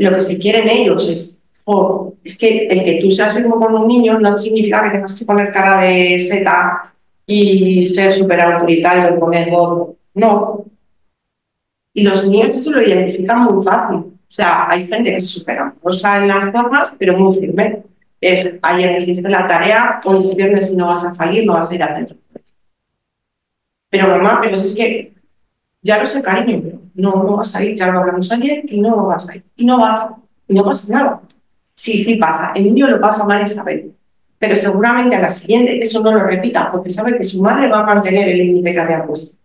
Lo 0.03 0.13
que 0.13 0.21
se 0.21 0.37
quieren 0.37 0.69
ellos 0.69 1.09
es, 1.09 1.39
oh, 1.65 2.15
es 2.25 2.37
que 2.37 2.67
el 2.67 2.83
que 2.85 3.01
tú 3.01 3.09
seas 3.09 3.37
mismo 3.37 3.61
con 3.61 3.73
un 3.73 3.87
niño 3.87 4.19
no 4.19 4.37
significa 4.37 4.83
que 4.83 4.91
tengas 4.91 5.17
que 5.17 5.25
poner 5.25 5.53
cara 5.53 5.83
de 5.83 6.19
seta 6.19 6.93
y 7.25 7.87
ser 7.87 8.13
súper 8.13 8.41
autoritario 8.41 9.15
y 9.15 9.21
poner 9.21 9.49
voz. 9.49 9.95
No. 10.15 10.65
Y 11.95 12.03
los 12.03 12.27
niños 12.27 12.57
eso 12.57 12.73
lo 12.73 12.83
identifican 12.83 13.45
muy 13.45 13.63
fácil. 13.63 13.97
O 13.97 14.35
sea, 14.35 14.69
hay 14.69 14.87
gente 14.87 15.11
que 15.11 15.17
es 15.19 15.31
súper 15.31 15.59
amorosa 15.61 16.19
en 16.19 16.29
las 16.29 16.51
formas, 16.51 16.95
pero 16.99 17.17
muy 17.17 17.39
firme. 17.39 17.85
Es, 18.21 18.55
ayer 18.61 19.03
hiciste 19.03 19.29
la 19.29 19.47
tarea, 19.47 20.01
hoy 20.05 20.25
es 20.25 20.35
viernes 20.35 20.73
y 20.73 20.77
no 20.77 20.89
vas 20.89 21.05
a 21.05 21.15
salir, 21.15 21.47
no 21.47 21.55
vas 21.55 21.71
a 21.71 21.75
ir 21.77 21.83
al 21.85 21.97
centro. 21.97 22.17
Pero 23.89 24.09
mamá, 24.09 24.41
pero 24.43 24.55
es 24.55 24.75
que 24.75 25.13
ya 25.81 25.99
no 25.99 26.07
sé, 26.07 26.23
cariño, 26.23 26.72
no, 26.95 27.23
no 27.23 27.37
vas 27.37 27.55
a 27.55 27.65
ir, 27.65 27.77
ya 27.77 27.89
lo 27.89 28.01
hablamos 28.01 28.31
ayer 28.33 28.65
y 28.67 28.81
no 28.81 29.07
vas 29.07 29.29
a 29.29 29.37
ir. 29.37 29.45
Y 29.57 29.65
no 29.65 29.79
vas, 29.79 30.11
y 30.49 30.55
no 30.55 30.65
pasa 30.65 30.95
nada. 30.95 31.21
Sí, 31.75 31.99
sí 32.03 32.17
pasa. 32.17 32.53
El 32.55 32.65
niño 32.65 32.89
lo 32.89 33.01
pasa 33.01 33.25
mal 33.25 33.43
esa 33.43 33.65
vez. 33.65 33.87
Pero 34.39 34.57
seguramente 34.57 35.17
a 35.17 35.21
la 35.21 35.31
siguiente 35.31 35.79
eso 35.81 36.03
no 36.03 36.13
lo 36.13 36.25
repita 36.25 36.71
porque 36.71 36.91
sabe 36.91 37.17
que 37.17 37.25
su 37.25 37.41
madre 37.43 37.69
va 37.69 37.81
a 37.81 37.87
mantener 37.87 38.29
el 38.29 38.39
límite 38.39 38.73
que 38.73 38.81
había 38.81 39.07
puesto. 39.07 39.37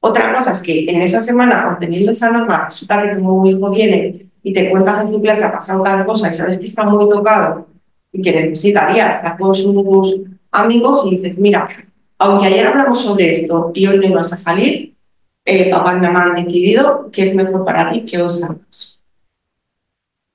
Otra 0.00 0.34
cosa 0.34 0.52
es 0.52 0.60
que 0.60 0.84
en 0.88 1.02
esa 1.02 1.20
semana, 1.20 1.72
obteniendo 1.72 2.12
esa 2.12 2.30
norma, 2.30 2.66
resulta 2.66 3.02
que 3.02 3.16
tu 3.16 3.46
hijo 3.46 3.70
viene 3.70 4.30
y 4.42 4.52
te 4.52 4.70
cuenta 4.70 4.96
que 4.96 5.02
en 5.02 5.12
tu 5.12 5.20
clase 5.20 5.44
ha 5.44 5.52
pasado 5.52 5.82
tal 5.82 6.06
cosa 6.06 6.30
y 6.30 6.32
sabes 6.32 6.58
que 6.58 6.64
está 6.64 6.84
muy 6.84 7.08
tocado 7.08 7.66
y 8.12 8.22
que 8.22 8.32
necesitaría 8.32 9.10
estar 9.10 9.36
con 9.36 9.54
sus 9.54 10.20
amigos 10.50 11.04
y 11.06 11.10
dices, 11.10 11.38
mira, 11.38 11.68
aunque 12.18 12.46
ayer 12.46 12.66
hablamos 12.66 13.00
sobre 13.00 13.30
esto 13.30 13.72
y 13.74 13.86
hoy 13.86 13.98
no 13.98 14.06
ibas 14.06 14.32
a 14.32 14.36
salir, 14.36 14.89
eh, 15.44 15.70
papá 15.70 15.96
y 15.96 16.00
mamá 16.00 16.24
han 16.24 16.34
decidido 16.34 17.10
que 17.10 17.22
es 17.22 17.34
mejor 17.34 17.64
para 17.64 17.90
ti 17.90 18.04
que 18.04 18.20
os 18.20 18.40
salgas. 18.40 19.02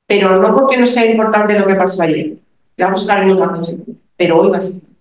Pero 0.07 0.37
no 0.39 0.55
porque 0.55 0.77
no 0.77 0.87
sea 0.87 1.05
importante 1.09 1.57
lo 1.57 1.65
que 1.65 1.75
pasó 1.75 2.01
ayer, 2.03 2.37
le 2.75 2.85
vamos 2.85 3.03
a 3.03 3.15
dar 3.15 3.25
una 3.25 3.47
consecuencia, 3.47 3.95
pero 4.15 4.39
hoy 4.39 4.51
vas 4.51 4.65
a 4.65 4.67
salir. 4.69 4.95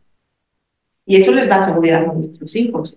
Y 1.06 1.16
eso 1.16 1.32
les 1.32 1.48
da 1.48 1.60
seguridad 1.60 2.05
a 2.05 2.12
nuestros 2.12 2.55
hijos. 2.56 2.97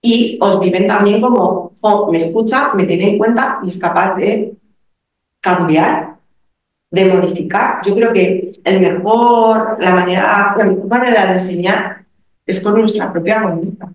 Y 0.00 0.38
os 0.40 0.60
viven 0.60 0.86
también 0.86 1.20
como, 1.20 1.76
me 2.10 2.18
escucha, 2.18 2.72
me 2.74 2.84
tiene 2.84 3.10
en 3.10 3.18
cuenta 3.18 3.60
y 3.64 3.68
es 3.68 3.78
capaz 3.78 4.14
de 4.14 4.54
cambiar, 5.40 6.18
de 6.90 7.04
modificar. 7.06 7.80
Yo 7.84 7.96
creo 7.96 8.12
que 8.12 8.52
el 8.62 8.80
mejor, 8.80 9.76
la 9.80 9.94
manera, 9.94 10.54
la 10.56 10.64
mejor 10.64 10.86
manera 10.86 11.24
de 11.26 11.32
enseñar 11.32 12.04
es 12.46 12.60
con 12.60 12.78
nuestra 12.78 13.12
propia 13.12 13.42
conducta. 13.42 13.92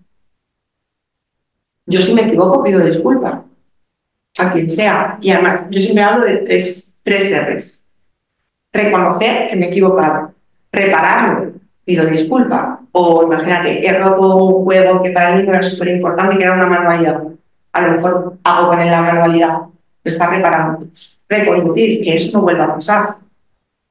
Yo 1.86 2.00
si 2.00 2.14
me 2.14 2.22
equivoco 2.22 2.62
pido 2.62 2.80
disculpas 2.84 3.40
a 4.38 4.52
quien 4.52 4.70
sea. 4.70 5.18
Y 5.20 5.30
además, 5.30 5.64
yo 5.70 5.80
siempre 5.80 6.04
hablo 6.04 6.24
de 6.24 6.36
tres, 6.38 6.92
tres 7.02 7.32
R's. 7.48 7.82
Reconocer 8.72 9.48
que 9.48 9.56
me 9.56 9.66
he 9.66 9.68
equivocado. 9.68 10.32
Repararlo, 10.72 11.52
pido 11.84 12.06
disculpas. 12.06 12.80
O 12.92 13.22
imagínate, 13.24 13.86
he 13.86 13.98
roto 13.98 14.36
un 14.36 14.64
juego 14.64 15.02
que 15.02 15.10
para 15.10 15.34
el 15.34 15.40
niño 15.40 15.52
era 15.52 15.62
súper 15.62 15.88
importante, 15.88 16.36
que 16.36 16.44
era 16.44 16.54
una 16.54 16.66
manualidad. 16.66 17.22
A 17.72 17.80
lo 17.80 17.92
mejor 17.92 18.38
hago 18.42 18.68
con 18.68 18.80
él 18.80 18.90
la 18.90 19.02
manualidad. 19.02 19.58
Lo 19.58 20.08
está 20.08 20.28
reparando. 20.28 20.86
Reconducir 21.28 22.02
que 22.02 22.14
eso 22.14 22.38
no 22.38 22.44
vuelva 22.44 22.64
a 22.64 22.74
pasar. 22.74 23.16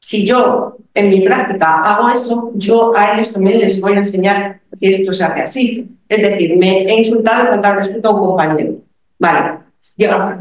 Si 0.04 0.26
yo 0.26 0.76
en 0.94 1.10
mi 1.10 1.22
práctica 1.22 1.82
hago 1.82 2.10
eso, 2.10 2.52
yo 2.56 2.94
a 2.94 3.14
ellos 3.14 3.32
también 3.32 3.62
les 3.62 3.80
voy 3.80 3.94
a 3.94 4.00
enseñar 4.00 4.60
que 4.78 4.90
esto 4.90 5.14
se 5.14 5.24
hace 5.24 5.42
así. 5.42 5.98
Es 6.10 6.22
decir, 6.22 6.58
me 6.58 6.84
he 6.84 7.00
insultado 7.00 7.46
y 7.46 7.48
faltado 7.48 7.76
respeto 7.76 8.10
a 8.10 8.14
un 8.14 8.20
compañero. 8.28 8.74
Vale, 9.18 9.60
llegas. 9.96 10.36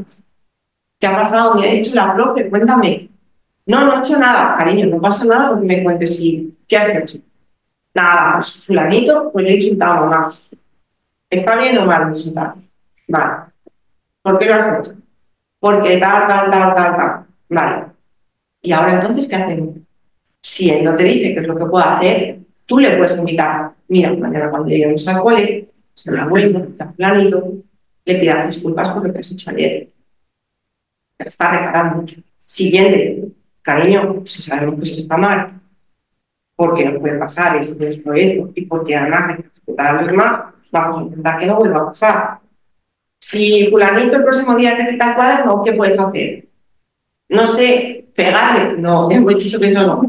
¿Qué 0.98 1.06
ha 1.06 1.16
pasado? 1.16 1.54
Me 1.54 1.68
ha 1.68 1.74
dicho 1.74 1.94
la 1.94 2.12
profe, 2.12 2.50
cuéntame. 2.50 3.08
No, 3.64 3.86
no 3.86 3.94
he 3.94 3.98
hecho 4.00 4.18
nada, 4.18 4.56
cariño, 4.56 4.86
no 4.86 5.00
pasa 5.00 5.24
nada 5.26 5.50
porque 5.50 5.66
me 5.66 5.84
cuentes 5.84 6.16
si, 6.16 6.58
¿qué 6.66 6.76
has 6.76 6.96
hecho? 6.96 7.18
Nada, 7.94 8.38
pues 8.38 8.66
fulanito, 8.66 9.30
pues 9.32 9.44
le 9.44 9.52
he 9.52 9.56
insultado 9.58 9.92
a 9.92 10.00
mamá. 10.00 10.32
¿Está 11.30 11.54
bien 11.54 11.78
o 11.78 11.86
mal 11.86 12.08
insultar? 12.08 12.56
Vale. 13.06 13.52
¿Por 14.22 14.38
qué 14.40 14.46
lo 14.46 14.54
has 14.56 14.66
hecho? 14.66 14.96
Porque 15.60 15.98
tal, 15.98 16.26
tal, 16.26 16.50
tal, 16.50 16.74
tal, 16.74 16.96
tal. 16.96 17.26
Vale. 17.48 17.91
¿Y 18.62 18.72
ahora 18.72 18.94
entonces 18.94 19.28
qué 19.28 19.36
hacemos? 19.36 19.76
Si 20.40 20.70
él 20.70 20.84
no 20.84 20.96
te 20.96 21.04
dice 21.04 21.34
qué 21.34 21.40
es 21.40 21.46
lo 21.46 21.56
que 21.56 21.66
puede 21.66 21.84
hacer, 21.84 22.38
tú 22.64 22.78
le 22.78 22.96
puedes 22.96 23.18
invitar. 23.18 23.72
Mira, 23.88 24.12
mañana 24.14 24.50
cuando 24.50 24.68
lleguemos 24.68 25.06
al 25.08 25.20
cole, 25.20 25.68
se 25.94 26.10
lo 26.10 26.22
abuelo, 26.22 26.60
está 26.60 26.90
planito, 26.92 27.52
le 28.04 28.14
pidas 28.18 28.46
disculpas 28.46 28.88
por 28.90 29.06
lo 29.06 29.12
que 29.12 29.18
has 29.18 29.30
hecho 29.32 29.50
ayer. 29.50 29.88
Está 31.18 31.50
reparando. 31.50 32.06
Siguiente, 32.38 33.28
cariño, 33.62 34.22
si 34.26 34.42
sabemos 34.42 34.76
que 34.76 34.82
esto 34.82 35.00
está 35.00 35.16
mal, 35.16 35.60
porque 36.56 36.84
no 36.84 37.00
puede 37.00 37.18
pasar 37.18 37.56
esto, 37.56 37.84
esto, 37.84 38.12
esto, 38.12 38.50
y 38.54 38.66
porque 38.66 38.96
además 38.96 39.36
que 39.36 39.42
respetar 39.42 39.86
a 39.86 40.02
los 40.02 40.10
demás, 40.10 40.54
vamos 40.70 40.98
a 40.98 41.02
intentar 41.02 41.38
que 41.38 41.46
no 41.46 41.56
vuelva 41.56 41.80
a 41.80 41.86
pasar. 41.86 42.38
Si 43.20 43.68
fulanito 43.68 44.16
el 44.16 44.24
próximo 44.24 44.56
día 44.56 44.76
te 44.76 44.88
quita 44.88 45.10
el 45.10 45.14
cuaderno, 45.14 45.62
¿qué 45.62 45.72
puedes 45.72 45.98
hacer? 45.98 46.48
No 47.28 47.46
sé, 47.46 48.01
pegarle, 48.14 48.78
no, 48.78 49.10
hemos 49.10 49.42
dicho 49.42 49.58
que 49.58 49.68
eso 49.68 49.86
no. 49.86 50.02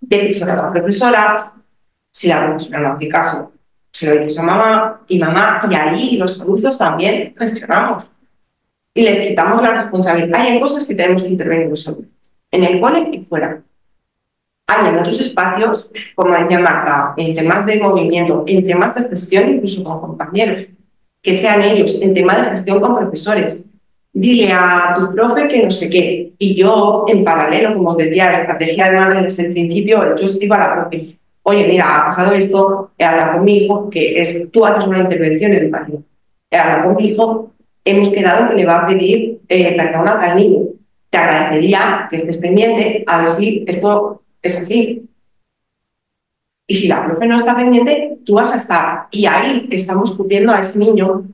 Decíselo 0.00 0.52
a 0.52 0.56
la 0.56 0.72
profesora, 0.72 1.52
si 2.10 2.28
la 2.28 2.46
profesora 2.46 2.80
no 2.80 2.92
hace 2.94 3.08
caso, 3.08 3.52
se 3.92 4.12
lo 4.12 4.20
dices 4.20 4.38
a 4.38 4.42
mamá 4.42 5.02
y 5.08 5.18
mamá, 5.18 5.60
y 5.70 5.74
ahí 5.74 6.16
los 6.16 6.40
adultos 6.40 6.76
también 6.76 7.34
gestionamos. 7.38 8.04
Y 8.92 9.02
les 9.02 9.18
quitamos 9.18 9.62
la 9.62 9.72
responsabilidad. 9.72 10.40
Hay 10.40 10.60
cosas 10.60 10.84
que 10.84 10.94
tenemos 10.94 11.22
que 11.22 11.28
intervenir 11.28 11.68
nosotros, 11.68 12.06
en 12.50 12.64
el 12.64 12.80
cole 12.80 13.08
y 13.12 13.22
fuera. 13.22 13.62
Hay 14.66 14.88
en 14.88 14.98
otros 14.98 15.20
espacios, 15.20 15.90
como 16.14 16.36
decía 16.36 16.58
Marta, 16.58 17.14
en 17.16 17.34
temas 17.34 17.66
de 17.66 17.80
movimiento, 17.80 18.44
en 18.46 18.66
temas 18.66 18.94
de 18.94 19.08
gestión, 19.08 19.48
incluso 19.48 19.84
con 19.84 20.00
compañeros. 20.00 20.66
que 21.22 21.32
sean 21.32 21.62
ellos 21.62 21.98
en 22.02 22.12
tema 22.12 22.36
de 22.36 22.50
gestión 22.50 22.80
con 22.80 22.96
profesores. 22.96 23.64
Dile 24.16 24.52
a 24.52 24.94
tu 24.96 25.12
profe 25.12 25.48
que 25.48 25.64
no 25.64 25.70
sé 25.72 25.90
qué. 25.90 26.32
Y 26.38 26.54
yo, 26.54 27.04
en 27.08 27.24
paralelo, 27.24 27.74
como 27.74 27.90
os 27.90 27.96
decía, 27.96 28.30
la 28.30 28.38
estrategia 28.38 28.88
de 28.88 28.96
madre 28.96 29.22
desde 29.22 29.46
el 29.46 29.52
principio, 29.52 30.14
yo 30.16 30.24
escribo 30.24 30.54
a 30.54 30.58
la 30.58 30.72
profe, 30.74 31.18
oye, 31.42 31.66
mira, 31.66 32.02
ha 32.02 32.04
pasado 32.06 32.32
esto, 32.32 32.92
he 32.96 33.04
hablado 33.04 33.32
con 33.32 33.44
mi 33.44 33.58
hijo, 33.58 33.90
que 33.90 34.20
es, 34.20 34.50
tú 34.52 34.64
haces 34.64 34.86
una 34.86 35.00
intervención 35.00 35.52
educativa. 35.52 35.98
He 36.48 36.56
hablado 36.56 36.84
con 36.84 36.96
mi 36.96 37.08
hijo, 37.08 37.50
hemos 37.84 38.08
quedado 38.10 38.48
que 38.48 38.54
le 38.54 38.66
va 38.66 38.76
a 38.76 38.86
pedir 38.86 39.40
eh, 39.48 39.74
perdón 39.76 40.08
a 40.08 40.20
tal 40.20 40.36
niño. 40.36 40.60
Te 41.10 41.18
agradecería 41.18 42.06
que 42.08 42.16
estés 42.16 42.38
pendiente 42.38 43.04
a 43.08 43.18
ver 43.18 43.28
si 43.28 43.64
esto 43.66 44.22
es 44.40 44.60
así. 44.60 45.08
Y 46.66 46.74
si 46.74 46.88
la 46.88 47.04
profe 47.04 47.26
no 47.26 47.36
está 47.36 47.56
pendiente, 47.56 48.18
tú 48.24 48.34
vas 48.34 48.54
a 48.54 48.58
estar. 48.58 49.08
Y 49.10 49.26
ahí 49.26 49.68
estamos 49.70 50.12
cubriendo 50.16 50.52
a 50.52 50.60
ese 50.60 50.78
niño, 50.78 51.24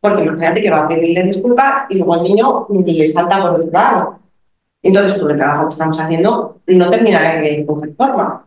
porque 0.00 0.22
imagínate 0.22 0.62
que 0.62 0.70
va 0.70 0.84
a 0.84 0.88
pedirle 0.88 1.24
disculpas 1.24 1.86
y 1.90 1.98
luego 1.98 2.16
el 2.16 2.22
niño 2.22 2.66
le 2.68 3.06
salta 3.06 3.40
por 3.40 3.60
otro 3.60 3.70
lado. 3.70 4.18
Entonces, 4.82 5.18
todo 5.18 5.30
el 5.30 5.38
trabajo 5.38 5.64
que 5.64 5.72
estamos 5.72 5.98
haciendo 5.98 6.60
no 6.66 6.90
terminará 6.90 7.44
en 7.44 7.66
coger 7.66 7.94
forma. 7.94 8.46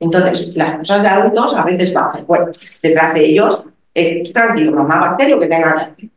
Entonces, 0.00 0.56
las 0.56 0.76
cosas 0.76 1.02
de 1.02 1.08
adultos 1.08 1.54
a 1.54 1.64
veces 1.64 1.92
bajan. 1.92 2.24
Bueno, 2.26 2.46
detrás 2.82 3.14
de 3.14 3.26
ellos 3.26 3.64
es 3.92 4.32
tranquilo, 4.32 4.72
mamá 4.72 5.00
va 5.00 5.14
a 5.14 5.16
que 5.16 5.46
tenga 5.46 5.94
que. 5.96 6.08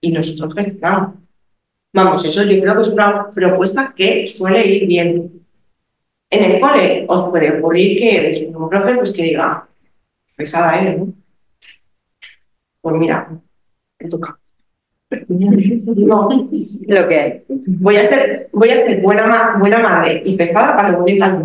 Y 0.00 0.12
nosotros 0.12 0.54
gestionamos. 0.54 1.14
Vamos, 1.92 2.24
eso 2.24 2.42
yo 2.42 2.60
creo 2.60 2.74
que 2.74 2.82
es 2.82 2.88
una 2.88 3.30
propuesta 3.30 3.92
que 3.96 4.26
suele 4.26 4.66
ir 4.66 4.86
bien. 4.86 5.46
En 6.28 6.52
el 6.52 6.60
cole 6.60 7.06
os 7.08 7.30
puede 7.30 7.58
ocurrir 7.58 7.98
que 7.98 8.30
es 8.30 8.42
un 8.42 8.68
profe 8.68 8.96
pues 8.96 9.12
que 9.12 9.22
diga, 9.22 9.66
pesada 10.36 10.78
él, 10.78 10.98
¿no? 10.98 11.23
Pues 12.84 12.96
mira, 12.96 13.30
te 13.96 14.08
toca. 14.10 14.38
No, 15.28 16.28
lo 16.28 17.08
que 17.08 17.18
hay. 17.18 17.42
Voy 17.48 17.96
a 17.96 18.06
ser, 18.06 18.50
voy 18.52 18.68
a 18.68 18.78
ser 18.78 19.00
buena, 19.00 19.56
buena 19.58 19.78
madre 19.78 20.20
y 20.22 20.36
pesada 20.36 20.76
para 20.76 20.90
luego 20.90 21.08
ir 21.08 21.24
al 21.24 21.40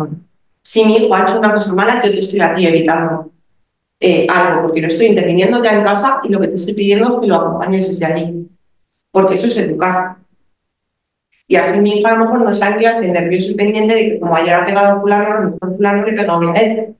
Si 0.62 0.84
mi 0.84 0.96
hijo 0.98 1.14
ha 1.14 1.22
hecho 1.22 1.38
una 1.38 1.54
cosa 1.54 1.72
mala, 1.72 2.02
yo 2.04 2.10
te 2.10 2.18
estoy 2.18 2.42
a 2.42 2.54
ti 2.54 2.66
evitando 2.66 3.32
eh, 3.98 4.26
algo, 4.28 4.64
porque 4.64 4.82
lo 4.82 4.88
estoy 4.88 5.06
interviniendo 5.06 5.64
ya 5.64 5.78
en 5.78 5.82
casa 5.82 6.20
y 6.24 6.28
lo 6.28 6.40
que 6.40 6.48
te 6.48 6.56
estoy 6.56 6.74
pidiendo 6.74 7.14
es 7.14 7.20
que 7.22 7.26
lo 7.28 7.36
acompañes 7.36 7.88
desde 7.88 8.04
allí. 8.04 8.46
Porque 9.10 9.32
eso 9.32 9.46
es 9.46 9.56
educar. 9.56 10.16
Y 11.48 11.56
así 11.56 11.80
mi 11.80 12.00
hija 12.00 12.12
a 12.12 12.18
lo 12.18 12.26
mejor 12.26 12.42
no 12.42 12.50
está 12.50 12.68
en 12.68 12.76
clase 12.76 13.10
nervioso 13.10 13.52
y 13.52 13.54
pendiente 13.54 13.94
de 13.94 14.10
que 14.10 14.20
como 14.20 14.36
ayer 14.36 14.56
ha 14.56 14.66
pegado 14.66 14.98
a 14.98 15.00
fulano, 15.00 15.24
a 15.24 15.40
lo 15.40 15.50
mejor 15.52 15.76
fulano 15.76 16.04
le 16.04 16.12
pegó 16.12 16.32
a 16.50 16.60
él. 16.60 16.96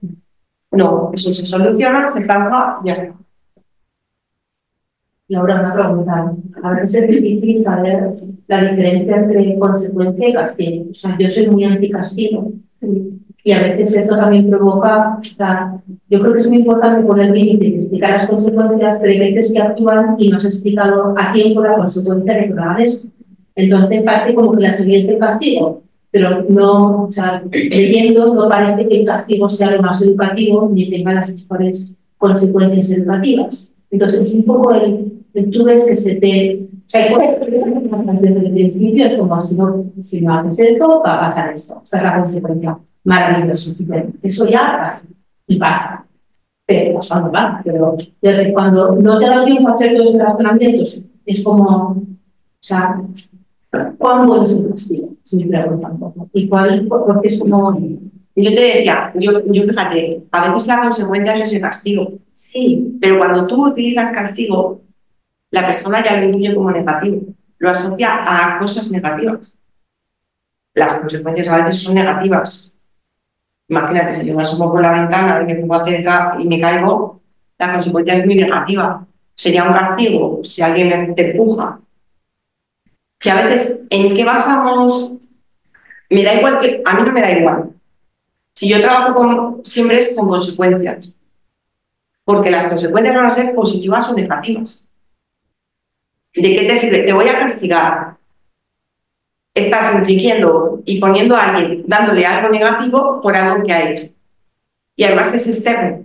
No, 0.71 1.11
eso 1.13 1.31
se 1.31 1.45
soluciona, 1.45 2.11
se 2.11 2.25
cambia 2.25 2.77
y 2.83 2.87
ya 2.87 2.95
está. 2.95 3.20
Laura, 5.31 5.61
una 5.61 5.75
pregunta. 5.75 6.35
A 6.63 6.73
veces 6.73 7.09
es 7.09 7.09
difícil 7.09 7.61
saber 7.61 8.17
la 8.49 8.63
diferencia 8.65 9.17
entre 9.17 9.59
consecuencia 9.59 10.29
y 10.29 10.33
castigo. 10.33 10.87
O 10.91 10.95
sea, 10.95 11.17
yo 11.19 11.29
soy 11.29 11.47
muy 11.47 11.65
anti-castigo. 11.65 12.53
Y 13.43 13.53
a 13.53 13.63
veces 13.63 13.97
eso 13.97 14.17
también 14.17 14.51
provoca, 14.51 15.19
o 15.19 15.25
sea, 15.25 15.81
yo 16.11 16.21
creo 16.21 16.33
que 16.33 16.39
es 16.39 16.49
muy 16.49 16.59
importante 16.59 17.07
poner 17.07 17.31
límites 17.31 17.69
y 17.69 17.75
explicar 17.77 18.11
las 18.11 18.27
consecuencias, 18.27 18.99
pero 18.99 19.13
hay 19.13 19.35
veces 19.35 19.53
que 19.53 19.63
actúan 19.63 20.17
y 20.19 20.29
no 20.29 20.39
se 20.39 20.49
ha 20.49 20.51
explicado 20.51 21.15
a 21.17 21.33
tiempo 21.33 21.63
la 21.63 21.77
consecuencia 21.77 22.35
de 22.35 22.41
que 22.49 22.85
eso. 22.85 23.09
Entonces 23.55 24.03
parece 24.03 24.35
como 24.35 24.53
que 24.53 24.63
la 24.63 24.75
salida 24.75 24.99
es 24.99 25.09
el 25.09 25.19
castigo, 25.19 25.83
pero 26.11 26.45
no, 26.49 27.05
o 27.05 27.11
sea, 27.11 27.43
leyendo 27.53 28.35
no 28.35 28.49
parece 28.49 28.89
que 28.89 29.01
el 29.01 29.07
castigo 29.07 29.49
sea 29.49 29.71
lo 29.71 29.83
más 29.83 30.03
educativo 30.03 30.69
ni 30.71 30.91
tenga 30.91 31.15
las 31.15 31.35
mejores 31.35 31.97
consecuencias 32.19 32.91
educativas. 32.91 33.71
Entonces, 33.91 34.33
un 34.33 34.45
poco 34.45 34.73
el, 34.75 35.10
tú 35.53 35.65
ves 35.65 35.87
que 35.87 35.97
se 35.97 36.17
te... 36.17 36.69
O 36.87 36.91
sea, 36.91 37.17
desde 38.21 38.47
el 38.47 38.53
principio 38.53 39.07
es 39.07 39.17
como 39.17 39.41
si 39.41 39.57
no, 39.57 39.85
si 40.01 40.21
no 40.23 40.35
haces 40.35 40.73
esto, 40.73 41.03
va 41.05 41.19
a 41.19 41.21
pasar 41.21 41.53
esto. 41.55 41.81
Esta 41.85 41.97
es 41.99 42.03
la 42.03 42.17
consecuencia 42.17 42.79
maravilloso. 43.05 43.75
Eso 44.23 44.47
ya 44.49 45.03
y 45.47 45.59
pasa. 45.59 46.07
Pero 46.67 47.01
eso 47.01 47.21
no 47.21 47.31
pasa. 47.31 47.61
Pero 47.65 47.97
desde 48.21 48.53
cuando 48.53 48.97
no 48.97 49.19
te 49.19 49.27
da 49.27 49.45
tiempo 49.45 49.69
a 49.69 49.75
hacer 49.75 49.97
todos 49.97 50.11
esos 50.11 50.21
razonamientos, 50.21 51.03
es 51.27 51.43
como, 51.43 51.69
o 51.69 52.07
sea, 52.61 53.01
¿cuán 53.99 54.27
bueno 54.27 54.45
es 54.45 54.57
el 54.57 54.71
castigo? 54.71 55.09
Si 55.23 55.45
me 55.45 55.59
preguntan 55.59 55.99
¿Y 56.33 56.49
cuál? 56.49 56.87
Porque 56.89 57.29
es 57.29 57.41
como... 57.41 57.79
Yo 58.37 58.55
te 58.55 58.61
decía, 58.61 59.13
yo, 59.19 59.45
yo 59.53 59.65
fíjate, 59.65 60.23
a 60.31 60.53
veces 60.53 60.69
la 60.69 60.83
consecuencia 60.83 61.35
es 61.35 61.53
el 61.53 61.61
castigo. 61.61 62.13
Sí, 62.33 62.97
pero 63.01 63.19
cuando 63.19 63.47
tú 63.47 63.67
utilizas 63.67 64.13
castigo, 64.13 64.81
la 65.51 65.67
persona 65.67 66.05
ya 66.05 66.17
lo 66.17 66.27
intuye 66.27 66.55
como 66.55 66.71
negativo, 66.71 67.23
lo 67.59 67.71
asocia 67.71 68.25
a 68.27 68.59
cosas 68.59 68.91
negativas. 68.91 69.53
Las 70.75 70.95
consecuencias 70.95 71.49
a 71.49 71.57
veces 71.57 71.83
son 71.83 71.95
negativas. 71.95 72.73
Imagínate, 73.69 74.15
si 74.15 74.27
yo 74.27 74.35
me 74.35 74.43
asomo 74.43 74.71
por 74.71 74.81
la 74.81 74.93
ventana 74.93 75.43
y 75.43 75.47
me 75.47 75.55
pongo 75.57 75.85
cerca 75.85 76.37
y 76.39 76.45
me 76.45 76.61
caigo, 76.61 77.21
la 77.59 77.73
consecuencia 77.73 78.15
es 78.15 78.27
muy 78.27 78.37
negativa. 78.37 79.07
Sería 79.35 79.65
un 79.65 79.75
castigo 79.75 80.41
si 80.45 80.63
alguien 80.63 80.89
me 80.89 81.15
empuja. 81.17 81.81
Que 83.19 83.31
a 83.31 83.35
veces, 83.35 83.81
¿en 83.91 84.15
qué 84.15 84.25
basamos? 84.25 85.15
Me 86.09 86.25
da 86.25 86.35
igual 86.35 86.59
que. 86.61 86.83
A 86.85 86.95
mí 86.95 87.03
no 87.05 87.13
me 87.13 87.21
da 87.21 87.33
igual. 87.33 87.71
Si 88.55 88.69
yo 88.69 88.81
trabajo 88.81 89.61
siempre 89.63 89.99
es 89.99 90.15
con 90.17 90.29
consecuencias. 90.29 91.13
Porque 92.25 92.51
las 92.51 92.69
consecuencias 92.69 93.15
van 93.15 93.27
a 93.27 93.31
ser 93.31 93.55
positivas 93.55 94.11
o 94.11 94.15
negativas. 94.15 94.90
¿De 96.35 96.55
qué 96.55 96.65
te 96.65 96.77
sirve? 96.77 97.01
Te 97.01 97.13
voy 97.13 97.29
a 97.29 97.39
castigar 97.39 98.21
estás 99.55 99.95
infligiendo 99.95 100.83
y 100.85 100.99
poniendo 100.99 101.37
a 101.37 101.49
alguien, 101.49 101.85
dándole 101.87 102.25
algo 102.25 102.51
negativo 102.51 103.21
por 103.23 103.37
algo 103.37 103.65
que 103.65 103.73
ha 103.73 103.91
hecho. 103.91 104.07
Y 104.97 105.05
además 105.05 105.35
es 105.35 105.47
externo. 105.47 106.05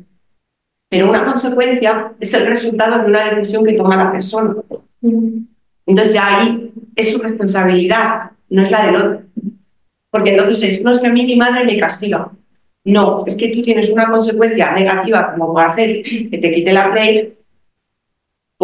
Pero 0.90 1.10
una 1.10 1.26
consecuencia 1.26 2.14
es 2.20 2.34
el 2.34 2.48
resultado 2.48 3.00
de 3.00 3.06
una 3.08 3.30
decisión 3.30 3.66
que 3.66 3.74
toma 3.74 3.98
la 3.98 4.12
persona. 4.12 4.56
Entonces 5.86 6.14
ya 6.14 6.40
ahí 6.40 6.72
es 6.96 7.12
su 7.12 7.22
responsabilidad, 7.22 8.32
no 8.50 8.64
es 8.64 8.72
la 8.72 8.86
del 8.86 8.96
otro. 8.96 9.22
Porque 10.10 10.32
entonces 10.32 10.64
es, 10.64 10.84
no 10.84 10.92
es 10.92 11.00
que 11.00 11.08
a 11.08 11.12
mí 11.12 11.26
mi 11.26 11.36
madre 11.36 11.66
me 11.66 11.78
castiga. 11.78 12.32
No, 12.86 13.24
es 13.26 13.36
que 13.36 13.50
tú 13.50 13.64
tienes 13.64 13.90
una 13.92 14.10
consecuencia 14.10 14.72
negativa 14.72 15.34
como 15.34 15.54
puede 15.54 15.70
ser 15.72 16.04
que 16.04 16.38
te 16.38 16.54
quite 16.54 16.72
la 16.72 16.92
play 16.92 17.34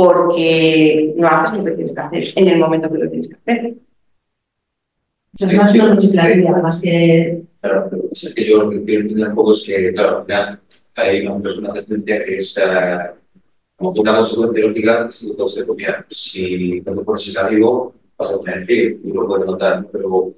porque 0.04 1.14
no 1.16 1.28
haces 1.28 1.60
lo 1.60 1.64
que 1.64 1.72
tienes 1.72 1.94
que 1.94 2.02
hacer 2.02 2.24
en 2.36 2.48
el 2.48 2.60
momento 2.60 2.92
que 2.92 2.98
lo 2.98 3.10
tienes 3.10 3.28
que 3.30 3.36
hacer. 3.36 3.74
Eso 5.34 5.48
es 5.48 5.58
más 5.58 5.76
una 5.76 5.88
multiplaría, 5.90 6.52
más 6.54 6.82
que... 6.82 7.44
Claro, 7.62 7.88
pero 7.90 8.04
es 8.12 8.34
que 8.36 8.50
yo 8.50 8.64
lo 8.64 8.70
que 8.72 8.84
quiero 8.84 9.02
entender 9.02 9.28
un 9.30 9.36
poco 9.36 9.52
es 9.52 9.64
que, 9.64 9.94
claro, 9.94 10.18
al 10.18 10.26
final 10.26 10.60
hay 10.96 11.28
una, 11.28 11.40
persona 11.40 11.74
tendencia 11.74 12.26
que 12.26 12.38
es 12.40 12.58
uh, 12.58 13.16
como 13.76 13.92
una 13.92 14.16
consecuencia 14.18 14.66
lógica, 14.66 15.12
si 15.12 15.36
todo 15.36 15.48
se 15.48 15.68
copia. 15.68 16.06
Si 16.10 16.82
cuando 16.82 17.04
pones 17.06 17.28
el 17.30 17.38
arribo, 17.38 17.94
vas 18.18 18.32
a 18.32 18.40
tener 18.40 18.66
que 18.66 19.00
y 19.04 19.14
lo 19.14 19.28
puedes 19.28 19.46
notar, 19.46 19.86
pero 19.92 20.34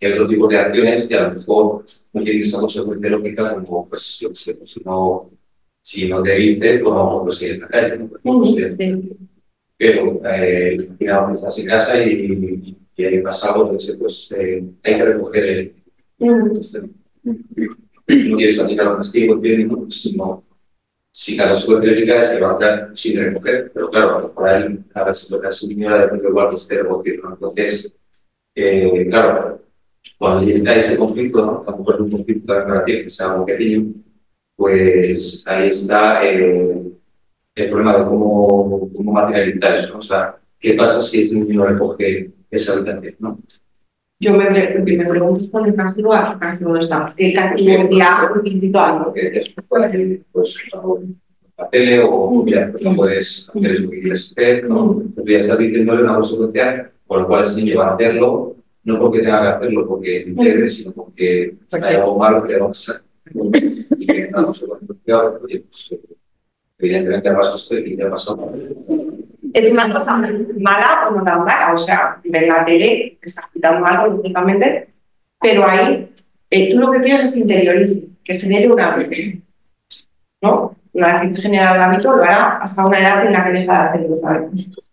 hay 0.00 0.12
otro 0.12 0.26
tipo 0.26 0.48
de 0.48 0.58
acciones 0.58 1.06
que 1.06 1.14
a 1.14 1.28
lo 1.28 1.34
mejor 1.36 1.84
no 2.12 2.22
tienen 2.24 2.42
esa 2.42 2.58
consecuencia 2.58 3.10
lógica, 3.10 3.54
como, 3.54 3.88
pues, 3.88 4.18
yo 4.18 4.34
sé, 4.34 4.54
pues, 4.54 4.72
si 4.72 4.80
no, 4.80 5.30
si 5.82 6.08
no 6.08 6.22
te 6.22 6.36
viste, 6.36 6.80
como, 6.80 7.24
pues, 7.24 7.42
en 7.42 7.60
la 7.60 7.68
calle. 7.68 8.08
Pues, 8.22 8.50
pero, 9.76 10.20
eh, 10.24 10.90
al 11.08 11.32
estás 11.32 11.58
en 11.58 11.66
casa 11.66 12.04
y 12.04 12.76
y 13.00 13.04
hay 13.04 13.22
pasado, 13.22 13.62
entonces 13.62 13.96
pues 13.98 14.30
eh, 14.36 14.62
hay 14.82 14.96
que 14.96 15.04
recoger 15.04 15.44
el... 15.44 15.74
Este, 16.60 16.80
no 16.82 18.36
quieres 18.36 18.60
aplicar 18.60 18.88
un 18.88 18.96
castigo, 18.96 19.36
¿no? 19.36 19.78
Pues, 19.78 20.12
no, 20.14 20.44
si 21.10 21.36
cada 21.36 21.54
teórica 21.54 22.26
se 22.26 22.40
va 22.40 22.50
a 22.50 22.56
hacer 22.56 22.90
sin 22.94 23.18
recoger, 23.18 23.70
pero 23.72 23.90
claro, 23.90 24.32
para 24.34 24.58
él 24.58 24.84
a 24.94 25.04
veces 25.04 25.30
lo 25.30 25.40
que 25.40 25.48
hace 25.48 25.66
un 25.66 25.82
era 25.82 26.06
de 26.06 26.28
igual 26.28 26.50
que 26.50 26.54
esté 26.56 26.82
recogido, 26.82 27.22
¿no? 27.24 27.34
Entonces, 27.34 27.92
eh, 28.54 29.06
claro, 29.08 29.62
cuando 30.18 30.44
llega 30.44 30.74
ese 30.74 30.98
conflicto, 30.98 31.44
¿no? 31.44 31.64
a 31.66 31.70
lo 31.70 31.78
mejor 31.78 31.94
es 31.94 32.00
un 32.00 32.10
conflicto 32.10 32.52
narrativo 32.52 33.02
que 33.04 33.10
sea 33.10 33.36
muy 33.36 33.46
pequeño, 33.46 33.92
pues 34.60 35.42
ahí 35.46 35.68
está 35.68 36.22
eh, 36.22 36.82
el 37.54 37.70
problema 37.70 37.96
de 37.96 38.04
cómo, 38.04 38.90
cómo 38.94 39.12
materializar 39.12 39.76
eso, 39.78 39.96
o 39.96 40.02
sea, 40.02 40.36
¿qué 40.58 40.74
pasa 40.74 41.00
si 41.00 41.22
ese 41.22 41.40
niño 41.40 41.64
recoge 41.64 42.30
esa 42.50 42.74
habitación, 42.74 43.14
¿no? 43.20 43.38
Yo 44.20 44.34
me, 44.34 44.50
me 44.50 45.06
pregunto 45.06 45.44
es 45.44 45.50
por 45.50 45.66
el 45.66 45.74
castigo, 45.74 46.12
¿a 46.12 46.34
qué 46.34 46.40
castigo 46.40 46.76
está? 46.76 47.14
¿Qué 47.16 47.32
castigo 47.32 47.88
ya 47.90 48.30
ilícito 48.44 48.78
algo? 48.78 49.14
Pues 50.30 50.68
la 51.56 51.68
tele 51.70 52.02
o 52.04 52.42
mira, 52.44 52.70
pues 52.70 52.82
no 52.82 52.96
puedes 52.96 53.48
hacer 53.48 53.80
lo 53.80 53.90
que 53.90 54.00
quieres 54.02 54.34
hacer, 54.36 54.68
¿no? 54.68 55.02
Ya 55.24 55.38
estás 55.38 55.58
diciéndole 55.58 56.02
una 56.02 56.16
consecuencia 56.16 56.92
por 57.06 57.22
lo 57.22 57.28
cual 57.28 57.44
el 57.46 57.64
niño 57.64 57.78
va 57.78 57.88
a 57.88 57.94
hacerlo, 57.94 58.56
no 58.84 58.98
porque 58.98 59.20
tenga 59.20 59.40
que 59.40 59.48
hacerlo 59.48 59.88
porque 59.88 60.34
quiere, 60.34 60.68
sino 60.68 60.92
porque 60.92 61.54
hay 61.82 61.94
algo 61.94 62.18
malo 62.18 62.42
que 62.42 62.52
le 62.52 62.58
va 62.58 62.66
a 62.66 62.68
pasar. 62.68 63.00
Evidentemente 66.78 67.32
pasos 67.32 67.68
y 67.72 67.96
pasó. 67.96 68.52
Es 69.52 69.72
una 69.72 69.92
cosa 69.92 70.16
mala 70.58 71.08
o 71.08 71.16
no 71.16 71.24
tan 71.24 71.44
mala, 71.44 71.72
o 71.74 71.78
sea, 71.78 72.20
ver 72.24 72.46
la 72.46 72.64
tele, 72.64 73.18
te 73.20 73.28
estás 73.28 73.46
quitando 73.52 73.84
algo, 73.84 74.16
lógicamente, 74.16 74.88
pero 75.40 75.66
ahí 75.66 76.10
eh, 76.50 76.72
tú 76.72 76.78
lo 76.78 76.90
que 76.90 77.00
quieres 77.02 77.22
es 77.22 77.32
que 77.34 77.40
interiorice, 77.40 78.04
que 78.24 78.40
genere 78.40 78.70
un 78.70 78.80
hábito, 78.80 79.10
¿no? 80.42 80.76
Una 80.92 81.20
vez 81.20 81.28
que 81.28 81.36
te 81.36 81.42
genera 81.42 81.74
el 81.74 81.82
hábito, 81.82 82.16
lo 82.16 82.22
hará 82.22 82.58
hasta 82.58 82.86
una 82.86 82.98
edad 82.98 83.26
en 83.26 83.32
la 83.32 83.44
que 83.44 83.52
deja 83.52 83.72
de 83.72 83.88
hacer 83.88 84.10
los 84.10 84.24
hábitos, 84.24 84.84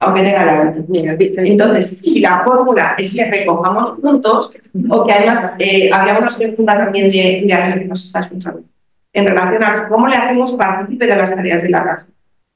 aunque 0.00 0.22
tenga 0.22 0.42
el 0.42 0.48
hábito. 0.48 0.84
Entonces, 1.36 1.98
si 2.00 2.20
la 2.20 2.42
fórmula 2.44 2.94
es 2.98 3.14
que 3.14 3.30
recojamos 3.30 3.92
juntos, 3.92 4.52
o 4.90 5.06
que 5.06 5.12
además 5.12 5.52
eh, 5.58 5.90
había 5.92 6.18
una 6.18 6.28
pregunta 6.28 6.76
también 6.76 7.10
de, 7.10 7.44
de 7.46 7.52
alguien 7.52 7.80
que 7.80 7.84
nos 7.86 8.04
está 8.04 8.20
escuchando, 8.20 8.62
en 9.12 9.26
relación 9.26 9.64
a 9.64 9.88
cómo 9.88 10.08
le 10.08 10.16
hacemos 10.16 10.52
partícipe 10.52 11.06
de 11.06 11.16
las 11.16 11.34
tareas 11.34 11.62
de 11.62 11.70
la 11.70 11.84
casa. 11.84 12.08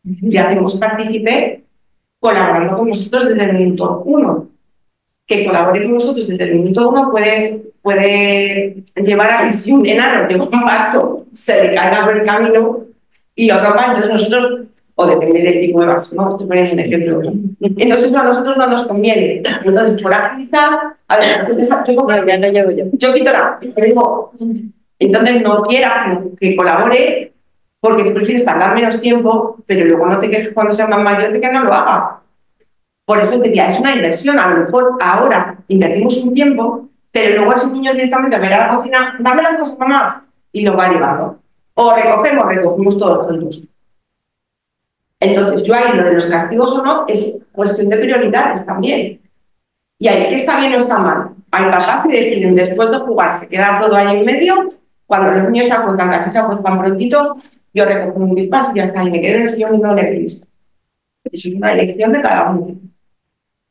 Le 0.03 0.39
hacemos 0.39 0.77
partícipe 0.77 1.65
colaborando 2.21 2.77
con 2.77 2.89
nosotros 2.89 3.29
desde 3.29 3.45
el 3.45 3.53
minuto 3.59 4.03
uno. 4.05 4.49
Que 5.27 5.45
colabore 5.45 5.85
con 5.85 5.95
nosotros 5.95 6.27
desde 6.27 6.45
el 6.45 6.59
minuto 6.59 6.89
uno 6.89 7.11
puede, 7.11 7.73
puede 7.83 8.83
llevar 8.97 9.31
a 9.31 9.45
que 9.45 9.53
si 9.53 9.73
un 9.73 9.87
enano 9.87 10.27
lleva 10.27 10.45
un 10.45 10.65
vaso, 10.65 11.27
se 11.33 11.63
le 11.63 11.75
caiga 11.75 12.05
por 12.05 12.17
el 12.17 12.27
camino 12.27 12.81
y 13.35 13.47
lo 13.47 13.55
acaba. 13.55 13.87
Entonces 13.87 14.11
nosotros, 14.11 14.68
o 15.01 15.07
depende 15.07 15.43
del 15.43 15.61
tipo 15.61 15.81
de 15.81 15.87
vaso, 15.87 16.17
¿no? 16.17 16.29
Estoy 16.29 16.49
poniendo 16.49 16.73
un 16.73 16.81
ejemplo. 16.81 17.33
Entonces 17.61 18.13
a 18.13 18.25
nosotros 18.25 18.57
no 18.57 18.67
nos 18.67 18.85
conviene. 18.89 19.45
Entonces, 19.65 20.03
por 20.03 20.13
agilizar, 20.13 20.97
a 21.07 21.17
ver, 21.17 21.57
yo, 21.57 22.71
yo, 22.73 22.85
yo 22.93 23.15
quito 23.15 23.31
la, 23.31 23.61
digo, 23.61 24.33
entonces 24.99 25.41
no 25.41 25.63
quiera 25.63 26.21
que 26.41 26.57
colabore 26.57 27.33
porque 27.79 28.07
tú 28.07 28.13
prefieres 28.13 28.45
tardar 28.45 28.75
menos 28.75 29.01
tiempo, 29.01 29.59
pero 29.67 29.87
luego 29.87 30.05
no 30.07 30.19
te 30.19 30.31
quejes 30.31 30.53
cuando 30.53 30.73
sea 30.73 30.89
más 30.89 31.01
mayor 31.01 31.31
de 31.31 31.41
que 31.41 31.53
no 31.53 31.63
lo 31.63 31.73
haga. 31.73 32.19
Por 33.05 33.21
eso 33.21 33.41
te 33.41 33.51
decía, 33.51 33.67
es 33.67 33.79
una 33.79 33.95
inversión. 33.95 34.37
A 34.41 34.51
lo 34.51 34.65
mejor 34.65 34.99
ahora 35.01 35.59
invertimos 35.69 36.17
un 36.25 36.35
tiempo, 36.35 36.89
pero 37.13 37.37
luego 37.37 37.55
ese 37.55 37.69
niño 37.69 37.93
directamente 37.93 38.35
a 38.35 38.41
a 38.41 38.67
la 38.67 38.77
cocina, 38.77 39.17
dame 39.21 39.43
la 39.45 39.57
cosa, 39.57 39.77
mamá, 39.79 40.27
y 40.51 40.65
lo 40.65 40.77
va 40.77 40.89
llevando. 40.89 41.39
O 41.75 41.95
recogemos, 41.95 42.47
recogemos 42.47 42.99
todos 42.99 43.27
juntos. 43.29 43.69
Entonces, 45.21 45.63
yo 45.65 45.75
ahí 45.75 45.97
lo 45.97 46.05
de 46.05 46.15
los 46.15 46.27
castigos 46.27 46.75
o 46.75 46.83
no 46.83 47.05
es 47.09 47.41
cuestión 47.53 47.89
de 47.89 47.97
prioridades 47.97 48.65
también. 48.65 49.21
Y 49.99 50.09
ahí, 50.09 50.29
¿qué 50.29 50.37
está 50.37 50.61
bien 50.61 50.75
o 50.75 50.79
está 50.79 50.99
mal? 50.99 51.31
Hay 51.51 51.65
papás 51.65 52.03
que 52.03 52.13
deciden 52.13 52.55
después 52.55 52.91
de 52.91 52.99
jugar, 52.99 53.33
se 53.33 53.49
queda 53.49 53.81
todo 53.81 53.97
ahí 53.97 54.19
en 54.19 54.25
medio 54.25 54.69
cuando 55.09 55.33
los 55.33 55.51
niños 55.51 55.67
se 55.67 55.73
acuestan, 55.73 56.11
casi 56.11 56.31
se 56.31 56.39
acuestan 56.39 56.79
prontito, 56.79 57.39
yo 57.73 57.85
recojo 57.87 58.19
un 58.21 58.35
bypass 58.35 58.71
y 58.73 58.77
ya 58.77 58.83
está, 58.83 59.03
y 59.03 59.11
me 59.11 59.23
quedo 59.23 59.37
en 59.37 59.43
el 59.45 59.49
sillón 59.49 59.71
viendo 59.71 59.95
Netflix. 59.95 60.47
Eso 61.25 61.49
es 61.49 61.55
una 61.55 61.73
elección 61.73 62.13
de 62.13 62.21
cada 62.21 62.51
uno. 62.51 62.77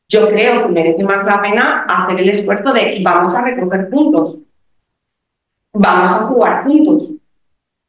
Yo 0.08 0.28
creo 0.28 0.62
que 0.64 0.68
merece 0.72 1.04
más 1.04 1.24
la 1.24 1.40
pena 1.40 1.86
hacer 1.88 2.20
el 2.20 2.28
esfuerzo 2.28 2.72
de 2.72 3.00
vamos 3.04 3.36
a 3.36 3.42
recoger 3.42 3.88
puntos, 3.88 4.38
vamos 5.72 6.10
a 6.10 6.14
jugar 6.24 6.64
juntos, 6.64 7.12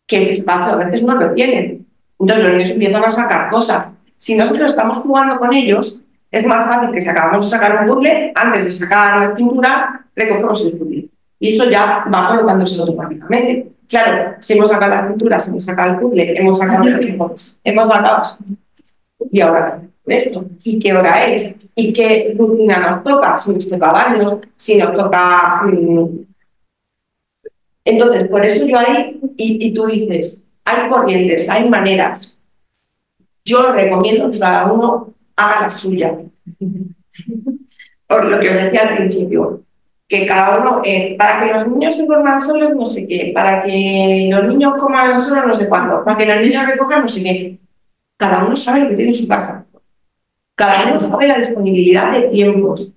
que 0.06 0.22
ese 0.22 0.34
espacio 0.34 0.74
a 0.74 0.78
veces 0.78 1.02
no 1.02 1.16
lo 1.16 1.34
tienen. 1.34 1.88
Entonces 2.20 2.46
los 2.46 2.54
niños 2.54 2.70
empiezan 2.72 3.04
a 3.04 3.10
sacar 3.10 3.50
cosas. 3.50 3.88
Si 4.18 4.36
nosotros 4.36 4.72
estamos 4.72 4.98
jugando 4.98 5.40
con 5.40 5.54
ellos, 5.54 6.02
es 6.30 6.46
más 6.46 6.68
fácil 6.68 6.94
que 6.94 7.02
si 7.02 7.08
acabamos 7.08 7.44
de 7.44 7.50
sacar 7.50 7.82
un 7.82 7.96
puzzle, 7.96 8.32
antes 8.36 8.66
de 8.66 8.72
sacar 8.72 9.20
las 9.20 9.36
pinturas, 9.36 9.84
recogemos 10.16 10.66
el 10.66 10.78
puzzle. 10.78 11.10
Y 11.40 11.56
eso 11.56 11.70
ya 11.70 12.06
va 12.14 12.28
colocándose 12.28 12.82
automáticamente. 12.82 13.72
Claro, 13.88 14.36
si 14.40 14.54
hemos 14.54 14.70
sacado 14.70 14.92
las 14.92 15.08
pinturas, 15.08 15.48
hemos 15.48 15.64
sacado 15.64 15.92
el 15.92 16.00
puzzle, 16.00 16.38
hemos 16.38 16.58
sacado 16.60 16.84
el 16.84 17.00
tiempo, 17.00 17.34
hemos 17.64 17.88
sacado. 17.88 18.38
Y 19.32 19.42
ahora 19.42 19.82
esto. 20.12 20.46
¿Y 20.64 20.80
qué 20.80 20.94
hora 20.94 21.26
es? 21.28 21.56
¿Y 21.76 21.94
qué 21.94 22.36
rutina 22.38 22.80
nos 22.80 23.04
toca? 23.04 23.38
Si 23.38 23.54
nos 23.54 23.70
toca 23.70 23.92
baños, 23.92 24.38
si 24.56 24.78
nos 24.78 24.96
toca. 24.96 25.64
Mm. 25.64 26.26
Entonces, 27.86 28.28
por 28.28 28.46
eso 28.46 28.68
yo 28.68 28.78
ahí, 28.78 29.20
y, 29.38 29.68
y 29.68 29.74
tú 29.74 29.86
dices, 29.86 30.44
hay 30.70 30.90
corrientes, 30.90 31.50
hay 31.50 31.68
maneras. 31.70 32.38
Yo 33.44 33.72
recomiendo 33.72 34.30
que 34.30 34.40
cada 34.40 34.72
uno 34.72 35.14
haga 35.36 35.62
la 35.62 35.70
suya. 35.70 36.18
Por 38.08 38.26
lo 38.26 38.40
que 38.40 38.50
os 38.50 38.64
decía 38.64 38.88
al 38.88 38.96
principio, 38.96 39.62
que 40.08 40.26
cada 40.26 40.60
uno 40.60 40.82
es 40.84 41.16
para 41.16 41.46
que 41.46 41.54
los 41.54 41.68
niños 41.68 41.96
se 41.96 42.06
duerman 42.06 42.40
solos, 42.40 42.72
no 42.76 42.86
sé 42.86 43.08
qué, 43.08 43.32
para 43.34 43.62
que 43.62 44.28
los 44.32 44.46
niños 44.46 44.74
coman 44.78 45.16
solos, 45.16 45.48
no 45.48 45.54
sé 45.54 45.68
cuándo, 45.68 46.04
para 46.04 46.18
que 46.18 46.26
los 46.26 46.42
niños 46.42 46.66
recojan, 46.68 47.04
no 47.04 47.08
sé 47.08 47.24
qué. 47.24 47.58
Cada 48.18 48.44
uno 48.44 48.56
sabe 48.56 48.82
lo 48.82 48.90
que 48.90 48.96
tiene 48.96 49.12
en 49.12 49.18
su 49.18 49.28
casa. 49.28 49.66
Cada 50.56 50.90
uno 50.90 51.00
sabe 51.00 51.28
la 51.28 51.38
disponibilidad 51.38 52.12
de 52.12 52.30
tiempos 52.30 52.92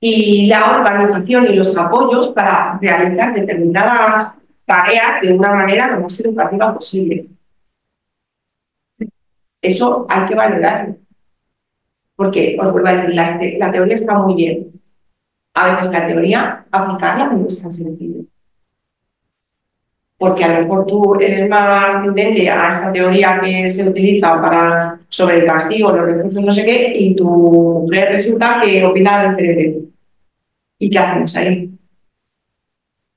y 0.00 0.46
la 0.48 0.76
organización 0.76 1.46
y 1.46 1.54
los 1.54 1.76
apoyos 1.78 2.28
para 2.28 2.78
realizar 2.80 3.32
determinadas 3.32 4.34
tareas 4.64 5.20
de 5.22 5.32
una 5.32 5.54
manera 5.54 5.90
lo 5.90 6.02
más 6.02 6.18
educativa 6.20 6.74
posible. 6.74 7.26
Eso 9.60 10.06
hay 10.08 10.26
que 10.26 10.34
valorarlo. 10.34 10.96
Porque, 12.16 12.56
os 12.60 12.70
vuelvo 12.70 12.88
a 12.88 12.96
decir, 12.96 13.58
la, 13.58 13.72
teoría 13.72 13.96
está 13.96 14.18
muy 14.18 14.34
bien, 14.34 14.70
a 15.54 15.74
veces 15.74 15.90
la 15.90 16.06
teoría, 16.06 16.66
aplicarla 16.70 17.26
no 17.32 17.48
es 17.48 17.60
tan 17.60 17.72
sencillo. 17.72 18.24
Porque 20.16 20.44
a 20.44 20.60
lo 20.60 20.62
mejor 20.62 20.86
tú 20.86 21.14
eres 21.20 21.48
más 21.48 22.02
tendente 22.02 22.48
a 22.48 22.68
esta 22.68 22.92
teoría 22.92 23.40
que 23.40 23.68
se 23.68 23.88
utiliza 23.88 24.40
para, 24.40 25.00
sobre 25.08 25.38
el 25.38 25.46
castigo, 25.46 25.90
los 25.90 26.06
recursos, 26.06 26.42
no 26.42 26.52
sé 26.52 26.64
qué, 26.64 26.92
y 26.96 27.16
tú 27.16 27.88
resulta 27.90 28.60
que 28.62 28.84
opina 28.84 29.30
diferente. 29.30 29.88
¿Y 30.78 30.90
qué 30.90 30.98
hacemos 30.98 31.34
ahí? 31.36 31.74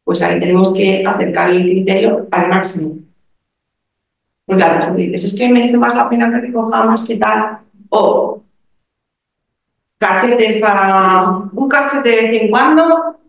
Pues 0.07 0.21
ahí 0.21 0.39
tenemos 0.39 0.71
que 0.71 1.03
acercar 1.05 1.49
el 1.49 1.63
criterio 1.63 2.29
al 2.31 2.47
máximo. 2.47 2.95
Porque 4.45 4.63
a 4.63 4.71
lo 4.71 4.79
mejor 4.79 4.95
dices, 4.95 5.25
es 5.25 5.37
que 5.37 5.49
merece 5.49 5.77
más 5.77 5.93
la 5.93 6.07
pena 6.07 6.31
que 6.31 6.47
recojamos, 6.47 7.05
que 7.05 7.17
tal. 7.17 7.59
O 7.89 8.41
cachetes 9.97 10.63
a 10.63 11.49
un 11.51 11.67
cachete 11.67 12.07
de 12.07 12.15
vez 12.15 12.41
en 12.41 12.49
cuando. 12.49 13.19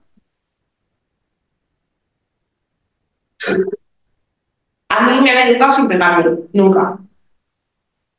A 4.88 5.09
mí 5.09 5.20
me 5.20 5.30
han 5.32 5.48
educado 5.48 5.72
sin 5.72 5.88
pegarme, 5.88 6.38
nunca. 6.52 6.96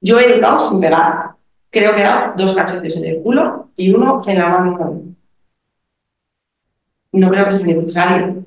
Yo 0.02 0.20
he 0.20 0.34
educado 0.34 0.60
sin 0.60 0.82
pegar. 0.82 1.30
Creo 1.70 1.96
que 1.96 2.02
he 2.02 2.04
dado 2.04 2.34
dos 2.36 2.54
cachetes 2.54 2.98
en 2.98 3.06
el 3.06 3.24
culo 3.24 3.70
y 3.78 3.94
uno 3.94 4.22
en 4.26 4.38
la 4.38 4.50
mano. 4.50 5.16
No 7.12 7.30
creo 7.30 7.46
que 7.46 7.52
sea 7.52 7.66
necesario. 7.66 8.44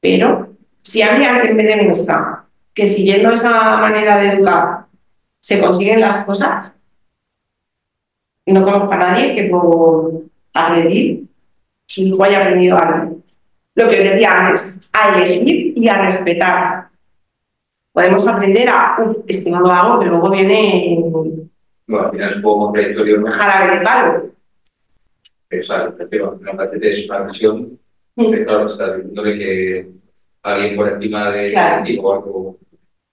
Pero 0.00 0.56
si 0.82 1.02
alguien 1.02 1.56
me 1.56 1.64
demuestra 1.64 2.44
que 2.74 2.88
siguiendo 2.88 3.30
esa 3.30 3.78
manera 3.78 4.18
de 4.18 4.28
educar 4.28 4.86
se 5.40 5.60
consiguen 5.60 6.00
las 6.00 6.24
cosas, 6.24 6.72
no 8.46 8.64
conozco 8.64 8.92
a 8.92 8.96
nadie 8.96 9.34
que 9.34 9.44
por 9.44 10.22
agredir 10.52 11.24
su 11.86 12.02
hijo 12.02 12.24
haya 12.24 12.42
aprendido 12.42 12.78
algo. 12.78 13.18
Lo 13.74 13.88
que 13.88 13.98
os 13.98 14.10
decía 14.10 14.46
antes, 14.46 14.78
a 14.92 15.18
elegir 15.18 15.72
y 15.76 15.88
a 15.88 16.02
respetar. 16.02 16.88
Podemos 17.92 18.26
aprender 18.26 18.68
a, 18.68 18.96
uff, 19.04 19.18
esto 19.26 19.50
no 19.50 19.60
lo 19.60 19.70
hago, 19.70 19.98
pero 19.98 20.12
luego 20.12 20.30
viene. 20.30 20.98
Bueno, 21.86 22.06
al 22.06 22.10
final 22.10 22.30
es 22.30 22.36
un 22.36 22.42
poco 22.42 22.64
contradictorio. 22.66 23.18
¿no? 23.18 23.30
Jarabe 23.30 23.78
de 23.78 23.84
palo. 23.84 24.24
Parece 25.48 26.80
que 26.80 26.92
es 26.92 27.08
una. 27.08 27.24
Mm. 28.18 28.30
que, 28.32 28.44
Claro, 28.44 28.68
está 28.68 28.96
diciéndole 28.96 29.38
que 29.38 29.90
alguien 30.42 30.76
por 30.76 30.88
encima 30.88 31.30
de 31.30 31.50
Claro. 31.50 31.84
ti 31.84 31.98
o 32.02 32.12
algo. 32.12 32.58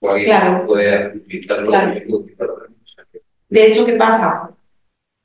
O 0.01 0.09
alguien 0.09 0.29
Claro. 0.29 0.65
puede 0.65 1.17
utilizarlo. 1.17 1.65
Claro. 1.65 1.91
O 2.09 2.25
sea, 2.85 3.05
que- 3.11 3.19
De 3.49 3.67
hecho, 3.67 3.85
¿qué 3.85 3.93
pasa? 3.93 4.49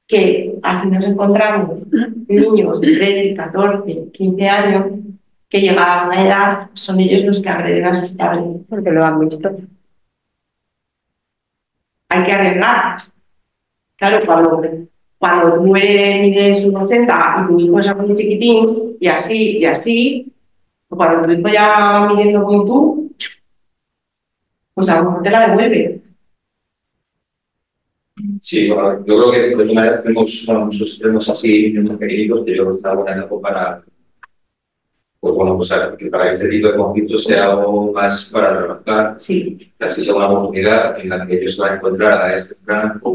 Que 0.07 0.59
así 0.63 0.89
nos 0.91 1.05
encontramos 1.05 1.87
niños 2.29 2.81
de 2.81 2.97
13, 2.97 3.35
14, 3.37 4.11
15 4.13 4.49
años 4.49 4.87
que 5.49 5.61
llegados 5.61 6.03
a 6.03 6.07
una 6.07 6.27
edad 6.27 6.71
son 6.75 7.01
ellos 7.01 7.25
los 7.25 7.41
que 7.43 7.49
agreden 7.49 7.87
a 7.87 7.95
sus 7.95 8.13
padres. 8.13 8.45
Porque 8.69 8.91
lo 8.91 9.05
han 9.05 9.21
visto. 9.21 9.57
Hay 12.11 12.25
que 12.25 12.33
arriesgar. 12.33 13.03
Claro, 13.97 14.19
cuando, 14.25 14.63
cuando 15.19 15.57
tú 15.57 15.77
eres 15.77 16.23
mides 16.23 16.65
un 16.65 16.77
80 16.77 17.37
y 17.45 17.49
tu 17.49 17.61
hijo 17.61 17.81
es 17.81 17.97
muy 17.97 18.15
chiquitín 18.15 18.97
y 19.01 19.09
así 19.09 19.59
y 19.59 19.65
así, 19.65 20.33
cuando 20.89 21.23
tu 21.23 21.33
hijo 21.33 21.49
ya 21.49 21.69
va 21.69 22.09
midiendo 22.09 22.45
como 22.45 22.65
tú, 22.65 23.13
pues 24.75 24.89
a 24.89 25.21
te 25.23 25.31
la 25.31 25.49
devuelve. 25.49 26.01
Sí, 28.41 28.69
yo 28.69 29.05
creo 29.05 29.31
que 29.31 29.55
una 29.55 29.83
vez 29.85 30.03
tenemos 30.03 30.45
bueno, 30.47 30.67
muchos 30.67 30.91
extremos 30.91 31.29
así, 31.29 31.73
muy 31.75 31.97
pequeñitos, 31.97 32.45
que 32.45 32.57
yo 32.57 32.71
está 32.73 32.95
buena 32.95 33.17
etapa 33.17 33.41
para, 33.41 33.85
pues 35.21 35.35
bueno, 35.35 35.57
pues 35.57 35.71
para 36.11 36.25
que 36.25 36.31
este 36.31 36.49
tipo 36.49 36.69
de 36.69 36.77
conflictos 36.77 37.25
sea 37.25 37.45
algo 37.45 37.93
más 37.93 38.31
para 38.33 38.61
relajar, 38.63 39.15
Sí, 39.19 39.73
casi 39.79 40.05
sea 40.05 40.15
una 40.15 40.29
oportunidad 40.31 41.01
en 41.01 41.09
la 41.09 41.27
que 41.27 41.39
ellos 41.41 41.59
van 41.59 41.73
a 41.73 41.77
encontrar 41.77 42.23
a 42.23 42.35
este 42.37 42.55
plan 42.65 43.01
o, 43.03 43.15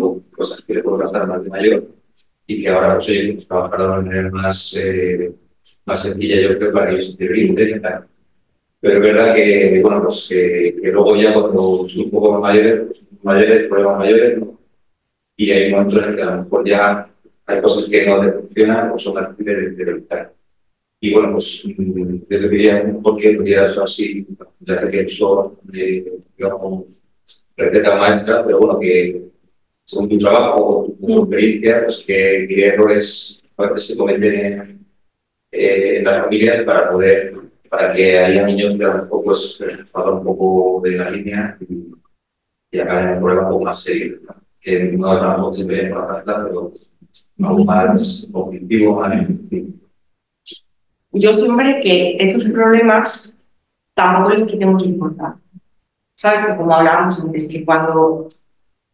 o 0.00 0.20
cosas 0.36 0.62
que 0.62 0.74
le 0.74 0.82
pueden 0.82 1.00
pasar 1.00 1.26
más 1.26 1.42
de 1.44 1.50
mayor 1.50 1.84
y 2.46 2.62
que 2.62 2.68
ahora 2.68 2.94
pues, 2.94 3.08
oye, 3.10 3.32
pues, 3.34 3.48
trabajar 3.48 3.78
de 3.80 3.86
una 3.86 3.96
manera 4.02 4.30
más, 4.30 4.76
eh, 4.78 5.32
más 5.86 6.02
sencilla, 6.02 6.40
yo 6.40 6.58
creo, 6.58 6.72
para 6.72 6.90
ellos 6.92 7.10
interiormente. 7.10 7.80
Pero 8.80 8.96
es 8.96 9.00
verdad 9.02 9.34
que, 9.34 9.80
bueno, 9.82 10.02
pues 10.04 10.26
que, 10.28 10.76
que 10.82 10.92
luego 10.92 11.16
ya 11.16 11.32
cuando 11.32 11.88
son 11.88 12.00
un 12.04 12.10
poco 12.10 12.32
más 12.32 12.42
mayores, 12.42 12.82
pues, 12.86 13.24
mayores, 13.24 13.68
problemas 13.68 13.98
mayores, 13.98 14.38
¿no? 14.38 14.58
y 15.36 15.50
hay 15.50 15.70
momentos 15.72 16.06
en 16.06 16.16
que 16.16 16.22
a 16.22 16.26
lo 16.26 16.42
mejor 16.44 16.68
ya 16.68 17.10
hay 17.46 17.60
cosas 17.62 17.84
que 17.86 18.06
no 18.06 18.20
te 18.20 18.32
funcionan 18.32 18.90
o 18.92 18.98
son 18.98 19.36
difíciles 19.36 19.76
de 19.76 19.84
realizar. 19.84 20.34
Y 21.04 21.12
bueno, 21.12 21.32
pues 21.32 21.62
mm, 21.66 22.16
yo 22.16 22.26
te 22.26 22.48
diría 22.48 22.82
por 23.02 23.18
qué 23.18 23.32
podría 23.32 23.68
ser 23.68 23.82
así, 23.82 24.26
ya 24.60 24.80
sé 24.80 24.90
que 24.90 25.08
son, 25.10 25.58
eh, 25.74 26.02
digamos, 26.34 26.86
receta 27.58 27.96
maestra, 27.96 28.42
pero 28.42 28.58
bueno, 28.58 28.80
que 28.80 29.22
según 29.84 30.08
tu 30.08 30.18
trabajo 30.18 30.64
o 30.64 30.96
tu 30.98 31.24
experiencia, 31.24 31.82
pues 31.82 32.04
que, 32.06 32.46
qué 32.48 32.66
errores 32.68 33.42
a 33.58 33.66
veces 33.66 33.88
se 33.88 33.96
cometen 33.98 34.86
eh, 35.52 35.98
en 35.98 36.04
las 36.04 36.22
familias 36.22 36.64
para 36.64 36.90
poder, 36.90 37.34
para 37.68 37.92
que 37.92 38.18
haya 38.18 38.46
niños 38.46 38.74
que 38.78 38.84
a 38.84 38.88
lo 38.88 39.02
mejor 39.02 39.24
pues 39.24 39.60
un 39.60 40.24
poco 40.24 40.80
de 40.84 40.90
la 40.92 41.10
línea 41.10 41.58
y, 41.68 41.92
y 42.70 42.80
acaben 42.80 43.08
en 43.08 43.14
un 43.16 43.22
problema 43.24 43.42
un 43.42 43.52
poco 43.52 43.64
más 43.66 43.82
serio, 43.82 44.20
¿no? 44.26 44.36
que 44.58 44.92
no 44.96 45.50
es 45.50 45.58
que 45.58 45.62
se 45.62 45.68
ve 45.68 45.90
por 45.90 46.26
la 46.26 46.44
pero 46.46 46.72
algo 47.42 47.64
más 47.66 48.26
objetivo, 48.32 49.00
más 49.00 49.12
en 49.12 49.48
fin. 49.50 49.83
Yo 51.14 51.34
siempre 51.34 51.80
que 51.80 52.16
estos 52.18 52.44
problemas 52.46 53.34
tampoco 53.94 54.30
les 54.30 54.42
quitemos 54.44 54.84
importancia. 54.84 55.40
Sabes 56.16 56.42
que 56.42 56.56
como 56.56 56.74
hablábamos 56.74 57.20
antes, 57.20 57.48
que 57.48 57.64
cuando, 57.64 58.28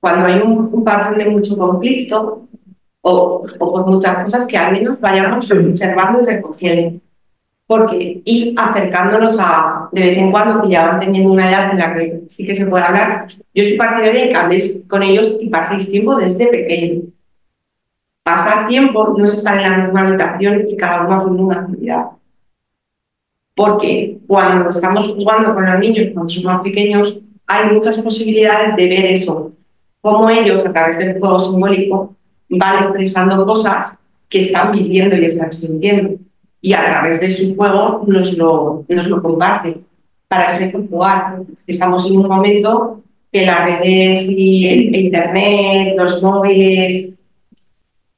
cuando 0.00 0.26
hay 0.26 0.40
un, 0.40 0.70
un 0.72 0.84
patrón 0.84 1.18
de 1.18 1.26
mucho 1.26 1.56
conflicto 1.56 2.48
o, 3.02 3.46
o 3.58 3.72
por 3.72 3.86
muchas 3.86 4.24
cosas, 4.24 4.46
que 4.46 4.56
al 4.56 4.72
menos 4.72 5.00
vayamos 5.00 5.50
observando 5.50 6.22
y 6.22 6.26
recogiendo. 6.26 7.00
Porque 7.66 8.20
ir 8.24 8.54
acercándonos 8.58 9.38
a, 9.38 9.88
de 9.92 10.00
vez 10.00 10.18
en 10.18 10.30
cuando, 10.32 10.62
que 10.62 10.70
ya 10.70 10.88
van 10.88 11.00
teniendo 11.00 11.32
una 11.32 11.48
edad 11.48 11.70
en 11.70 11.78
la 11.78 11.94
que 11.94 12.22
sí 12.26 12.44
que 12.44 12.56
se 12.56 12.66
puede 12.66 12.84
hablar, 12.84 13.28
yo 13.54 13.62
soy 13.62 13.76
partidaria 13.76 14.22
de 14.22 14.28
que 14.28 14.36
habléis 14.36 14.80
con 14.88 15.02
ellos 15.02 15.38
y 15.40 15.48
paséis 15.48 15.90
tiempo 15.90 16.16
desde 16.16 16.48
pequeño. 16.48 17.02
Pasar 18.30 18.68
tiempo 18.68 19.14
no 19.16 19.24
es 19.24 19.34
estar 19.34 19.56
en 19.56 19.70
la 19.70 19.78
misma 19.78 20.02
habitación 20.02 20.66
y 20.68 20.76
cada 20.76 21.04
uno 21.04 21.16
haciendo 21.16 21.42
una 21.42 21.60
actividad. 21.62 22.04
Porque 23.56 24.18
cuando 24.28 24.70
estamos 24.70 25.08
jugando 25.08 25.52
con 25.52 25.66
los 25.66 25.80
niños, 25.80 26.10
cuando 26.14 26.30
son 26.30 26.44
más 26.44 26.62
pequeños, 26.62 27.20
hay 27.46 27.72
muchas 27.72 27.98
posibilidades 27.98 28.76
de 28.76 28.88
ver 28.88 29.06
eso, 29.06 29.52
cómo 30.00 30.30
ellos 30.30 30.64
a 30.64 30.72
través 30.72 30.98
del 30.98 31.18
juego 31.18 31.40
simbólico 31.40 32.14
van 32.48 32.84
expresando 32.84 33.44
cosas 33.44 33.98
que 34.28 34.40
están 34.40 34.70
viviendo 34.70 35.16
y 35.16 35.24
están 35.24 35.52
sintiendo. 35.52 36.14
Y 36.60 36.72
a 36.72 36.84
través 36.84 37.20
de 37.20 37.30
su 37.32 37.56
juego 37.56 38.04
nos 38.06 38.32
lo, 38.34 38.84
nos 38.88 39.06
lo 39.08 39.20
comparten. 39.20 39.84
Para 40.28 40.46
eso 40.46 40.62
hay 40.62 40.70
que 40.70 40.78
jugar. 40.78 41.42
Estamos 41.66 42.06
en 42.06 42.16
un 42.16 42.28
momento 42.28 43.02
que 43.32 43.44
las 43.44 43.66
redes 43.66 44.30
y 44.30 44.68
el, 44.68 44.94
el 44.94 44.96
Internet, 45.06 45.94
los 45.96 46.22
móviles, 46.22 47.16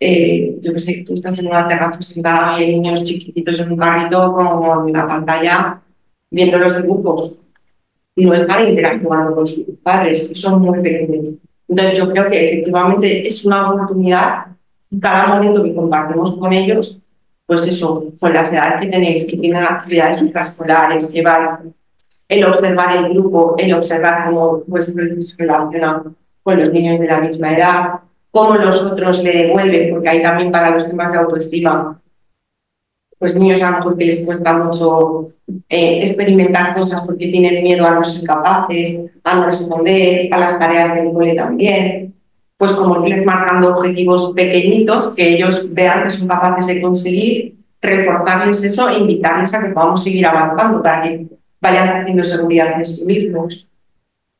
eh, 0.04 0.58
yo 0.60 0.72
qué 0.72 0.78
sé, 0.80 1.04
tú 1.06 1.14
estás 1.14 1.38
en 1.38 1.46
una 1.46 1.68
terraza 1.68 2.02
sentada 2.02 2.58
y 2.58 2.64
hay 2.64 2.80
niños 2.80 3.04
chiquititos 3.04 3.60
en 3.60 3.70
un 3.70 3.78
carrito 3.78 4.32
con 4.32 4.92
la 4.92 5.06
pantalla 5.06 5.80
viendo 6.28 6.58
los 6.58 6.82
dibujos. 6.82 7.40
No 8.16 8.34
están 8.34 8.68
interactuando 8.68 9.34
con 9.36 9.46
sus 9.46 9.64
padres, 9.80 10.28
que 10.28 10.34
son 10.34 10.60
muy 10.60 10.80
pequeños. 10.80 11.34
Entonces 11.68 11.98
yo 11.98 12.10
creo 12.10 12.28
que 12.28 12.50
efectivamente 12.50 13.28
es 13.28 13.44
una 13.44 13.70
oportunidad, 13.70 14.46
cada 15.00 15.28
momento 15.28 15.62
que 15.62 15.74
compartimos 15.74 16.36
con 16.36 16.52
ellos, 16.52 16.98
pues 17.46 17.64
eso, 17.68 18.12
con 18.18 18.32
las 18.34 18.52
edades 18.52 18.80
que 18.80 18.88
tenéis, 18.88 19.24
que 19.24 19.36
tienen 19.36 19.62
actividades 19.62 20.20
extraescolares, 20.20 21.06
que 21.06 21.22
vais, 21.22 21.50
el 22.28 22.44
observar 22.44 22.96
el 22.96 23.12
grupo, 23.12 23.54
el 23.56 23.72
observar 23.72 24.26
cómo 24.26 24.64
vuestros 24.66 25.28
se 25.28 25.36
relacionan 25.36 26.16
con 26.42 26.58
los 26.58 26.72
niños 26.72 26.98
de 26.98 27.06
la 27.06 27.20
misma 27.20 27.54
edad, 27.54 28.00
cómo 28.32 28.54
los 28.56 28.82
otros 28.82 29.22
le 29.22 29.44
devuelven, 29.44 29.90
porque 29.90 30.08
hay 30.08 30.22
también 30.22 30.50
para 30.50 30.70
los 30.70 30.88
temas 30.88 31.12
de 31.12 31.18
autoestima, 31.18 32.00
pues 33.18 33.36
niños 33.36 33.62
a 33.62 33.70
lo 33.70 33.76
mejor 33.76 33.96
que 33.96 34.06
les 34.06 34.24
cuesta 34.26 34.54
mucho 34.54 35.28
eh, 35.68 36.00
experimentar 36.02 36.74
cosas 36.74 37.02
porque 37.06 37.28
tienen 37.28 37.62
miedo 37.62 37.86
a 37.86 37.92
no 37.92 38.04
ser 38.04 38.26
capaces, 38.26 38.98
a 39.22 39.34
no 39.36 39.46
responder, 39.46 40.28
a 40.32 40.38
las 40.40 40.58
tareas 40.58 40.94
del 40.94 41.12
cole 41.12 41.34
también, 41.34 42.14
pues 42.56 42.72
como 42.72 43.04
irles 43.04 43.24
marcando 43.24 43.76
objetivos 43.76 44.32
pequeñitos 44.34 45.10
que 45.10 45.34
ellos 45.34 45.72
vean 45.72 46.02
que 46.02 46.10
son 46.10 46.26
capaces 46.26 46.66
de 46.66 46.82
conseguir, 46.82 47.54
reforzarles 47.80 48.64
eso 48.64 48.88
e 48.88 48.98
invitarles 48.98 49.54
a 49.54 49.62
que 49.62 49.72
podamos 49.72 50.02
seguir 50.02 50.26
avanzando 50.26 50.82
para 50.82 51.02
que 51.02 51.26
vayan 51.60 51.98
teniendo 51.98 52.24
seguridad 52.24 52.78
en 52.78 52.86
sí 52.86 53.04
mismos. 53.04 53.68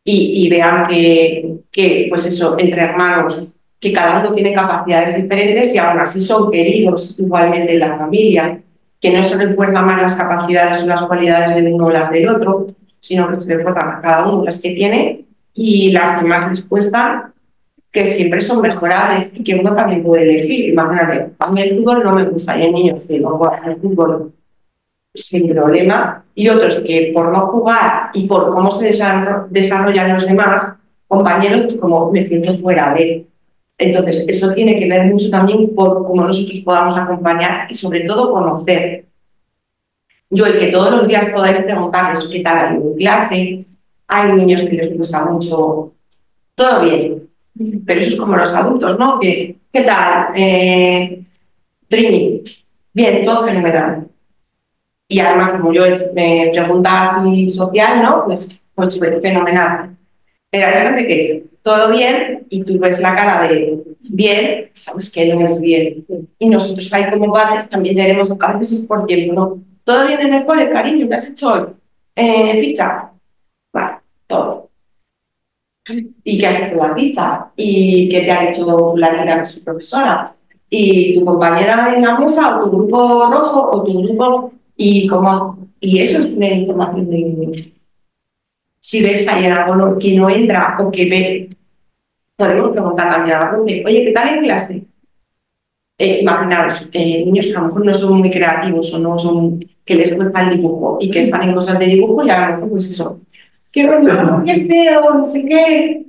Y, 0.04 0.44
y 0.44 0.48
vean 0.48 0.88
que, 0.88 1.58
que, 1.70 2.06
pues 2.10 2.26
eso, 2.26 2.56
entre 2.58 2.82
hermanos 2.82 3.54
que 3.82 3.92
cada 3.92 4.20
uno 4.20 4.32
tiene 4.32 4.54
capacidades 4.54 5.16
diferentes 5.16 5.74
y 5.74 5.78
aún 5.78 5.98
así 5.98 6.22
son 6.22 6.52
queridos 6.52 7.18
igualmente 7.18 7.72
en 7.72 7.80
la 7.80 7.98
familia, 7.98 8.62
que 9.00 9.12
no 9.12 9.20
se 9.24 9.36
refuerzan 9.36 9.84
más 9.84 10.00
las 10.00 10.14
capacidades 10.14 10.84
o 10.84 10.86
las 10.86 11.02
cualidades 11.02 11.56
del 11.56 11.74
uno 11.74 11.86
o 11.86 11.90
las 11.90 12.08
del 12.08 12.28
otro, 12.28 12.68
sino 13.00 13.28
que 13.28 13.40
se 13.40 13.52
refuerzan 13.52 13.90
a 13.90 14.00
cada 14.00 14.28
uno 14.28 14.44
las 14.44 14.60
que 14.60 14.70
tiene 14.70 15.24
y 15.52 15.90
las 15.90 16.20
que 16.20 16.24
más 16.26 16.48
les 16.48 16.92
que 17.90 18.06
siempre 18.06 18.40
son 18.40 18.62
mejorables 18.62 19.32
y 19.34 19.42
que 19.42 19.56
uno 19.56 19.74
también 19.74 20.04
puede 20.04 20.22
elegir. 20.22 20.70
Imagínate, 20.70 21.32
a 21.40 21.50
mí 21.50 21.60
el 21.60 21.76
fútbol 21.76 22.04
no 22.04 22.12
me 22.12 22.24
gusta, 22.24 22.54
niños 22.56 23.00
que 23.08 23.18
no 23.18 23.30
juegan 23.30 23.64
al 23.64 23.80
fútbol 23.80 24.32
sin 25.12 25.52
problema 25.52 26.24
y 26.36 26.48
otros 26.48 26.84
que 26.86 27.10
por 27.12 27.32
no 27.32 27.48
jugar 27.48 28.10
y 28.14 28.28
por 28.28 28.48
cómo 28.50 28.70
se 28.70 28.92
desarrollan 29.50 30.14
los 30.14 30.24
demás 30.24 30.74
compañeros, 31.08 31.66
es 31.66 31.74
como 31.74 32.12
me 32.12 32.22
siento 32.22 32.54
fuera 32.54 32.94
de 32.94 33.26
entonces, 33.78 34.24
eso 34.28 34.52
tiene 34.52 34.78
que 34.78 34.88
ver 34.88 35.06
mucho 35.06 35.30
también 35.30 35.74
por 35.74 36.04
cómo 36.04 36.24
nosotros 36.24 36.60
podamos 36.60 36.96
acompañar 36.96 37.70
y 37.70 37.74
sobre 37.74 38.00
todo 38.00 38.32
conocer. 38.32 39.06
Yo, 40.30 40.46
el 40.46 40.58
que 40.58 40.68
todos 40.68 40.92
los 40.92 41.08
días 41.08 41.30
podáis 41.30 41.58
preguntarles 41.58 42.24
qué 42.26 42.40
tal 42.40 42.58
hay 42.58 42.76
en 42.76 42.94
clase, 42.94 43.64
hay 44.06 44.32
niños 44.32 44.62
que 44.62 44.76
les 44.76 44.96
gusta 44.96 45.24
mucho, 45.24 45.92
todo 46.54 46.82
bien, 46.82 47.28
pero 47.84 48.00
eso 48.00 48.10
es 48.10 48.16
como 48.16 48.36
los 48.36 48.54
adultos, 48.54 48.98
¿no? 48.98 49.18
¿Qué, 49.20 49.56
qué 49.72 49.82
tal? 49.82 50.28
Eh, 50.36 51.22
bien, 51.90 53.24
todo 53.24 53.44
fenomenal. 53.46 54.06
Y 55.08 55.18
además, 55.18 55.52
como 55.60 55.72
yo 55.72 55.84
es, 55.84 56.10
me 56.14 56.50
preguntas 56.52 57.22
mi 57.22 57.50
social, 57.50 58.02
¿no? 58.02 58.24
Pues, 58.24 58.58
pues 58.74 58.98
fenomenal. 58.98 59.96
Pero 60.50 60.66
hay 60.66 60.86
gente 60.86 61.06
que 61.06 61.16
es 61.16 61.42
todo 61.62 61.90
bien 61.90 62.46
y 62.50 62.64
tú 62.64 62.78
ves 62.78 63.00
la 63.00 63.14
cara 63.14 63.48
de 63.48 63.82
bien, 64.00 64.70
sabes 64.74 65.10
que 65.12 65.26
no 65.26 65.44
es 65.44 65.60
bien. 65.60 66.04
Y 66.38 66.48
nosotros 66.48 66.92
ahí 66.92 67.10
como 67.10 67.32
padres 67.32 67.68
también 67.68 67.96
tenemos 67.96 68.30
a 68.30 68.56
veces 68.56 68.80
es 68.80 68.86
por 68.86 69.06
tiempo, 69.06 69.32
¿no? 69.32 69.62
Todo 69.84 70.06
bien 70.06 70.20
en 70.20 70.34
el 70.34 70.44
cole, 70.44 70.70
cariño, 70.70 71.08
¿qué 71.08 71.14
has 71.14 71.28
hecho 71.28 71.52
hoy? 71.52 71.66
Eh, 72.14 72.58
pizza. 72.60 73.12
Vale, 73.72 73.96
todo. 74.26 74.70
¿Y 76.24 76.38
qué 76.38 76.46
has 76.46 76.60
hecho 76.60 76.76
la 76.76 76.94
pizza? 76.94 77.52
¿Y 77.56 78.08
qué 78.08 78.20
te 78.20 78.30
ha 78.30 78.50
hecho 78.50 78.64
fulanita 78.64 79.36
que 79.36 79.42
es 79.42 79.48
su 79.50 79.64
profesora? 79.64 80.34
¿Y 80.68 81.14
tu 81.14 81.24
compañera 81.24 81.94
en 81.94 82.02
la 82.02 82.18
mesa 82.18 82.60
o 82.60 82.70
tu 82.70 82.76
grupo 82.76 83.30
rojo 83.30 83.70
o 83.72 83.82
tu 83.82 84.02
grupo? 84.02 84.52
Y, 84.76 85.06
como, 85.06 85.58
y 85.80 85.98
eso 86.00 86.20
es 86.20 86.34
tener 86.34 86.52
información 86.54 87.10
de 87.10 87.72
si 88.82 89.02
ves 89.02 89.22
que 89.22 89.30
hay 89.30 89.46
algo 89.46 89.96
que 89.98 90.16
no 90.16 90.28
entra 90.28 90.76
o 90.80 90.90
que 90.90 91.08
ve, 91.08 91.48
podemos 92.36 92.70
preguntar 92.70 93.12
también 93.12 93.36
a 93.36 93.40
la 93.44 93.50
profe, 93.50 93.82
oye, 93.86 94.04
¿qué 94.04 94.10
tal 94.10 94.36
en 94.36 94.42
clase? 94.42 94.82
Eh, 95.98 96.18
imaginaros, 96.22 96.88
eh, 96.92 97.24
niños 97.24 97.46
que 97.46 97.52
a 97.52 97.60
lo 97.60 97.66
mejor 97.68 97.86
no 97.86 97.94
son 97.94 98.18
muy 98.18 98.30
creativos 98.30 98.92
o 98.92 98.98
no 98.98 99.16
son, 99.18 99.60
que 99.84 99.94
les 99.94 100.12
cuesta 100.12 100.42
el 100.42 100.56
dibujo 100.56 100.98
y 101.00 101.10
que 101.10 101.20
están 101.20 101.42
en 101.44 101.54
cosas 101.54 101.78
de 101.78 101.86
dibujo 101.86 102.26
y 102.26 102.30
a 102.30 102.48
lo 102.48 102.54
mejor 102.54 102.70
pues 102.70 102.88
eso, 102.88 103.20
qué 103.70 103.86
bonito, 103.86 104.42
qué 104.44 104.66
feo, 104.66 105.14
no 105.14 105.24
sé 105.24 105.44
qué. 105.44 106.06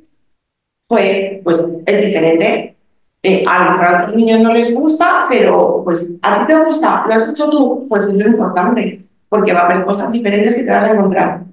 Pues, 0.88 1.42
pues 1.44 1.64
es 1.86 2.06
diferente. 2.06 2.76
Eh, 3.22 3.46
a 3.48 3.66
lo 3.66 3.72
mejor 3.72 3.86
a 3.86 4.04
otros 4.04 4.16
niños 4.16 4.42
no 4.42 4.54
les 4.54 4.74
gusta, 4.74 5.28
pero 5.30 5.82
pues 5.84 6.12
a 6.22 6.40
ti 6.40 6.54
te 6.54 6.66
gusta, 6.66 7.06
lo 7.08 7.14
has 7.14 7.30
hecho 7.30 7.50
tú, 7.50 7.86
pues 7.88 8.06
es 8.06 8.14
lo 8.14 8.28
importante, 8.28 9.06
porque 9.30 9.54
va 9.54 9.62
a 9.62 9.66
haber 9.66 9.86
cosas 9.86 10.12
diferentes 10.12 10.56
que 10.56 10.64
te 10.64 10.72
vas 10.72 10.84
a 10.84 10.92
encontrar. 10.92 11.53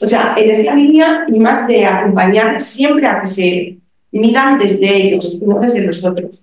O 0.00 0.06
sea, 0.06 0.34
en 0.36 0.50
esa 0.50 0.74
línea 0.74 1.24
y 1.28 1.38
más 1.38 1.66
de 1.66 1.86
acompañar 1.86 2.60
siempre 2.60 3.06
a 3.06 3.20
que 3.20 3.26
se 3.26 3.78
midan 4.12 4.58
desde 4.58 4.94
ellos, 4.94 5.40
no 5.42 5.58
desde 5.58 5.80
los 5.80 6.04
otros. 6.04 6.42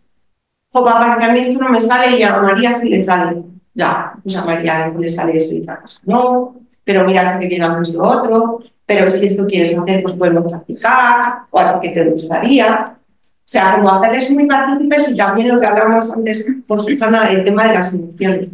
O 0.72 0.84
papá, 0.84 1.18
que 1.20 1.26
a 1.26 1.32
mí 1.32 1.40
esto 1.40 1.60
no 1.60 1.70
me 1.70 1.80
sale 1.80 2.18
y 2.18 2.24
a 2.24 2.38
María 2.38 2.80
sí 2.80 2.90
le 2.90 3.02
sale. 3.02 3.44
ya, 3.76 4.14
pues 4.24 4.36
a 4.36 4.46
María 4.46 4.88
no 4.88 5.00
le 5.00 5.08
sale 5.08 5.38
eso 5.38 5.54
y 5.54 5.66
cosa 5.66 6.00
no, 6.06 6.56
pero 6.84 7.06
mira 7.06 7.40
que 7.40 7.48
bien 7.48 7.64
haces 7.64 7.94
lo 7.94 8.04
otro, 8.04 8.60
pero 8.86 9.10
si 9.12 9.28
esto 9.28 9.46
quieres 9.46 9.78
hacer, 9.78 10.02
pues 10.02 10.16
podemos 10.16 10.52
practicar, 10.52 11.44
o 11.52 11.60
a 11.60 11.80
que 11.80 11.90
te 11.90 12.10
gustaría. 12.10 12.98
O 13.22 13.54
sea, 13.54 13.76
como 13.76 13.92
hacerles 13.92 14.32
muy 14.32 14.48
partícipes 14.48 15.12
y 15.12 15.16
también 15.16 15.50
lo 15.50 15.60
que 15.60 15.68
hablamos 15.68 16.12
antes 16.12 16.46
por 16.66 16.84
Susana, 16.84 17.26
el 17.26 17.44
tema 17.44 17.68
de 17.68 17.74
las 17.76 17.94
emociones. 17.94 18.50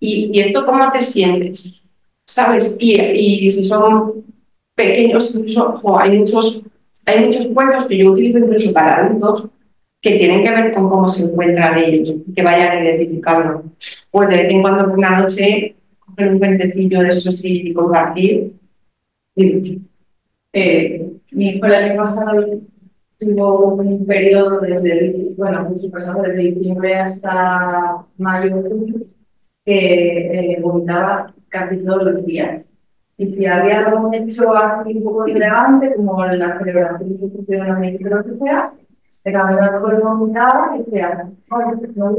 ¿Y, 0.00 0.40
esto 0.40 0.64
cómo 0.64 0.90
te 0.90 1.02
sientes? 1.02 1.62
¿Sabes? 2.24 2.76
Y 2.80 3.50
si 3.50 3.64
son 3.66 4.24
pequeños, 4.80 5.34
incluso, 5.34 5.74
ojo, 5.74 6.00
hay 6.00 6.18
muchos, 6.18 6.62
hay 7.06 7.24
muchos 7.24 7.46
cuentos 7.48 7.86
que 7.86 7.98
yo 7.98 8.12
utilizo 8.12 8.38
incluso 8.38 8.72
para 8.72 9.06
adultos 9.06 9.50
que 10.00 10.18
tienen 10.18 10.42
que 10.42 10.50
ver 10.50 10.72
con 10.72 10.88
cómo 10.88 11.08
se 11.08 11.24
encuentran 11.24 11.76
ellos, 11.78 12.14
que 12.34 12.42
vayan 12.42 12.84
identificando. 12.84 13.64
Pues 14.10 14.28
de 14.30 14.36
vez 14.36 14.52
en 14.52 14.62
cuando 14.62 14.88
por 14.88 15.00
la 15.00 15.20
noche 15.20 15.76
coger 15.98 16.32
un 16.32 16.38
cuentecillo 16.38 17.00
de 17.00 17.08
esos 17.10 17.44
y 17.44 17.72
compartir. 17.74 18.52
Eh, 20.52 21.06
mi 21.32 21.48
hijo 21.50 21.66
el 21.66 21.74
año 21.74 21.96
pasado 21.96 22.44
tuvo 23.18 23.74
un 23.74 24.06
periodo 24.06 24.60
desde, 24.60 25.34
bueno, 25.36 25.68
desde 25.70 26.36
diciembre 26.36 26.94
hasta 26.96 28.04
mayo, 28.16 28.64
que 29.64 30.54
eh, 30.54 30.60
vomitaba 30.60 31.32
casi 31.48 31.76
todos 31.76 32.04
los 32.04 32.24
días. 32.24 32.69
Y 33.20 33.28
si 33.28 33.44
había 33.44 33.86
algún 33.86 34.14
hecho 34.14 34.56
así 34.56 34.96
un 34.96 35.04
poco 35.04 35.26
relevante, 35.26 35.94
como 35.94 36.24
la 36.24 36.58
celebración 36.58 37.18
de 37.20 37.58
médica 37.74 38.08
o 38.08 38.16
lo 38.16 38.24
que 38.24 38.34
sea, 38.34 38.72
se 39.06 39.30
cambiaba 39.30 39.78
por 39.78 40.02
vomitaba 40.02 40.74
y 40.74 40.84
decía, 40.84 41.28
oye, 41.50 41.92
no 41.96 42.12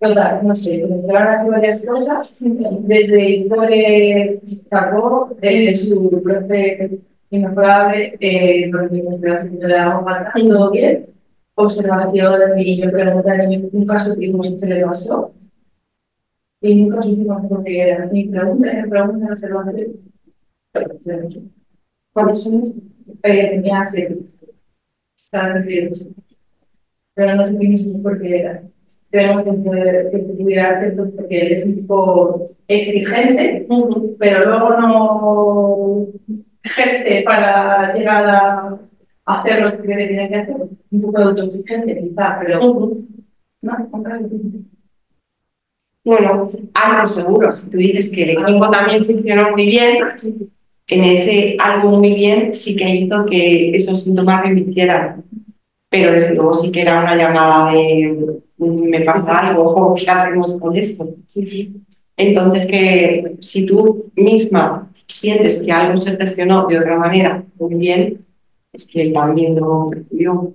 Total, 0.00 0.46
no 0.46 0.54
sé, 0.54 0.82
entraron 0.82 1.34
así 1.34 1.48
varias 1.48 1.84
cosas, 1.84 2.44
desde 2.82 3.48
que 3.66 4.40
sacó 4.70 5.36
de 5.40 5.74
su 5.74 6.22
profe 6.22 7.00
inmejorable, 7.30 8.18
eh, 8.20 8.70
la 8.70 9.42
de 9.42 9.68
la 9.68 10.00
falta, 10.00 10.32
todo 10.32 10.70
bien, 10.70 11.06
observación, 11.56 12.56
y 12.56 12.80
yo 12.80 12.88
pregunté 12.92 13.48
niño 13.48 13.68
un 13.72 13.84
caso 13.84 14.14
que 14.14 14.32
se 14.56 14.66
le 14.68 14.86
pasó, 14.86 15.32
y 16.60 16.82
nunca 16.82 17.02
supimos 17.02 17.46
por 17.46 17.64
qué 17.64 17.80
era, 17.80 18.06
ni 18.06 18.28
pregunta, 18.28 18.72
ni 18.72 18.88
pregunta, 18.88 19.26
no 19.28 19.36
se 19.36 19.48
lo 19.48 19.60
hace. 19.60 19.90
¿Cuáles 22.12 22.42
son? 22.42 22.74
Eh, 23.22 23.50
tenía 23.50 23.84
serio, 23.84 24.18
estaba 25.16 25.54
nervioso, 25.54 26.06
pero 27.14 27.34
no 27.34 27.48
supimos 27.48 28.02
por 28.02 28.20
qué 28.20 28.40
era 28.40 28.62
tenemos 29.10 29.44
que, 29.44 30.18
pudiera 30.18 30.92
pues, 30.96 31.12
porque 31.16 31.40
él 31.40 31.52
es 31.52 31.64
un 31.64 31.86
poco 31.86 32.46
exigente, 32.66 33.66
pero 34.18 34.44
luego 34.44 34.80
no 34.80 36.06
ejerce 36.62 37.22
para 37.24 37.94
llegar 37.94 38.26
a 38.26 38.78
hacer 39.24 39.62
lo 39.62 39.80
que 39.80 39.82
tiene 39.82 40.28
que 40.28 40.34
hacer. 40.34 40.56
Un 40.90 41.00
poco 41.00 41.18
de 41.18 41.24
autoexigente, 41.24 41.98
quizá, 41.98 42.38
pero 42.40 42.60
no, 43.62 43.90
completamente. 43.90 44.36
Bueno, 46.04 46.50
algo 46.74 47.06
seguro, 47.06 47.52
si 47.52 47.68
tú 47.68 47.76
dices 47.76 48.08
que 48.08 48.22
el 48.22 48.30
equipo 48.30 48.70
también 48.70 49.04
funcionó 49.04 49.50
muy 49.50 49.66
bien, 49.66 49.98
en 50.86 51.04
ese 51.04 51.56
algo 51.58 51.98
muy 51.98 52.14
bien 52.14 52.54
sí 52.54 52.76
que 52.76 52.88
hizo 52.88 53.26
que 53.26 53.74
esos 53.74 54.04
síntomas 54.04 54.42
remitieran. 54.42 55.24
Pero 55.90 56.12
desde 56.12 56.34
luego 56.34 56.54
sí 56.54 56.70
que 56.70 56.82
era 56.82 57.00
una 57.00 57.16
llamada 57.16 57.72
de 57.72 58.40
me 58.58 59.00
pasa 59.02 59.38
algo, 59.38 59.70
o 59.70 59.94
qué 59.94 60.10
hacemos 60.10 60.52
con 60.54 60.76
esto. 60.76 61.08
Entonces, 62.16 62.66
que 62.66 63.36
si 63.40 63.64
tú 63.64 64.10
misma 64.16 64.90
sientes 65.06 65.62
que 65.62 65.72
algo 65.72 65.96
se 66.00 66.16
gestionó 66.16 66.66
de 66.66 66.78
otra 66.78 66.98
manera 66.98 67.44
muy 67.58 67.74
bien, 67.76 68.26
es 68.72 68.86
que 68.86 69.10
también 69.10 69.56
lo 69.56 69.90
recibió. 69.90 70.54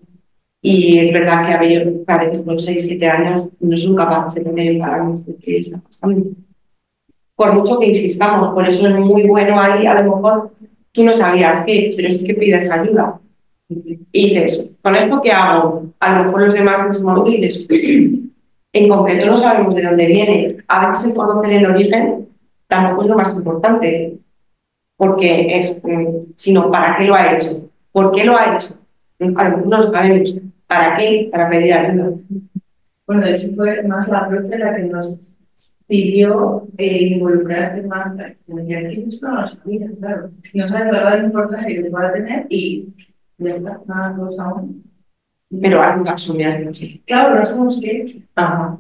Y 0.65 0.97
es 0.97 1.11
verdad 1.11 1.45
que 1.45 1.51
a 1.51 1.59
ver, 1.59 1.93
cada 2.07 2.29
vez 2.29 2.39
con 2.39 2.57
6, 2.57 2.85
7 2.87 3.05
años 3.05 3.49
no 3.59 3.75
son 3.75 3.97
capaces 3.97 4.41
de 4.41 4.49
tener 4.49 4.81
está 5.45 5.77
pasando. 5.79 6.25
Por 7.35 7.53
mucho 7.53 7.77
que 7.79 7.87
insistamos, 7.87 8.53
por 8.53 8.65
eso 8.65 8.87
es 8.87 8.95
muy 8.95 9.23
bueno 9.23 9.59
ahí, 9.59 9.85
a 9.85 10.01
lo 10.01 10.15
mejor 10.15 10.53
tú 10.93 11.03
no 11.03 11.11
sabías 11.11 11.65
qué, 11.65 11.91
pero 11.97 12.07
es 12.07 12.17
que 12.19 12.33
pides 12.33 12.71
ayuda. 12.71 13.19
Y 13.67 14.29
dices, 14.29 14.73
¿con 14.81 14.95
esto 14.95 15.21
qué 15.21 15.33
hago? 15.33 15.87
A 15.99 16.19
lo 16.19 16.25
mejor 16.25 16.43
los 16.43 16.53
demás 16.53 16.87
mismos 16.87 17.29
y 17.29 17.41
dices, 17.41 17.67
en 18.71 18.87
concreto 18.87 19.25
no 19.25 19.35
sabemos 19.35 19.75
de 19.75 19.81
dónde 19.81 20.05
viene. 20.05 20.57
A 20.69 20.91
veces 20.91 21.09
el 21.09 21.15
conocer 21.17 21.51
el 21.51 21.65
origen 21.65 22.29
tampoco 22.67 23.01
es 23.01 23.07
lo 23.09 23.17
más 23.17 23.35
importante, 23.35 24.17
porque 24.95 25.57
es, 25.57 25.77
mm, 25.83 26.31
sino 26.37 26.71
para 26.71 26.95
qué 26.95 27.03
lo 27.03 27.15
ha 27.15 27.33
hecho, 27.33 27.69
por 27.91 28.13
qué 28.13 28.23
lo 28.23 28.37
ha 28.37 28.55
hecho. 28.55 28.77
A 29.19 29.25
lo 29.25 29.57
mejor 29.57 29.67
no 29.67 29.77
lo 29.79 29.83
sabemos. 29.83 30.33
¿Para 30.67 30.95
qué? 30.95 31.29
Para 31.31 31.49
pedir 31.49 31.73
ayuda. 31.73 32.17
Bueno, 33.05 33.21
de 33.23 33.31
hecho 33.35 33.53
fue 33.55 33.83
más 33.83 34.07
la 34.07 34.27
profe 34.27 34.57
la 34.57 34.75
que 34.75 34.83
nos 34.83 35.19
pidió 35.87 36.67
eh, 36.77 37.03
involucrarse 37.07 37.81
más. 37.83 38.15
Decía, 38.15 38.79
es 38.79 38.95
que 38.95 39.05
esto 39.09 39.27
no 39.27 39.41
lo 39.41 39.47
sabía, 39.47 39.89
claro. 39.99 40.31
No 40.53 40.67
sabes 40.67 40.93
la 40.93 41.03
verdad 41.03 41.23
importancia 41.25 41.67
que 41.67 41.83
te 41.83 41.89
va 41.89 42.07
a 42.07 42.13
tener 42.13 42.45
y 42.49 42.93
de 43.37 43.53
verdad, 43.53 43.79
nada, 43.85 44.09
no 44.11 44.41
aún. 44.41 44.83
Pero 45.61 45.81
algo 45.81 46.03
caso 46.03 46.33
me 46.33 46.45
has 46.45 46.59
dicho. 46.59 46.85
Claro, 47.05 47.35
no 47.35 47.45
sabemos 47.45 47.79
qué. 47.79 48.23
Ajá. 48.35 48.79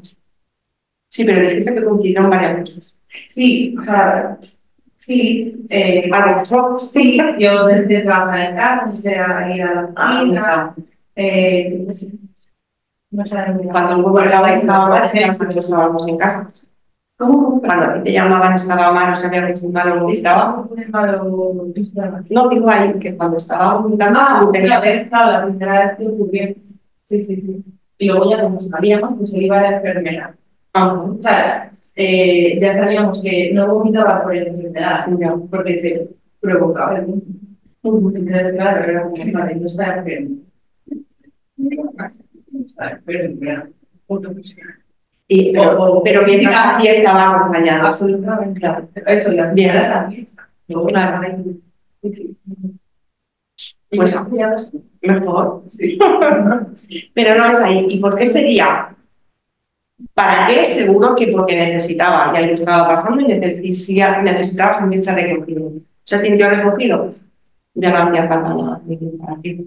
Sí, 1.09 1.25
pero 1.25 1.41
dijiste 1.41 1.75
que 1.75 1.83
coincidieron 1.83 2.29
varias 2.29 2.59
cosas. 2.61 2.99
Sí, 3.27 3.75
o 3.79 3.83
sea, 3.83 4.37
sí, 4.97 5.65
eh, 5.69 6.09
a 6.11 6.41
los 6.41 6.91
sí, 6.91 7.19
yo 7.37 7.67
desde 7.67 8.01
trabajar 8.01 8.49
en 8.49 8.55
casa, 8.55 8.85
empecé 8.85 9.15
a 9.15 9.55
ir 9.55 9.61
a 9.61 9.73
la 9.75 9.83
oficina, 9.83 10.75
eh, 11.15 11.85
no 11.87 11.95
sé, 11.95 12.11
Cuando 13.71 14.03
gobernador 14.03 14.49
estaba 14.49 14.89
mal, 14.89 15.11
nosotros 15.13 15.57
estábamos 15.57 16.07
en 16.07 16.17
casa. 16.17 16.51
¿Cómo? 17.17 17.61
Cuando 17.61 17.89
a 17.89 17.93
ti 17.95 18.03
te 18.05 18.11
llamaban 18.13 18.53
estaba 18.53 18.91
mal, 18.91 19.09
no 19.09 19.15
se 19.15 19.27
había 19.27 19.45
presentado 19.45 20.05
un 20.05 20.21
trabajo. 20.21 20.69
No, 22.29 22.49
digo 22.49 22.69
ahí 22.69 22.93
que 22.99 23.15
cuando 23.15 23.37
estaba 23.37 23.77
vomitando, 23.77 24.19
Ah, 24.19 24.49
claro, 24.51 25.31
la 25.31 25.45
primera 25.45 25.85
vez 25.85 25.97
que 25.97 26.07
ocurrió. 26.07 26.55
Sí, 27.03 27.25
sí, 27.25 27.35
sí. 27.35 27.63
Y 27.99 28.07
luego 28.07 28.31
ya 28.31 28.41
como 28.41 28.59
sabíamos, 28.59 29.17
pues 29.17 29.31
se 29.31 29.43
iba 29.43 29.59
a 29.59 29.61
la 29.61 29.77
enfermera. 29.77 30.35
O 30.73 31.19
sea, 31.21 31.71
eh, 31.95 32.59
ya 32.59 32.71
sabíamos 32.71 33.21
que 33.21 33.51
no 33.53 33.67
vomitaba 33.67 34.23
por 34.23 34.35
la 34.35 34.41
enfermedad, 34.41 35.05
porque 35.51 35.75
se 35.75 36.09
provocaba 36.39 36.97
el. 36.97 37.21
Entonces, 37.83 38.53
claro, 38.53 38.83
era 38.83 39.09
vale, 39.33 39.55
no 39.55 39.65
está 39.65 39.97
enfermo. 39.97 40.37
No 42.77 42.89
enfermo, 42.89 43.39
ya. 43.41 43.67
Punto. 44.07 44.31
Y, 45.27 45.53
pero, 45.53 46.01
pero 46.03 46.23
mientras 46.23 46.75
hacía 46.75 46.91
estaba 46.91 47.37
acompañada. 47.37 47.89
Absolutamente, 47.89 48.59
claro. 48.59 48.89
Eso, 49.05 49.31
la 49.31 49.49
enfermedad 49.49 49.91
también. 49.91 50.27
Luego, 50.67 50.87
Claro. 50.87 51.21
Pues 53.89 54.17
mejor. 55.01 55.63
Sí. 55.67 55.99
Pero 57.13 57.35
no 57.35 57.51
es 57.51 57.59
ahí. 57.59 57.87
¿Y 57.89 57.99
por 57.99 58.17
qué 58.17 58.25
sería? 58.25 58.95
¿Para 60.13 60.47
qué? 60.47 60.65
Seguro 60.65 61.15
que 61.15 61.27
porque 61.27 61.55
necesitaba, 61.55 62.33
y 62.33 62.37
algo 62.37 62.53
estaba 62.53 62.87
pasando 62.87 63.21
y 63.21 63.27
necesitaba, 63.27 64.21
necesitaba 64.21 64.75
sentirse 64.75 65.13
recogido. 65.13 65.71
¿Se 66.03 66.17
sintió 66.19 66.49
recogido? 66.49 67.09
Ya 67.75 67.91
no 67.91 68.09
hacía 68.09 68.27
falta 68.27 68.49
nada. 68.49 68.81
¿Para 69.19 69.41
qué? 69.41 69.65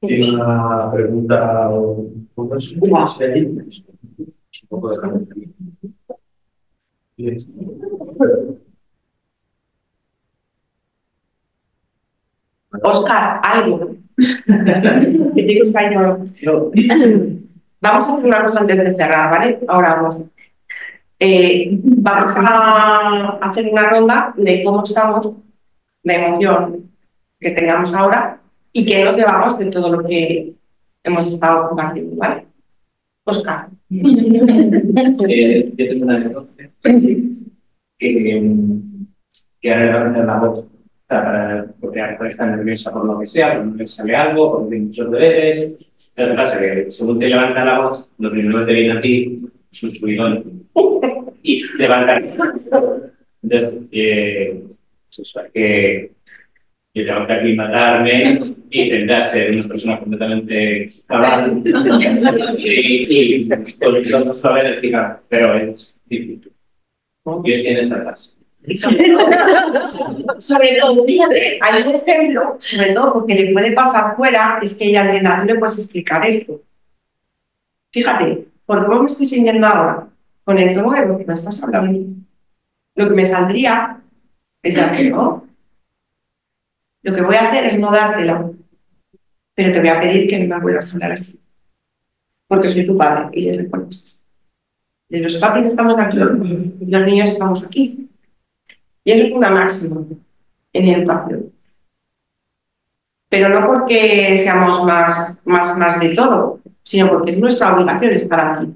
Tiene 0.00 0.34
una 0.34 0.90
pregunta 0.90 1.68
un 1.68 2.28
poco 2.34 2.56
Un 2.80 2.90
poco 4.68 4.88
de. 4.88 4.98
Oscar, 12.82 13.40
algo. 13.42 13.96
Que 15.34 15.90
no. 15.90 16.30
Vamos 17.82 18.08
a 18.08 18.12
hacer 18.12 18.24
una 18.24 18.42
cosa 18.42 18.60
antes 18.60 18.78
de 18.78 18.94
cerrar, 18.94 19.30
¿vale? 19.30 19.60
Ahora 19.68 19.94
vamos. 19.96 20.22
Eh, 21.18 21.78
vamos 21.82 22.34
a 22.36 23.38
hacer 23.40 23.68
una 23.70 23.90
ronda 23.90 24.34
de 24.36 24.64
cómo 24.64 24.82
estamos, 24.82 25.30
de 26.02 26.14
emoción 26.14 26.90
que 27.38 27.50
tengamos 27.50 27.92
ahora 27.94 28.39
y 28.72 28.86
que 28.86 29.04
nos 29.04 29.16
llevamos 29.16 29.58
de 29.58 29.66
todo 29.66 29.90
lo 29.90 30.06
que 30.06 30.54
hemos 31.02 31.32
estado 31.32 31.68
compartiendo, 31.68 32.16
¿vale? 32.16 32.46
Oscar. 33.24 33.68
Eh, 35.28 35.72
yo 35.76 35.88
tengo 35.88 36.04
una 36.04 36.18
entonces 36.18 36.74
que, 37.98 38.62
que 39.60 39.74
ahora 39.74 40.24
la 40.24 40.38
voz 40.38 40.64
para, 41.06 41.66
porque 41.80 42.00
a 42.00 42.16
lo 42.18 42.26
está 42.26 42.46
nerviosa 42.46 42.92
por 42.92 43.04
lo 43.04 43.18
que 43.18 43.26
sea, 43.26 43.54
porque 43.54 43.70
no 43.70 43.76
le 43.76 43.86
sale 43.86 44.16
algo, 44.16 44.52
porque 44.52 44.70
tiene 44.70 44.86
muchos 44.86 45.10
deberes. 45.10 45.72
Pero 46.14 46.30
¿qué 46.30 46.36
pasa? 46.36 46.58
Que 46.58 46.90
según 46.90 47.18
te 47.18 47.28
levanta 47.28 47.64
la 47.64 47.80
voz, 47.80 48.10
lo 48.18 48.30
primero 48.30 48.60
que 48.60 48.66
te 48.66 48.72
viene 48.72 48.98
a 48.98 49.00
ti 49.00 49.42
es 49.70 49.82
un 49.82 49.92
subidón. 49.92 50.68
Y 51.42 51.62
levantar. 51.78 52.22
Entonces, 53.42 53.88
eh, 53.90 54.62
que 55.52 56.12
yo 56.92 57.06
tengo 57.06 57.26
que 57.26 57.32
aclimatarme 57.32 58.40
y 58.70 58.82
intentar 58.82 59.28
ser 59.28 59.52
una 59.52 59.68
persona 59.68 60.00
completamente 60.00 60.90
cabal 61.06 61.62
y, 62.58 63.06
y 63.08 63.50
el 63.50 64.34
suave 64.34 64.68
explicar, 64.68 65.20
pero 65.28 65.54
es 65.56 65.96
difícil. 66.06 66.52
Dios 67.44 67.62
tiene 67.62 67.80
esa 67.80 68.02
clase. 68.02 68.34
Sobre 70.38 70.78
todo, 70.78 71.04
fíjate, 71.04 71.58
hay 71.62 71.82
un 71.82 71.94
ejemplo, 71.94 72.56
sobre 72.58 72.92
todo 72.92 73.14
porque 73.14 73.34
le 73.34 73.52
puede 73.52 73.72
pasar 73.72 74.16
fuera, 74.16 74.58
es 74.62 74.74
que 74.76 74.84
ella 74.86 75.04
le 75.04 75.22
no 75.22 75.44
le 75.44 75.54
puedes 75.54 75.78
explicar 75.78 76.26
esto. 76.26 76.60
Fíjate, 77.90 78.48
¿por 78.66 78.86
cómo 78.86 79.00
me 79.00 79.06
estoy 79.06 79.26
sintiendo 79.26 79.66
ahora? 79.66 80.08
Con 80.44 80.58
el 80.58 80.74
tono 80.74 80.92
de 80.92 81.06
voz 81.06 81.18
que 81.18 81.24
me 81.24 81.32
estás 81.32 81.62
hablando. 81.62 82.00
Lo 82.96 83.08
que 83.08 83.14
me 83.14 83.24
saldría 83.24 84.00
es 84.62 84.74
darte 84.74 85.08
no. 85.10 85.49
Lo 87.02 87.14
que 87.14 87.22
voy 87.22 87.34
a 87.34 87.48
hacer 87.48 87.64
es 87.64 87.78
no 87.78 87.90
dártela, 87.90 88.50
pero 89.54 89.72
te 89.72 89.80
voy 89.80 89.88
a 89.88 90.00
pedir 90.00 90.28
que 90.28 90.38
no 90.38 90.54
me 90.54 90.62
vuelvas 90.62 90.90
a 90.90 90.94
hablar 90.94 91.12
así. 91.12 91.40
Porque 92.46 92.68
soy 92.68 92.86
tu 92.86 92.96
padre 92.96 93.28
y 93.32 93.42
les 93.42 93.58
recuerdas. 93.58 94.22
De 95.08 95.20
los 95.20 95.36
papis 95.36 95.66
estamos 95.66 95.98
aquí, 95.98 96.18
los 96.18 97.06
niños 97.06 97.30
estamos 97.30 97.64
aquí. 97.64 98.08
Y 99.02 99.12
eso 99.12 99.24
es 99.24 99.32
una 99.32 99.50
máxima 99.50 100.02
en 100.72 100.88
educación. 100.88 101.52
Pero 103.28 103.48
no 103.48 103.66
porque 103.66 104.36
seamos 104.38 104.84
más, 104.84 105.36
más, 105.44 105.78
más 105.78 106.00
de 106.00 106.10
todo, 106.10 106.60
sino 106.82 107.08
porque 107.08 107.30
es 107.30 107.38
nuestra 107.38 107.74
obligación 107.74 108.12
estar 108.12 108.40
aquí. 108.40 108.74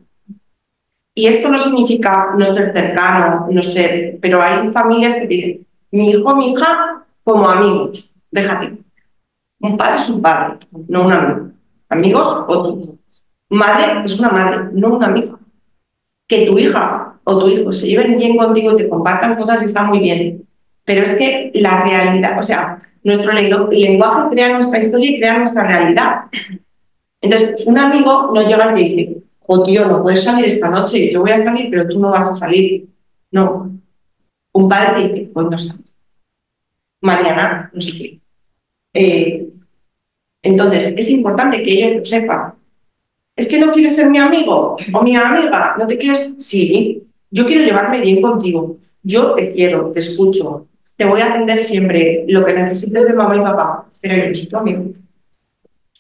Y 1.14 1.26
esto 1.26 1.48
no 1.48 1.59
significa 1.59 2.34
no 2.36 2.52
ser 2.52 2.72
cercano, 2.72 3.46
no 3.51 3.62
ser, 3.62 4.18
pero 4.20 4.42
hay 4.42 4.72
familias 4.72 5.16
que 5.16 5.26
piden 5.26 5.66
mi 5.90 6.10
hijo, 6.10 6.34
mi 6.34 6.52
hija, 6.52 7.05
como 7.22 7.48
amigos 7.48 8.14
déjate. 8.35 8.77
Un 9.61 9.77
padre 9.77 9.97
es 9.97 10.11
un 10.11 10.20
padre, 10.20 10.59
no 10.89 11.06
un 11.06 11.12
amigo. 11.12 11.51
Amigos, 11.89 12.28
otro. 12.48 12.98
Madre 13.48 14.02
es 14.05 14.19
una 14.19 14.31
madre, 14.31 14.59
no 14.73 14.97
una 14.97 15.06
amiga. 15.06 15.39
Que 16.27 16.47
tu 16.47 16.59
hija 16.59 17.15
o 17.23 17.39
tu 17.39 17.48
hijo 17.48 17.73
se 17.73 17.86
lleven 17.86 18.16
bien 18.16 18.36
contigo 18.36 18.73
y 18.73 18.77
te 18.77 18.89
compartan 18.89 19.36
cosas 19.36 19.62
está 19.62 19.85
muy 19.85 20.01
bien. 20.01 20.47
Pero 20.85 21.05
es 21.05 21.15
que 21.15 21.51
la 21.55 21.82
realidad, 21.85 22.39
o 22.39 22.43
sea, 22.43 22.78
nuestro 23.05 23.32
lenguaje 23.32 24.31
crea 24.31 24.55
nuestra 24.55 24.81
historia 24.81 25.11
y 25.11 25.19
crea 25.19 25.39
nuestra 25.39 25.62
realidad. 25.65 26.24
Entonces, 27.20 27.66
un 27.66 27.78
amigo 27.78 28.32
no 28.35 28.43
llega 28.43 28.78
y 28.78 28.89
dice, 28.89 29.23
o 29.47 29.55
oh, 29.55 29.62
tío, 29.62 29.86
no 29.86 30.02
puedes 30.02 30.24
salir 30.24 30.44
esta 30.44 30.69
noche, 30.69 31.12
yo 31.12 31.20
voy 31.20 31.31
a 31.31 31.43
salir, 31.43 31.70
pero 31.70 31.89
tú 31.89 31.98
no 31.98 32.11
vas 32.11 32.28
a 32.28 32.36
salir. 32.36 32.86
No. 33.31 33.70
Un 34.52 34.69
padre 34.69 34.93
te 34.94 35.09
dice, 35.09 35.31
pues 35.32 35.47
no 35.48 35.56
sabes. 35.56 35.94
Mañana, 37.01 37.70
no 37.73 37.81
sé 37.81 37.93
qué. 37.93 38.23
Eh, 38.95 39.49
entonces, 40.43 40.95
es 40.97 41.11
importante 41.11 41.62
que 41.62 41.73
ellos 41.73 41.97
lo 41.97 42.05
sepan. 42.05 42.55
¿Es 43.37 43.49
que 43.49 43.59
no 43.59 43.73
quieres 43.73 43.97
ser 43.97 44.11
mi 44.11 44.19
amigo 44.19 44.77
o 44.93 45.03
mi 45.03 45.16
amiga? 45.16 45.75
¿No 45.77 45.87
te 45.87 45.99
quieres? 45.99 46.35
Sí, 46.39 47.03
yo 47.31 47.45
quiero 47.47 47.65
llevarme 47.65 48.01
bien 48.01 48.23
contigo. 48.23 48.79
Yo 49.03 49.35
te 49.35 49.53
quiero, 49.53 49.91
te 49.91 49.99
escucho, 49.99 50.69
te 50.97 51.05
voy 51.05 51.21
a 51.21 51.31
atender 51.31 51.59
siempre 51.59 52.25
lo 52.29 52.45
que 52.45 52.55
necesites 52.55 53.07
de 53.07 53.12
mamá 53.12 53.37
y 53.37 53.41
papá, 53.41 53.87
pero 54.01 54.29
yo 54.29 54.35
soy 54.35 54.47
tu 54.47 54.57
amigo. 54.57 54.85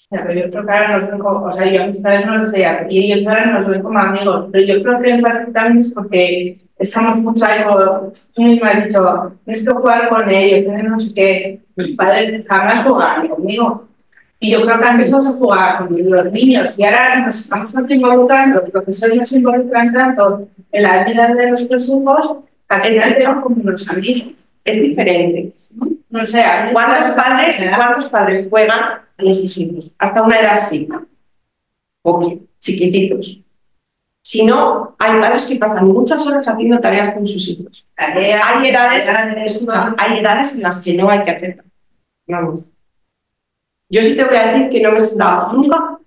Pero 0.08 0.32
yo 0.32 0.50
creo 0.50 0.64
que 0.64 0.72
ahora 0.72 0.98
nos 0.98 1.10
ven 1.10 1.18
como, 1.18 1.46
o 1.46 1.52
sea, 1.52 1.70
yo 1.70 1.82
a 1.82 1.86
mis 1.86 1.96
padres 1.96 2.26
no 2.26 2.38
los 2.38 2.52
veía 2.52 2.86
y 2.88 3.04
ellos 3.04 3.26
ahora 3.26 3.58
nos 3.58 3.68
ven 3.68 3.82
como 3.82 3.98
amigos, 3.98 4.48
pero 4.52 4.64
yo 4.64 4.82
creo 4.82 5.00
que 5.00 5.10
en 5.10 5.22
parte 5.22 5.52
también 5.52 5.78
es 5.78 5.92
porque 5.92 6.60
estamos 6.78 7.18
mucho 7.18 7.44
has 7.44 8.84
dicho, 8.84 9.32
tienes 9.44 9.64
que 9.64 9.72
jugar 9.72 10.08
con 10.08 10.28
ellos, 10.28 10.72
no 10.84 10.98
sé 10.98 11.14
qué, 11.14 11.60
mis 11.76 11.96
padres 11.96 12.44
jamás 12.48 12.86
jugaban 12.86 13.28
conmigo. 13.28 13.88
Y 14.40 14.50
yo 14.50 14.62
creo 14.62 14.78
que 14.78 14.84
antes 14.84 15.10
no 15.10 15.20
se 15.20 15.38
jugaba 15.38 15.78
con 15.78 16.10
los 16.10 16.32
niños 16.32 16.78
y 16.78 16.84
ahora 16.84 17.24
nos 17.24 17.40
estamos 17.40 17.72
tanto 17.72 17.94
involucrando, 17.94 18.60
los 18.60 18.70
profesores 18.70 19.16
nos 19.16 19.32
involucran 19.32 19.92
tanto 19.92 20.48
en 20.70 20.82
la 20.82 21.04
vida 21.04 21.34
de 21.34 21.48
nuestros 21.48 21.88
hijos, 21.88 22.38
que 22.82 22.90
tenemos 22.90 23.42
como 23.42 23.56
unos 23.56 23.88
amigos. 23.88 24.26
Es 24.64 24.80
diferente. 24.80 25.52
No 26.08 26.24
sé, 26.24 26.42
¿cuántos 26.72 27.08
padres, 27.14 27.70
¿cuántos 27.76 28.06
padres 28.08 28.46
juegan 28.48 28.80
a 28.80 29.22
los 29.22 29.58
hijos? 29.58 29.94
Hasta 29.98 30.22
una 30.22 30.40
edad 30.40 30.56
sí. 30.56 30.88
Ok, 32.02 32.40
chiquititos. 32.60 33.40
Si 34.26 34.42
no, 34.42 34.96
hay 34.98 35.20
padres 35.20 35.44
que 35.44 35.56
pasan 35.56 35.86
muchas 35.86 36.26
horas 36.26 36.48
haciendo 36.48 36.80
tareas 36.80 37.10
con 37.10 37.26
sus 37.26 37.46
hijos. 37.46 37.86
Hay 37.94 38.68
edades, 38.68 39.06
escucha, 39.44 39.94
hay 39.98 40.20
edades 40.20 40.54
en 40.54 40.62
las 40.62 40.80
que 40.80 40.94
no 40.94 41.10
hay 41.10 41.22
que 41.22 41.30
hacer. 41.30 41.62
Vamos. 42.26 42.70
Yo 43.90 44.00
sí 44.00 44.16
te 44.16 44.24
voy 44.24 44.36
a 44.36 44.52
decir 44.52 44.70
que 44.70 44.80
no 44.80 44.92
me 44.92 44.98
he 44.98 45.00
sentado 45.00 45.52
nunca, 45.52 45.98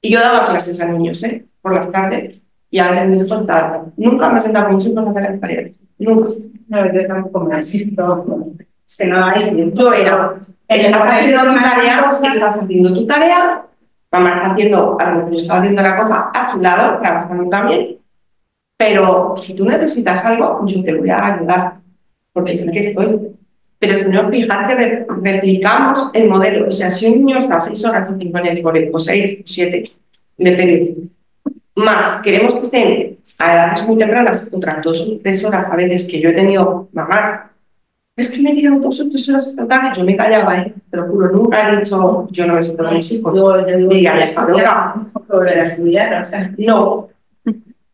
y 0.00 0.12
yo 0.12 0.20
daba 0.20 0.46
clases 0.46 0.80
a 0.80 0.86
niños, 0.86 1.22
¿eh? 1.24 1.44
Por 1.60 1.74
las 1.74 1.90
tardes, 1.90 2.40
y 2.70 2.78
a 2.78 2.92
veces 2.92 3.26
hijos 3.26 3.46
tarde. 3.46 3.90
Nunca 3.96 4.28
me 4.28 4.38
he 4.38 4.42
sentado 4.42 4.66
con 4.66 4.76
mis 4.76 4.86
hijos 4.86 5.04
a 5.04 5.10
hacer 5.10 5.22
las 5.22 5.40
tareas. 5.40 5.72
Nunca. 5.98 6.30
No, 6.68 6.92
yo 6.92 7.06
tampoco 7.08 7.40
me 7.40 7.62
siento. 7.64 8.54
Es 8.86 8.96
que 8.96 9.06
no 9.06 9.24
hay. 9.24 9.72
Yo 9.74 9.92
era. 9.92 10.36
Estás 10.68 11.02
haciendo 11.02 11.52
tu 11.52 11.54
tarea, 11.56 12.08
estás 12.08 12.56
haciendo 12.58 12.94
tu 12.94 13.06
tarea, 13.08 13.66
Mamá 14.12 14.34
está 14.34 14.52
haciendo, 14.52 14.96
a 15.00 15.10
lo 15.10 15.16
mejor 15.18 15.34
está 15.34 15.58
haciendo 15.58 15.82
la 15.82 15.96
cosa 15.96 16.30
a 16.34 16.52
su 16.52 16.60
lado, 16.60 16.98
trabajando 17.00 17.48
también, 17.48 17.98
pero 18.76 19.34
si 19.36 19.54
tú 19.54 19.66
necesitas 19.66 20.24
algo, 20.24 20.62
yo 20.66 20.82
te 20.82 20.94
voy 20.94 21.10
a 21.10 21.34
ayudar, 21.34 21.74
porque 22.32 22.56
sé 22.56 22.72
que 22.72 22.80
estoy. 22.80 23.36
Pero 23.78 23.98
si 23.98 24.04
no, 24.06 24.28
fíjate 24.28 25.06
replicamos 25.22 26.10
el 26.12 26.28
modelo. 26.28 26.68
O 26.68 26.72
sea, 26.72 26.90
si 26.90 27.06
un 27.06 27.24
niño 27.24 27.38
está 27.38 27.60
seis 27.60 27.84
horas 27.84 28.08
o 28.08 28.16
cinco 28.18 28.38
en 28.38 28.46
el 28.46 28.62
colegio, 28.62 28.90
o 28.92 28.98
seis, 28.98 29.38
o 29.40 29.42
siete, 29.44 29.84
depende. 30.36 30.96
Más, 31.74 32.20
queremos 32.22 32.54
que 32.54 32.60
estén 32.60 33.18
a 33.38 33.54
edades 33.54 33.86
muy 33.86 33.98
tempranas, 33.98 34.48
otra 34.52 34.80
dos 34.82 35.00
o 35.02 35.18
tres 35.22 35.44
horas 35.44 35.66
a 35.70 35.76
veces 35.76 36.04
que 36.04 36.20
yo 36.20 36.30
he 36.30 36.34
tenido 36.34 36.88
mamás 36.92 37.49
es 38.20 38.30
que 38.30 38.40
me 38.40 38.52
dieron 38.52 38.80
dos 38.80 39.00
o 39.00 39.08
tres 39.08 39.28
horas 39.28 39.48
esta 39.48 39.66
tarde, 39.66 39.90
yo 39.96 40.04
me 40.04 40.16
callaba, 40.16 40.58
¿eh? 40.58 40.74
te 40.90 40.96
lo 40.96 41.06
juro, 41.06 41.30
nunca 41.30 41.72
he 41.72 41.76
dicho, 41.76 42.28
yo 42.30 42.46
no 42.46 42.54
beso 42.54 42.86
a 42.86 42.90
mis 42.92 43.12
hijos. 43.12 43.36
Yo, 43.36 43.66
yo 43.66 43.88
diría, 43.88 44.18
está 44.20 44.46
loca. 44.46 44.94
No, 46.58 47.08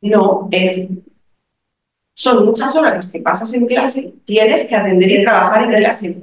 no, 0.00 0.48
es. 0.50 0.88
Son 2.14 2.46
muchas 2.46 2.74
horas 2.74 2.94
las 2.94 3.12
que 3.12 3.20
pasas 3.20 3.52
en 3.54 3.66
clase, 3.66 4.14
tienes 4.24 4.64
que 4.64 4.74
atender 4.74 5.10
y 5.10 5.22
trabajar 5.22 5.64
en 5.64 5.78
clase. 5.78 6.22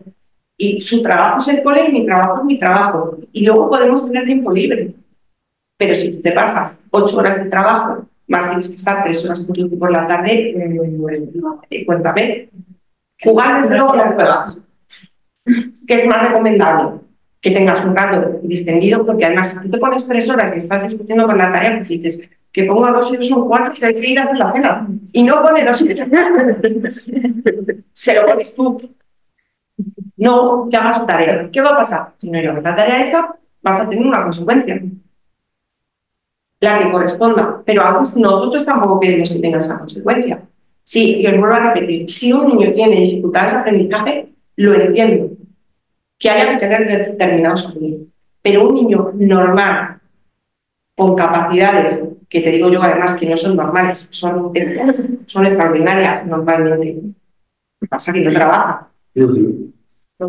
Y 0.57 0.81
su 0.81 1.01
trabajo 1.03 1.39
es 1.39 1.47
el 1.49 1.63
cole 1.63 1.87
y 1.87 1.91
mi 1.91 2.05
trabajo 2.05 2.39
es 2.39 2.45
mi 2.45 2.57
trabajo. 2.57 3.17
Y 3.31 3.45
luego 3.45 3.69
podemos 3.69 4.05
tener 4.05 4.25
tiempo 4.25 4.51
libre. 4.51 4.93
Pero 5.77 5.95
si 5.95 6.13
tú 6.13 6.21
te 6.21 6.31
pasas 6.31 6.81
ocho 6.89 7.17
horas 7.17 7.43
de 7.43 7.49
trabajo, 7.49 8.05
más 8.27 8.47
tienes 8.47 8.69
que 8.69 8.75
estar 8.75 9.03
tres 9.03 9.25
horas 9.25 9.45
por 9.79 9.91
la 9.91 10.07
tarde, 10.07 10.55
eh, 11.69 11.85
cuéntame, 11.85 12.49
Jugar, 13.23 13.61
desde 13.61 13.77
luego, 13.77 13.95
no 13.95 14.13
juegas. 14.13 14.59
¿Qué 15.87 15.95
es 15.95 16.07
más 16.07 16.27
recomendable? 16.27 16.99
Que 17.41 17.51
tengas 17.51 17.83
un 17.85 17.95
rato 17.95 18.39
distendido, 18.43 19.05
porque 19.05 19.25
además, 19.25 19.51
si 19.51 19.59
tú 19.61 19.71
te 19.71 19.77
pones 19.77 20.07
tres 20.07 20.29
horas 20.29 20.51
y 20.53 20.57
estás 20.57 20.83
discutiendo 20.83 21.25
con 21.25 21.37
la 21.37 21.51
tarea, 21.51 21.77
pues 21.77 21.89
dices 21.89 22.29
que 22.51 22.65
ponga 22.65 22.91
dos 22.91 23.11
dos 23.11 23.27
son 23.27 23.47
cuatro, 23.47 23.73
que 23.73 23.85
hay 23.85 23.95
que 23.95 24.09
ir 24.09 24.19
a 24.19 24.23
hacer 24.23 24.37
la 24.37 24.53
cena. 24.53 24.87
Y 25.11 25.23
no 25.23 25.41
pone 25.41 25.65
dos 25.65 25.81
y 25.81 25.95
Se 27.93 28.13
lo 28.13 28.27
pones 28.27 28.55
tú. 28.55 28.95
No 30.17 30.67
que 30.69 30.77
hagas 30.77 30.99
su 30.99 31.05
tarea. 31.05 31.49
¿Qué 31.51 31.61
va 31.61 31.69
a 31.69 31.77
pasar? 31.77 32.13
Si 32.21 32.29
no 32.29 32.37
hay 32.37 32.45
la 32.45 32.75
tarea 32.75 33.07
hecha, 33.07 33.35
vas 33.61 33.81
a 33.81 33.89
tener 33.89 34.05
una 34.05 34.23
consecuencia. 34.23 34.81
La 36.59 36.79
que 36.79 36.91
corresponda. 36.91 37.61
Pero 37.65 37.81
a 37.83 37.91
nosotros 37.93 38.63
tampoco 38.63 38.99
queremos 38.99 39.29
que 39.29 39.39
tenga 39.39 39.57
esa 39.57 39.79
consecuencia. 39.79 40.43
Sí, 40.83 41.21
y 41.21 41.27
os 41.27 41.37
vuelvo 41.37 41.55
a 41.55 41.73
repetir, 41.73 42.09
si 42.09 42.33
un 42.33 42.47
niño 42.47 42.71
tiene 42.71 42.99
dificultades 42.99 43.53
de 43.53 43.59
aprendizaje, 43.59 44.29
lo 44.57 44.73
entiendo, 44.73 45.29
que 46.19 46.29
haya 46.29 46.51
que 46.51 46.57
tener 46.57 46.87
determinados 46.87 47.67
aprendizajes. 47.67 48.07
Pero 48.41 48.67
un 48.67 48.75
niño 48.75 49.11
normal, 49.15 49.99
con 50.95 51.15
capacidades, 51.15 52.03
que 52.27 52.41
te 52.41 52.51
digo 52.51 52.69
yo 52.69 52.81
además 52.81 53.13
que 53.13 53.29
no 53.29 53.37
son 53.37 53.55
normales, 53.55 54.07
son, 54.11 54.51
son 55.25 55.45
extraordinarias 55.45 56.25
normalmente, 56.25 57.01
pasa 57.89 58.11
que 58.11 58.21
no 58.21 58.31
trabaja. 58.31 58.89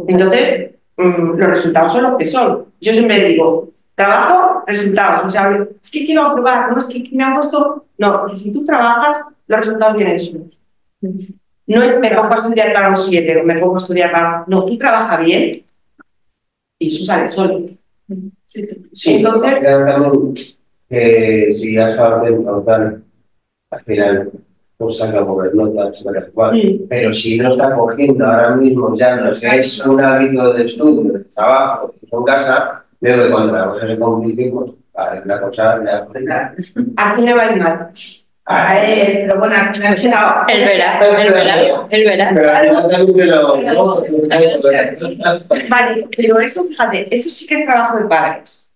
Entonces, 0.06 0.70
mm, 0.96 1.36
los 1.36 1.48
resultados 1.48 1.92
son 1.92 2.02
los 2.04 2.16
que 2.16 2.26
son. 2.26 2.66
Yo 2.80 2.92
siempre 2.92 3.24
digo, 3.24 3.70
trabajo, 3.94 4.64
resultados. 4.66 5.24
O 5.26 5.30
sea, 5.30 5.66
es 5.82 5.90
que 5.90 6.04
quiero 6.04 6.32
probar, 6.34 6.72
no 6.72 6.78
es 6.78 6.86
que 6.86 7.08
me 7.12 7.24
ha 7.24 7.34
puesto. 7.34 7.86
No, 7.98 8.20
porque 8.20 8.36
si 8.36 8.52
tú 8.52 8.64
trabajas, 8.64 9.24
los 9.46 9.60
resultados 9.60 9.96
vienen 9.96 10.18
solos. 10.18 10.60
No 11.66 11.82
es 11.82 11.98
me 11.98 12.14
pongo 12.14 12.32
a 12.32 12.36
estudiar 12.36 12.72
para 12.72 12.90
un 12.90 12.96
7 12.96 13.40
o 13.40 13.44
me 13.44 13.58
pongo 13.58 13.74
a 13.74 13.78
estudiar 13.78 14.12
para... 14.12 14.44
No, 14.46 14.64
tú 14.64 14.76
trabajas 14.76 15.24
bien 15.24 15.64
y 16.78 16.88
eso 16.88 17.04
sale 17.04 17.30
solo. 17.30 17.66
Sí, 18.92 19.16
Entonces- 19.16 19.60
también 19.62 20.34
que 20.88 21.50
si 21.50 21.76
has 21.78 21.96
tal, 21.96 23.02
al 23.70 23.84
final 23.84 24.30
pues 24.76 24.98
saca 24.98 25.20
buenas 25.20 25.54
notas. 25.54 26.02
Mm. 26.02 26.88
Pero 26.88 27.12
si 27.12 27.38
no 27.38 27.50
está 27.52 27.74
cogiendo 27.74 28.26
ahora 28.26 28.56
mismo, 28.56 28.96
ya 28.96 29.16
no 29.16 29.32
sé, 29.32 29.58
es 29.58 29.84
un 29.86 30.02
hábito 30.04 30.52
de 30.52 30.64
estudio, 30.64 31.12
de 31.12 31.24
trabajo, 31.24 31.94
en 32.10 32.24
casa, 32.24 32.84
veo 33.00 33.24
que 33.24 33.30
cuando 33.30 33.52
la 33.52 33.66
cosa 33.66 33.86
se 33.86 33.98
complique, 33.98 34.52
pues 34.52 34.70
la 35.24 35.40
cosa 35.40 35.82
ya. 35.84 36.54
¿A 36.96 37.14
quién 37.14 37.26
le 37.26 37.34
va 37.34 37.42
a 37.42 37.52
ir 37.52 37.62
mal? 37.62 37.90
Pero 38.46 39.38
bueno, 39.38 39.56
chao. 39.72 40.44
Verá. 40.46 40.98
Pero 41.00 42.86
también 42.88 43.16
te 43.16 43.26
lo- 43.26 43.56
Vale, 45.68 46.08
pero 46.16 46.38
eso, 46.40 46.64
fíjate, 46.64 47.14
eso 47.14 47.30
sí 47.30 47.46
que 47.46 47.54
es 47.54 47.64
trabajo 47.64 47.98
de 47.98 48.04
padres. 48.04 48.70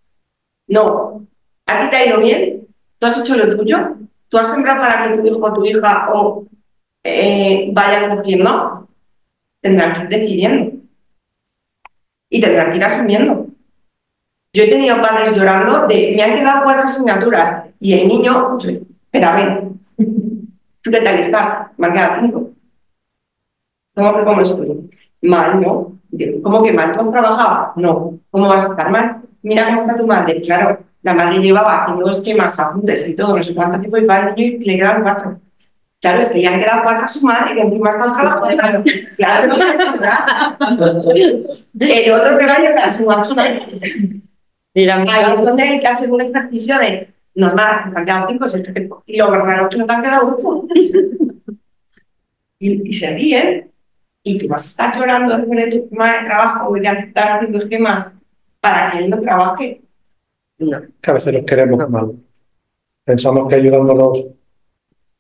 No, 0.69 1.27
¿a 1.67 1.81
ti 1.81 1.91
te 1.91 1.97
ha 1.97 2.07
ido 2.07 2.21
bien? 2.21 2.67
¿Tú 2.99 3.07
has 3.07 3.19
hecho 3.19 3.37
lo 3.37 3.57
tuyo? 3.57 3.97
¿Tú 4.29 4.39
has 4.39 4.51
sembrado 4.51 4.81
para 4.81 5.03
que 5.05 5.19
tu 5.19 5.27
hijo 5.27 5.39
o 5.45 5.53
tu 5.55 5.65
hija 5.67 6.11
o, 6.13 6.45
eh, 7.05 7.69
vaya 7.73 8.09
cogiendo? 8.17 8.89
Tendrán 9.61 9.93
que 9.95 10.03
ir 10.03 10.09
decidiendo. 10.09 10.73
Y 12.31 12.41
tendrán 12.41 12.71
que 12.71 12.77
ir 12.79 12.85
asumiendo. 12.85 13.47
Yo 14.53 14.63
he 14.65 14.69
tenido 14.69 15.01
padres 15.01 15.37
llorando 15.37 15.87
de, 15.87 16.15
me 16.17 16.23
han 16.23 16.35
quedado 16.37 16.65
cuatro 16.65 16.85
asignaturas. 16.85 17.65
Y 17.81 17.99
el 18.01 18.09
niño, 18.09 18.59
yo, 18.59 18.71
espera, 19.11 19.35
ven, 19.35 19.81
¿tú 20.83 20.91
qué 20.91 21.01
tal 21.01 21.19
estás? 21.19 21.69
Me 21.77 21.87
han 21.87 21.93
quedado 21.93 22.21
cinco. 22.21 22.51
¿Cómo 23.95 24.17
que 24.17 24.25
cómo 24.25 24.41
estoy? 24.41 24.91
Mal, 25.23 25.61
¿no? 25.61 25.99
¿Cómo 26.43 26.63
que 26.63 26.73
mal? 26.73 26.93
¿Tú 26.93 27.01
has 27.01 27.11
trabajado? 27.11 27.73
No. 27.77 28.19
¿Cómo 28.31 28.49
vas 28.49 28.65
a 28.65 28.69
estar 28.69 28.91
mal? 28.91 29.23
Mira 29.43 29.67
cómo 29.67 29.81
está 29.81 29.97
tu 29.97 30.07
madre. 30.07 30.41
Claro, 30.43 30.79
la 31.03 31.15
madre 31.15 31.39
llevaba 31.39 31.85
haciendo 31.85 32.11
esquemas, 32.11 32.59
apuntes 32.61 33.09
y 33.09 33.15
todo, 33.15 33.37
no 33.37 33.43
sé 33.43 33.55
cuánto 33.55 33.81
tiempo 33.81 33.99
y 33.99 34.07
para 34.07 34.29
el 34.29 34.35
niño 34.35 34.57
y 34.61 34.65
le 34.65 34.77
quedaban 34.77 35.03
cuatro. 35.03 35.41
Claro, 36.01 36.21
es 36.21 36.29
que 36.29 36.43
ya 36.43 36.51
han 36.51 36.61
quedado 36.61 36.83
cuatro 36.85 37.05
a 37.05 37.09
su 37.09 37.27
madre 37.27 37.55
que 37.55 37.61
encima 37.61 37.91
está 37.91 38.05
el 38.05 38.13
trabajo 38.13 38.47
de 38.47 38.57
claro. 38.57 38.85
Claro, 39.17 39.47
no 39.49 39.57
El 41.81 42.13
otro 42.13 42.39
que 42.39 42.47
vaya 42.47 42.85
a 42.85 42.91
su 42.91 43.05
macho 43.05 43.35
Ahí 43.39 45.33
es 45.35 45.43
donde 45.43 45.63
hay 45.63 45.81
que 45.81 45.87
hacer 45.89 46.11
un 46.11 46.21
ejercicio 46.21 46.79
de 46.79 47.13
normal, 47.39 47.93
te 47.93 47.99
han 47.99 48.05
quedado 48.05 48.29
cinco, 48.29 48.49
seis, 48.49 48.67
y 49.07 49.17
lo 49.17 49.31
raro 49.31 49.65
es 49.65 49.69
que 49.71 49.77
no 49.79 49.87
te 49.87 49.93
han 49.93 50.03
quedado 50.03 50.37
ocho. 50.37 50.69
Y, 52.61 52.89
y 52.89 52.93
se 52.93 53.15
ríen, 53.15 53.71
y 54.23 54.39
tú 54.39 54.49
vas 54.49 54.65
a 54.65 54.67
estar 54.67 54.99
llorando 54.99 55.37
después 55.37 55.65
de 55.65 55.79
tu 55.81 55.89
tema 55.89 56.13
de 56.13 56.27
trabajo, 56.27 56.75
de 56.75 56.81
estar 56.81 57.29
haciendo 57.29 57.59
esquemas 57.59 58.07
para 58.61 58.91
que 58.91 58.99
él 59.05 59.11
no 59.11 59.21
trabaje. 59.21 59.81
No. 60.59 60.83
que 61.01 61.11
a 61.11 61.15
veces 61.15 61.33
los 61.35 61.45
queremos 61.45 61.89
mal. 61.89 62.13
Pensamos 63.05 63.49
que 63.49 63.55
ayudándolos 63.55 64.27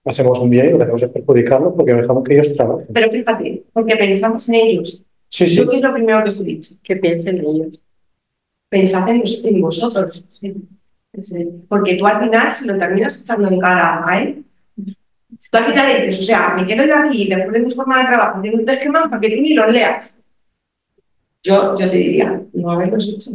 hacemos 0.04 0.38
un 0.40 0.50
bien 0.50 0.66
y 0.66 0.70
lo 0.70 0.78
que 0.78 0.82
hacemos 0.84 1.02
es 1.02 1.10
perjudicarlos 1.10 1.74
porque 1.76 1.94
dejamos 1.94 2.24
que 2.24 2.34
ellos 2.34 2.54
trabajen. 2.56 2.86
Pero 2.92 3.10
fíjate, 3.10 3.62
porque 3.72 3.96
pensamos 3.96 4.48
en 4.48 4.54
ellos. 4.56 5.04
Sí, 5.28 5.48
sí, 5.48 5.56
Yo, 5.56 5.68
¿qué 5.68 5.76
es 5.76 5.82
lo 5.82 5.92
primero 5.92 6.22
que 6.24 6.30
os 6.30 6.40
he 6.40 6.44
dicho? 6.44 6.74
que 6.82 6.96
piensen 6.96 7.38
en 7.38 7.46
ellos. 7.46 7.80
Pensad 8.68 9.08
en, 9.08 9.22
en 9.44 9.60
vosotros. 9.60 10.24
Porque 11.68 11.94
tú 11.96 12.06
al 12.06 12.20
final, 12.22 12.50
si 12.52 12.66
lo 12.66 12.78
terminas 12.78 13.20
echando 13.20 13.48
en 13.48 13.58
cara 13.60 14.04
a 14.06 14.18
él, 14.20 14.44
tú 15.50 15.58
al 15.58 15.64
final 15.66 15.88
le 15.88 16.06
dices, 16.06 16.20
o 16.20 16.24
sea, 16.24 16.54
me 16.56 16.66
quedo 16.66 16.84
yo 16.86 16.96
aquí 16.96 17.28
después 17.28 17.52
de 17.52 17.60
mi 17.60 17.74
forma 17.74 17.98
de 18.00 18.06
trabajo, 18.08 18.40
tengo 18.42 18.58
un 18.58 18.68
esquema 18.68 19.08
para 19.08 19.20
que 19.20 19.30
tú 19.36 19.42
ni 19.42 19.54
los 19.54 19.68
leas. 19.72 20.18
Yo, 21.42 21.74
yo 21.78 21.90
te 21.90 21.96
diría, 21.96 22.40
no 22.52 22.70
haberlos 22.72 23.08
hecho. 23.08 23.30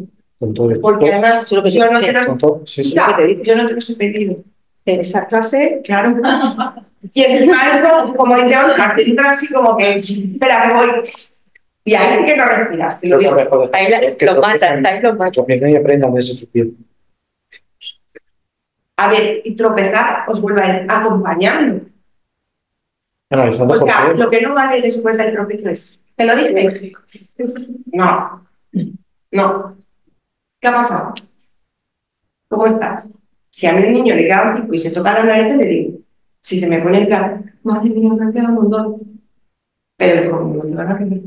todo. 0.54 0.74
Porque 0.82 1.12
además, 1.14 1.44
Eso 1.44 1.64
que 1.64 1.72
yo 1.72 1.90
no 1.90 2.02
te- 2.02 2.12
los 2.12 2.28
Con 2.28 2.38
todo- 2.38 2.62
sí, 2.66 2.84
sí. 2.84 2.90
Mira, 2.90 3.18
yo 3.44 3.56
no 3.56 3.68
te 3.68 3.74
los 3.74 3.90
he 3.90 3.96
pedido. 3.96 4.38
En 4.86 5.00
esa 5.00 5.26
clase, 5.28 5.80
Claro. 5.86 6.18
Y 7.14 7.22
encima 7.24 7.70
eso, 7.72 8.14
como 8.18 8.36
dice 8.36 8.58
Oscar, 8.58 8.96
te 8.98 9.04
entra 9.10 9.30
así 9.30 9.48
como 9.54 9.78
que, 9.78 10.00
espera, 10.00 10.68
que 10.68 10.74
voy. 10.74 10.90
Y 11.86 11.96
ahí 11.96 12.14
sí 12.18 12.26
que 12.26 12.36
no 12.36 12.46
respiras, 12.46 13.00
te 13.00 13.08
lo 13.08 13.16
Lo 13.16 13.36
digo. 13.38 13.70
Ahí 13.72 13.90
la- 13.90 14.16
que 14.18 14.26
lo 14.26 14.34
tropiecen, 14.42 14.82
matas, 14.82 14.92
ahí 14.94 15.02
lo 15.02 15.14
matas. 15.16 15.34
tropiecen 15.34 15.70
y 15.70 15.76
aprendan 15.78 16.14
de 16.14 16.20
ese 16.20 16.36
tropiezo. 16.38 16.72
A 19.04 19.10
ver, 19.10 19.42
y 19.44 19.56
tropezar 19.56 20.24
os 20.30 20.42
vuelve 20.42 20.62
a 20.62 20.78
ir 20.78 20.86
acompañando. 20.88 21.82
O 23.30 23.78
sea, 23.78 24.14
lo 24.14 24.30
que 24.30 24.42
no 24.42 24.54
vale 24.54 24.82
después 24.82 25.18
del 25.18 25.34
tropiezo 25.34 25.70
es, 25.70 26.00
¿te 26.16 26.26
lo 26.26 26.36
dije? 26.36 26.94
No, 27.92 28.48
no. 29.32 29.78
¿Qué 30.62 30.68
ha 30.68 30.74
pasado? 30.74 31.14
¿Cómo 32.48 32.68
estás? 32.68 33.10
Si 33.50 33.68
a 33.68 33.74
mí 33.74 33.86
un 33.86 33.94
niño 33.94 34.16
le 34.16 34.24
queda 34.24 34.50
un 34.50 34.54
tipo 34.54 34.74
y 34.74 34.80
se 34.80 34.94
toca 34.94 35.14
la 35.14 35.24
nariz, 35.24 35.56
le 35.56 35.66
digo, 35.66 36.00
si 36.40 36.60
se 36.60 36.68
me 36.68 36.80
pone 36.80 37.00
en 37.00 37.08
plan, 37.08 37.54
madre 37.64 37.90
mía, 37.90 38.14
me 38.14 38.24
han 38.24 38.32
quedado 38.32 38.50
un 38.50 38.56
montón. 38.56 39.22
Pero 39.98 40.24
hijo, 40.24 40.40
no 40.40 40.62
te 40.62 40.76
van 40.76 40.92
a 40.92 40.98
quedar. 40.98 41.20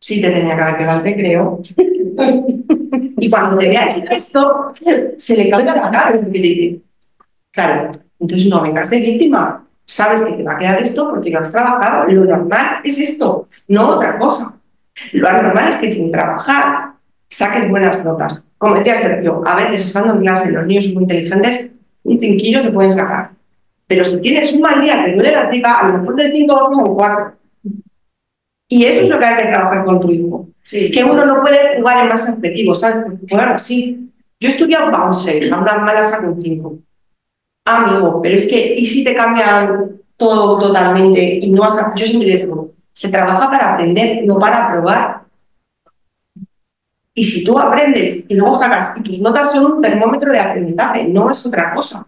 Sí, 0.00 0.20
te 0.20 0.30
tenía 0.30 0.56
que 0.56 0.62
haber 0.62 0.76
quedado, 0.76 1.02
te 1.02 1.14
creo. 1.14 1.62
y 3.16 3.30
cuando 3.30 3.60
le 3.60 3.68
vea 3.68 3.84
ese 3.86 4.06
gesto, 4.06 4.72
se 5.16 5.36
le 5.36 5.50
cambia 5.50 5.74
la 5.74 5.90
cara. 5.90 6.16
le 6.16 6.28
dice, 6.28 6.80
claro, 7.58 7.90
entonces 8.20 8.48
no 8.48 8.62
vengas 8.62 8.90
de 8.90 9.00
víctima. 9.00 9.64
Sabes 9.84 10.22
que 10.22 10.32
te 10.32 10.42
va 10.42 10.52
a 10.54 10.58
quedar 10.58 10.80
esto 10.82 11.10
porque 11.10 11.30
lo 11.30 11.40
has 11.40 11.50
trabajado. 11.50 12.06
Lo 12.08 12.24
normal 12.24 12.80
es 12.84 12.98
esto, 13.00 13.48
no 13.68 13.88
otra 13.88 14.18
cosa. 14.18 14.54
Lo 15.12 15.28
anormal 15.28 15.68
es 15.68 15.76
que 15.76 15.92
sin 15.92 16.12
trabajar 16.12 16.92
saquen 17.28 17.70
buenas 17.70 18.04
notas. 18.04 18.44
Como 18.58 18.74
decía 18.74 19.00
Sergio, 19.00 19.42
a 19.46 19.56
veces 19.56 19.86
estando 19.86 20.14
en 20.14 20.20
clase 20.20 20.52
los 20.52 20.66
niños 20.66 20.84
son 20.84 20.94
muy 20.94 21.02
inteligentes, 21.04 21.70
un 22.04 22.20
cinquillo 22.20 22.62
se 22.62 22.70
pueden 22.70 22.90
sacar. 22.90 23.30
Pero 23.86 24.04
si 24.04 24.20
tienes 24.20 24.52
un 24.52 24.60
mal 24.60 24.80
día, 24.80 25.04
te 25.04 25.14
duele 25.14 25.32
la 25.32 25.48
tripa, 25.48 25.80
a 25.80 25.88
lo 25.88 25.98
mejor 25.98 26.16
de 26.16 26.30
cinco 26.30 26.54
vamos 26.54 26.78
a 26.78 26.84
un 26.84 26.94
cuatro. 26.94 27.32
Y 28.68 28.84
eso 28.84 29.02
es 29.02 29.08
lo 29.08 29.18
que 29.18 29.24
hay 29.24 29.42
que 29.42 29.50
trabajar 29.50 29.84
con 29.84 30.00
tu 30.00 30.10
hijo. 30.10 30.48
Es 30.70 30.92
que 30.92 31.02
uno 31.02 31.24
no 31.24 31.40
puede 31.40 31.78
jugar 31.78 32.02
en 32.02 32.08
más 32.08 32.28
objetivos, 32.28 32.80
¿sabes? 32.80 32.98
Porque 32.98 33.26
jugar 33.28 33.52
así. 33.52 34.10
Yo 34.40 34.48
he 34.48 34.52
estudiado 34.52 34.90
para 34.90 35.06
un 35.06 35.14
6, 35.14 35.50
a 35.50 35.58
una 35.58 35.78
mala 35.78 36.04
saco 36.04 36.28
un 36.28 36.42
5. 36.42 36.78
Amigo, 37.68 38.22
pero 38.22 38.34
es 38.34 38.48
que, 38.48 38.76
¿y 38.76 38.86
si 38.86 39.04
te 39.04 39.14
cambian 39.14 40.00
todo 40.16 40.58
totalmente 40.58 41.38
y 41.42 41.50
no 41.50 41.64
has... 41.64 41.74
Yo 41.96 42.06
siempre 42.06 42.34
digo, 42.34 42.72
se 42.94 43.10
trabaja 43.10 43.50
para 43.50 43.74
aprender, 43.74 44.24
no 44.24 44.38
para 44.38 44.68
probar. 44.68 45.20
Y 47.12 47.24
si 47.24 47.44
tú 47.44 47.58
aprendes 47.58 48.24
y 48.26 48.34
luego 48.34 48.54
sacas, 48.54 48.94
y 48.96 49.02
tus 49.02 49.20
notas 49.20 49.52
son 49.52 49.66
un 49.72 49.82
termómetro 49.82 50.32
de 50.32 50.38
aprendizaje, 50.38 51.04
no 51.08 51.30
es 51.30 51.44
otra 51.44 51.74
cosa. 51.74 52.06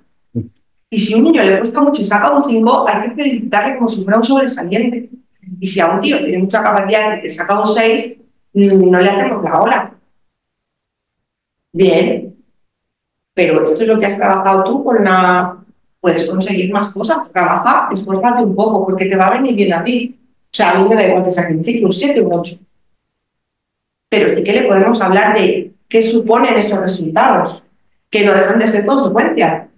Y 0.89 0.99
si 0.99 1.12
a 1.12 1.19
un 1.19 1.24
niño 1.24 1.43
le 1.43 1.59
cuesta 1.59 1.82
mucho 1.82 2.01
y 2.01 2.05
saca 2.05 2.31
un 2.31 2.49
5, 2.49 2.89
hay 2.89 3.11
que 3.11 3.23
felicitarle 3.23 3.77
como 3.77 3.89
si 3.89 4.03
fuera 4.03 4.19
un 4.19 4.24
sobresaliente. 4.24 5.11
Y 5.61 5.66
si 5.66 5.78
a 5.78 5.91
un 5.91 6.01
tío 6.01 6.19
tiene 6.19 6.39
mucha 6.39 6.62
capacidad 6.62 7.19
y 7.19 7.23
te 7.23 7.31
saca 7.31 7.61
un 7.61 7.66
6, 7.66 8.16
mm, 8.55 8.91
no 8.91 8.99
le 8.99 9.11
hacemos 9.11 9.45
la 9.45 9.61
ola. 9.61 9.95
Bien, 11.73 12.30
pero 13.35 13.65
esto 13.65 13.82
es 13.82 13.89
lo 13.89 13.98
que 13.98 14.07
has 14.07 14.16
trabajado 14.16 14.65
tú 14.65 14.85
con 14.85 15.05
la... 15.05 15.57
Puedes 16.01 16.24
conseguir 16.24 16.73
más 16.73 16.89
cosas, 16.89 17.31
trabaja, 17.31 17.90
esfuérzate 17.93 18.43
un 18.43 18.55
poco, 18.55 18.86
porque 18.86 19.05
te 19.05 19.16
va 19.16 19.27
a 19.27 19.32
venir 19.32 19.55
bien 19.55 19.74
a 19.74 19.85
ti. 19.85 20.19
O 20.19 20.48
sea, 20.51 20.70
a 20.70 20.78
mí 20.78 20.89
me 20.89 20.94
da 20.94 21.07
igual 21.07 21.23
que 21.23 21.31
saque 21.31 21.52
un 21.52 21.62
5, 21.62 21.86
un 21.86 21.93
7 21.93 22.20
o 22.20 22.27
un 22.27 22.40
8. 22.40 22.59
Pero 24.09 24.28
sí 24.31 24.43
que 24.43 24.52
le 24.52 24.62
podemos 24.62 24.98
hablar 25.01 25.35
de 25.35 25.74
qué 25.89 26.01
suponen 26.01 26.55
esos 26.55 26.81
resultados, 26.81 27.62
que 28.09 28.24
no 28.24 28.32
dejan 28.32 28.59
de 28.59 28.69
ser 28.69 28.86
consecuencias. 28.86 29.69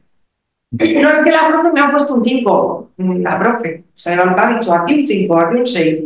No 0.70 1.10
es 1.10 1.18
que 1.18 1.30
la 1.30 1.48
profe 1.48 1.72
me 1.72 1.80
ha 1.80 1.90
puesto 1.90 2.14
un 2.14 2.24
5, 2.24 2.90
la 2.96 3.38
profe 3.38 3.84
se 3.92 4.14
y 4.14 4.18
ha 4.18 4.54
dicho 4.54 4.72
aquí 4.72 5.00
un 5.00 5.06
5, 5.06 5.38
aquí 5.38 5.56
un 5.56 5.66
6. 5.66 6.02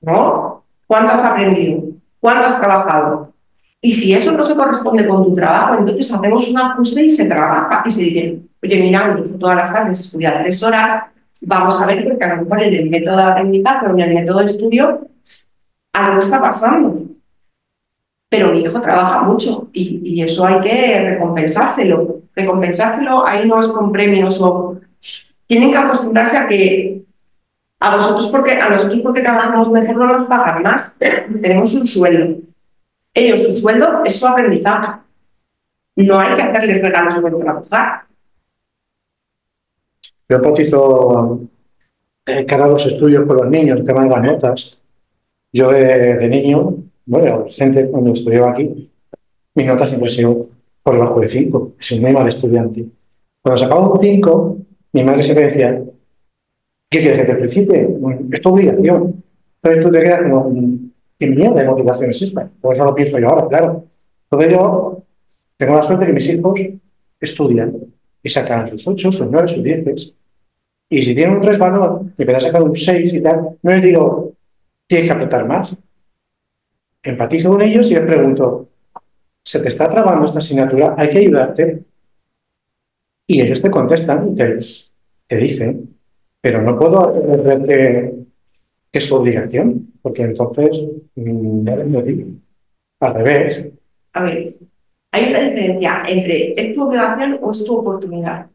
¿No? 0.00 0.64
¿Cuánto 0.86 1.12
has 1.14 1.24
aprendido? 1.24 1.82
¿Cuánto 2.20 2.46
has 2.46 2.60
trabajado? 2.60 3.27
Y 3.80 3.92
si 3.92 4.12
eso 4.12 4.32
no 4.32 4.42
se 4.42 4.56
corresponde 4.56 5.06
con 5.06 5.24
tu 5.24 5.34
trabajo, 5.34 5.78
entonces 5.78 6.12
hacemos 6.12 6.48
un 6.48 6.58
ajuste 6.58 7.02
y 7.04 7.10
se 7.10 7.26
trabaja 7.26 7.84
y 7.86 7.90
se 7.90 8.02
dice, 8.02 8.38
oye, 8.62 8.82
mira, 8.82 9.08
mi 9.08 9.20
hijo 9.20 9.38
todas 9.38 9.56
las 9.56 9.72
tardes 9.72 10.00
estudia 10.00 10.38
tres 10.42 10.60
horas, 10.62 11.04
vamos 11.42 11.80
a 11.80 11.86
ver 11.86 12.04
porque 12.08 12.24
a 12.24 12.36
lo 12.36 12.42
mejor 12.42 12.62
en 12.62 12.74
el 12.74 12.90
método 12.90 13.16
de 13.16 13.22
aprendizaje 13.22 13.86
o 13.86 13.90
en 13.90 14.00
el 14.00 14.14
método 14.14 14.38
de 14.40 14.44
estudio 14.46 15.08
algo 15.92 16.20
está 16.20 16.40
pasando. 16.40 17.02
Pero 18.28 18.52
mi 18.52 18.60
hijo 18.60 18.80
trabaja 18.80 19.22
mucho 19.22 19.70
y, 19.72 20.00
y 20.04 20.22
eso 20.22 20.44
hay 20.44 20.60
que 20.60 21.00
recompensárselo. 21.10 22.22
Recompensárselo 22.34 23.26
ahí 23.26 23.46
no 23.46 23.60
es 23.60 23.68
con 23.68 23.92
premios 23.92 24.40
o... 24.40 24.76
Tienen 25.46 25.70
que 25.70 25.78
acostumbrarse 25.78 26.36
a 26.36 26.46
que 26.46 27.02
a 27.80 27.94
vosotros, 27.94 28.28
porque 28.28 28.52
a 28.52 28.68
nosotros 28.68 29.00
porque 29.00 29.22
trabajamos 29.22 29.70
mejor 29.70 29.96
no 29.96 30.06
nos 30.06 30.26
pagan 30.26 30.62
más, 30.62 30.94
tenemos 30.98 31.72
un 31.74 31.86
sueldo. 31.86 32.40
Ellos, 33.18 33.44
su 33.44 33.52
sueldo 33.52 34.04
es 34.04 34.18
su 34.18 34.26
aprendizaje. 34.26 35.00
No 35.96 36.20
hay 36.20 36.34
que 36.34 36.42
hacerles 36.42 36.80
regalos 36.80 37.16
por 37.16 37.36
trabajar. 37.36 38.02
Yo 40.28 40.36
empatizo 40.36 41.40
eh, 42.26 42.46
cara 42.46 42.66
a 42.66 42.68
los 42.68 42.86
estudios 42.86 43.26
con 43.26 43.38
los 43.38 43.48
niños, 43.48 43.84
de 43.84 43.92
las 43.92 44.22
notas. 44.22 44.78
Yo 45.52 45.70
de, 45.72 46.28
niño, 46.28 46.76
bueno, 47.06 47.34
adolescente, 47.34 47.88
cuando 47.90 48.12
estudiaba 48.12 48.52
aquí, 48.52 48.88
mi 49.54 49.64
nota 49.64 49.84
siempre 49.84 50.08
ha 50.08 50.12
sido 50.12 50.46
por 50.84 50.94
debajo 50.94 51.20
de 51.20 51.28
5. 51.28 51.72
He 51.80 51.82
sido 51.82 52.02
muy 52.02 52.12
mal 52.12 52.28
estudiante. 52.28 52.86
Cuando 53.42 53.56
sacaba 53.56 53.90
un 53.90 54.00
5, 54.00 54.58
mi 54.92 55.02
madre 55.02 55.22
siempre 55.24 55.48
decía, 55.48 55.82
¿qué 56.88 57.00
quieres 57.00 57.20
que 57.20 57.26
te 57.26 57.34
felicite? 57.34 57.96
Es 58.30 58.40
tu 58.42 58.50
obligación. 58.50 59.24
Entonces 59.60 59.84
tú 59.84 59.90
te 59.90 60.02
quedas 60.04 60.22
como, 60.22 60.52
¿qué 61.18 61.26
mierda 61.26 61.60
de 61.60 61.66
motivación 61.66 62.10
es 62.10 62.22
esta? 62.22 62.48
Por 62.60 62.74
eso 62.74 62.84
lo 62.84 62.94
pienso 62.94 63.18
yo 63.18 63.28
ahora, 63.28 63.48
claro. 63.48 63.84
Entonces 64.30 64.52
yo 64.52 65.02
tengo 65.56 65.74
la 65.74 65.82
suerte 65.82 66.06
que 66.06 66.12
mis 66.12 66.28
hijos 66.28 66.60
estudian 67.20 67.74
y 68.22 68.28
sacan 68.28 68.68
sus 68.68 68.86
8, 68.86 69.12
sus 69.12 69.30
9, 69.30 69.48
sus 69.48 69.62
10. 69.62 70.14
Y 70.90 71.02
si 71.02 71.14
tienen 71.14 71.36
un 71.36 71.42
resbalón, 71.42 72.14
y 72.16 72.24
me 72.24 72.34
a 72.34 72.40
sacar 72.40 72.62
un 72.62 72.74
6 72.74 73.12
y 73.12 73.20
tal, 73.20 73.58
no 73.62 73.70
les 73.70 73.82
digo, 73.82 74.32
tienes 74.86 75.06
que 75.06 75.12
apretar 75.12 75.46
más. 75.46 75.74
Empatizo 77.02 77.50
con 77.50 77.62
ellos 77.62 77.90
y 77.90 77.94
les 77.94 78.04
pregunto, 78.04 78.68
¿se 79.44 79.60
te 79.60 79.68
está 79.68 79.88
trabando 79.88 80.26
esta 80.26 80.38
asignatura? 80.38 80.94
Hay 80.96 81.10
que 81.10 81.18
ayudarte. 81.18 81.82
Y 83.26 83.42
ellos 83.42 83.60
te 83.60 83.70
contestan 83.70 84.32
y 84.32 84.36
te, 84.36 85.36
dicen, 85.36 85.96
pero 86.40 86.62
no 86.62 86.78
puedo 86.78 87.08
hacer 87.08 87.62
que, 87.66 87.66
que 87.66 88.14
es 88.92 89.06
su 89.06 89.16
obligación, 89.16 89.92
porque 90.02 90.22
entonces 90.22 90.70
mm, 91.14 91.64
no 91.64 92.00
les 92.00 92.06
digo. 92.06 92.30
Al 93.00 93.14
revés. 93.14 93.66
A 94.12 94.22
ver, 94.22 94.56
hay 95.12 95.30
una 95.30 95.40
diferencia 95.40 96.02
entre 96.06 96.54
es 96.60 96.74
tu 96.74 96.82
obligación 96.82 97.38
o 97.40 97.50
es 97.52 97.64
tu 97.64 97.76
oportunidad. 97.76 98.46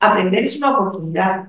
Aprender 0.00 0.44
es 0.44 0.56
una 0.58 0.78
oportunidad. 0.78 1.48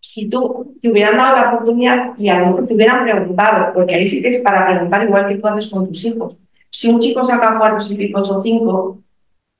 Si 0.00 0.28
tú 0.28 0.76
te 0.80 0.90
hubieran 0.90 1.16
dado 1.16 1.36
la 1.36 1.52
oportunidad 1.52 2.18
y 2.18 2.28
a 2.28 2.40
lo 2.40 2.46
mejor 2.48 2.66
te 2.66 2.74
hubieran 2.74 3.04
preguntado, 3.04 3.72
porque 3.72 3.94
ahí 3.94 4.06
sí 4.06 4.22
que 4.22 4.28
es 4.28 4.38
para 4.38 4.66
preguntar 4.66 5.04
igual 5.04 5.28
que 5.28 5.36
tú 5.36 5.46
haces 5.46 5.68
con 5.68 5.86
tus 5.86 6.04
hijos. 6.04 6.36
Si 6.70 6.88
un 6.88 7.00
chico 7.00 7.22
saca 7.24 7.58
cuatro 7.58 7.78
picos 7.96 8.30
o 8.30 8.42
cinco, 8.42 9.02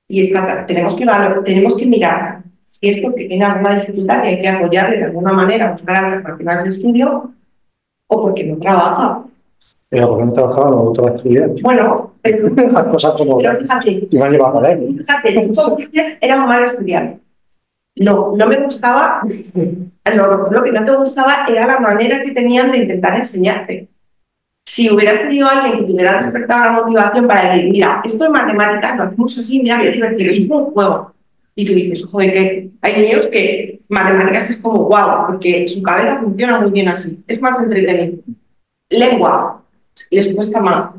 y 0.07 0.21
está, 0.21 0.65
tenemos, 0.65 0.95
que 0.95 1.05
tenemos 1.45 1.77
que 1.77 1.85
mirar 1.85 2.40
si 2.81 2.89
es 2.89 2.97
porque 2.97 3.25
tiene 3.25 3.45
alguna 3.45 3.75
dificultad 3.75 4.23
y 4.23 4.27
hay 4.27 4.41
que 4.41 4.47
apoyarle 4.47 4.97
de 4.97 5.03
alguna 5.05 5.33
manera, 5.33 5.71
buscar 5.71 6.03
alternativas 6.03 6.63
de 6.63 6.69
estudio, 6.71 7.31
o 8.07 8.21
porque 8.21 8.43
no 8.45 8.57
trabaja. 8.57 9.23
Pero 9.89 10.09
porque 10.09 10.25
no 10.25 10.33
trabajaba, 10.33 10.71
no 10.71 10.83
otra 10.83 11.15
estudiar. 11.15 11.49
Bueno, 11.61 12.13
pero, 12.21 12.49
Las 12.71 12.83
cosas 12.85 13.13
como. 13.17 13.37
pero 13.37 13.59
fíjate, 13.59 14.07
me 14.11 14.23
han 14.23 14.31
llevado 14.31 14.57
a 14.57 14.61
ver. 14.61 14.79
Fíjate, 14.97 15.51
era 16.21 16.41
un 16.41 16.47
mal 16.47 16.63
estudiante. 16.63 17.19
No, 17.97 18.33
no 18.35 18.47
me 18.47 18.57
gustaba, 18.57 19.21
lo, 20.15 20.45
lo 20.49 20.63
que 20.63 20.71
no 20.71 20.85
te 20.85 20.95
gustaba 20.95 21.45
era 21.47 21.67
la 21.67 21.79
manera 21.79 22.23
que 22.23 22.31
tenían 22.31 22.71
de 22.71 22.79
intentar 22.79 23.15
enseñarte. 23.15 23.89
Si 24.65 24.89
hubieras 24.89 25.19
tenido 25.19 25.47
a 25.47 25.59
alguien 25.59 25.79
que 25.79 25.85
te 25.85 25.91
hubiera 25.91 26.15
despertado 26.15 26.65
la 26.65 26.71
motivación 26.71 27.27
para 27.27 27.53
decir, 27.53 27.71
mira, 27.71 28.01
esto 28.03 28.23
es 28.23 28.31
matemáticas, 28.31 28.97
lo 28.97 29.03
hacemos 29.03 29.37
así, 29.37 29.61
mira, 29.61 29.81
qué 29.81 29.91
divertido, 29.91 30.31
es 30.31 30.39
un 30.39 30.71
juego. 30.71 31.13
Y 31.55 31.65
tú 31.65 31.73
dices, 31.73 32.05
joder, 32.05 32.33
que 32.33 32.69
hay 32.81 33.01
niños 33.01 33.27
que 33.27 33.81
matemáticas 33.89 34.49
es 34.49 34.57
como 34.57 34.83
wow, 34.87 35.27
porque 35.27 35.67
su 35.67 35.81
cabeza 35.83 36.21
funciona 36.21 36.59
muy 36.61 36.71
bien 36.71 36.87
así, 36.87 37.21
es 37.27 37.41
más 37.41 37.61
entretenido. 37.61 38.19
Lengua, 38.89 39.63
les 40.09 40.33
cuesta 40.33 40.61
más. 40.61 40.91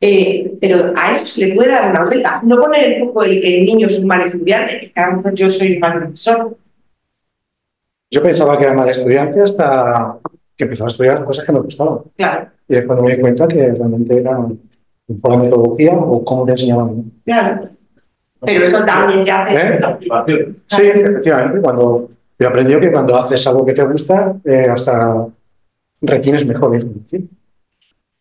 Eh, 0.00 0.56
pero 0.60 0.92
a 0.94 1.12
eso 1.12 1.26
se 1.26 1.46
le 1.46 1.54
puede 1.54 1.70
dar 1.70 1.90
una 1.90 2.04
vuelta. 2.04 2.40
No 2.44 2.60
poner 2.60 2.84
el 2.84 3.00
foco 3.00 3.24
en 3.24 3.40
que 3.40 3.60
el 3.60 3.64
niño 3.64 3.86
es 3.86 3.98
un 3.98 4.06
mal 4.06 4.22
estudiante, 4.22 4.92
que 4.94 5.00
a 5.00 5.10
lo 5.10 5.16
mejor 5.16 5.34
yo 5.34 5.50
soy 5.50 5.74
un 5.74 5.80
mal 5.80 5.98
profesor. 5.98 6.56
Yo 8.10 8.22
pensaba 8.22 8.58
que 8.58 8.64
era 8.64 8.74
mal 8.74 8.88
estudiante 8.88 9.40
hasta 9.40 10.18
que 10.56 10.64
empezaba 10.64 10.88
a 10.88 10.92
estudiar 10.92 11.24
cosas 11.24 11.44
que 11.44 11.52
me 11.52 11.60
gustaban. 11.60 11.98
Claro, 12.16 12.48
Y 12.68 12.74
después 12.74 13.02
me 13.02 13.14
di 13.14 13.20
cuenta 13.20 13.48
que 13.48 13.72
realmente 13.72 14.18
era 14.18 14.38
por 15.20 15.30
la 15.30 15.36
metodología 15.38 15.92
o 15.92 16.24
cómo 16.24 16.44
te 16.44 16.52
enseñaban. 16.52 17.12
claro. 17.24 17.75
Pero 18.40 18.66
eso 18.66 18.84
también 18.84 19.24
te 19.24 19.30
hace. 19.30 19.56
¿Eh? 19.56 20.54
Sí, 20.66 20.82
efectivamente. 20.82 21.60
Cuando 21.60 22.10
yo 22.38 22.48
aprendí 22.48 22.78
que 22.78 22.92
cuando 22.92 23.16
haces 23.16 23.46
algo 23.46 23.64
que 23.64 23.72
te 23.72 23.84
gusta, 23.84 24.36
eh, 24.44 24.66
hasta 24.70 25.26
retienes 26.00 26.46
mejor 26.46 26.74
información. 26.74 27.28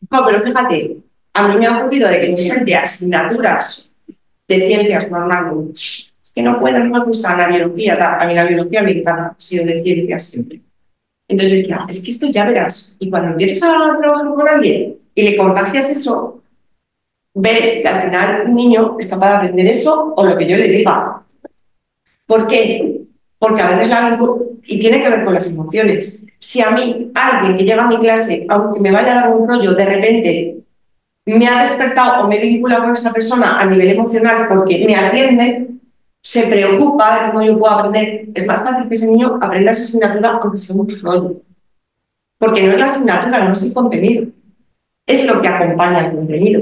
No, 0.10 0.26
pero 0.26 0.42
fíjate, 0.42 0.98
a 1.34 1.48
mí 1.48 1.58
me 1.58 1.68
ha 1.68 1.80
ocurrido 1.80 2.10
de 2.10 2.20
que 2.20 2.30
mi 2.30 2.50
gente 2.50 2.76
asignaturas 2.76 3.92
de 4.48 4.68
ciencias 4.68 5.10
normales, 5.10 6.14
es 6.24 6.32
que 6.34 6.42
no 6.42 6.60
puedo, 6.60 6.80
no 6.80 7.00
me 7.00 7.06
gusta 7.06 7.36
la 7.36 7.48
biología, 7.48 7.98
tal. 7.98 8.22
a 8.22 8.26
mí 8.26 8.34
la 8.34 8.46
biología 8.46 8.84
me 8.84 8.92
encanta, 8.92 9.28
ha 9.28 9.36
sido 9.38 9.66
de 9.66 9.82
ciencias 9.82 10.24
siempre. 10.24 10.62
Entonces 11.28 11.52
yo 11.52 11.58
decía, 11.58 11.86
es 11.90 12.04
que 12.04 12.12
esto 12.12 12.28
ya 12.28 12.46
verás, 12.46 12.96
y 13.00 13.10
cuando 13.10 13.32
empieces 13.32 13.64
a 13.64 13.96
trabajar 13.98 14.28
con 14.34 14.48
alguien 14.48 14.98
y 15.16 15.30
le 15.30 15.38
contagias 15.38 15.90
eso, 15.90 16.42
ves 17.36 17.82
que 17.82 17.88
al 17.88 18.10
final 18.10 18.44
un 18.48 18.56
niño 18.56 18.96
es 19.00 19.08
capaz 19.08 19.30
de 19.30 19.36
aprender 19.36 19.66
eso 19.68 20.14
o 20.16 20.26
lo 20.26 20.38
que 20.38 20.48
yo 20.48 20.58
le 20.58 20.70
diga. 20.70 21.22
¿Por 22.26 22.48
qué? 22.48 23.02
Porque 23.38 23.62
a 23.62 23.70
veces 23.72 23.90
la 23.90 24.18
y 24.64 24.80
tiene 24.80 25.04
que 25.04 25.10
ver 25.10 25.24
con 25.24 25.34
las 25.34 25.52
emociones. 25.52 26.24
Si 26.40 26.62
a 26.62 26.72
mí, 26.72 27.12
alguien 27.14 27.58
que 27.58 27.64
llega 27.64 27.84
a 27.84 27.88
mi 27.88 28.00
clase, 28.00 28.46
aunque 28.50 28.80
me 28.80 28.92
vaya 28.92 29.12
a 29.12 29.22
dar 29.22 29.36
un 29.36 29.48
rollo, 29.48 29.74
de 29.74 29.86
repente 29.86 30.58
me 31.26 31.48
ha 31.48 31.62
despertado 31.64 32.24
o 32.24 32.28
me 32.28 32.40
vincula 32.40 32.80
con 32.80 32.94
esa 32.94 33.12
persona 33.12 33.60
a 33.60 33.66
nivel 33.66 33.90
emocional 33.90 34.48
porque 34.48 34.84
me 34.86 34.96
atiende, 34.96 35.68
se 36.22 36.48
preocupa 36.48 37.26
de 37.26 37.32
cómo 37.32 37.44
yo 37.44 37.60
puedo 37.60 37.74
aprender, 37.74 38.30
es 38.34 38.48
más 38.48 38.64
fácil 38.64 38.88
que 38.88 38.96
ese 38.96 39.08
niño 39.08 39.38
aprenda 39.42 39.72
esa 39.72 39.84
asignatura 39.84 40.40
aunque 40.42 40.58
sea 40.58 40.76
un 40.76 40.90
rollo. 41.02 41.42
Porque 42.38 42.64
no 42.64 42.74
es 42.74 42.80
la 42.80 42.86
asignatura, 42.86 43.46
no 43.46 43.54
es 43.54 43.64
el 43.64 43.74
contenido. 43.74 44.28
Es 45.06 45.26
lo 45.26 45.42
que 45.42 45.48
acompaña 45.48 46.08
el 46.08 46.16
contenido. 46.16 46.62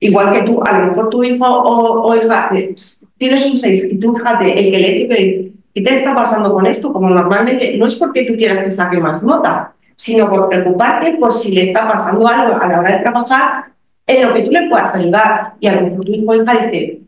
Igual 0.00 0.32
que 0.32 0.42
tú, 0.42 0.60
a 0.64 0.78
lo 0.78 0.86
mejor 0.86 1.10
tu 1.10 1.24
hijo 1.24 1.44
o, 1.44 2.14
hija, 2.14 2.50
eh, 2.54 2.74
tienes 3.16 3.44
un 3.46 3.56
6 3.58 3.84
y 3.90 3.98
tú, 3.98 4.14
fíjate, 4.14 4.58
el 4.58 4.70
que 4.72 4.78
le 4.78 4.92
dice 4.92 5.52
¿qué 5.74 5.82
te 5.82 5.94
está 5.94 6.14
pasando 6.14 6.52
con 6.52 6.66
esto? 6.66 6.92
Como 6.92 7.10
normalmente, 7.10 7.76
no 7.76 7.86
es 7.86 7.96
porque 7.96 8.24
tú 8.24 8.34
quieras 8.36 8.60
que 8.60 8.70
saque 8.70 8.98
más 8.98 9.22
nota, 9.22 9.72
sino 9.96 10.28
por 10.30 10.48
preocuparte 10.48 11.16
por 11.16 11.32
si 11.32 11.52
le 11.52 11.62
está 11.62 11.88
pasando 11.88 12.26
algo 12.28 12.56
a 12.60 12.68
la 12.68 12.80
hora 12.80 12.96
de 12.96 13.02
trabajar 13.02 13.64
en 14.06 14.26
lo 14.28 14.34
que 14.34 14.42
tú 14.42 14.50
le 14.50 14.68
puedas 14.68 14.94
ayudar. 14.94 15.54
Y 15.60 15.66
a 15.66 15.74
lo 15.74 15.82
mejor 15.82 16.04
tu 16.04 16.12
hijo 16.12 16.30
o 16.30 16.34
hija 16.36 16.52
dice, 16.52 17.00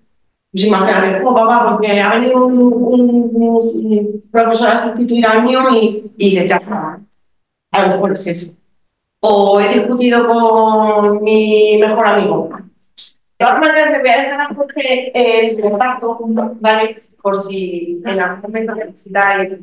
pues 0.53 0.65
imagínate, 0.65 1.21
"Jo, 1.21 1.35
papá, 1.35 1.71
porque 1.71 2.01
ha 2.01 2.15
venido 2.15 2.45
un 2.47 4.23
profesor 4.31 4.69
a 4.69 4.85
sustituir 4.89 5.27
al 5.27 5.45
mío 5.45 5.61
y, 5.73 6.11
y 6.17 6.31
dice, 6.31 6.49
ya 6.49 6.57
está. 6.57 7.01
A 7.73 7.83
lo 7.83 7.89
mejor 7.95 8.13
es 8.13 8.27
eso. 8.27 8.55
O 9.21 9.61
he 9.61 9.69
discutido 9.69 10.27
con 10.27 11.23
mi 11.23 11.79
mejor 11.79 12.07
amigo. 12.07 12.51
Todas 13.41 13.59
maneras, 13.59 13.91
me 13.91 13.99
voy 14.01 14.09
a 14.11 14.17
dejar 14.23 14.41
a 14.41 14.55
Jorge 14.55 15.13
el 15.15 15.61
contacto, 15.61 16.19
¿vale? 16.61 17.03
Por 17.23 17.37
si 17.43 18.01
en 18.05 18.21
algún 18.21 18.43
momento 18.43 18.75
necesitáis. 18.75 19.59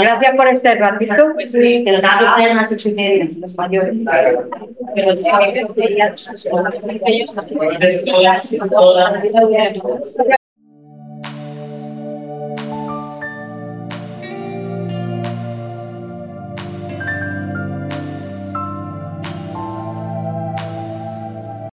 Gracias 0.00 0.36
por 0.36 0.48
este 0.48 0.74
ratito. 0.76 1.14
Pues 1.34 1.52
sí, 1.52 1.84
que 1.84 1.92
los 1.92 2.02
datos 2.02 2.34
sean 2.36 2.56
las 2.56 2.72
ocho 2.72 2.88
y 2.88 2.94
media, 2.94 3.28
los 3.38 3.56
mayores. 3.58 3.94
Pero 4.94 5.14
Todas- 8.04 8.56
todas- 8.70 9.14